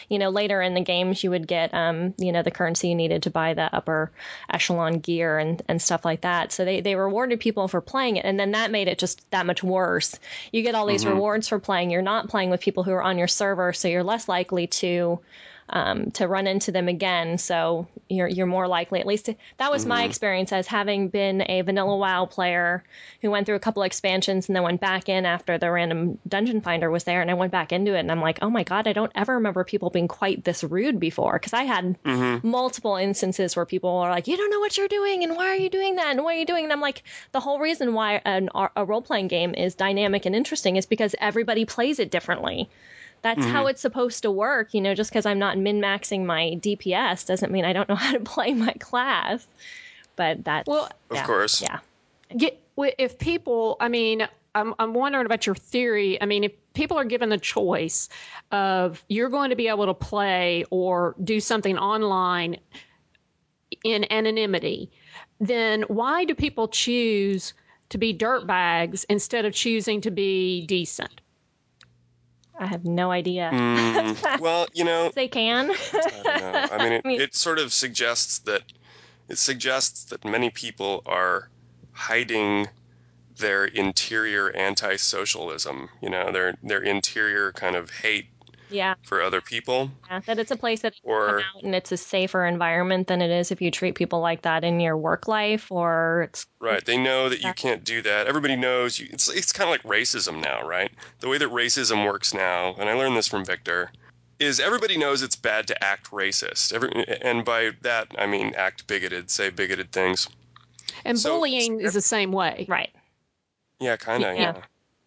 You 0.08 0.18
know, 0.18 0.30
later 0.30 0.60
in 0.60 0.74
the 0.74 0.80
games, 0.80 1.22
you 1.22 1.30
would 1.30 1.46
get, 1.46 1.72
um, 1.74 2.14
you 2.18 2.32
know, 2.32 2.42
the 2.42 2.50
currency 2.50 2.88
you 2.88 2.94
needed 2.94 3.24
to 3.24 3.30
buy 3.30 3.54
the 3.54 3.74
upper 3.74 4.10
echelon 4.50 4.98
gear 4.98 5.38
and, 5.38 5.62
and 5.68 5.80
stuff 5.80 6.04
like 6.04 6.22
that. 6.22 6.52
So 6.52 6.64
they, 6.64 6.80
they 6.80 6.94
rewarded 6.94 7.40
people 7.40 7.68
for 7.68 7.80
playing 7.80 8.16
it, 8.16 8.24
and 8.24 8.38
then 8.38 8.52
that 8.52 8.70
made 8.70 8.88
it 8.88 8.98
just 8.98 9.28
that 9.30 9.46
much 9.46 9.62
worse. 9.62 10.18
You 10.52 10.62
get 10.62 10.74
all 10.74 10.86
these 10.86 11.06
rewards 11.06 11.48
for 11.48 11.58
playing. 11.58 11.90
You're 11.90 12.02
not 12.02 12.28
playing 12.28 12.50
with 12.50 12.60
people 12.60 12.82
who 12.82 12.92
are 12.92 13.02
on 13.02 13.18
your 13.18 13.28
server, 13.28 13.72
so 13.72 13.88
you're 13.88 14.04
less 14.04 14.28
likely 14.28 14.66
to 14.68 15.20
um, 15.68 16.10
to 16.12 16.28
run 16.28 16.46
into 16.46 16.72
them 16.72 16.88
again. 16.88 17.38
So 17.38 17.86
you're 18.08 18.28
you're 18.28 18.46
more 18.46 18.68
likely, 18.68 19.00
at 19.00 19.06
least 19.06 19.30
that 19.56 19.70
was 19.70 19.86
my 19.86 20.04
experience 20.04 20.52
as 20.52 20.66
having 20.66 21.08
been 21.08 21.42
a 21.48 21.62
vanilla 21.62 21.96
WoW 21.96 22.26
player 22.26 22.84
who 23.22 23.30
went 23.30 23.46
through 23.46 23.56
a 23.56 23.60
couple 23.60 23.82
expansions 23.82 24.48
and 24.48 24.56
then 24.56 24.62
went 24.62 24.80
back 24.80 25.08
in 25.08 25.24
after 25.24 25.56
the 25.58 25.70
random 25.70 26.18
dungeon 26.28 26.60
finder 26.60 26.90
was 26.90 27.04
there, 27.04 27.22
and 27.22 27.30
I 27.30 27.34
went 27.34 27.52
back 27.52 27.72
into 27.72 27.94
it, 27.94 28.00
and 28.00 28.12
I'm 28.12 28.20
like, 28.20 28.38
oh 28.42 28.50
my 28.50 28.62
god, 28.62 28.86
I 28.86 28.92
don't 28.92 29.12
ever 29.14 29.34
remember 29.34 29.64
people 29.64 29.90
being 29.90 30.08
quite 30.08 30.44
this 30.44 30.62
rude 30.62 31.00
before. 31.00 31.32
Because 31.32 31.54
I 31.54 31.62
had 31.64 31.96
multiple 32.42 32.96
instances 32.96 33.56
where 33.56 33.66
people 33.66 34.00
were 34.00 34.10
like, 34.10 34.28
you 34.28 34.36
don't 34.36 34.50
know 34.50 34.60
what 34.60 34.76
you're 34.76 34.88
doing, 34.88 35.24
and 35.24 35.34
why 35.34 35.48
are 35.48 35.56
you 35.56 35.70
doing 35.70 35.96
that, 35.96 36.08
and 36.08 36.22
what 36.22 36.34
are 36.34 36.38
you 36.38 36.46
doing? 36.46 36.64
And 36.64 36.72
I'm 36.72 36.80
like, 36.80 37.02
the 37.32 37.40
whole 37.40 37.58
reason 37.58 37.94
why 37.94 38.20
an, 38.24 38.50
a 38.76 38.84
role 38.84 39.02
playing 39.02 39.28
game 39.28 39.54
is 39.54 39.74
dynamic 39.74 40.26
and 40.26 40.36
interesting 40.36 40.76
is 40.76 40.86
because 40.86 41.14
everybody 41.18 41.64
plays 41.64 41.98
it 41.98 42.10
differently 42.10 42.68
that's 43.24 43.42
how 43.46 43.60
mm-hmm. 43.60 43.70
it's 43.70 43.80
supposed 43.80 44.22
to 44.22 44.30
work. 44.30 44.74
You 44.74 44.82
know, 44.82 44.94
just 44.94 45.10
because 45.10 45.24
I'm 45.24 45.38
not 45.38 45.56
min 45.56 45.80
maxing 45.80 46.26
my 46.26 46.58
DPS 46.60 47.26
doesn't 47.26 47.50
mean 47.50 47.64
I 47.64 47.72
don't 47.72 47.88
know 47.88 47.94
how 48.04 48.12
to 48.12 48.20
play 48.20 48.52
my 48.52 48.74
class. 48.74 49.46
But 50.14 50.44
that, 50.44 50.66
Well, 50.66 50.90
Of 51.10 51.24
course. 51.24 51.60
yeah, 51.62 51.78
Get, 52.36 52.60
if 52.76 53.18
people, 53.18 53.78
I 53.80 53.88
mean, 53.88 54.28
I'm, 54.54 54.74
I'm 54.78 54.92
wondering 54.92 55.24
about 55.24 55.46
your 55.46 55.54
theory. 55.54 56.20
I 56.20 56.26
mean, 56.26 56.44
if 56.44 56.52
people 56.74 56.98
are 56.98 57.04
given 57.04 57.30
the 57.30 57.38
choice 57.38 58.10
of 58.52 59.02
you're 59.08 59.30
going 59.30 59.50
to 59.50 59.56
be 59.56 59.68
able 59.68 59.86
to 59.86 59.94
play 59.94 60.66
or 60.70 61.16
do 61.24 61.40
something 61.40 61.78
online 61.78 62.58
in 63.84 64.12
anonymity, 64.12 64.90
then 65.40 65.82
why 65.88 66.26
do 66.26 66.34
people 66.34 66.68
choose 66.68 67.54
to 67.88 67.96
be 67.96 68.16
dirtbags 68.16 69.06
instead 69.08 69.46
of 69.46 69.54
choosing 69.54 70.02
to 70.02 70.10
be 70.10 70.66
decent? 70.66 71.22
I 72.58 72.66
have 72.66 72.84
no 72.84 73.10
idea. 73.10 73.50
Mm, 73.52 74.40
well, 74.40 74.66
you 74.72 74.84
know, 74.84 75.10
They 75.14 75.28
can. 75.28 75.70
I 75.70 75.74
don't 76.02 76.24
know. 76.24 76.68
I 76.72 76.78
mean, 76.84 76.92
it, 76.92 77.02
I 77.04 77.08
mean- 77.08 77.20
it 77.20 77.34
sort 77.34 77.58
of 77.58 77.72
suggests 77.72 78.38
that 78.40 78.62
it 79.28 79.38
suggests 79.38 80.04
that 80.04 80.24
many 80.24 80.50
people 80.50 81.02
are 81.06 81.48
hiding 81.92 82.68
their 83.38 83.64
interior 83.64 84.50
anti-socialism. 84.52 85.88
You 86.00 86.10
know, 86.10 86.30
their 86.32 86.54
their 86.62 86.82
interior 86.82 87.52
kind 87.52 87.74
of 87.76 87.90
hate 87.90 88.26
yeah, 88.70 88.94
for 89.04 89.22
other 89.22 89.40
people. 89.40 89.90
yeah, 90.10 90.20
that 90.26 90.38
it's 90.38 90.50
a 90.50 90.56
place 90.56 90.80
that 90.82 90.94
you 91.02 91.10
Or- 91.10 91.26
come 91.40 91.44
out 91.56 91.62
and 91.62 91.74
it's 91.74 91.92
a 91.92 91.96
safer 91.96 92.44
environment 92.46 93.06
than 93.08 93.20
it 93.22 93.30
is 93.30 93.50
if 93.50 93.60
you 93.60 93.70
treat 93.70 93.94
people 93.94 94.20
like 94.20 94.42
that 94.42 94.64
in 94.64 94.80
your 94.80 94.96
work 94.96 95.28
life 95.28 95.70
or 95.70 96.22
it's 96.28 96.46
Right. 96.60 96.84
They 96.84 96.96
know 96.96 97.28
that 97.28 97.42
you 97.42 97.52
can't 97.52 97.84
do 97.84 98.00
that. 98.02 98.26
Everybody 98.26 98.56
knows 98.56 98.98
you. 98.98 99.08
It's 99.12 99.28
it's 99.28 99.52
kind 99.52 99.68
of 99.68 99.72
like 99.72 99.82
racism 99.82 100.42
now, 100.42 100.66
right? 100.66 100.90
The 101.20 101.28
way 101.28 101.38
that 101.38 101.50
racism 101.50 102.06
works 102.06 102.32
now, 102.32 102.74
and 102.78 102.88
I 102.88 102.94
learned 102.94 103.16
this 103.16 103.28
from 103.28 103.44
Victor, 103.44 103.90
is 104.40 104.58
everybody 104.60 104.96
knows 104.96 105.22
it's 105.22 105.36
bad 105.36 105.66
to 105.68 105.84
act 105.84 106.10
racist. 106.10 106.72
Every, 106.72 106.90
and 107.22 107.44
by 107.44 107.70
that 107.82 108.08
I 108.18 108.26
mean 108.26 108.54
act 108.56 108.86
bigoted, 108.86 109.30
say 109.30 109.50
bigoted 109.50 109.92
things. 109.92 110.26
And 111.04 111.18
So- 111.18 111.36
bullying 111.36 111.80
is 111.80 111.92
the 111.94 112.00
same 112.00 112.32
way. 112.32 112.64
right. 112.68 112.90
Yeah, 113.80 113.96
kind 113.96 114.24
of. 114.24 114.34
Yeah. 114.36 114.54
Yeah. 114.56 114.62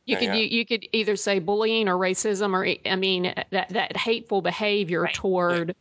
You 0.08 0.18
could. 0.18 0.36
You, 0.36 0.45
you 0.45 0.66
could 0.66 0.88
either 0.93 1.16
say 1.16 1.39
bullying 1.39 1.88
or 1.88 1.95
racism, 1.95 2.53
or 2.53 2.66
I 2.89 2.95
mean 2.95 3.34
that 3.51 3.70
that 3.70 3.97
hateful 3.97 4.41
behavior 4.41 5.01
Right. 5.03 5.14
toward 5.14 5.76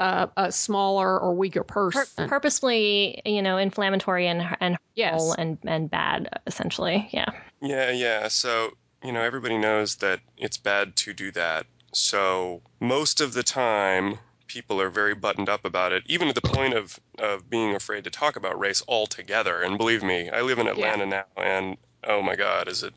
uh, 0.00 0.28
a 0.36 0.50
smaller 0.50 1.18
or 1.18 1.34
weaker 1.34 1.62
Pur- 1.64 1.90
person. 1.90 2.28
purposefully, 2.28 3.20
you 3.24 3.42
know, 3.42 3.58
inflammatory 3.58 4.26
and 4.28 4.56
and 4.60 4.78
Yes. 4.94 5.34
and 5.38 5.58
and 5.64 5.90
bad, 5.90 6.28
essentially. 6.46 7.08
Yeah. 7.12 7.26
Yeah, 7.60 7.90
yeah. 7.90 8.28
So, 8.28 8.70
you 9.04 9.12
know, 9.12 9.22
everybody 9.22 9.58
knows 9.58 9.96
that 9.96 10.20
it's 10.38 10.56
bad 10.56 10.96
to 10.96 11.12
do 11.12 11.30
that. 11.32 11.66
So, 11.92 12.62
most 12.80 13.20
of 13.20 13.34
the 13.34 13.42
time, 13.42 14.18
people 14.46 14.80
are 14.80 14.88
very 14.90 15.14
buttoned 15.14 15.48
up 15.48 15.64
about 15.64 15.92
it, 15.92 16.02
even 16.06 16.28
to 16.28 16.34
the 16.34 16.40
point 16.40 16.74
of, 16.74 16.98
of 17.18 17.48
being 17.50 17.74
afraid 17.74 18.04
to 18.04 18.10
talk 18.10 18.36
about 18.36 18.58
race 18.58 18.82
altogether. 18.88 19.62
And 19.62 19.78
believe 19.78 20.02
me, 20.02 20.30
I 20.30 20.40
live 20.42 20.58
in 20.58 20.66
Atlanta 20.68 21.06
now, 21.06 21.24
and 21.36 21.76
oh 22.04 22.22
my 22.22 22.34
God, 22.34 22.68
is 22.68 22.82
it 22.82 22.92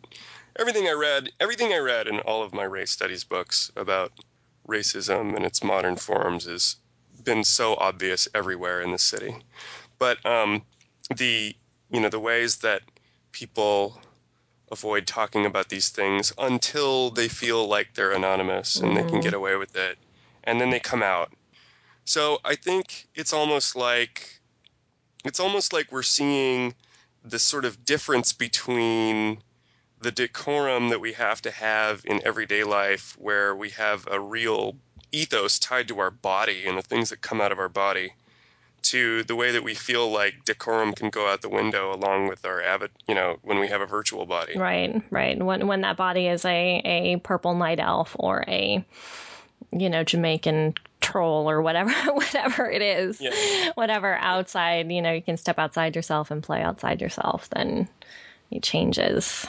everything 0.58 0.88
I 0.88 0.94
read, 0.94 1.30
everything 1.40 1.74
I 1.74 1.80
read 1.80 2.08
in 2.08 2.20
all 2.22 2.44
of 2.44 2.54
my 2.54 2.64
race 2.64 2.92
studies 2.92 3.24
books 3.24 3.72
about 3.76 4.12
racism 4.68 5.36
and 5.36 5.46
its 5.46 5.64
modern 5.64 5.96
forms 5.96 6.46
has 6.46 6.78
been 7.24 7.44
so 7.44 7.76
obvious 7.76 8.28
everywhere 8.34 8.82
in 8.82 8.92
the 8.92 8.98
city. 9.00 9.36
But 10.00 10.24
um, 10.26 10.64
the, 11.16 11.56
you 11.90 12.00
know, 12.00 12.10
the 12.10 12.20
ways 12.20 12.58
that 12.58 12.82
people 13.32 14.00
avoid 14.72 15.06
talking 15.08 15.46
about 15.46 15.70
these 15.70 15.90
things 15.90 16.34
until 16.38 17.12
they 17.12 17.28
feel 17.28 17.68
like 17.68 17.94
they're 17.94 18.12
anonymous 18.14 18.80
and 18.80 18.98
they 18.98 19.04
can 19.04 19.20
Mhm. 19.20 19.24
get 19.24 19.34
away 19.34 19.56
with 19.56 19.76
it 19.76 19.98
and 20.44 20.60
then 20.60 20.70
they 20.70 20.80
come 20.80 21.04
out 21.04 21.32
so 22.06 22.40
i 22.46 22.56
think 22.56 23.08
it's 23.16 23.34
almost 23.34 23.76
like 23.76 24.42
it's 25.24 25.40
almost 25.40 25.74
like 25.74 25.92
we're 25.92 26.04
seeing 26.04 26.74
this 27.24 27.44
sort 27.44 27.66
of 27.66 27.84
difference 27.86 28.34
between 28.34 29.42
the 30.06 30.12
decorum 30.12 30.90
that 30.90 31.02
we 31.02 31.14
have 31.14 31.42
to 31.42 31.50
have 31.50 32.04
in 32.06 32.22
everyday 32.24 32.64
life 32.64 33.18
where 33.20 33.56
we 33.56 33.72
have 33.72 34.08
a 34.12 34.20
real 34.20 34.76
ethos 35.12 35.58
tied 35.58 35.88
to 35.88 35.98
our 36.00 36.12
body 36.12 36.66
and 36.68 36.78
the 36.78 36.84
things 36.84 37.10
that 37.10 37.22
come 37.22 37.42
out 37.42 37.52
of 37.52 37.58
our 37.58 37.68
body 37.70 38.14
to 38.84 39.24
the 39.24 39.36
way 39.36 39.52
that 39.52 39.64
we 39.64 39.74
feel 39.74 40.12
like 40.12 40.46
decorum 40.46 40.94
can 40.94 41.10
go 41.10 41.28
out 41.28 41.42
the 41.42 41.50
window 41.50 41.92
along 41.92 42.28
with 42.28 42.46
our 42.46 42.62
avid, 42.62 42.92
you 43.08 43.16
know, 43.16 43.38
when 43.42 43.58
we 43.58 43.68
have 43.68 43.82
a 43.82 43.88
virtual 43.88 44.28
body. 44.28 44.56
Right, 44.56 45.02
right. 45.10 45.44
When 45.44 45.66
when 45.66 45.82
that 45.82 45.98
body 45.98 46.28
is 46.28 46.46
a 46.46 46.82
a 46.86 47.18
purple 47.18 47.56
night 47.56 47.80
elf 47.80 48.16
or 48.20 48.46
a 48.48 48.86
you 49.72 49.90
know 49.90 50.04
Jamaican 50.04 50.76
troll 51.02 51.50
or 51.50 51.64
whatever 51.64 51.92
whatever 52.14 52.70
it 52.70 52.84
is, 52.84 53.20
Yeah. 53.20 53.72
whatever 53.74 54.14
outside, 54.14 54.92
you 54.92 55.02
know, 55.02 55.14
you 55.14 55.24
can 55.24 55.38
step 55.38 55.58
outside 55.58 55.96
yourself 55.96 56.30
and 56.30 56.44
play 56.44 56.62
outside 56.62 57.02
yourself. 57.02 57.50
Then 57.50 57.90
it 58.52 58.62
changes. 58.62 59.48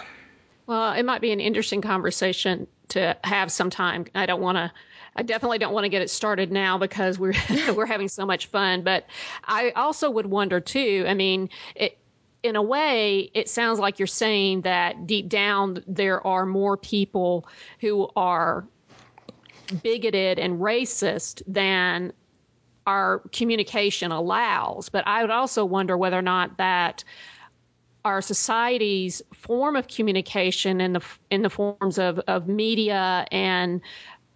Well, 0.66 0.92
it 0.92 1.04
might 1.04 1.20
be 1.20 1.32
an 1.32 1.40
interesting 1.40 1.80
conversation 1.80 2.66
to 2.88 3.16
have 3.24 3.52
sometime. 3.52 4.06
I 4.14 4.26
don't 4.26 4.40
want 4.40 4.56
to. 4.56 4.72
I 5.14 5.22
definitely 5.22 5.58
don't 5.58 5.72
want 5.72 5.84
to 5.84 5.88
get 5.88 6.02
it 6.02 6.10
started 6.10 6.52
now 6.52 6.76
because 6.76 7.18
we're 7.18 7.34
we're 7.74 7.86
having 7.86 8.08
so 8.08 8.26
much 8.26 8.46
fun. 8.46 8.82
But 8.82 9.06
I 9.44 9.70
also 9.70 10.10
would 10.10 10.26
wonder 10.26 10.60
too. 10.60 11.04
I 11.06 11.14
mean, 11.14 11.50
it, 11.74 11.98
in 12.42 12.56
a 12.56 12.62
way, 12.62 13.30
it 13.34 13.48
sounds 13.48 13.78
like 13.78 13.98
you're 13.98 14.06
saying 14.06 14.62
that 14.62 15.06
deep 15.06 15.28
down 15.28 15.82
there 15.86 16.24
are 16.26 16.46
more 16.46 16.76
people 16.76 17.48
who 17.80 18.08
are 18.14 18.66
bigoted 19.82 20.38
and 20.38 20.60
racist 20.60 21.42
than 21.46 22.12
our 22.86 23.20
communication 23.32 24.12
allows. 24.12 24.88
But 24.88 25.06
I 25.06 25.22
would 25.22 25.30
also 25.30 25.64
wonder 25.64 25.96
whether 25.96 26.18
or 26.18 26.22
not 26.22 26.58
that 26.58 27.02
our 28.06 28.22
society's 28.22 29.20
form 29.34 29.74
of 29.74 29.88
communication 29.88 30.80
in 30.80 30.92
the 30.92 31.02
in 31.30 31.42
the 31.42 31.50
forms 31.50 31.98
of, 31.98 32.20
of 32.28 32.46
media 32.46 33.26
and 33.32 33.80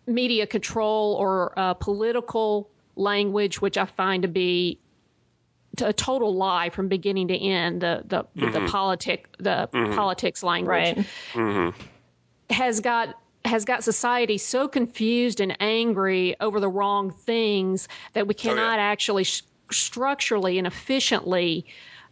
media 0.06 0.44
control 0.44 1.14
or 1.14 1.56
uh, 1.56 1.72
political 1.74 2.68
language, 2.96 3.60
which 3.62 3.78
I 3.78 3.84
find 3.84 4.22
to 4.22 4.28
be 4.28 4.76
a 5.80 5.92
total 5.92 6.34
lie 6.34 6.68
from 6.70 6.88
beginning 6.88 7.28
to 7.28 7.36
end. 7.36 7.80
The 7.80 8.02
the, 8.08 8.24
the 8.50 8.66
politic 8.66 9.28
the 9.38 9.68
politics 9.94 10.42
language 10.42 10.96
Right. 10.96 11.06
Mm-hmm. 11.34 11.80
has 12.52 12.80
got 12.80 13.14
has 13.44 13.64
got 13.64 13.84
society 13.84 14.36
so 14.36 14.66
confused 14.66 15.40
and 15.40 15.56
angry 15.60 16.34
over 16.40 16.58
the 16.58 16.68
wrong 16.68 17.12
things 17.12 17.86
that 18.14 18.26
we 18.26 18.34
cannot 18.34 18.80
actually 18.80 19.24
sh- 19.24 19.44
structurally 19.70 20.58
and 20.58 20.66
efficiently 20.66 21.64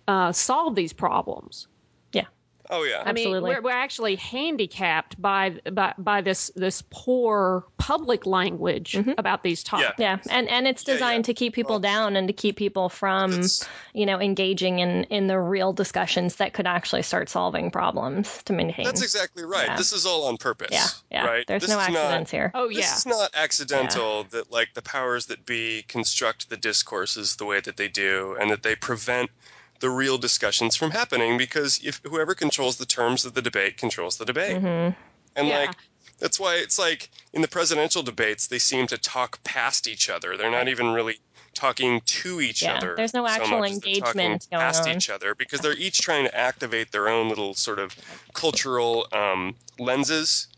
uh, 0.09 0.33
solve 0.33 0.75
these 0.75 0.93
problems. 0.93 1.69
Yeah. 2.13 2.25
Oh 2.71 2.83
yeah. 2.83 3.03
I 3.05 3.13
mean, 3.13 3.29
Absolutely. 3.29 3.51
we're, 3.51 3.63
we're 3.63 3.71
actually 3.71 4.17
handicapped 4.17 5.21
by 5.21 5.59
by 5.73 5.95
by 5.97 6.21
this 6.21 6.51
this 6.55 6.83
poor 6.91 7.65
public 7.79 8.27
language 8.27 8.95
about 9.17 9.43
these 9.43 9.63
topics. 9.63 9.95
Yeah, 9.99 10.19
and 10.31 10.49
and 10.49 10.67
it's 10.67 10.85
designed 10.85 11.25
yeah. 11.25 11.33
to 11.33 11.35
keep 11.35 11.55
people 11.55 11.75
Well, 11.77 11.81
down 11.81 12.17
and 12.17 12.27
to 12.29 12.35
keep 12.35 12.57
people 12.57 12.89
from, 12.91 13.31
It's- 13.33 13.67
you 13.95 14.05
know, 14.05 14.21
engaging 14.21 14.81
in 14.81 15.05
in 15.05 15.29
the 15.29 15.39
real 15.39 15.73
discussions 15.73 16.37
that 16.37 16.53
could 16.53 16.67
actually 16.67 17.03
start 17.03 17.31
solving 17.31 17.71
problems 17.71 18.43
to 18.45 18.53
maintain. 18.53 18.85
That's 18.85 19.03
exactly 19.03 19.45
right. 19.45 19.69
Yeah. 19.69 19.77
This 19.77 19.93
is 19.95 20.05
all 20.05 20.27
on 20.27 20.37
purpose. 20.37 20.69
yeah, 20.73 20.89
yeah. 21.11 21.27
Right. 21.27 21.47
There's 21.47 21.63
this 21.63 21.71
no 21.71 21.79
is 21.79 21.89
accidents 21.89 22.33
not, 22.33 22.37
here. 22.37 22.51
Oh 22.55 22.69
yeah. 22.69 22.81
This 22.81 22.91
yeah. 22.91 22.97
is 22.97 23.07
not 23.07 23.31
accidental 23.35 24.25
that 24.31 24.51
like 24.51 24.75
the 24.75 24.83
powers 24.83 25.27
that 25.27 25.47
be 25.47 25.85
construct 25.89 26.51
the 26.51 26.57
discourses 26.59 27.37
the 27.37 27.47
way 27.47 27.61
that 27.61 27.79
they 27.79 27.89
do, 27.89 28.37
and 28.39 28.51
that 28.51 28.63
they 28.63 28.75
prevent 28.75 29.31
the 29.81 29.91
real 29.91 30.19
discussions 30.19 30.75
from 30.77 30.91
happening 30.91 31.39
because 31.39 31.81
if 31.85 32.01
whoever 32.05 32.35
controls 32.35 32.77
the 32.77 32.87
terms 32.87 33.25
of 33.25 33.35
the 33.35 33.43
debate 33.43 33.77
controls 33.77 34.17
the 34.17 34.25
debate, 34.25 34.57
hmm 34.59 34.91
and 35.37 35.47
Yeah. 35.49 35.59
like 35.61 35.77
that's 36.19 36.41
why 36.41 36.57
it's 36.57 36.79
like 36.81 37.11
in 37.33 37.43
the 37.43 37.49
presidential 37.49 38.03
debates 38.03 38.49
they 38.49 38.59
seem 38.59 38.87
to 38.89 38.99
talk 38.99 39.43
past 39.45 39.87
each 39.87 40.11
other. 40.11 40.37
They're 40.37 40.51
not 40.51 40.67
even 40.69 40.89
really 40.93 41.19
talking 41.55 42.01
to 42.07 42.41
each 42.41 42.63
Yeah, 42.63 42.75
other. 42.77 42.95
there's 42.97 43.15
no 43.15 43.27
actual 43.27 43.61
much 43.61 43.71
as 43.71 43.79
talking 43.79 43.91
engagement 43.95 44.49
going 44.51 44.61
past 44.61 44.89
on. 44.89 44.97
each 44.97 45.11
other 45.11 45.35
because 45.35 45.61
they're 45.61 45.77
each 45.77 45.99
trying 46.01 46.25
to 46.25 46.37
activate 46.37 46.91
their 46.93 47.09
own 47.09 47.29
little 47.29 47.55
sort 47.55 47.79
of 47.79 47.95
cultural 48.33 49.07
um, 49.13 49.55
lenses. 49.79 50.49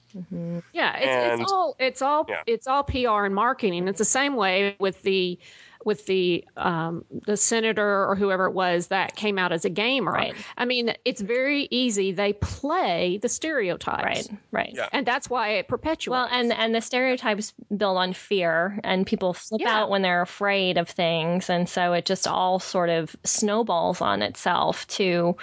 Yeah, 0.73 0.97
it's, 0.97 1.07
And- 1.07 1.43
it's 1.43 1.53
all 1.53 1.77
it's 1.79 2.03
all 2.03 2.27
Yeah. 2.29 2.43
it's 2.47 2.67
all 2.67 2.83
PR 2.83 3.25
and 3.27 3.35
marketing. 3.35 3.87
It's 3.87 3.99
the 3.99 4.05
same 4.05 4.35
way 4.37 4.77
with 4.79 5.01
the 5.03 5.39
with 5.85 6.05
the 6.07 6.45
um, 6.57 7.05
the 7.27 7.37
senator 7.37 8.07
or 8.07 8.17
whoever 8.17 8.47
it 8.47 8.53
was 8.53 8.89
that 8.89 9.17
came 9.17 9.39
out 9.39 9.53
as 9.53 9.65
a 9.65 9.71
gamer. 9.71 10.13
Right. 10.13 10.35
I 10.57 10.65
mean, 10.65 10.95
it's 11.05 11.21
very 11.21 11.67
easy. 11.71 12.13
They 12.13 12.33
play 12.33 13.19
the 13.21 13.29
stereotypes. 13.29 14.05
Right, 14.05 14.39
right. 14.51 14.73
Yeah. 14.75 14.89
And 14.93 15.07
that's 15.07 15.31
why 15.31 15.55
it 15.55 15.69
perpetuates. 15.69 16.09
Well, 16.11 16.29
and 16.31 16.53
and 16.53 16.75
the 16.75 16.81
stereotypes 16.81 17.55
build 17.75 17.97
on 17.97 18.13
fear, 18.13 18.79
and 18.85 19.07
people 19.07 19.33
flip 19.35 19.61
Yeah. 19.63 19.81
out 19.81 19.91
when 19.91 20.03
they're 20.03 20.23
afraid 20.23 20.79
of 20.79 20.89
things, 20.89 21.49
and 21.51 21.69
so 21.69 21.93
it 21.95 22.05
just 22.05 22.27
all 22.27 22.59
sort 22.59 22.91
of 22.91 23.15
snowballs 23.25 24.01
on 24.01 24.23
itself 24.23 24.87
to, 24.89 25.37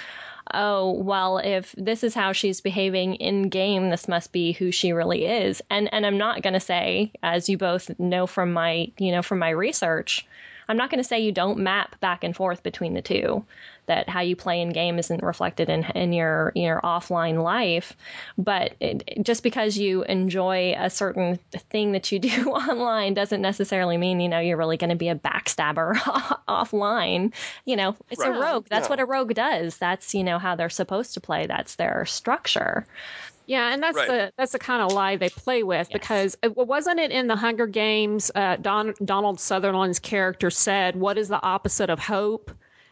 oh 0.54 0.92
well, 0.92 1.38
if 1.38 1.74
this 1.78 2.04
is 2.04 2.14
how 2.14 2.32
she's 2.32 2.62
behaving 2.62 3.16
in 3.16 3.50
game, 3.50 3.90
this 3.90 4.08
must 4.08 4.32
be 4.32 4.52
who 4.52 4.72
she 4.72 4.94
really 4.94 5.26
is. 5.26 5.62
And 5.70 5.92
and 5.94 6.06
I'm 6.06 6.18
not 6.18 6.42
going 6.42 6.54
to 6.54 6.60
say, 6.60 7.12
as 7.22 7.50
you 7.50 7.58
both 7.58 8.00
know 8.00 8.28
from 8.28 8.54
my 8.54 8.92
you 8.98 9.12
know 9.12 9.22
from 9.22 9.40
my 9.40 9.50
research, 9.50 10.26
I'm 10.68 10.78
not 10.78 10.90
going 10.90 11.02
to 11.02 11.08
say 11.08 11.20
you 11.22 11.32
don't 11.32 11.60
map 11.60 12.00
back 12.00 12.24
and 12.24 12.36
forth 12.36 12.64
between 12.64 12.94
the 12.94 13.02
two. 13.02 13.46
That 13.86 14.10
how 14.10 14.20
you 14.20 14.36
play 14.36 14.60
in 14.60 14.72
game 14.74 15.00
isn't 15.00 15.24
reflected 15.24 15.70
in 15.70 15.86
in 15.96 16.12
your 16.12 16.52
your 16.56 16.82
offline 16.82 17.42
life, 17.42 17.96
but 18.38 18.74
it, 18.82 19.24
just 19.24 19.44
because 19.44 19.78
you 19.78 20.04
enjoy 20.04 20.76
a 20.78 20.90
certain 20.90 21.40
thing 21.70 21.94
that 21.94 22.12
you 22.12 22.20
do 22.20 22.50
online 22.52 23.14
doesn't 23.14 23.42
necessarily 23.42 23.96
mean 23.96 24.20
you 24.20 24.28
know 24.28 24.40
you're 24.40 24.58
really 24.58 24.76
going 24.76 24.90
to 24.90 24.98
be 24.98 25.08
a 25.08 25.16
backstabber 25.16 25.96
offline. 26.50 27.34
You 27.64 27.78
know, 27.78 27.96
it's 28.10 28.22
a 28.22 28.30
rogue. 28.32 28.68
That's 28.70 28.88
No. 28.88 28.94
what 28.94 29.00
a 29.00 29.06
rogue 29.06 29.34
does. 29.34 29.78
That's 29.78 30.14
you 30.14 30.26
know 30.26 30.38
how 30.38 30.56
they're 30.56 30.70
supposed 30.70 31.14
to 31.14 31.22
play. 31.22 31.48
That's 31.48 31.76
their 31.76 32.06
structure. 32.06 32.86
Yeah, 33.48 33.74
and 33.74 33.82
that's 33.82 33.96
Right. 33.98 34.08
the 34.08 34.34
that's 34.38 34.52
the 34.52 34.60
kind 34.60 34.82
of 34.84 34.92
lie 34.92 35.16
they 35.16 35.30
play 35.30 35.64
with 35.64 35.90
because 35.92 36.38
it, 36.44 36.56
wasn't 36.56 37.00
it 37.00 37.12
in 37.12 37.28
the 37.28 37.36
Hunger 37.36 37.66
Games? 37.66 38.30
Uh, 38.36 38.58
Don, 38.58 38.94
Donald 39.04 39.40
Sutherland's 39.40 40.00
character 40.00 40.50
said, 40.52 40.96
"What 40.98 41.18
is 41.18 41.30
the 41.30 41.42
opposite 41.42 41.90
of 41.90 41.98
hope?" 42.00 42.52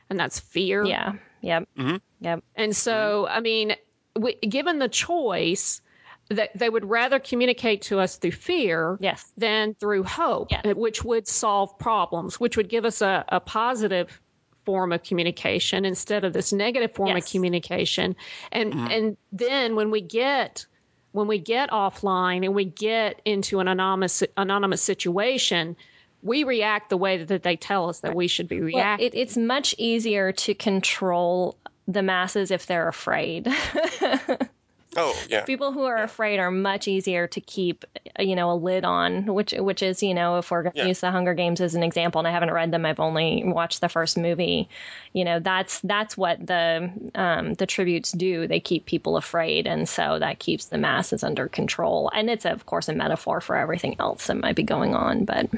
And 0.10 0.20
that's 0.20 0.40
fear. 0.40 0.86
Yeah. 0.86 1.14
Yep. 1.42 1.68
Mhm. 1.78 2.02
Yep. 2.22 2.44
And 2.56 2.76
so, 2.76 3.28
I 3.30 3.40
mean, 3.42 3.76
w- 4.16 4.38
given 4.40 4.80
the 4.80 4.88
choice, 4.90 5.82
that 6.30 6.50
they 6.58 6.70
would 6.70 6.86
rather 6.86 7.20
communicate 7.20 7.84
to 7.84 8.00
us 8.00 8.16
through 8.18 8.32
fear 8.32 8.98
Yes. 9.00 9.32
than 9.38 9.76
through 9.76 10.04
hope, 10.04 10.48
Yes. 10.52 10.66
uh, 10.66 10.74
which 10.74 11.04
would 11.04 11.28
solve 11.28 11.78
problems, 11.78 12.40
which 12.40 12.58
would 12.58 12.68
give 12.68 12.84
us 12.84 13.02
a, 13.04 13.24
a 13.30 13.40
positive 13.40 14.20
form 14.66 14.92
of 14.92 15.04
communication 15.04 15.86
instead 15.86 16.24
of 16.24 16.34
this 16.34 16.52
negative 16.52 16.94
form 16.94 17.16
of 17.16 17.26
communication. 17.26 18.16
And 18.52 18.74
mm-hmm. 18.74 18.88
and 18.92 19.18
then 19.32 19.76
when 19.76 19.92
we 19.92 20.02
get 20.02 20.66
when 21.12 21.28
we 21.28 21.40
get 21.40 21.70
offline 21.70 22.44
and 22.44 22.54
we 22.54 22.66
get 22.66 23.22
into 23.26 23.60
an 23.60 23.68
anonymous 23.68 24.24
anonymous 24.36 24.82
situation, 24.82 25.76
we 26.22 26.44
react 26.44 26.90
the 26.90 26.98
way 26.98 27.24
that 27.24 27.44
they 27.44 27.56
tell 27.56 27.90
us 27.90 28.00
that 28.02 28.16
we 28.16 28.28
should 28.28 28.48
be 28.48 28.60
Well, 28.60 28.68
reacting. 28.68 29.08
it, 29.08 29.16
it's 29.16 29.38
much 29.38 29.76
easier 29.78 30.32
to 30.32 30.54
control 30.54 31.58
the 31.88 32.02
masses 32.02 32.52
if 32.52 32.66
they're 32.66 32.88
afraid. 32.88 33.48
Oh 34.96 35.16
yeah. 35.30 35.44
People 35.44 35.72
who 35.72 35.84
are 35.84 36.02
afraid 36.02 36.40
are 36.40 36.52
much 36.52 36.88
easier 36.88 37.28
to 37.28 37.42
keep, 37.42 37.86
you 38.18 38.36
know, 38.36 38.52
a 38.52 38.56
lid 38.56 38.86
on. 38.86 39.26
Which, 39.26 39.52
which 39.52 39.84
is, 39.84 40.02
you 40.02 40.14
know, 40.14 40.38
if 40.38 40.52
we're 40.52 40.64
going 40.64 40.74
to 40.74 40.80
Yeah. 40.80 40.88
use 40.88 41.02
the 41.02 41.12
Hunger 41.12 41.34
Games 41.34 41.60
as 41.62 41.76
an 41.76 41.84
example, 41.84 42.20
and 42.20 42.28
I 42.28 42.32
haven't 42.32 42.52
read 42.52 42.72
them, 42.72 42.86
I've 42.86 43.00
only 43.00 43.44
watched 43.46 43.82
the 43.82 43.90
first 43.90 44.18
movie. 44.18 44.70
You 45.14 45.26
know, 45.26 45.40
that's 45.40 45.80
that's 45.82 46.18
what 46.18 46.46
the 46.46 46.92
um, 47.14 47.54
the 47.56 47.66
tributes 47.66 48.12
do. 48.12 48.48
They 48.48 48.60
keep 48.60 48.86
people 48.86 49.18
afraid, 49.18 49.68
and 49.68 49.88
so 49.88 50.20
that 50.20 50.40
keeps 50.40 50.66
the 50.66 50.78
masses 50.78 51.24
under 51.24 51.48
control. 51.48 52.10
And 52.14 52.30
it's 52.30 52.46
of 52.46 52.66
course 52.66 52.88
a 52.90 52.94
metaphor 52.94 53.42
for 53.42 53.56
everything 53.56 53.96
else 54.00 54.28
that 54.28 54.36
might 54.36 54.56
be 54.56 54.64
going 54.64 54.96
on, 54.96 55.26
but. 55.26 55.50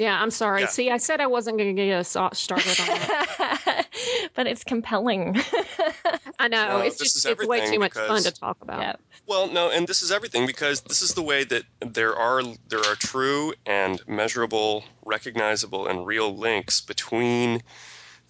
Yeah, 0.00 0.18
I'm 0.20 0.30
sorry. 0.30 0.62
Yeah. 0.62 0.68
See, 0.68 0.90
I 0.90 0.96
said 0.96 1.20
I 1.20 1.26
wasn't 1.26 1.58
going 1.58 1.76
to 1.76 1.84
get 1.84 1.92
us 1.94 2.08
started 2.08 2.80
on 2.80 2.86
that. 2.86 3.86
but 4.34 4.46
it's 4.46 4.64
compelling. 4.64 5.38
I 6.38 6.48
know 6.48 6.78
No, 6.78 6.78
it's 6.78 6.96
just 6.96 7.16
it's 7.16 7.26
way 7.26 7.32
everything 7.58 7.74
too 7.74 7.78
much 7.80 7.92
fun 7.92 8.22
to 8.22 8.30
talk 8.30 8.56
about. 8.62 8.80
yeah. 8.80 8.96
Well, 9.26 9.48
no, 9.48 9.70
and 9.70 9.86
this 9.86 10.00
is 10.00 10.10
everything 10.10 10.46
because 10.46 10.80
this 10.80 11.02
is 11.02 11.12
the 11.12 11.20
way 11.20 11.44
that 11.44 11.64
there 11.80 12.16
are 12.16 12.42
there 12.68 12.78
are 12.78 12.94
true 12.94 13.52
and 13.66 14.00
measurable, 14.08 14.84
recognizable, 15.04 15.86
and 15.86 16.06
real 16.06 16.34
links 16.34 16.80
between 16.80 17.60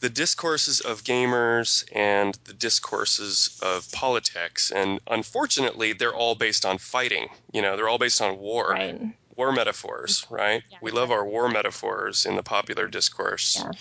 the 0.01 0.11
discourses 0.11 0.81
of 0.81 1.05
gamers 1.05 1.85
and 1.95 2.37
the 2.45 2.53
discourses 2.53 3.61
of 3.63 3.91
politics. 3.93 4.73
And 4.73 4.99
unfortunately, 5.07 5.93
they're 5.93 6.15
all 6.15 6.35
based 6.35 6.67
on 6.67 6.79
fighting. 6.79 7.29
You 7.53 7.63
know, 7.63 7.77
they're 7.77 7.89
all 7.89 7.99
based 7.99 8.21
on 8.21 8.39
war. 8.39 8.71
Right. 8.71 9.01
War 9.37 9.53
metaphors, 9.53 10.27
right? 10.31 10.63
We 10.83 10.91
love 10.91 11.11
our 11.11 11.25
war 11.25 11.49
metaphors 11.49 12.27
in 12.27 12.37
the 12.37 12.43
popular 12.43 12.89
discourse. 12.89 13.57
Yeah. 13.65 13.73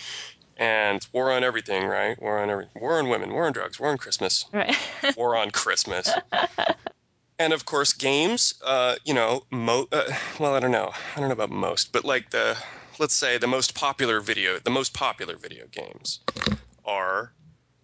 And 0.57 1.07
war 1.13 1.31
on 1.31 1.43
everything, 1.43 1.85
right? 1.85 2.21
War 2.21 2.39
on 2.39 2.49
every 2.49 2.67
war 2.75 2.99
on 2.99 3.09
women, 3.09 3.31
war 3.33 3.45
on 3.45 3.53
drugs, 3.53 3.79
war 3.79 3.89
on 3.89 3.97
Christmas 3.97 4.45
Right. 4.53 4.75
war 5.17 5.35
on 5.35 5.51
Christmas. 5.51 6.09
and 7.39 7.53
of 7.53 7.65
course, 7.65 7.93
games. 7.93 8.53
Uh, 8.63 8.95
you 9.05 9.13
know, 9.13 9.43
mo- 9.51 9.87
uh, 9.91 10.03
well, 10.39 10.55
I 10.55 10.59
don't 10.59 10.71
know. 10.71 10.91
I 11.15 11.19
don't 11.19 11.29
know 11.29 11.33
about 11.33 11.49
most, 11.49 11.91
but 11.91 12.03
like 12.05 12.29
the 12.31 12.57
let's 12.99 13.15
say 13.15 13.37
the 13.37 13.47
most 13.47 13.73
popular 13.75 14.19
video, 14.19 14.59
the 14.59 14.69
most 14.69 14.93
popular 14.93 15.37
video 15.37 15.65
games 15.71 16.19
are 16.85 17.33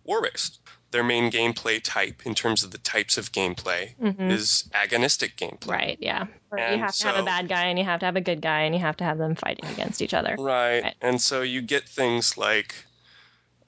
war-based. 0.04 0.60
Their 0.92 1.04
main 1.04 1.32
gameplay 1.32 1.82
type, 1.84 2.26
in 2.26 2.36
terms 2.36 2.64
of 2.64 2.72
the 2.72 2.78
types 2.78 3.18
of 3.18 3.32
gameplay, 3.32 3.96
Mhm. 4.02 4.32
is 4.32 4.70
agonistic 4.74 5.36
gameplay. 5.36 5.68
Right, 5.68 5.98
yeah. 6.00 6.26
Or 6.52 6.60
you 6.60 6.78
have 6.78 6.96
to 6.96 7.08
have 7.08 7.18
a 7.18 7.24
bad 7.24 7.50
guy 7.50 7.66
and 7.66 7.78
you 7.78 7.84
have 7.86 8.00
to 8.00 8.06
have 8.06 8.16
a 8.16 8.22
good 8.22 8.42
guy 8.42 8.62
and 8.62 8.74
you 8.74 8.82
have 8.82 8.96
to 8.98 9.04
have 9.04 9.18
them 9.18 9.36
fighting 9.36 9.70
against 9.70 10.02
each 10.02 10.14
other. 10.14 10.36
Right. 10.38 10.84
Right. 10.84 10.96
And 11.02 11.22
so 11.22 11.42
you 11.42 11.62
get 11.62 11.90
things 11.90 12.38
like, 12.38 12.86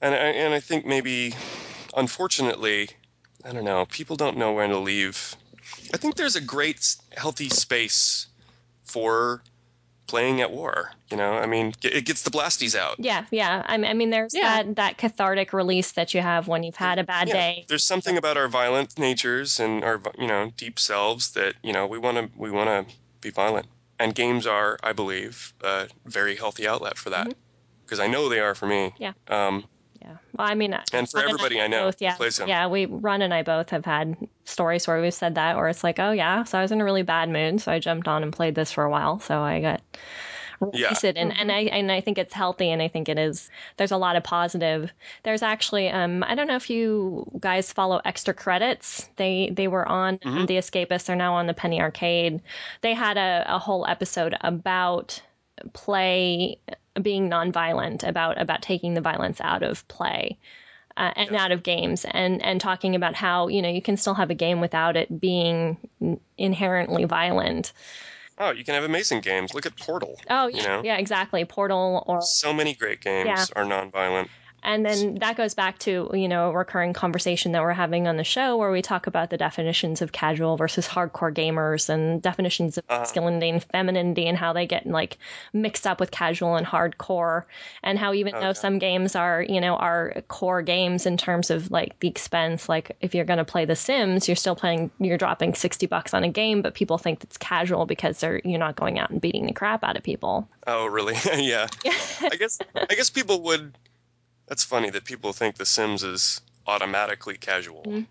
and 0.00 0.14
I, 0.14 0.18
and 0.18 0.54
I 0.54 0.60
think 0.60 0.86
maybe, 0.86 1.34
unfortunately, 1.96 2.88
I 3.44 3.52
don't 3.52 3.64
know, 3.64 3.84
people 3.86 4.16
don't 4.16 4.36
know 4.36 4.52
when 4.52 4.70
to 4.70 4.78
leave. 4.78 5.36
I 5.92 5.96
think 5.96 6.16
there's 6.16 6.36
a 6.36 6.40
great, 6.40 6.96
healthy 7.16 7.48
space 7.48 8.28
for 8.84 9.42
playing 10.08 10.40
at 10.40 10.50
war. 10.50 10.90
You 11.10 11.16
know, 11.16 11.32
I 11.32 11.46
mean, 11.46 11.72
it 11.82 12.04
gets 12.04 12.22
the 12.22 12.30
blasties 12.30 12.74
out. 12.74 12.96
Yeah, 12.98 13.24
yeah. 13.30 13.62
I 13.64 13.76
mean, 13.76 14.10
there's 14.10 14.34
Yeah. 14.34 14.62
that 14.64 14.76
that 14.76 14.98
cathartic 14.98 15.52
release 15.52 15.92
that 15.92 16.12
you 16.14 16.20
have 16.20 16.48
when 16.48 16.64
you've 16.64 16.76
had 16.76 16.98
a 16.98 17.04
bad 17.04 17.28
Yeah, 17.28 17.34
day. 17.34 17.64
There's 17.68 17.84
something 17.84 18.18
about 18.18 18.36
our 18.36 18.48
violent 18.48 18.98
natures 18.98 19.60
and 19.60 19.84
our, 19.84 20.00
you 20.18 20.26
know, 20.26 20.50
deep 20.56 20.78
selves 20.78 21.32
that 21.32 21.54
you 21.62 21.72
know 21.72 21.86
we 21.86 21.98
want 21.98 22.16
to 22.16 22.28
we 22.36 22.50
want 22.50 22.88
to 22.88 22.94
be 23.20 23.30
violent, 23.30 23.66
and 23.98 24.14
games 24.14 24.46
are, 24.46 24.78
I 24.82 24.92
believe, 24.92 25.54
a 25.62 25.88
very 26.04 26.34
healthy 26.36 26.66
outlet 26.66 26.98
for 26.98 27.10
that. 27.10 27.32
Because 27.84 28.00
I 28.00 28.06
know 28.06 28.28
they 28.28 28.40
are 28.40 28.54
for 28.54 28.66
me. 28.66 28.92
Mm-hmm. 28.98 29.02
Yeah. 29.02 29.12
Um, 29.28 29.64
Yeah. 30.00 30.16
Well, 30.36 30.46
I 30.48 30.54
mean, 30.54 30.76
And 30.92 31.08
for 31.08 31.18
Ron 31.18 31.28
everybody 31.28 31.60
I 31.60 31.66
know 31.66 31.86
both, 31.86 32.00
yeah, 32.00 32.14
who 32.16 32.46
yeah. 32.46 32.66
We 32.68 32.86
Ron 32.86 33.22
and 33.22 33.34
I 33.34 33.42
both 33.42 33.70
have 33.70 33.84
had 33.84 34.16
stories 34.44 34.86
where 34.86 35.00
we've 35.00 35.12
said 35.12 35.34
that, 35.34 35.56
or 35.56 35.68
it's 35.68 35.82
like, 35.82 35.98
oh 35.98 36.12
yeah, 36.12 36.44
so 36.44 36.58
I 36.58 36.62
was 36.62 36.72
in 36.72 36.80
a 36.80 36.84
really 36.84 37.02
bad 37.02 37.28
mood, 37.28 37.60
so 37.60 37.72
I 37.72 37.78
jumped 37.78 38.06
on 38.08 38.22
and 38.22 38.32
played 38.32 38.54
this 38.54 38.72
for 38.72 38.84
a 38.84 38.90
while, 38.90 39.18
so 39.20 39.40
I 39.40 39.60
got 39.60 39.82
Yeah. 40.72 40.86
release 40.88 41.04
it, 41.04 41.16
and 41.16 41.36
and 41.36 41.50
I 41.50 41.60
and 41.62 41.90
I 41.90 42.00
think 42.00 42.18
it's 42.18 42.34
healthy, 42.34 42.70
and 42.70 42.80
I 42.80 42.88
think 42.88 43.08
it 43.08 43.18
is. 43.18 43.50
There's 43.76 43.90
a 43.92 43.96
lot 43.96 44.16
of 44.16 44.22
positive. 44.24 44.90
There's 45.24 45.42
actually, 45.42 45.88
um, 45.90 46.22
I 46.24 46.34
don't 46.36 46.46
know 46.46 46.56
if 46.56 46.70
you 46.70 47.30
guys 47.38 47.72
follow 47.72 48.00
Extra 48.04 48.34
Credits. 48.34 49.08
They 49.16 49.50
they 49.52 49.68
were 49.68 49.86
on 49.86 50.18
Mhm. 50.18 50.46
The 50.46 50.58
Escapist. 50.58 51.06
They're 51.06 51.16
now 51.16 51.34
on 51.34 51.46
the 51.46 51.54
Penny 51.54 51.80
Arcade. 51.80 52.42
They 52.82 52.94
had 52.94 53.16
a, 53.16 53.44
a 53.48 53.58
whole 53.58 53.84
episode 53.86 54.36
about 54.40 55.20
play 55.72 56.60
being 57.00 57.28
nonviolent 57.30 58.06
about 58.06 58.40
about 58.40 58.62
taking 58.62 58.94
the 58.94 59.00
violence 59.00 59.40
out 59.40 59.62
of 59.62 59.86
play 59.88 60.38
uh, 60.96 61.12
and 61.16 61.30
Yes. 61.32 61.40
out 61.40 61.52
of 61.52 61.62
games 61.62 62.04
and 62.10 62.42
and 62.44 62.60
talking 62.60 62.94
about 62.94 63.14
how 63.14 63.48
you 63.48 63.62
know 63.62 63.68
you 63.68 63.82
can 63.82 63.96
still 63.96 64.14
have 64.14 64.30
a 64.30 64.34
game 64.34 64.60
without 64.60 64.96
it 64.96 65.20
being 65.20 65.76
inherently 66.36 67.04
violent 67.04 67.72
Oh, 68.40 68.52
you 68.52 68.64
can 68.64 68.74
have 68.74 68.84
amazing 68.84 69.20
games. 69.20 69.52
Look 69.52 69.66
at 69.66 69.76
Portal. 69.76 70.16
oh 70.30 70.46
You 70.46 70.58
yeah 70.58 70.76
know? 70.76 70.82
yeah 70.84 70.96
exactly 70.96 71.44
portal 71.44 72.04
or 72.06 72.20
So 72.22 72.52
many 72.52 72.74
great 72.74 73.00
games 73.00 73.26
Yeah. 73.26 73.44
are 73.56 73.64
nonviolent. 73.64 74.28
And 74.62 74.84
then 74.84 75.16
that 75.16 75.36
goes 75.36 75.54
back 75.54 75.78
to, 75.80 76.10
you 76.12 76.28
know, 76.28 76.50
a 76.50 76.52
recurring 76.52 76.92
conversation 76.92 77.52
that 77.52 77.62
we're 77.62 77.72
having 77.72 78.08
on 78.08 78.16
the 78.16 78.24
show 78.24 78.56
where 78.56 78.70
we 78.70 78.82
talk 78.82 79.06
about 79.06 79.30
the 79.30 79.36
definitions 79.36 80.02
of 80.02 80.10
casual 80.12 80.56
versus 80.56 80.86
hardcore 80.86 81.32
gamers 81.34 81.88
and 81.88 82.20
definitions 82.20 82.76
of 82.78 82.84
Uh-huh. 82.88 83.00
masculinity 83.00 83.50
and 83.50 83.62
femininity 83.64 84.26
and 84.26 84.36
how 84.36 84.52
they 84.52 84.66
get 84.66 84.86
like 84.86 85.18
mixed 85.52 85.86
up 85.86 86.00
with 86.00 86.10
casual 86.10 86.56
and 86.56 86.66
hardcore 86.66 87.44
and 87.82 87.98
how 87.98 88.12
even 88.14 88.34
though 88.34 88.52
some 88.52 88.78
games 88.78 89.14
are, 89.16 89.42
you 89.42 89.60
know, 89.60 89.76
are 89.76 90.22
core 90.28 90.62
games 90.62 91.06
in 91.06 91.16
terms 91.16 91.50
of 91.50 91.70
like 91.70 91.98
the 92.00 92.08
expense, 92.08 92.68
like 92.68 92.96
if 93.00 93.14
you're 93.14 93.24
going 93.24 93.38
to 93.38 93.44
play 93.44 93.64
The 93.64 93.76
Sims, 93.76 94.28
you're 94.28 94.36
still 94.36 94.56
playing, 94.56 94.90
you're 94.98 95.18
dropping 95.18 95.54
60 95.54 95.86
bucks 95.86 96.14
on 96.14 96.24
a 96.24 96.28
game, 96.28 96.62
but 96.62 96.74
people 96.74 96.98
think 96.98 97.22
it's 97.22 97.36
casual 97.36 97.86
because 97.86 98.18
they're, 98.20 98.40
you're 98.44 98.58
not 98.58 98.76
going 98.76 98.98
out 98.98 99.10
and 99.10 99.20
beating 99.20 99.46
the 99.46 99.52
crap 99.52 99.84
out 99.84 99.96
of 99.96 100.02
people. 100.02 100.48
Oh, 100.66 100.86
really? 100.86 101.14
yeah. 101.36 101.68
I 102.20 102.36
guess 102.36 102.58
I 102.74 102.94
guess 102.94 103.10
people 103.10 103.42
would. 103.44 103.72
That's 104.48 104.64
funny 104.64 104.90
that 104.90 105.04
people 105.04 105.32
think 105.32 105.56
The 105.56 105.66
Sims 105.66 106.02
is 106.02 106.40
automatically 106.66 107.36
casual. 107.36 107.82
Mm-hmm. 107.82 108.02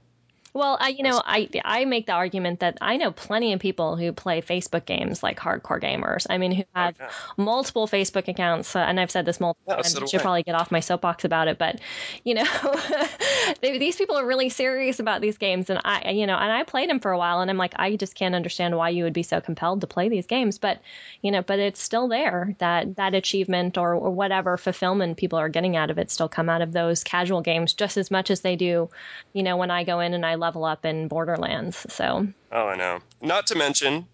Well, 0.58 0.76
I, 0.80 0.88
you 0.88 1.04
know, 1.04 1.22
I 1.24 1.48
I 1.64 1.86
make 1.86 2.08
the 2.08 2.14
argument 2.14 2.62
that 2.62 2.80
I 2.82 2.98
know 2.98 3.12
plenty 3.12 3.54
of 3.54 3.60
people 3.60 3.96
who 3.96 4.12
play 4.12 4.42
Facebook 4.42 4.86
games 4.86 5.22
like 5.22 5.38
hardcore 5.38 5.80
gamers. 5.80 6.26
I 6.32 6.40
mean, 6.40 6.52
who 6.52 6.64
have 6.74 6.96
yeah. 7.00 7.12
multiple 7.38 7.88
Facebook 7.88 8.28
accounts, 8.28 8.76
uh, 8.76 8.80
and 8.80 9.00
I've 9.00 9.12
said 9.12 9.28
this 9.28 9.40
multiple 9.40 9.76
times. 9.76 9.94
so 9.94 10.02
I 10.02 10.06
should 10.08 10.22
probably 10.22 10.42
get 10.42 10.56
off 10.56 10.72
my 10.72 10.80
soapbox 10.80 11.26
about 11.26 11.48
it, 11.48 11.60
but 11.60 11.80
you 12.24 12.34
know, 12.34 12.44
they, 13.62 13.78
these 13.78 13.98
people 13.98 14.16
are 14.16 14.26
really 14.26 14.50
serious 14.50 15.00
about 15.00 15.22
these 15.22 15.38
games, 15.38 15.70
and 15.70 15.80
I, 15.86 16.10
you 16.10 16.26
know, 16.26 16.36
and 16.36 16.52
I 16.52 16.64
played 16.64 16.90
them 16.90 17.02
for 17.02 17.12
a 17.12 17.20
while, 17.20 17.42
and 17.42 17.52
I'm 17.52 17.58
like, 17.58 17.74
I 17.76 17.96
just 17.96 18.16
can't 18.16 18.34
understand 18.34 18.76
why 18.76 18.90
you 18.90 19.04
would 19.04 19.14
be 19.14 19.22
so 19.22 19.40
compelled 19.40 19.82
to 19.82 19.88
play 19.88 20.10
these 20.10 20.26
games, 20.26 20.58
but 20.58 20.82
you 21.22 21.30
know, 21.30 21.44
but 21.44 21.60
it's 21.60 21.84
still 21.84 22.08
there 22.08 22.56
that 22.58 22.96
that 22.96 23.14
achievement 23.14 23.78
or, 23.78 23.94
or 23.94 24.10
whatever 24.10 24.58
fulfillment 24.58 25.18
people 25.18 25.38
are 25.38 25.50
getting 25.50 25.76
out 25.76 25.92
of 25.92 26.00
it 26.00 26.10
still 26.10 26.28
come 26.28 26.50
out 26.50 26.64
of 26.64 26.72
those 26.72 27.04
casual 27.04 27.42
games 27.42 27.74
just 27.74 27.96
as 27.96 28.10
much 28.10 28.32
as 28.32 28.42
they 28.42 28.56
do, 28.56 28.90
you 29.34 29.44
know, 29.44 29.58
when 29.58 29.70
I 29.70 29.84
go 29.84 30.00
in 30.00 30.16
and 30.16 30.26
I 30.26 30.34
level 30.48 30.64
up 30.64 30.86
in 30.86 31.08
Borderlands. 31.10 31.86
So 31.90 32.28
Oh, 32.52 32.68
I 32.68 32.76
know. 32.78 33.00
Not 33.22 33.48
to 33.48 33.56
mention, 33.56 34.08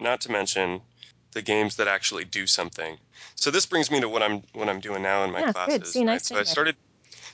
not 0.00 0.20
to 0.22 0.32
mention, 0.32 0.80
the 1.32 1.42
games 1.42 1.76
that 1.76 1.86
actually 1.86 2.24
do 2.24 2.46
something. 2.46 2.98
So 3.36 3.50
this 3.52 3.66
brings 3.66 3.90
me 3.90 4.00
to 4.00 4.08
what 4.08 4.22
I'm 4.22 4.42
what 4.54 4.68
I'm 4.68 4.80
doing 4.80 5.02
now 5.02 5.22
in 5.24 5.30
my 5.30 5.40
Yeah, 5.40 5.46
good. 5.46 5.54
classes. 5.54 5.92
See, 5.92 6.04
nice 6.04 6.26
So 6.26 6.38
I 6.38 6.42
started. 6.42 6.76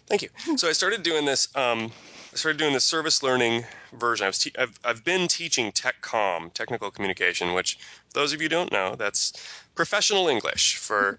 Thank 0.07 0.22
you. 0.22 0.28
So 0.57 0.68
I 0.68 0.72
started 0.72 1.03
doing 1.03 1.24
this. 1.24 1.49
Um, 1.57 1.90
I 2.32 2.36
started 2.36 2.59
doing 2.59 2.74
the 2.74 2.80
service 2.80 3.22
learning 3.22 3.64
version. 3.95 4.24
I 4.24 4.28
was 4.28 4.38
te- 4.38 4.53
I've, 4.59 4.78
I've 4.84 5.05
been 5.05 5.28
teaching 5.28 5.72
TechCom, 5.72 6.53
technical 6.53 6.90
communication, 6.90 7.55
which 7.55 7.78
for 8.09 8.20
those 8.20 8.32
of 8.34 8.42
you 8.42 8.47
who 8.47 8.51
don't 8.51 8.72
know, 8.72 8.97
that's 8.97 9.32
professional 9.74 10.28
English 10.28 10.76
for 10.76 11.18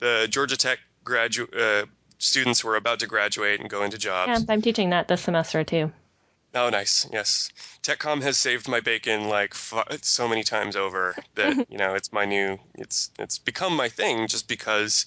the 0.00 0.26
Georgia 0.28 0.56
Tech 0.56 0.78
graduate 1.04 1.54
uh, 1.54 1.84
students 2.18 2.60
who 2.60 2.68
are 2.70 2.76
about 2.76 2.98
to 3.00 3.06
graduate 3.06 3.60
and 3.60 3.70
go 3.70 3.82
into 3.84 3.98
jobs. 3.98 4.28
yeah, 4.32 4.52
I'm 4.54 4.62
teaching 4.62 4.90
that 4.90 5.06
this 5.06 5.20
semester 5.20 5.62
too. 5.62 5.92
Oh, 6.54 6.70
nice. 6.70 7.06
Yes, 7.12 7.50
TechCom 7.82 8.22
has 8.22 8.36
saved 8.38 8.68
my 8.68 8.78
bacon 8.80 9.28
like 9.28 9.50
f- 9.54 9.98
so 10.02 10.28
many 10.28 10.44
times 10.44 10.76
over 10.76 11.16
that 11.34 11.66
you 11.70 11.78
know 11.78 11.94
it's 11.94 12.12
my 12.12 12.24
new. 12.24 12.58
It's 12.76 13.10
it's 13.18 13.38
become 13.38 13.74
my 13.76 13.88
thing 13.88 14.28
just 14.28 14.46
because 14.48 15.04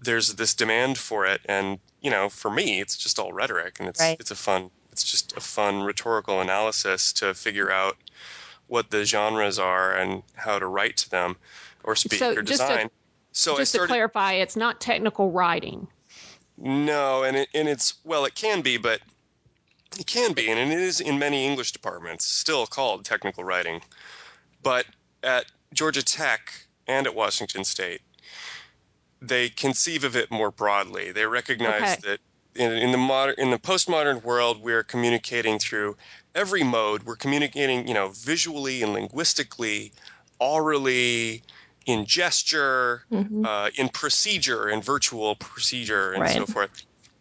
there's 0.00 0.34
this 0.34 0.54
demand 0.54 0.98
for 0.98 1.24
it, 1.26 1.40
and 1.46 1.78
you 2.00 2.10
know, 2.10 2.28
for 2.28 2.50
me, 2.50 2.80
it's 2.80 2.96
just 2.96 3.18
all 3.18 3.32
rhetoric, 3.32 3.78
and 3.78 3.88
it's 3.88 4.00
Right. 4.00 4.16
it's 4.18 4.30
a 4.30 4.36
fun. 4.36 4.70
It's 4.92 5.04
just 5.04 5.36
a 5.36 5.40
fun 5.40 5.82
rhetorical 5.82 6.40
analysis 6.40 7.12
to 7.14 7.34
figure 7.34 7.70
out 7.70 7.96
what 8.68 8.90
the 8.90 9.04
genres 9.04 9.58
are 9.58 9.92
and 9.94 10.22
how 10.34 10.58
to 10.58 10.66
write 10.66 10.96
to 10.98 11.10
them, 11.10 11.36
or 11.84 11.94
speak 11.96 12.18
So 12.18 12.32
or 12.32 12.42
just 12.42 12.62
to- 12.62 12.68
design. 12.68 12.90
so 13.32 13.56
Just 13.56 13.74
to 13.74 13.86
clarify, 13.86 14.34
it's 14.34 14.56
not 14.56 14.80
technical 14.80 15.30
writing. 15.30 15.86
No, 16.56 17.24
and 17.24 17.36
it, 17.36 17.48
and 17.54 17.68
it's 17.68 17.94
well, 18.04 18.24
it 18.24 18.34
can 18.34 18.60
be, 18.60 18.76
but 18.76 19.00
it 19.98 20.06
can 20.06 20.32
be, 20.32 20.50
and 20.50 20.58
it 20.58 20.78
is 20.78 21.00
in 21.00 21.18
many 21.18 21.46
English 21.46 21.72
departments 21.72 22.24
still 22.26 22.66
called 22.66 23.04
technical 23.04 23.44
writing. 23.44 23.80
But 24.62 24.86
at 25.22 25.46
Georgia 25.72 26.02
Tech 26.02 26.52
and 26.86 27.06
at 27.06 27.14
Washington 27.14 27.64
State, 27.64 28.00
they 29.20 29.48
conceive 29.48 30.04
of 30.04 30.16
it 30.16 30.30
more 30.30 30.50
broadly. 30.50 31.12
They 31.12 31.26
recognize 31.26 31.80
Okay. 31.82 31.96
that 32.02 32.20
in, 32.54 32.72
in 32.72 32.92
the 32.92 32.98
modern, 32.98 33.34
in 33.38 33.50
the 33.50 33.58
postmodern 33.58 34.22
world, 34.22 34.62
we're 34.62 34.82
communicating 34.84 35.58
through 35.58 35.96
every 36.34 36.62
mode. 36.62 37.02
We're 37.04 37.16
communicating, 37.16 37.88
you 37.88 37.94
know, 37.94 38.08
visually 38.08 38.82
and 38.82 38.92
linguistically, 38.92 39.92
orally, 40.40 41.42
in 41.86 42.04
gesture, 42.06 43.04
Mhm. 43.10 43.44
uh, 43.46 43.70
in 43.76 43.88
procedure, 43.88 44.68
in 44.68 44.82
virtual 44.82 45.36
procedure, 45.36 46.12
and 46.12 46.28
so 46.28 46.40
Right. 46.40 46.48
forth. 46.48 46.70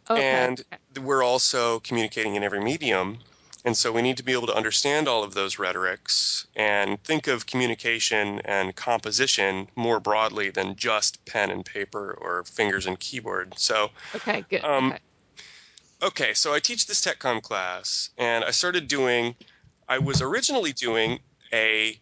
Okay. 0.09 0.23
And 0.23 0.63
we're 0.99 1.23
also 1.23 1.79
communicating 1.81 2.35
in 2.35 2.43
every 2.43 2.61
medium. 2.61 3.19
And 3.65 3.77
so 3.77 3.93
we 3.93 4.01
need 4.01 4.17
to 4.17 4.23
be 4.23 4.33
able 4.33 4.47
to 4.47 4.55
understand 4.55 5.07
all 5.07 5.23
of 5.23 5.33
those 5.33 5.57
rhetorics 5.57 6.47
and 6.55 7.01
think 7.03 7.27
of 7.27 7.45
communication 7.45 8.41
and 8.43 8.75
composition 8.75 9.69
more 9.75 10.01
broadly 10.01 10.49
than 10.49 10.75
just 10.75 11.23
pen 11.25 11.49
and 11.49 11.65
paper 11.65 12.17
or 12.19 12.43
fingers 12.43 12.85
and 12.85 12.99
keyboard. 12.99 13.53
So, 13.57 13.89
okay, 14.15 14.43
good. 14.49 14.65
um, 14.65 14.87
okay. 14.87 14.99
okay, 16.01 16.33
so 16.33 16.53
I 16.53 16.59
teach 16.59 16.87
this 16.87 16.99
TechCom 16.99 17.41
class, 17.41 18.09
and 18.17 18.43
I 18.43 18.51
started 18.51 18.89
doing, 18.89 19.33
I 19.87 19.99
was 19.99 20.21
originally 20.21 20.73
doing 20.73 21.19
a 21.53 21.97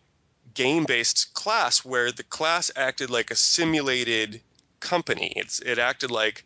game 0.55 0.85
based 0.85 1.33
class 1.35 1.85
where 1.85 2.11
the 2.11 2.23
class 2.23 2.71
acted 2.75 3.11
like 3.11 3.29
a 3.29 3.35
simulated 3.35 4.41
company. 4.79 5.31
It's, 5.35 5.59
it 5.59 5.77
acted 5.77 6.09
like 6.09 6.43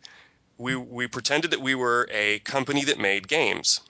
we, 0.58 0.76
we 0.76 1.06
pretended 1.08 1.50
that 1.50 1.60
we 1.60 1.74
were 1.74 2.08
a 2.12 2.40
company 2.40 2.84
that 2.84 2.98
made 2.98 3.28
games. 3.28 3.80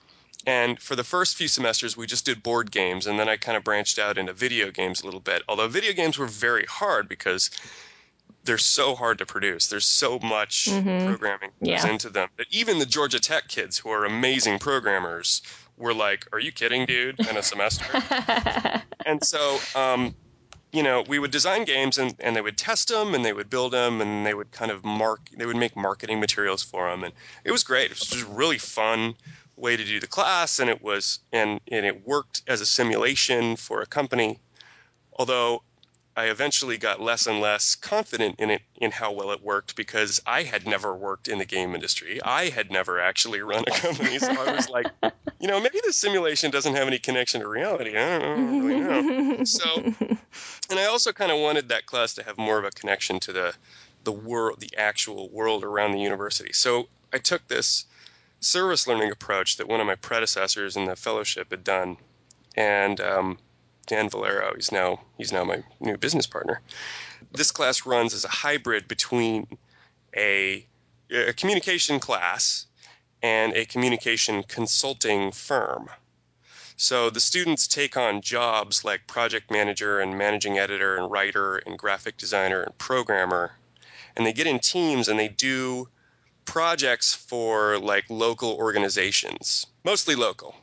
And 0.45 0.79
for 0.81 0.95
the 0.95 1.03
first 1.03 1.35
few 1.35 1.47
semesters, 1.47 1.97
we 1.97 2.07
just 2.07 2.25
did 2.25 2.43
board 2.43 2.71
games, 2.71 3.05
and 3.07 3.19
then 3.19 3.27
I 3.27 3.37
kind 3.37 3.57
of 3.57 3.63
branched 3.63 3.99
out 3.99 4.17
into 4.17 4.33
video 4.33 4.71
games 4.71 5.01
a 5.01 5.05
little 5.05 5.19
bit. 5.19 5.41
Although 5.49 5.67
video 5.67 5.93
games 5.93 6.17
were 6.17 6.27
very 6.27 6.65
hard 6.65 7.09
because 7.09 7.49
they're 8.43 8.57
so 8.57 8.95
hard 8.95 9.17
to 9.17 9.25
produce. 9.25 9.67
There's 9.67 9.85
so 9.85 10.19
much 10.19 10.69
Mhm. 10.69 11.05
programming 11.05 11.51
goes 11.65 11.83
Yeah. 11.83 11.91
into 11.91 12.09
them 12.09 12.29
that 12.37 12.47
even 12.51 12.79
the 12.79 12.85
Georgia 12.85 13.19
Tech 13.19 13.47
kids, 13.49 13.77
who 13.77 13.89
are 13.89 14.05
amazing 14.05 14.59
programmers, 14.59 15.41
were 15.77 15.93
like, 15.93 16.25
"Are 16.31 16.39
you 16.39 16.51
kidding, 16.51 16.85
dude?" 16.85 17.19
In 17.29 17.37
a 17.37 17.43
semester. 17.43 17.85
and 19.05 19.23
so, 19.23 19.59
um, 19.75 20.13
you 20.71 20.83
know, 20.83 21.03
we 21.07 21.19
would 21.19 21.31
design 21.31 21.63
games 21.65 21.97
and, 21.97 22.15
and 22.19 22.35
they 22.35 22.41
would 22.41 22.57
test 22.57 22.89
them 22.89 23.15
and 23.15 23.23
they 23.23 23.33
would 23.33 23.49
build 23.49 23.73
them 23.73 24.01
and 24.01 24.25
they 24.25 24.33
would 24.33 24.51
kind 24.51 24.71
of 24.71 24.83
mark, 24.83 25.29
they 25.35 25.45
would 25.45 25.55
make 25.55 25.75
marketing 25.75 26.19
materials 26.19 26.61
for 26.61 26.89
them. 26.89 27.03
And 27.03 27.13
it 27.43 27.51
was 27.51 27.63
great. 27.63 27.85
It 27.85 27.99
was 27.99 28.09
just 28.09 28.25
a 28.25 28.31
really 28.31 28.57
fun 28.57 29.15
way 29.55 29.77
to 29.77 29.83
do 29.83 29.99
the 29.99 30.07
class. 30.07 30.59
And 30.59 30.69
it 30.69 30.81
was, 30.81 31.19
and, 31.31 31.59
and 31.71 31.85
it 31.85 32.05
worked 32.05 32.41
as 32.47 32.61
a 32.61 32.65
simulation 32.65 33.55
for 33.55 33.81
a 33.81 33.85
company. 33.85 34.39
Although 35.13 35.63
I 36.17 36.29
eventually 36.29 36.79
got 36.79 36.99
less 36.99 37.27
and 37.27 37.39
less 37.39 37.75
confident 37.75 38.39
in 38.39 38.49
it, 38.49 38.63
in 38.77 38.89
how 38.89 39.11
well 39.11 39.29
it 39.29 39.43
worked 39.43 39.75
because 39.75 40.19
I 40.25 40.41
had 40.41 40.65
never 40.65 40.95
worked 40.95 41.27
in 41.27 41.37
the 41.37 41.45
game 41.45 41.75
industry. 41.75 42.19
I 42.23 42.49
had 42.49 42.71
never 42.71 42.99
actually 42.99 43.41
run 43.41 43.63
a 43.67 43.71
company. 43.79 44.17
So 44.17 44.31
I 44.31 44.51
was 44.51 44.67
like, 44.67 44.87
you 45.39 45.47
know, 45.47 45.59
maybe 45.59 45.79
this 45.83 45.95
simulation 45.95 46.49
doesn't 46.49 46.73
have 46.73 46.87
any 46.87 46.97
connection 46.97 47.41
to 47.41 47.47
reality. 47.47 47.95
I 47.95 48.17
don't, 48.17 48.65
really 48.65 48.79
know. 48.79 49.43
So, 49.43 49.83
and 50.71 50.79
I 50.79 50.85
also 50.85 51.13
kind 51.13 51.31
of 51.31 51.37
wanted 51.37 51.69
that 51.69 51.85
class 51.85 52.15
to 52.15 52.23
have 52.23 52.39
more 52.39 52.57
of 52.57 52.65
a 52.65 52.71
connection 52.71 53.19
to 53.21 53.31
the 53.31 53.53
the 54.03 54.11
world, 54.11 54.59
the 54.59 54.75
actual 54.75 55.29
world 55.29 55.63
around 55.63 55.91
the 55.91 55.99
university. 55.99 56.51
So 56.51 56.87
I 57.13 57.19
took 57.19 57.47
this 57.47 57.85
service 58.39 58.87
learning 58.87 59.11
approach 59.11 59.57
that 59.57 59.67
one 59.67 59.81
of 59.81 59.85
my 59.85 59.95
predecessors 59.95 60.77
in 60.77 60.85
the 60.85 60.95
fellowship 60.95 61.51
had 61.51 61.63
done, 61.63 61.97
and 62.55 62.99
um, 63.01 63.37
Dan 63.87 64.09
Valero, 64.09 64.53
he's 64.55 64.71
now 64.71 64.99
he's 65.17 65.31
now 65.31 65.43
my 65.43 65.63
new 65.79 65.97
business 65.97 66.27
partner. 66.27 66.61
This 67.31 67.51
class 67.51 67.85
runs 67.85 68.13
as 68.13 68.25
a 68.25 68.29
hybrid 68.29 68.87
between 68.87 69.47
a, 70.15 70.65
a 71.09 71.33
communication 71.33 71.99
class 71.99 72.67
and 73.23 73.53
a 73.53 73.65
communication 73.65 74.43
consulting 74.43 75.31
firm. 75.31 75.89
So 76.75 77.09
the 77.09 77.19
students 77.19 77.67
take 77.67 77.97
on 77.97 78.21
jobs 78.21 78.85
like 78.85 79.07
project 79.07 79.49
manager 79.49 79.99
and 79.99 80.17
managing 80.17 80.59
editor 80.59 80.95
and 80.97 81.09
writer 81.09 81.57
and 81.57 81.77
graphic 81.77 82.17
designer 82.17 82.61
and 82.61 82.77
programmer. 82.77 83.53
And 84.15 84.25
they 84.25 84.33
get 84.33 84.47
in 84.47 84.59
teams 84.59 85.07
and 85.07 85.17
they 85.17 85.27
do 85.29 85.89
projects 86.45 87.13
for 87.13 87.79
like 87.79 88.05
local 88.09 88.51
organizations, 88.53 89.65
mostly 89.83 90.15
local, 90.15 90.55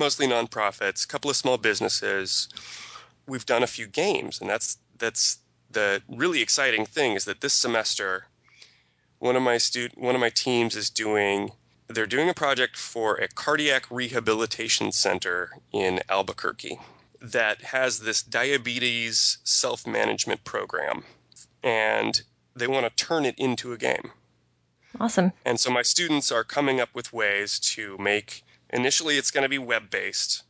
mostly 0.00 0.26
nonprofits, 0.26 1.04
a 1.04 1.08
couple 1.08 1.30
of 1.30 1.36
small 1.36 1.58
businesses. 1.58 2.48
We've 3.28 3.46
done 3.46 3.62
a 3.62 3.68
few 3.68 3.86
games 3.86 4.40
and 4.40 4.50
that's 4.50 4.78
that's 4.98 5.38
the 5.70 6.02
really 6.08 6.42
exciting 6.42 6.84
thing 6.84 7.14
is 7.14 7.26
that 7.26 7.40
this 7.40 7.54
semester 7.54 8.26
one 9.20 9.36
of 9.36 9.42
my 9.42 9.58
student 9.58 10.00
one 10.00 10.16
of 10.16 10.20
my 10.20 10.30
teams 10.30 10.74
is 10.74 10.90
doing 10.90 11.52
they're 11.86 12.06
doing 12.06 12.28
a 12.28 12.34
project 12.34 12.76
for 12.76 13.16
a 13.16 13.28
cardiac 13.28 13.90
rehabilitation 13.90 14.92
center 14.92 15.50
in 15.72 16.00
Albuquerque 16.08 16.78
that 17.20 17.60
has 17.62 18.00
this 18.00 18.22
diabetes 18.22 19.38
self 19.44 19.86
management 19.86 20.42
program. 20.44 21.04
And 21.62 22.20
they 22.56 22.66
want 22.66 22.86
to 22.86 23.04
turn 23.04 23.24
it 23.24 23.34
into 23.38 23.72
a 23.72 23.78
game. 23.78 24.12
Awesome. 24.98 25.32
And 25.44 25.60
so 25.60 25.70
my 25.70 25.82
students 25.82 26.32
are 26.32 26.44
coming 26.44 26.80
up 26.80 26.88
with 26.94 27.12
ways 27.12 27.58
to 27.74 27.96
make, 27.98 28.42
initially, 28.72 29.16
it's 29.16 29.30
going 29.30 29.42
to 29.42 29.48
be 29.48 29.58
web 29.58 29.90
based. 29.90 30.42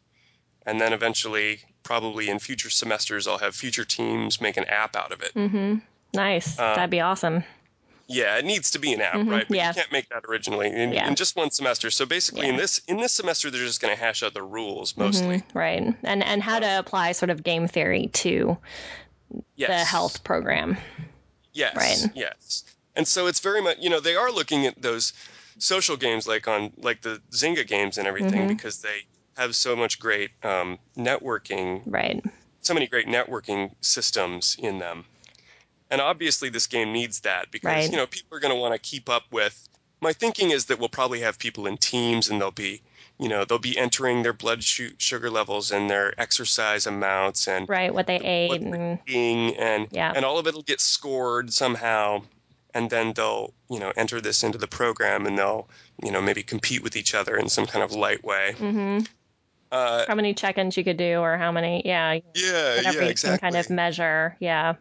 And 0.67 0.81
then 0.81 0.93
eventually, 0.93 1.61
probably 1.83 2.29
in 2.29 2.39
future 2.39 2.71
semesters, 2.71 3.27
I'll 3.27 3.39
have 3.39 3.55
future 3.55 3.85
teams 3.85 4.41
make 4.41 4.57
an 4.57 4.65
app 4.65 4.95
out 4.95 5.11
of 5.13 5.23
it. 5.23 5.33
Mm-hmm. 5.35 5.77
Nice. 6.13 6.59
Uh, 6.59 6.75
That'd 6.75 6.91
be 6.91 7.01
awesome. 7.01 7.43
Yeah, 8.09 8.37
it 8.39 8.45
needs 8.45 8.73
to 8.73 8.79
be 8.81 8.93
an 8.93 9.01
app, 9.01 9.15
Mhm, 9.15 9.31
right? 9.31 9.47
But 9.49 9.57
yeah. 9.57 9.69
you 9.69 9.75
can't 9.75 9.93
make 9.93 10.09
that 10.09 10.25
originally 10.29 10.69
in, 10.69 10.93
Yeah. 10.93 11.07
in 11.07 11.15
just 11.15 11.37
one 11.37 11.51
semester. 11.53 11.91
So 11.93 12.05
basically, 12.07 12.49
in 12.49 12.57
this 12.57 12.79
in 12.89 12.97
this 12.97 13.13
semester, 13.13 13.51
they're 13.51 13.65
just 13.65 13.81
going 13.81 13.95
to 13.95 14.01
hash 14.01 14.23
out 14.25 14.35
the 14.35 14.43
rules 14.43 14.97
mostly. 14.97 15.39
Mhm, 15.39 15.55
right. 15.55 15.95
And 16.03 16.25
and 16.25 16.43
how 16.43 16.59
to 16.59 16.79
apply 16.79 17.13
sort 17.13 17.31
of 17.31 17.45
game 17.45 17.69
theory 17.69 18.09
to 18.15 18.59
Yes. 19.55 19.69
the 19.71 19.85
health 19.85 20.25
program. 20.25 20.77
Yes. 21.53 21.77
Right. 21.77 22.11
Yes. 22.17 22.65
And 22.97 23.07
so 23.07 23.29
it's 23.29 23.39
very 23.41 23.63
much, 23.63 23.77
you 23.79 23.89
know, 23.89 24.01
they 24.01 24.17
are 24.17 24.33
looking 24.33 24.67
at 24.67 24.83
those 24.83 25.13
social 25.61 25.97
games 25.97 26.27
like 26.27 26.49
on 26.49 26.73
like 26.79 27.03
the 27.03 27.21
Zynga 27.31 27.67
games 27.67 27.99
and 27.99 28.09
everything 28.09 28.43
Mhm. 28.45 28.49
because 28.49 28.79
they 28.83 29.03
have 29.37 29.55
so 29.55 29.77
much 29.77 29.99
great 30.01 30.31
um, 30.43 30.79
networking, 30.97 31.83
Right. 31.87 32.23
so 32.63 32.75
many 32.75 32.87
great 32.87 33.07
networking 33.07 33.71
systems 33.81 34.57
in 34.59 34.79
them. 34.79 35.05
And 35.91 36.01
obviously, 36.01 36.49
this 36.51 36.67
game 36.67 36.93
needs 36.93 37.21
that 37.21 37.51
because 37.51 37.67
Right. 37.67 37.91
you 37.91 37.97
know 37.97 38.07
people 38.07 38.37
are 38.37 38.41
going 38.41 38.55
to 38.55 38.61
want 38.61 38.75
to 38.75 38.79
keep 38.79 39.09
up 39.09 39.25
with. 39.31 39.69
My 40.01 40.13
thinking 40.13 40.51
is 40.51 40.65
that 40.67 40.79
we'll 40.79 40.89
probably 40.89 41.21
have 41.21 41.39
people 41.39 41.67
in 41.67 41.77
teams, 41.77 42.31
and 42.31 42.41
they'll 42.41 42.51
be, 42.51 42.81
you 43.19 43.29
know, 43.29 43.45
they'll 43.45 43.59
be 43.59 43.77
entering 43.77 44.23
their 44.23 44.33
blood 44.33 44.65
su- 44.65 44.95
sugar 44.97 45.29
levels 45.31 45.71
and 45.73 45.91
their 45.91 46.19
exercise 46.19 46.87
amounts 46.87 47.47
and 47.49 47.69
Right. 47.69 47.93
What 47.93 48.07
they 48.07 48.17
ate 48.17 48.49
what 48.49 48.61
and 48.63 48.99
and 49.09 49.89
Yeah. 49.91 50.13
and 50.17 50.25
all 50.25 50.39
of 50.39 50.47
it'll 50.47 50.63
get 50.63 50.81
scored 50.81 51.53
somehow 51.53 52.23
and 52.75 52.91
then 52.91 53.13
they'll 53.15 53.53
you 53.71 53.79
know 53.79 53.93
enter 53.97 54.21
this 54.21 54.43
into 54.43 54.59
the 54.59 54.67
program 54.67 55.27
and 55.27 55.39
they'll 55.39 55.69
you 56.03 56.11
know 56.11 56.21
maybe 56.21 56.43
compete 56.43 56.83
with 56.83 56.97
each 56.97 57.15
other 57.15 57.37
in 57.37 57.49
some 57.49 57.67
kind 57.67 57.85
of 57.85 57.93
light 57.93 58.25
way 58.25 58.55
hmm 58.59 58.99
uh, 59.73 60.05
how 60.09 60.15
many 60.17 60.35
check-ins 60.35 60.77
you 60.77 60.83
could 60.83 60.97
do 60.97 61.21
or 61.21 61.37
how 61.37 61.53
many 61.53 61.83
yeah 61.85 62.19
yeah 62.35 62.77
whatever 62.77 63.03
yeah 63.03 63.09
exactly 63.09 63.39
can 63.39 63.53
kind 63.53 63.57
of 63.57 63.71
measure. 63.71 64.37
Yeah. 64.41 64.75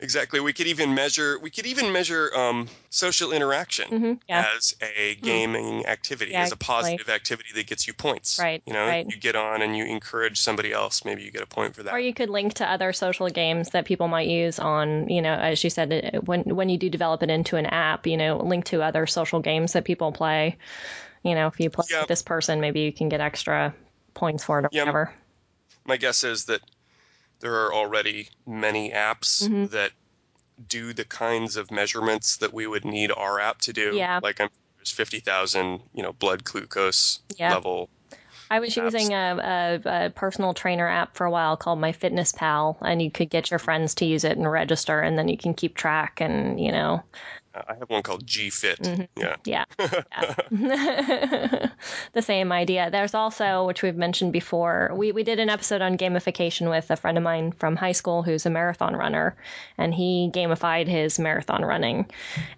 Exactly 0.00 0.40
we 0.40 0.52
could 0.52 0.66
even 0.66 0.94
measure 0.94 1.38
we 1.40 1.50
could 1.50 1.66
even 1.66 1.92
measure 1.92 2.30
um, 2.36 2.68
social 2.90 3.32
interaction 3.32 3.88
hmm 3.88 4.12
Yeah. 4.28 4.44
as 4.56 4.74
a 4.82 5.16
gaming 5.16 5.84
activity 5.86 6.32
Yeah, 6.32 6.42
as 6.44 6.52
a 6.52 6.56
positive 6.56 7.08
activity 7.08 7.48
that 7.54 7.66
gets 7.66 7.86
you 7.86 7.94
points 7.94 8.38
Right, 8.38 8.62
you 8.66 8.72
know 8.72 8.86
right. 8.86 9.06
you 9.08 9.16
get 9.18 9.34
on 9.36 9.62
and 9.62 9.76
you 9.76 9.84
encourage 9.84 10.38
somebody 10.40 10.72
else 10.72 11.04
maybe 11.04 11.22
you 11.22 11.30
get 11.30 11.42
a 11.42 11.46
point 11.46 11.74
for 11.74 11.82
that 11.82 11.94
Or 11.94 11.98
you 11.98 12.14
could 12.14 12.30
link 12.30 12.54
to 12.54 12.70
other 12.70 12.92
social 12.92 13.28
games 13.30 13.70
that 13.70 13.86
people 13.86 14.08
might 14.08 14.28
use 14.28 14.58
on, 14.58 15.08
you 15.08 15.22
know, 15.22 15.32
as 15.34 15.64
you 15.64 15.70
said, 15.70 15.92
uh, 15.92 16.20
when 16.20 16.42
when 16.44 16.68
you 16.68 16.78
do 16.78 16.90
develop 16.90 17.22
it 17.22 17.30
into 17.30 17.56
an 17.56 17.66
app, 17.66 18.06
you 18.06 18.16
know, 18.16 18.36
link 18.38 18.66
to 18.66 18.82
other 18.82 19.06
social 19.06 19.40
games 19.40 19.72
that 19.72 19.84
people 19.84 20.12
play. 20.12 20.58
You 21.24 21.34
know, 21.34 21.48
if 21.48 21.60
you 21.60 21.70
play 21.70 21.86
Yeah. 21.90 22.00
with 22.00 22.08
this 22.08 22.22
person, 22.22 22.60
maybe 22.60 22.80
you 22.80 22.92
can 22.92 23.08
get 23.08 23.20
extra 23.20 23.74
points 24.14 24.44
for 24.44 24.60
it 24.60 24.66
or 24.66 24.70
whatever. 24.72 25.14
my 25.84 25.96
guess 25.96 26.24
is 26.24 26.44
that 26.46 26.60
there 27.40 27.54
are 27.54 27.72
already 27.72 28.28
many 28.46 28.90
apps 28.90 29.48
Mhm. 29.48 29.70
that 29.70 29.92
do 30.66 30.92
the 30.92 31.04
kinds 31.04 31.56
of 31.56 31.70
measurements 31.70 32.36
that 32.38 32.52
we 32.52 32.66
would 32.66 32.84
need 32.84 33.12
our 33.12 33.38
app 33.40 33.60
to 33.60 33.72
do. 33.72 33.94
Yeah. 33.94 34.20
Like 34.22 34.40
I'm 34.40 34.50
there's 34.76 34.90
fifty 34.90 35.20
thousand, 35.20 35.82
you 35.92 36.02
know, 36.02 36.12
blood 36.12 36.44
glucose 36.44 37.20
Yeah. 37.36 37.52
level. 37.54 37.88
I 38.50 38.60
was 38.60 38.74
apps. 38.74 38.84
using 38.84 39.12
a, 39.12 39.80
a, 39.84 40.06
a 40.06 40.10
personal 40.10 40.54
trainer 40.54 40.88
app 40.88 41.16
for 41.16 41.26
a 41.26 41.30
while 41.30 41.56
called 41.56 41.78
My 41.80 41.92
Fitness 41.92 42.32
Pal, 42.32 42.78
and 42.80 43.02
you 43.02 43.10
could 43.10 43.28
get 43.28 43.50
your 43.50 43.58
friends 43.58 43.96
to 43.96 44.06
use 44.06 44.24
it 44.24 44.38
and 44.38 44.50
register, 44.50 45.00
and 45.00 45.18
then 45.18 45.28
you 45.28 45.36
can 45.36 45.52
keep 45.52 45.76
track 45.76 46.20
and, 46.20 46.58
you 46.58 46.72
know, 46.72 47.02
I 47.68 47.74
have 47.74 47.88
one 47.90 48.02
called 48.02 48.26
GFit. 48.26 48.78
Mhm. 48.80 49.08
Yeah. 49.16 49.36
Yeah. 49.44 49.64
yeah. 49.78 50.34
the 52.12 52.22
same 52.22 52.52
idea. 52.52 52.90
There's 52.90 53.14
also, 53.14 53.66
which 53.66 53.82
we've 53.82 53.96
mentioned 53.96 54.32
before, 54.32 54.90
we, 54.94 55.12
we 55.12 55.22
did 55.24 55.38
an 55.38 55.48
episode 55.50 55.80
on 55.82 55.96
gamification 55.98 56.70
with 56.70 56.90
a 56.90 56.96
friend 56.96 57.16
of 57.18 57.24
mine 57.24 57.52
from 57.52 57.76
high 57.76 57.92
school 57.92 58.22
who's 58.22 58.46
a 58.46 58.50
marathon 58.50 58.94
runner, 58.94 59.36
and 59.76 59.94
he 59.94 60.30
gamified 60.32 60.86
his 60.88 61.18
marathon 61.18 61.64
running 61.64 62.06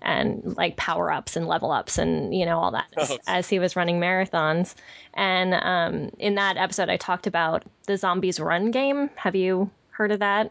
and 0.03 0.57
like 0.57 0.77
power 0.77 1.11
ups 1.13 1.37
and 1.37 1.47
level 1.47 1.71
ups 1.73 1.99
and, 1.99 2.35
you 2.35 2.47
know, 2.47 2.59
all 2.59 2.73
that 2.73 2.87
as, 2.97 3.11
Oh. 3.11 3.19
as 3.27 3.49
he 3.49 3.59
was 3.59 3.77
running 3.77 4.01
marathons. 4.01 4.75
And 5.15 5.55
um, 5.55 6.11
in 6.19 6.37
that 6.37 6.57
episode, 6.57 6.89
I 6.89 6.97
talked 6.97 7.27
about 7.27 7.65
the 7.87 7.97
Zombies 7.97 8.39
Run 8.41 8.71
game. 8.71 9.11
Have 9.17 9.35
you 9.37 9.71
heard 9.91 10.13
of 10.13 10.21
that? 10.21 10.51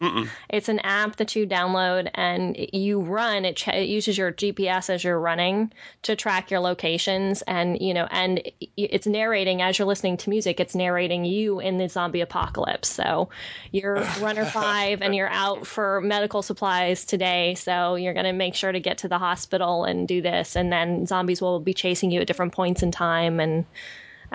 Mm-mm. 0.00 0.28
It's 0.50 0.68
an 0.68 0.80
app 0.80 1.16
that 1.16 1.34
you 1.36 1.46
download 1.46 2.10
and 2.14 2.54
you 2.72 3.00
run. 3.00 3.46
It, 3.46 3.56
ch- 3.56 3.68
it 3.68 3.88
uses 3.88 4.18
your 4.18 4.30
GPS 4.30 4.90
as 4.90 5.02
you're 5.02 5.18
running 5.18 5.72
to 6.02 6.16
track 6.16 6.50
your 6.50 6.60
locations, 6.60 7.40
and 7.40 7.80
you 7.80 7.94
know, 7.94 8.06
and 8.10 8.42
it's 8.76 9.06
narrating 9.06 9.62
as 9.62 9.78
you're 9.78 9.88
listening 9.88 10.18
to 10.18 10.30
music. 10.30 10.60
It's 10.60 10.74
narrating 10.74 11.24
you 11.24 11.60
in 11.60 11.78
the 11.78 11.88
zombie 11.88 12.20
apocalypse. 12.20 12.90
So 12.90 13.30
you're 13.72 13.94
runner 14.20 14.44
five, 14.44 15.00
and 15.00 15.14
you're 15.14 15.30
out 15.30 15.66
for 15.66 16.02
medical 16.02 16.42
supplies 16.42 17.06
today. 17.06 17.54
So 17.54 17.94
you're 17.94 18.14
gonna 18.14 18.34
make 18.34 18.54
sure 18.54 18.70
to 18.70 18.80
get 18.80 18.98
to 18.98 19.08
the 19.08 19.18
hospital 19.18 19.84
and 19.84 20.06
do 20.06 20.20
this, 20.20 20.56
and 20.56 20.70
then 20.70 21.06
zombies 21.06 21.40
will 21.40 21.58
be 21.58 21.72
chasing 21.72 22.10
you 22.10 22.20
at 22.20 22.26
different 22.26 22.52
points 22.52 22.82
in 22.82 22.90
time 22.90 23.40
and 23.40 23.64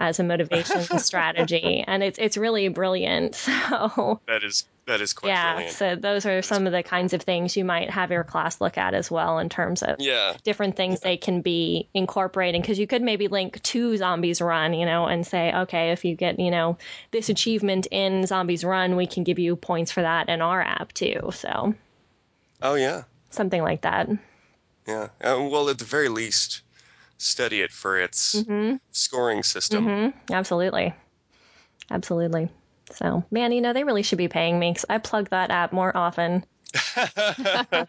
as 0.01 0.19
a 0.19 0.23
motivation 0.23 0.97
strategy 0.97 1.83
and 1.87 2.01
it's 2.03 2.17
it's 2.17 2.35
really 2.37 2.67
brilliant 2.69 3.35
so 3.47 4.19
That 4.27 4.43
is 4.43 4.65
that 4.87 4.99
is 4.99 5.13
quite 5.13 5.29
yeah 5.29 5.53
brilliant. 5.53 5.75
so 5.75 5.95
those 5.95 6.25
are 6.25 6.41
some 6.41 6.65
of 6.65 6.73
the 6.73 6.81
kinds 6.81 7.13
of 7.13 7.21
things 7.21 7.55
you 7.55 7.63
might 7.63 7.89
have 7.91 8.09
your 8.11 8.23
class 8.23 8.59
look 8.59 8.77
at 8.79 8.95
as 8.95 9.11
well 9.11 9.37
in 9.37 9.47
terms 9.49 9.83
of 9.83 9.97
Yeah. 9.99 10.35
different 10.43 10.75
things 10.75 10.99
they 11.01 11.17
can 11.17 11.41
be 11.41 11.87
incorporating 11.93 12.61
because 12.61 12.79
you 12.79 12.87
could 12.87 13.03
maybe 13.03 13.27
link 13.27 13.61
to 13.61 13.95
zombies 13.95 14.41
run 14.41 14.73
you 14.73 14.85
know 14.87 15.05
and 15.05 15.25
say 15.25 15.53
okay 15.53 15.91
if 15.91 16.03
you 16.03 16.15
get 16.15 16.39
you 16.39 16.49
know 16.49 16.77
this 17.11 17.29
achievement 17.29 17.85
in 17.91 18.25
zombies 18.25 18.63
run 18.63 18.95
we 18.95 19.05
can 19.05 19.23
give 19.23 19.37
you 19.37 19.55
points 19.55 19.91
for 19.91 20.01
that 20.01 20.29
in 20.29 20.41
our 20.41 20.61
app 20.61 20.91
too 20.93 21.29
so 21.31 21.75
Oh 22.61 22.73
yeah. 22.75 23.03
something 23.29 23.61
like 23.61 23.81
that 23.81 24.09
Yeah. 24.87 25.09
Uh, 25.21 25.47
well, 25.49 25.69
at 25.69 25.77
the 25.77 25.85
very 25.85 26.09
least, 26.09 26.63
study 27.21 27.61
it 27.61 27.71
for 27.71 27.99
its 27.99 28.45
hmm 28.47 28.75
scoring 28.91 29.43
system. 29.43 29.93
hmm 29.93 30.09
absolutely. 30.31 30.93
Absolutely. 31.91 32.49
So, 32.91 33.23
man, 33.31 33.51
you 33.51 33.61
know, 33.61 33.73
they 33.73 33.83
really 33.83 34.03
should 34.03 34.17
be 34.17 34.27
paying 34.27 34.59
me 34.59 34.71
because 34.71 34.85
I 34.89 34.97
plug 34.97 35.29
that 35.29 35.51
app 35.51 35.71
more 35.73 35.95
often 35.95 36.45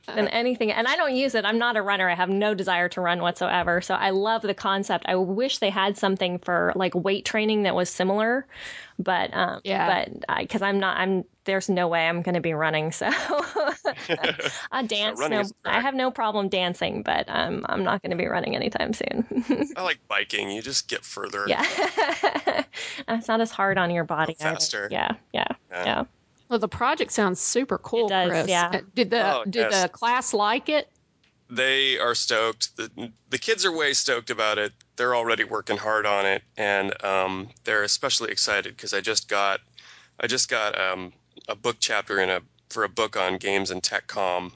than 0.07 0.29
anything. 0.29 0.73
And 0.73 0.87
I 0.89 0.97
don't 0.97 1.15
use 1.15 1.35
it. 1.35 1.45
I'm 1.45 1.59
not 1.59 1.77
a 1.77 1.83
runner. 1.83 2.09
I 2.09 2.15
have 2.15 2.29
no 2.29 2.55
desire 2.55 2.89
to 2.91 3.01
run 3.01 3.21
whatsoever. 3.21 3.81
So 3.81 3.95
I 3.95 4.11
love 4.11 4.43
the 4.43 4.55
concept. 4.55 5.05
I 5.09 5.17
wish 5.17 5.59
they 5.59 5.71
had 5.71 5.97
something 5.97 6.39
for 6.39 6.73
like 6.75 6.95
weight 6.95 7.25
training 7.25 7.63
that 7.65 7.75
was 7.75 7.89
similar, 7.91 8.47
but 8.99 9.33
um, 9.35 9.61
Yeah. 9.65 10.05
but 10.27 10.39
because 10.41 10.63
I'm 10.63 10.79
not, 10.81 10.97
I'm 10.97 11.25
there's 11.45 11.69
no 11.69 11.89
way 11.89 12.07
I'm 12.09 12.23
going 12.23 12.37
to 12.37 12.41
be 12.41 12.55
running. 12.55 12.93
So 12.93 13.07
I 14.71 14.83
dance. 14.87 15.19
running 15.19 15.41
no, 15.41 15.51
I 15.65 15.81
have 15.81 15.95
no 15.95 16.11
problem 16.11 16.49
dancing, 16.49 17.03
but 17.03 17.25
um, 17.29 17.67
I'm 17.69 17.83
not 17.83 18.01
going 18.03 18.11
to 18.13 18.17
be 18.17 18.27
running 18.27 18.55
anytime 18.55 18.93
soon. 18.93 19.73
I 19.77 19.83
like 19.83 19.99
biking. 20.09 20.51
You 20.51 20.63
just 20.63 20.89
get 20.89 21.05
further. 21.05 21.45
yeah, 21.49 21.65
it's 23.09 23.29
not 23.29 23.41
as 23.41 23.51
hard 23.51 23.77
on 23.79 23.91
your 23.91 24.05
body. 24.05 24.37
either. 24.41 24.51
Faster. 24.55 24.89
Yeah, 24.91 25.13
yeah, 25.33 25.47
Yeah. 25.71 25.85
yeah. 25.85 26.05
Well, 26.53 26.59
the 26.59 26.69
project 26.69 27.13
sounds 27.13 27.41
super 27.41 27.79
cool, 27.79 28.09
It 28.09 28.11
does, 28.11 28.29
Chris. 28.29 28.49
yeah. 28.49 28.71
Uh, 28.75 28.81
Did 28.95 29.09
the 29.09 29.37
Oh, 29.37 29.43
did 29.45 29.71
yes. 29.71 29.83
the 29.85 29.89
class 29.89 30.35
like 30.35 30.69
it? 30.69 30.87
They 31.49 31.99
are 31.99 32.15
stoked. 32.15 32.77
The, 32.77 33.11
the 33.31 33.39
kids 33.39 33.65
are 33.65 33.73
way 33.75 33.95
stoked 33.95 34.29
about 34.29 34.59
it. 34.59 34.75
They're 34.97 35.17
already 35.17 35.45
working 35.45 35.79
hard 35.79 36.05
on 36.05 36.27
it, 36.27 36.43
and 36.59 37.03
um, 37.03 37.49
they're 37.65 37.85
especially 37.85 38.31
excited 38.31 38.77
because 38.77 38.93
I 38.93 39.01
just 39.01 39.31
got, 39.31 39.61
I 40.21 40.27
just 40.27 40.51
got 40.51 40.79
um, 40.79 41.15
a 41.49 41.57
book 41.57 41.77
chapter 41.81 42.21
in 42.21 42.29
a 42.29 42.43
for 42.69 42.85
a 42.85 42.89
book 42.91 43.17
on 43.17 43.39
games 43.39 43.71
and 43.71 43.83
tech 43.83 44.07
com 44.07 44.53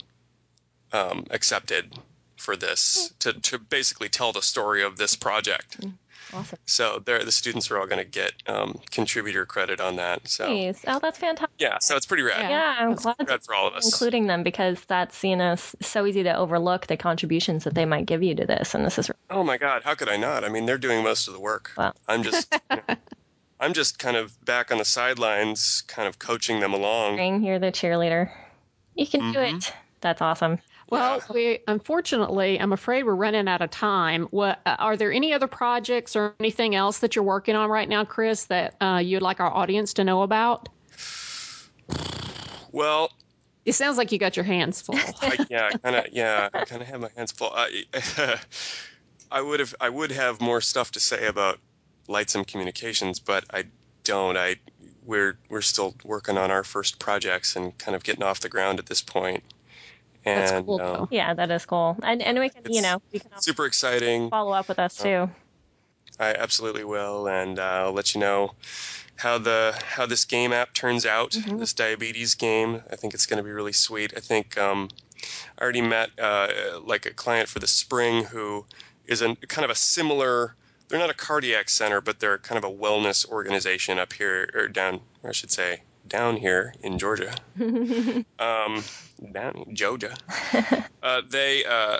um, 0.92 1.24
accepted 1.30 1.94
for 2.36 2.56
this 2.56 3.14
to, 3.20 3.32
to 3.32 3.58
basically 3.58 4.10
tell 4.10 4.32
the 4.32 4.42
story 4.42 4.82
of 4.82 4.98
this 4.98 5.16
project. 5.16 5.78
Awesome. 6.32 6.58
So 6.66 6.98
the 7.04 7.30
students 7.30 7.70
are 7.70 7.78
all 7.78 7.86
going 7.86 8.04
to 8.04 8.10
get 8.10 8.32
um, 8.46 8.80
contributor 8.90 9.46
credit 9.46 9.80
on 9.80 9.96
that. 9.96 10.28
So 10.28 10.46
Nice. 10.52 10.80
Oh, 10.86 10.98
that's 11.00 11.18
fantastic. 11.18 11.54
yeah, 11.58 11.78
so 11.80 11.96
it's 11.96 12.06
pretty 12.06 12.22
rad. 12.22 12.40
Yeah. 12.40 12.48
Yeah, 12.50 12.74
I'm 12.78 12.94
glad 12.94 13.42
for 13.44 13.54
all 13.54 13.68
of 13.68 13.74
us. 13.74 13.84
including 13.84 14.26
them 14.26 14.42
because 14.42 14.82
that's 14.86 15.22
you 15.22 15.36
know 15.36 15.54
so 15.56 16.04
easy 16.06 16.22
to 16.24 16.36
overlook 16.36 16.86
the 16.86 16.96
contributions 16.96 17.64
that 17.64 17.74
they 17.74 17.84
might 17.84 18.06
give 18.06 18.22
you 18.22 18.34
to 18.34 18.46
this, 18.46 18.74
and 18.74 18.84
this 18.84 18.98
is 18.98 19.10
Oh 19.30 19.44
my 19.44 19.58
God, 19.58 19.82
how 19.84 19.94
could 19.94 20.08
I 20.08 20.16
not? 20.16 20.44
I 20.44 20.48
mean, 20.48 20.66
they're 20.66 20.78
doing 20.78 21.02
most 21.04 21.28
of 21.28 21.34
the 21.34 21.40
work. 21.40 21.70
Wow. 21.76 21.92
I'm 22.08 22.22
just, 22.22 22.52
you 22.70 22.76
know, 22.88 22.96
I'm 23.58 23.72
just 23.72 23.98
kind 23.98 24.16
of 24.16 24.32
back 24.44 24.70
on 24.70 24.78
the 24.78 24.84
sidelines, 24.84 25.82
kind 25.88 26.08
of 26.08 26.18
coaching 26.18 26.60
them 26.60 26.74
along. 26.74 27.44
You're 27.44 27.58
the 27.58 27.72
cheerleader. 27.72 28.30
You 28.94 29.06
can 29.06 29.32
do 29.32 29.38
Mhm. 29.38 29.56
it. 29.58 29.72
That's 30.00 30.20
awesome. 30.22 30.58
Well, 30.88 31.16
Yeah. 31.16 31.32
we 31.34 31.58
unfortunately, 31.66 32.60
I'm 32.60 32.72
afraid 32.72 33.04
we're 33.04 33.14
running 33.14 33.48
out 33.48 33.60
of 33.60 33.70
time. 33.70 34.26
What 34.30 34.60
uh, 34.66 34.76
are 34.78 34.96
there 34.96 35.12
any 35.12 35.32
other 35.32 35.48
projects 35.48 36.14
or 36.14 36.34
anything 36.38 36.74
else 36.74 36.98
that 37.00 37.16
you're 37.16 37.24
working 37.24 37.56
on 37.56 37.68
right 37.70 37.88
now, 37.88 38.04
Chris, 38.04 38.44
that 38.44 38.76
uh, 38.80 39.00
you'd 39.04 39.22
like 39.22 39.40
our 39.40 39.52
audience 39.52 39.94
to 39.94 40.04
know 40.04 40.22
about? 40.22 40.68
Well, 42.72 43.10
It 43.64 43.72
sounds 43.74 43.96
like 43.98 44.12
you 44.12 44.18
got 44.18 44.36
your 44.36 44.44
hands 44.44 44.80
full. 44.80 44.96
I, 45.22 45.44
yeah, 45.50 45.70
kind 45.70 45.96
of, 45.96 46.06
yeah, 46.12 46.48
I 46.54 46.64
kind 46.64 46.82
of 46.82 46.88
have 46.88 47.00
my 47.00 47.10
hands 47.16 47.32
full. 47.32 47.50
I, 47.52 47.84
I 49.32 49.40
would 49.42 49.58
have, 49.60 49.74
I 49.80 49.88
would 49.88 50.12
have 50.12 50.40
more 50.40 50.60
stuff 50.60 50.92
to 50.92 51.00
say 51.00 51.26
about 51.26 51.58
Lightsome 52.08 52.46
Communications, 52.46 53.18
but 53.18 53.44
I 53.52 53.64
don't. 54.04 54.36
I, 54.36 54.56
we're, 55.04 55.36
we're 55.48 55.62
still 55.62 55.94
working 56.04 56.36
on 56.38 56.50
our 56.52 56.62
first 56.64 56.98
projects 57.00 57.56
and 57.56 57.76
kind 57.78 57.96
of 57.96 58.04
getting 58.04 58.22
off 58.22 58.40
the 58.40 58.48
ground 58.48 58.78
at 58.78 58.86
this 58.86 59.02
point. 59.02 59.42
That's 60.34 60.64
cool, 60.64 60.80
um, 60.80 60.92
though. 60.92 61.08
Yeah, 61.10 61.34
that 61.34 61.50
is 61.50 61.64
cool. 61.64 61.96
And 62.02 62.20
and 62.20 62.38
we 62.38 62.48
can 62.48 62.62
you 62.68 62.82
know 62.82 63.00
you 63.12 63.20
can 63.20 63.30
super 63.40 63.64
exciting. 63.64 64.28
follow 64.30 64.52
up 64.52 64.68
with 64.68 64.78
us 64.78 64.96
too. 64.96 65.30
I 66.18 66.34
absolutely 66.34 66.84
will, 66.84 67.28
and 67.28 67.58
uh, 67.58 67.62
I'll 67.62 67.92
let 67.92 68.14
you 68.14 68.20
know 68.20 68.52
how 69.16 69.38
the 69.38 69.78
how 69.84 70.06
this 70.06 70.24
game 70.24 70.52
app 70.52 70.74
turns 70.74 71.06
out. 71.06 71.30
Mhm. 71.32 71.58
This 71.58 71.72
diabetes 71.72 72.34
game, 72.34 72.82
I 72.90 72.96
think 72.96 73.14
it's 73.14 73.26
going 73.26 73.38
to 73.38 73.42
be 73.42 73.50
really 73.52 73.72
sweet. 73.72 74.12
I 74.16 74.20
think 74.20 74.58
um, 74.58 74.88
I 75.58 75.62
already 75.62 75.82
met 75.82 76.10
uh, 76.18 76.48
like 76.84 77.06
a 77.06 77.12
client 77.12 77.48
for 77.48 77.58
the 77.58 77.66
spring 77.66 78.24
who 78.24 78.64
is 79.06 79.22
a 79.22 79.34
kind 79.48 79.64
of 79.64 79.70
a 79.70 79.74
similar. 79.74 80.54
They're 80.88 80.98
not 81.00 81.10
a 81.10 81.14
cardiac 81.14 81.68
center, 81.68 82.00
but 82.00 82.20
they're 82.20 82.38
kind 82.38 82.62
of 82.62 82.70
a 82.70 82.72
wellness 82.72 83.28
organization 83.28 83.98
up 83.98 84.12
here 84.12 84.50
or 84.54 84.68
down, 84.68 85.00
I 85.24 85.32
should 85.32 85.50
say, 85.50 85.82
down 86.08 86.36
here 86.36 86.74
in 86.82 86.98
Georgia. 86.98 87.34
um, 88.38 88.82
down 89.32 89.64
in 89.66 89.74
Georgia. 89.74 90.16
uh, 91.02 91.22
they 91.28 91.64
uh, 91.64 91.98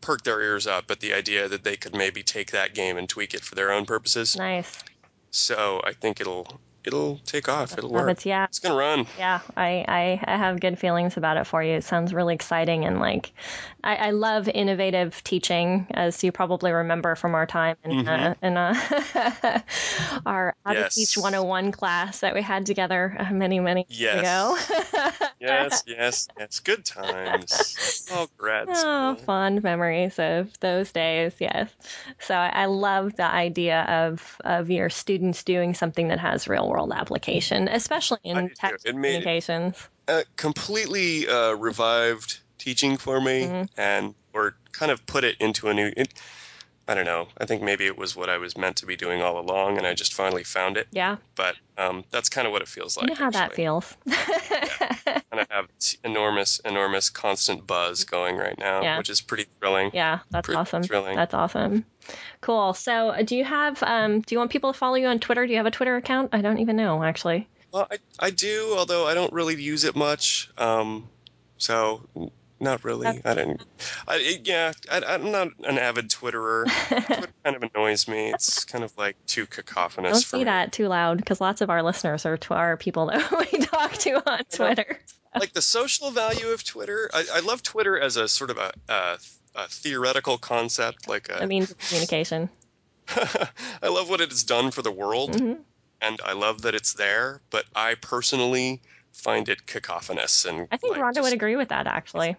perked 0.00 0.24
their 0.24 0.40
ears 0.40 0.66
up 0.66 0.90
at 0.90 1.00
the 1.00 1.14
idea 1.14 1.48
that 1.48 1.64
they 1.64 1.76
could 1.76 1.94
maybe 1.94 2.22
take 2.22 2.52
that 2.52 2.74
game 2.74 2.96
and 2.96 3.08
tweak 3.08 3.34
it 3.34 3.40
for 3.40 3.54
their 3.54 3.72
own 3.72 3.86
purposes. 3.86 4.36
nice. 4.36 4.78
So 5.30 5.80
I 5.84 5.94
think 5.94 6.20
it'll 6.20 6.46
it'll 6.84 7.18
take 7.24 7.48
off. 7.48 7.76
It'll 7.78 7.90
work. 7.90 8.08
it. 8.10 8.26
Yeah. 8.26 8.44
It's 8.44 8.58
gonna 8.58 8.74
run. 8.74 9.06
Yeah, 9.18 9.40
I, 9.56 9.84
I, 9.88 10.20
I 10.24 10.36
have 10.36 10.60
good 10.60 10.78
feelings 10.78 11.16
about 11.16 11.36
it 11.36 11.46
for 11.46 11.62
you. 11.62 11.74
It 11.74 11.84
sounds 11.84 12.12
really 12.12 12.34
exciting 12.34 12.84
and 12.84 13.00
like 13.00 13.32
I, 13.84 13.96
I 13.96 14.10
love 14.10 14.48
innovative 14.48 15.22
teaching, 15.24 15.86
as 15.90 16.22
you 16.22 16.32
probably 16.32 16.72
remember 16.72 17.14
from 17.16 17.34
our 17.34 17.46
time 17.46 17.76
in 17.84 18.06
uh, 18.06 18.34
in 18.42 18.56
uh, 18.56 18.74
our 20.26 20.54
How 20.64 20.74
Yes. 20.74 20.94
to 20.94 21.00
Teach 21.00 21.16
101 21.18 21.72
class 21.72 22.20
that 22.20 22.34
we 22.34 22.42
had 22.42 22.66
together 22.66 23.16
uh, 23.18 23.32
many 23.32 23.60
many 23.60 23.86
years 23.88 24.14
ago. 24.20 24.56
Yes, 25.40 25.82
yes, 25.86 26.28
yes. 26.38 26.60
Good 26.60 26.84
times. 26.84 28.04
Oh, 28.10 28.28
grad 28.38 28.68
Oh, 28.68 29.16
fond 29.26 29.62
memories 29.62 30.18
of 30.18 30.52
those 30.60 30.92
days. 30.92 31.34
Yes. 31.40 31.70
So 32.20 32.34
I, 32.34 32.48
I 32.50 32.66
love 32.66 33.16
the 33.16 33.24
idea 33.24 33.80
of 33.82 34.36
of 34.44 34.70
your 34.70 34.90
students 34.90 35.42
doing 35.42 35.74
something 35.74 36.08
that 36.08 36.20
has 36.20 36.46
real 36.46 36.68
world 36.68 36.92
application, 36.94 37.68
especially 37.68 38.20
in 38.22 38.36
do 38.36 38.48
too. 38.48 38.54
text 38.60 38.84
It 38.84 38.92
communications. 38.92 39.88
Uh, 40.06 40.22
completely 40.36 41.28
uh, 41.28 41.52
revived 41.52 42.41
teaching 42.62 42.96
for 42.96 43.20
me, 43.20 43.46
Mhm. 43.46 43.68
and 43.76 44.14
or 44.32 44.54
kind 44.70 44.90
of 44.92 45.04
put 45.06 45.24
it 45.24 45.36
into 45.40 45.68
a 45.68 45.74
new. 45.74 45.92
It, 45.96 46.14
I 46.88 46.94
don't 46.94 47.04
know. 47.04 47.28
I 47.38 47.44
think 47.46 47.62
maybe 47.62 47.86
it 47.86 47.96
was 47.96 48.16
what 48.16 48.28
I 48.28 48.38
was 48.38 48.56
meant 48.56 48.76
to 48.78 48.86
be 48.86 48.96
doing 48.96 49.22
all 49.22 49.38
along, 49.38 49.78
and 49.78 49.86
I 49.86 49.94
just 49.94 50.14
finally 50.14 50.42
found 50.44 50.76
it. 50.76 50.88
Yeah, 50.90 51.16
But 51.36 51.54
um, 51.78 52.04
that's 52.10 52.28
kind 52.28 52.46
of 52.46 52.52
what 52.52 52.60
it 52.60 52.68
feels 52.68 52.96
like. 52.96 53.04
you 53.08 53.14
know 53.14 53.18
how 53.18 53.30
that 53.30 53.52
actually. 53.52 53.56
feels. 53.64 53.96
And 55.30 55.40
I 55.40 55.46
have 55.50 55.66
enormous, 56.04 56.58
enormous, 56.64 57.08
constant 57.08 57.66
buzz 57.66 58.04
going 58.04 58.36
right 58.36 58.58
now, 58.58 58.82
Yeah. 58.82 58.98
which 58.98 59.08
is 59.10 59.20
pretty 59.20 59.46
thrilling. 59.60 59.90
Yeah, 59.94 60.18
that's 60.30 60.46
Pretty 60.46 60.58
awesome. 60.58 60.82
thrilling. 60.82 61.16
That's 61.16 61.32
awesome. 61.34 61.84
Cool. 62.42 62.74
So, 62.74 63.10
uh, 63.10 63.22
do 63.22 63.36
you 63.36 63.44
have 63.44 63.82
um 63.82 64.20
do 64.20 64.34
you 64.34 64.38
want 64.38 64.50
people 64.50 64.72
to 64.72 64.78
follow 64.78 64.96
you 64.96 65.06
on 65.06 65.20
Twitter? 65.20 65.46
Do 65.46 65.52
you 65.52 65.58
have 65.58 65.66
a 65.66 65.70
Twitter 65.70 65.96
account? 65.96 66.30
I 66.34 66.42
don't 66.42 66.58
even 66.58 66.76
know 66.76 67.02
actually. 67.02 67.48
Well, 67.72 67.86
I, 67.90 67.98
I 68.18 68.30
do, 68.30 68.74
although 68.76 69.06
I 69.06 69.14
don't 69.14 69.32
really 69.32 69.54
use 69.62 69.84
it 69.84 69.94
much. 69.96 70.50
Um, 70.58 71.08
so 71.56 72.02
not 72.62 72.84
really. 72.84 73.20
I 73.24 73.34
didn't. 73.34 73.62
I, 74.08 74.16
it- 74.16 74.46
yeah, 74.46 74.72
I, 74.90 75.02
I'm 75.06 75.30
not 75.30 75.48
an 75.64 75.78
avid 75.78 76.08
Twitterer. 76.08 76.66
Twitter 76.88 77.28
kind 77.44 77.56
of 77.56 77.62
annoys 77.74 78.08
me. 78.08 78.32
It's 78.32 78.64
kind 78.64 78.84
of 78.84 78.96
like 78.96 79.16
too 79.26 79.46
cacophonous 79.46 80.12
Don't 80.12 80.24
for 80.24 80.36
say 80.38 80.44
that 80.44 80.72
too 80.72 80.88
loud 80.88 81.18
because 81.18 81.40
lots 81.40 81.60
of 81.60 81.68
our 81.68 81.82
listeners 81.82 82.24
are 82.24 82.38
our 82.50 82.76
people 82.76 83.06
that 83.06 83.30
we 83.52 83.58
talk 83.58 83.92
to 83.92 84.30
on 84.30 84.44
Twitter. 84.52 84.98
Like 85.38 85.52
the 85.52 85.62
social 85.62 86.10
value 86.10 86.48
of 86.48 86.62
Twitter, 86.64 87.10
I, 87.12 87.24
I 87.34 87.40
love 87.40 87.62
Twitter 87.62 87.98
as 87.98 88.16
a 88.16 88.28
sort 88.28 88.50
of 88.50 88.58
a, 88.58 88.72
a, 88.88 89.18
a 89.56 89.68
theoretical 89.68 90.38
concept. 90.38 91.08
Like 91.08 91.28
The 91.28 91.44
a, 91.44 91.46
means 91.46 91.70
of 91.70 91.78
communication. 91.78 92.48
I 93.08 93.88
love 93.88 94.08
what 94.08 94.20
it 94.20 94.30
has 94.30 94.44
done 94.44 94.70
for 94.70 94.82
the 94.82 94.92
world. 94.92 95.38
hmm 95.38 95.54
and 96.04 96.20
I 96.24 96.32
love 96.32 96.62
that 96.62 96.74
it's 96.74 96.94
there, 96.94 97.40
but 97.50 97.64
I 97.76 97.94
personally 97.94 98.82
find 99.12 99.48
it 99.48 99.66
cacophonous 99.66 100.44
and 100.44 100.66
I 100.72 100.76
think 100.76 100.96
like, 100.96 101.00
Rhonda 101.00 101.22
would 101.22 101.32
agree 101.32 101.54
with 101.54 101.68
that 101.68 101.86
actually. 101.86 102.36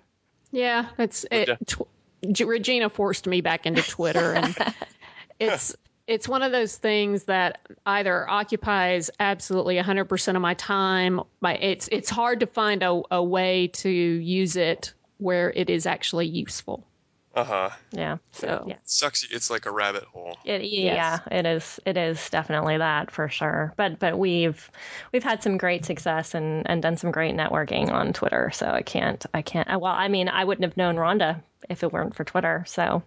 Yeah, 0.53 0.85
it's 0.99 1.25
it, 1.31 1.49
tw- 1.65 2.45
Regina 2.45 2.87
forced 2.87 3.25
me 3.25 3.41
back 3.41 3.65
into 3.65 3.81
Twitter, 3.81 4.33
and 4.33 4.55
it's 5.39 5.75
it's 6.05 6.27
one 6.27 6.43
of 6.43 6.51
those 6.51 6.77
things 6.77 7.23
that 7.23 7.67
either 7.87 8.29
occupies 8.29 9.09
absolutely 9.19 9.77
100% 9.77 10.35
of 10.35 10.41
my 10.43 10.53
time. 10.53 11.21
My 11.41 11.55
it's 11.55 11.89
it's 11.91 12.09
hard 12.09 12.39
to 12.41 12.45
find 12.45 12.83
a, 12.83 13.01
a 13.09 13.23
way 13.23 13.67
to 13.69 13.89
use 13.89 14.55
it 14.55 14.93
where 15.17 15.51
it 15.55 15.71
is 15.71 15.87
actually 15.87 16.27
useful. 16.27 16.85
Uh-huh. 17.35 17.69
Yeah. 17.91 18.17
So 18.31 18.65
Yeah. 18.67 18.75
Sucks 18.85 19.23
it's 19.29 19.49
like 19.49 19.65
a 19.65 19.71
rabbit 19.71 20.03
hole. 20.03 20.37
It, 20.45 20.63
yeah, 20.63 21.19
it 21.31 21.45
is. 21.45 21.79
It 21.85 21.97
is 21.97 22.29
definitely 22.29 22.77
that 22.77 23.09
for 23.09 23.27
sure. 23.27 23.73
But 23.75 23.97
but 23.99 24.19
we've 24.19 24.69
we've 25.11 25.23
had 25.23 25.41
some 25.41 25.57
great 25.57 25.83
success 25.85 26.35
and 26.35 26.69
and 26.69 26.81
done 26.81 26.97
some 26.97 27.11
great 27.11 27.35
networking 27.35 27.89
on 27.91 28.13
Twitter. 28.13 28.51
So 28.53 28.67
I 28.67 28.83
can't 28.83 29.25
I 29.33 29.41
can't. 29.41 29.67
Well, 29.67 29.93
I 29.93 30.09
mean, 30.09 30.29
I 30.29 30.43
wouldn't 30.43 30.63
have 30.63 30.77
known 30.77 30.95
Rhonda 30.95 31.41
if 31.69 31.81
it 31.81 31.91
weren't 31.91 32.15
for 32.15 32.23
Twitter. 32.23 32.65
So 32.67 33.01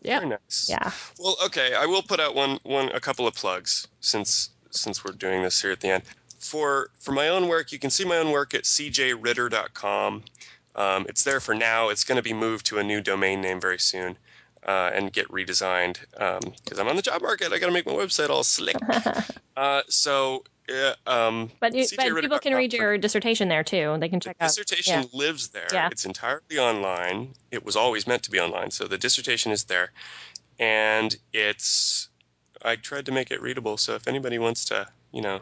yeah, 0.00 0.20
Very 0.20 0.30
nice. 0.30 0.68
yeah, 0.70 0.90
Well, 1.18 1.36
okay, 1.46 1.74
I 1.74 1.86
will 1.86 2.02
put 2.02 2.20
out 2.20 2.34
one 2.34 2.58
one 2.62 2.88
a 2.90 3.00
couple 3.00 3.26
of 3.26 3.34
plugs 3.34 3.88
since 4.00 4.50
since 4.70 5.04
we're 5.04 5.12
doing 5.12 5.42
this 5.42 5.60
here 5.60 5.72
at 5.72 5.80
the 5.80 5.88
end. 5.88 6.04
For 6.38 6.90
for 7.00 7.12
my 7.12 7.28
own 7.28 7.48
work, 7.48 7.72
you 7.72 7.78
can 7.78 7.90
see 7.90 8.04
my 8.04 8.16
own 8.18 8.30
work 8.30 8.54
at 8.54 8.62
cjritter.com. 8.62 10.22
Um, 10.76 11.06
it's 11.08 11.24
there 11.24 11.40
for 11.40 11.54
now. 11.54 11.88
It's 11.88 12.04
going 12.04 12.16
to 12.16 12.22
be 12.22 12.34
moved 12.34 12.66
to 12.66 12.78
a 12.78 12.84
new 12.84 13.00
domain 13.00 13.40
name 13.40 13.60
very 13.60 13.78
soon. 13.78 14.16
uh, 14.66 14.90
and 14.92 15.12
get 15.12 15.28
redesigned 15.28 15.98
because 16.10 16.78
I'm 16.78 16.88
on 16.88 16.96
the 16.96 17.02
job 17.02 17.22
market. 17.22 17.52
I 17.52 17.58
got 17.58 17.66
to 17.66 17.72
make 17.72 17.86
my 17.86 17.92
website 17.92 18.28
all 18.28 18.44
slick. 18.44 18.76
uh, 19.56 19.82
so. 19.88 20.44
Uh, 20.68 20.94
um, 21.06 21.48
but 21.60 21.72
you, 21.72 21.86
but 21.96 22.20
people 22.20 22.40
can 22.40 22.52
read 22.52 22.72
your 22.72 22.98
dissertation 22.98 23.48
there 23.48 23.62
too. 23.62 23.96
They 24.00 24.08
can 24.08 24.18
check 24.18 24.36
the 24.36 24.44
out. 24.44 24.48
dissertation 24.48 25.02
yeah. 25.02 25.08
lives 25.12 25.48
there. 25.48 25.68
Yeah. 25.72 25.88
It's 25.92 26.04
entirely 26.04 26.58
online. 26.58 27.34
It 27.52 27.64
was 27.64 27.76
always 27.76 28.08
meant 28.08 28.24
to 28.24 28.32
be 28.32 28.40
online, 28.40 28.72
so 28.72 28.88
the 28.88 28.98
dissertation 28.98 29.52
is 29.52 29.64
there, 29.64 29.92
and 30.58 31.16
it's. 31.32 32.08
I 32.62 32.74
tried 32.74 33.06
to 33.06 33.12
make 33.12 33.30
it 33.30 33.40
readable, 33.40 33.76
so 33.76 33.94
if 33.94 34.08
anybody 34.08 34.40
wants 34.40 34.64
to, 34.64 34.88
you 35.12 35.22
know, 35.22 35.40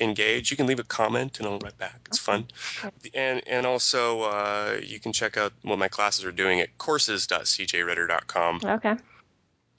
engage, 0.00 0.50
you 0.50 0.56
can 0.56 0.66
leave 0.66 0.80
a 0.80 0.84
comment 0.84 1.38
and 1.38 1.46
I'll 1.46 1.58
write 1.58 1.76
back. 1.78 2.00
It's 2.06 2.18
fun. 2.18 2.46
And 3.14 3.46
and 3.46 3.66
also 3.66 4.22
uh, 4.22 4.80
you 4.82 4.98
can 4.98 5.12
check 5.12 5.36
out 5.36 5.52
what 5.62 5.78
my 5.78 5.88
classes 5.88 6.24
are 6.24 6.32
doing 6.32 6.60
at 6.60 6.76
courses.cjritter.com. 6.78 8.60
Okay. 8.64 8.96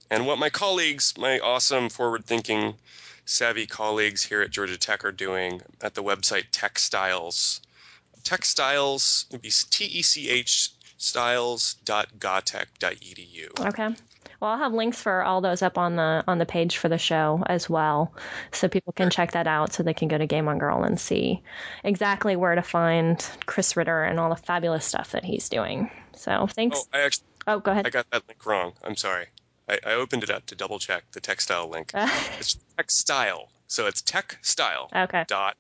And 0.10 0.28
what 0.28 0.38
my 0.38 0.50
colleagues, 0.50 1.14
my 1.18 1.40
awesome 1.40 1.90
forward-thinking, 1.90 2.76
savvy 3.26 3.66
colleagues 3.66 4.24
here 4.24 4.42
at 4.42 4.52
Georgia 4.52 4.78
Tech 4.78 5.04
are 5.06 5.12
doing 5.12 5.62
at 5.82 5.96
the 5.96 6.04
website 6.04 6.46
Textiles. 6.52 7.62
Textiles 8.24 9.26
would 9.32 9.42
be 9.42 9.50
T 9.50 9.86
E 9.86 10.02
C 10.02 10.30
H 10.30 10.72
styles.gatech.edu. 10.98 13.68
Okay. 13.68 13.96
Well, 14.40 14.52
I'll 14.52 14.58
have 14.58 14.74
links 14.74 15.02
for 15.02 15.24
all 15.24 15.42
those 15.42 15.62
up 15.62 15.78
on 15.78 15.96
the 15.96 16.24
on 16.28 16.38
the 16.38 16.46
page 16.46 16.78
for 16.78 16.90
the 16.90 16.98
show 16.98 17.44
as 17.46 17.70
well, 17.70 18.14
so 18.52 18.68
people 18.68 18.94
can 18.94 19.10
check 19.10 19.34
that 19.34 19.48
out. 19.48 19.74
So 19.74 19.84
they 19.84 19.94
can 19.94 20.08
go 20.08 20.18
to 20.18 20.26
Game 20.26 20.48
on 20.48 20.58
Girl 20.58 20.84
and 20.84 21.00
see 21.00 21.44
exactly 21.84 22.36
where 22.36 22.56
to 22.56 22.62
find 22.62 23.24
Chris 23.46 23.78
Ritter 23.78 24.04
and 24.04 24.20
all 24.20 24.30
the 24.30 24.36
fabulous 24.36 24.86
stuff 24.86 25.12
that 25.12 25.24
he's 25.24 25.50
doing. 25.50 25.92
So 26.16 26.48
thanks. 26.48 26.80
Oh, 26.80 26.98
I 26.98 27.02
actually 27.02 27.26
Oh, 27.48 27.60
go 27.60 27.72
ahead. 27.72 27.88
I 27.88 27.90
got 27.90 28.10
that 28.12 28.28
link 28.28 28.46
wrong. 28.46 28.74
I'm 28.84 28.96
sorry. 28.96 29.26
I, 29.68 29.80
I 29.86 29.94
opened 29.94 30.24
it 30.24 30.30
up 30.30 30.46
to 30.48 30.56
double 30.56 30.80
check 30.80 31.04
the 31.12 31.20
textile 31.20 31.70
link. 31.70 31.92
it's 31.96 32.58
textile. 32.78 33.50
So 33.68 33.88
it's 33.88 34.02
textile 34.02 34.90
okay. 34.96 35.26
dot 35.28 35.56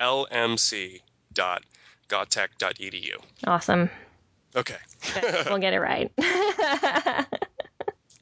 lmc 0.00 1.00
dot 1.32 1.62
gatech.edu. 2.08 3.14
Awesome. 3.46 3.90
Okay. 4.54 4.76
We'll 5.46 5.58
get 5.58 5.72
it 5.72 5.80
right. 5.80 6.12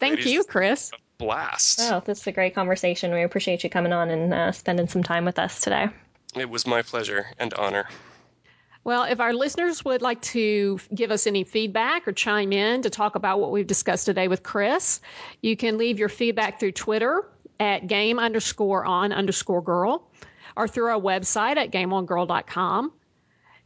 Thank 0.01 0.27
you, 0.27 0.45
Chris. 0.45 0.91
Blast. 1.19 1.81
Oh, 1.83 2.03
this 2.05 2.21
is 2.21 2.27
a 2.27 2.33
great 2.33 2.55
conversation. 2.55 3.13
We 3.13 3.23
appreciate 3.23 3.63
you 3.63 3.71
coming 3.71 3.93
on 3.93 4.11
and 4.11 4.33
uh, 4.33 4.53
spending 4.53 4.89
some 4.89 5.03
time 5.03 5.27
with 5.27 5.39
us 5.39 5.61
today. 5.61 5.89
It 6.35 6.49
was 6.49 6.67
my 6.67 6.81
pleasure 6.83 7.27
and 7.39 7.53
honor. 7.55 7.87
Well, 8.83 9.05
if 9.05 9.21
our 9.21 9.35
listeners 9.35 9.85
would 9.85 10.01
like 10.01 10.23
to 10.23 10.81
give 10.95 11.11
us 11.11 11.27
any 11.27 11.45
feedback 11.45 12.09
or 12.09 12.13
chime 12.13 12.53
in 12.53 12.81
to 12.83 12.91
talk 12.91 13.15
about 13.15 13.39
what 13.39 13.53
we've 13.53 13.67
discussed 13.67 14.07
today 14.07 14.27
with 14.27 14.43
Chris, 14.43 15.01
you 15.43 15.57
can 15.57 15.77
leave 15.77 15.99
your 15.99 16.09
feedback 16.09 16.59
through 16.59 16.73
Twitter 16.73 17.29
at 17.59 17.87
game 17.87 18.19
underscore 18.19 18.87
on 18.87 19.13
underscore 19.13 19.63
girl 19.63 20.11
or 20.57 20.67
through 20.67 20.87
our 20.87 21.01
website 21.01 21.59
at 21.59 21.71
gameongirl.com. 21.71 22.93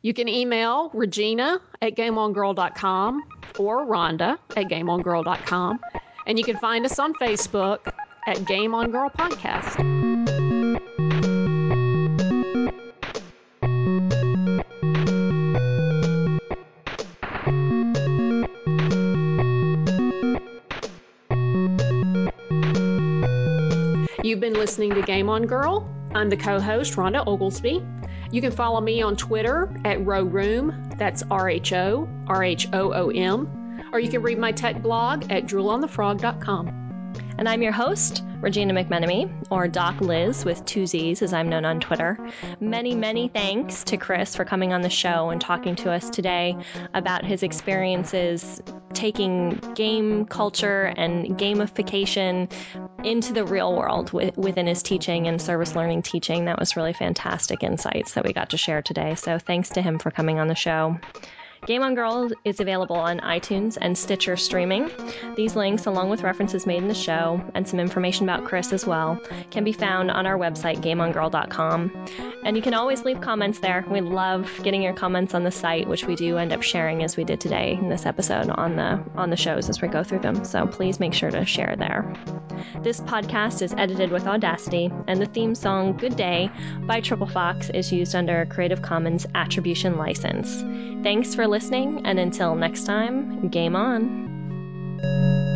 You 0.03 0.13
can 0.13 0.29
email 0.29 0.91
Regina 0.93 1.61
at 1.81 1.95
gameongirl.com 1.95 3.23
or 3.59 3.87
Rhonda 3.87 4.39
at 4.57 4.67
gameongirl.com. 4.67 5.81
And 6.27 6.39
you 6.39 6.45
can 6.45 6.57
find 6.59 6.85
us 6.87 6.99
on 6.99 7.15
Facebook 7.15 7.93
at 8.27 8.45
Game 8.47 8.75
on 8.75 8.91
Girl 8.91 9.11
Podcast. 9.11 9.79
You've 24.25 24.41
been 24.41 24.55
listening 24.55 24.95
to 24.95 25.03
Game 25.03 25.29
On 25.29 25.47
Girl. 25.47 25.87
I'm 26.15 26.31
the 26.31 26.37
co 26.37 26.59
host, 26.59 26.95
Rhonda 26.95 27.27
Oglesby. 27.27 27.85
You 28.33 28.41
can 28.41 28.51
follow 28.51 28.81
me 28.81 29.03
on 29.03 29.17
Twitter 29.17 29.71
at 29.85 30.05
Row 30.05 30.25
Room, 30.25 30.91
that's 30.99 31.23
R 31.31 31.51
H 31.51 31.75
O 31.75 32.09
R 32.27 32.43
H 32.43 32.67
O 32.73 32.93
O 32.95 33.11
M, 33.11 33.64
or 33.95 34.01
you 34.01 34.11
can 34.11 34.23
read 34.23 34.39
my 34.39 34.51
tech 34.51 34.83
blog 34.83 35.31
at 35.31 35.47
droolonthefrog.com. 35.47 36.81
And 37.39 37.49
I'm 37.49 37.63
your 37.63 37.73
host, 37.73 38.25
Regina 38.41 38.75
McMenemy, 38.75 39.33
or 39.51 39.69
Doc 39.69 40.01
Liz 40.01 40.45
with 40.45 40.65
two 40.65 40.85
Z's, 40.87 41.23
as 41.23 41.33
I'm 41.33 41.49
known 41.49 41.65
on 41.65 41.79
Twitter. 41.79 42.19
Many, 42.61 42.97
many 42.97 43.29
thanks 43.29 43.85
to 43.85 43.97
Chris 43.97 44.35
for 44.35 44.45
coming 44.45 44.73
on 44.73 44.83
the 44.83 44.91
show 44.91 45.31
and 45.31 45.41
talking 45.41 45.77
to 45.77 45.93
us 45.93 46.11
today 46.11 46.57
about 46.93 47.25
his 47.25 47.45
experiences 47.45 48.61
taking 48.95 49.51
game 49.75 50.27
culture 50.27 50.93
and 50.97 51.39
gamification 51.39 52.51
into 53.05 53.33
the 53.33 53.45
real 53.45 53.77
world 53.77 54.13
within 54.13 54.67
his 54.67 54.83
teaching 54.83 55.29
and 55.29 55.41
service 55.41 55.77
learning 55.77 56.03
teaching. 56.03 56.47
That 56.47 56.59
was 56.59 56.77
really 56.77 56.95
fantastic 56.95 57.63
insights 57.63 58.15
that 58.15 58.25
we 58.25 58.33
got 58.33 58.51
to 58.51 58.57
share 58.57 58.83
today. 58.83 59.15
So 59.15 59.39
thanks 59.39 59.71
to 59.71 59.83
him 59.83 60.01
for 60.01 60.11
coming 60.11 60.41
on 60.41 60.49
the 60.49 60.55
show. 60.57 60.99
Game 61.67 61.83
on 61.83 61.95
Girl 61.95 62.31
is 62.45 62.61
available 62.61 62.97
on 62.97 63.21
iTunes 63.21 63.79
and 63.81 63.97
Stitcher 63.97 64.37
streaming. 64.37 64.91
These 65.35 65.57
links, 65.57 65.87
along 65.87 66.11
with 66.11 66.23
references 66.23 66.67
made 66.67 66.83
in 66.83 66.89
the 66.89 66.95
show 66.95 67.43
and 67.55 67.67
some 67.67 67.81
information 67.81 68.29
about 68.29 68.45
Chris 68.45 68.73
as 68.73 68.85
well, 68.87 69.19
can 69.51 69.65
be 69.65 69.73
found 69.73 70.11
on 70.11 70.27
our 70.27 70.37
website, 70.37 70.83
gameongirl.com. 70.83 72.07
And 72.45 72.57
you 72.57 72.63
can 72.63 72.75
always 72.75 73.03
leave 73.05 73.23
comments 73.23 73.61
there. 73.61 73.85
We 73.89 74.03
love 74.03 74.51
getting 74.63 74.83
your 74.83 74.93
comments 74.93 75.33
on 75.33 75.45
the 75.45 75.51
site, 75.51 75.89
which 75.89 76.05
we 76.05 76.17
do 76.17 76.37
end 76.37 76.53
up 76.53 76.63
sharing 76.63 77.03
as 77.03 77.17
we 77.17 77.25
did 77.25 77.41
today 77.41 77.79
in 77.81 77.89
this 77.89 78.05
episode 78.05 78.51
on 78.51 78.77
the 78.77 79.03
on 79.17 79.31
the 79.31 79.37
shows 79.37 79.71
as 79.71 79.81
we 79.81 79.89
go 79.89 80.05
through 80.05 80.21
them. 80.21 80.45
So 80.45 80.67
please 80.67 81.01
make 81.01 81.15
sure 81.15 81.31
to 81.31 81.47
share 81.47 81.77
there. 81.77 82.13
This 82.83 83.01
podcast 83.01 83.63
is 83.63 83.73
edited 83.73 84.11
with 84.11 84.27
Audacity, 84.27 84.91
and 85.07 85.21
the 85.21 85.27
theme 85.27 85.55
song 85.55 85.97
Good 85.97 86.17
Day 86.17 86.51
by 86.81 87.01
Triple 87.01 87.27
Fox 87.27 87.71
is 87.71 87.91
used 87.93 88.15
under 88.15 88.43
a 88.43 88.47
Creative 88.47 88.83
Commons 88.83 89.27
Attribution 89.35 89.97
License. 89.97 90.63
Thanks 91.03 91.35
for 91.35 91.47
listening, 91.55 92.05
and 92.05 92.19
until 92.19 92.57
next 92.57 92.83
time, 92.83 93.49
game 93.49 93.77
on. 93.77 95.54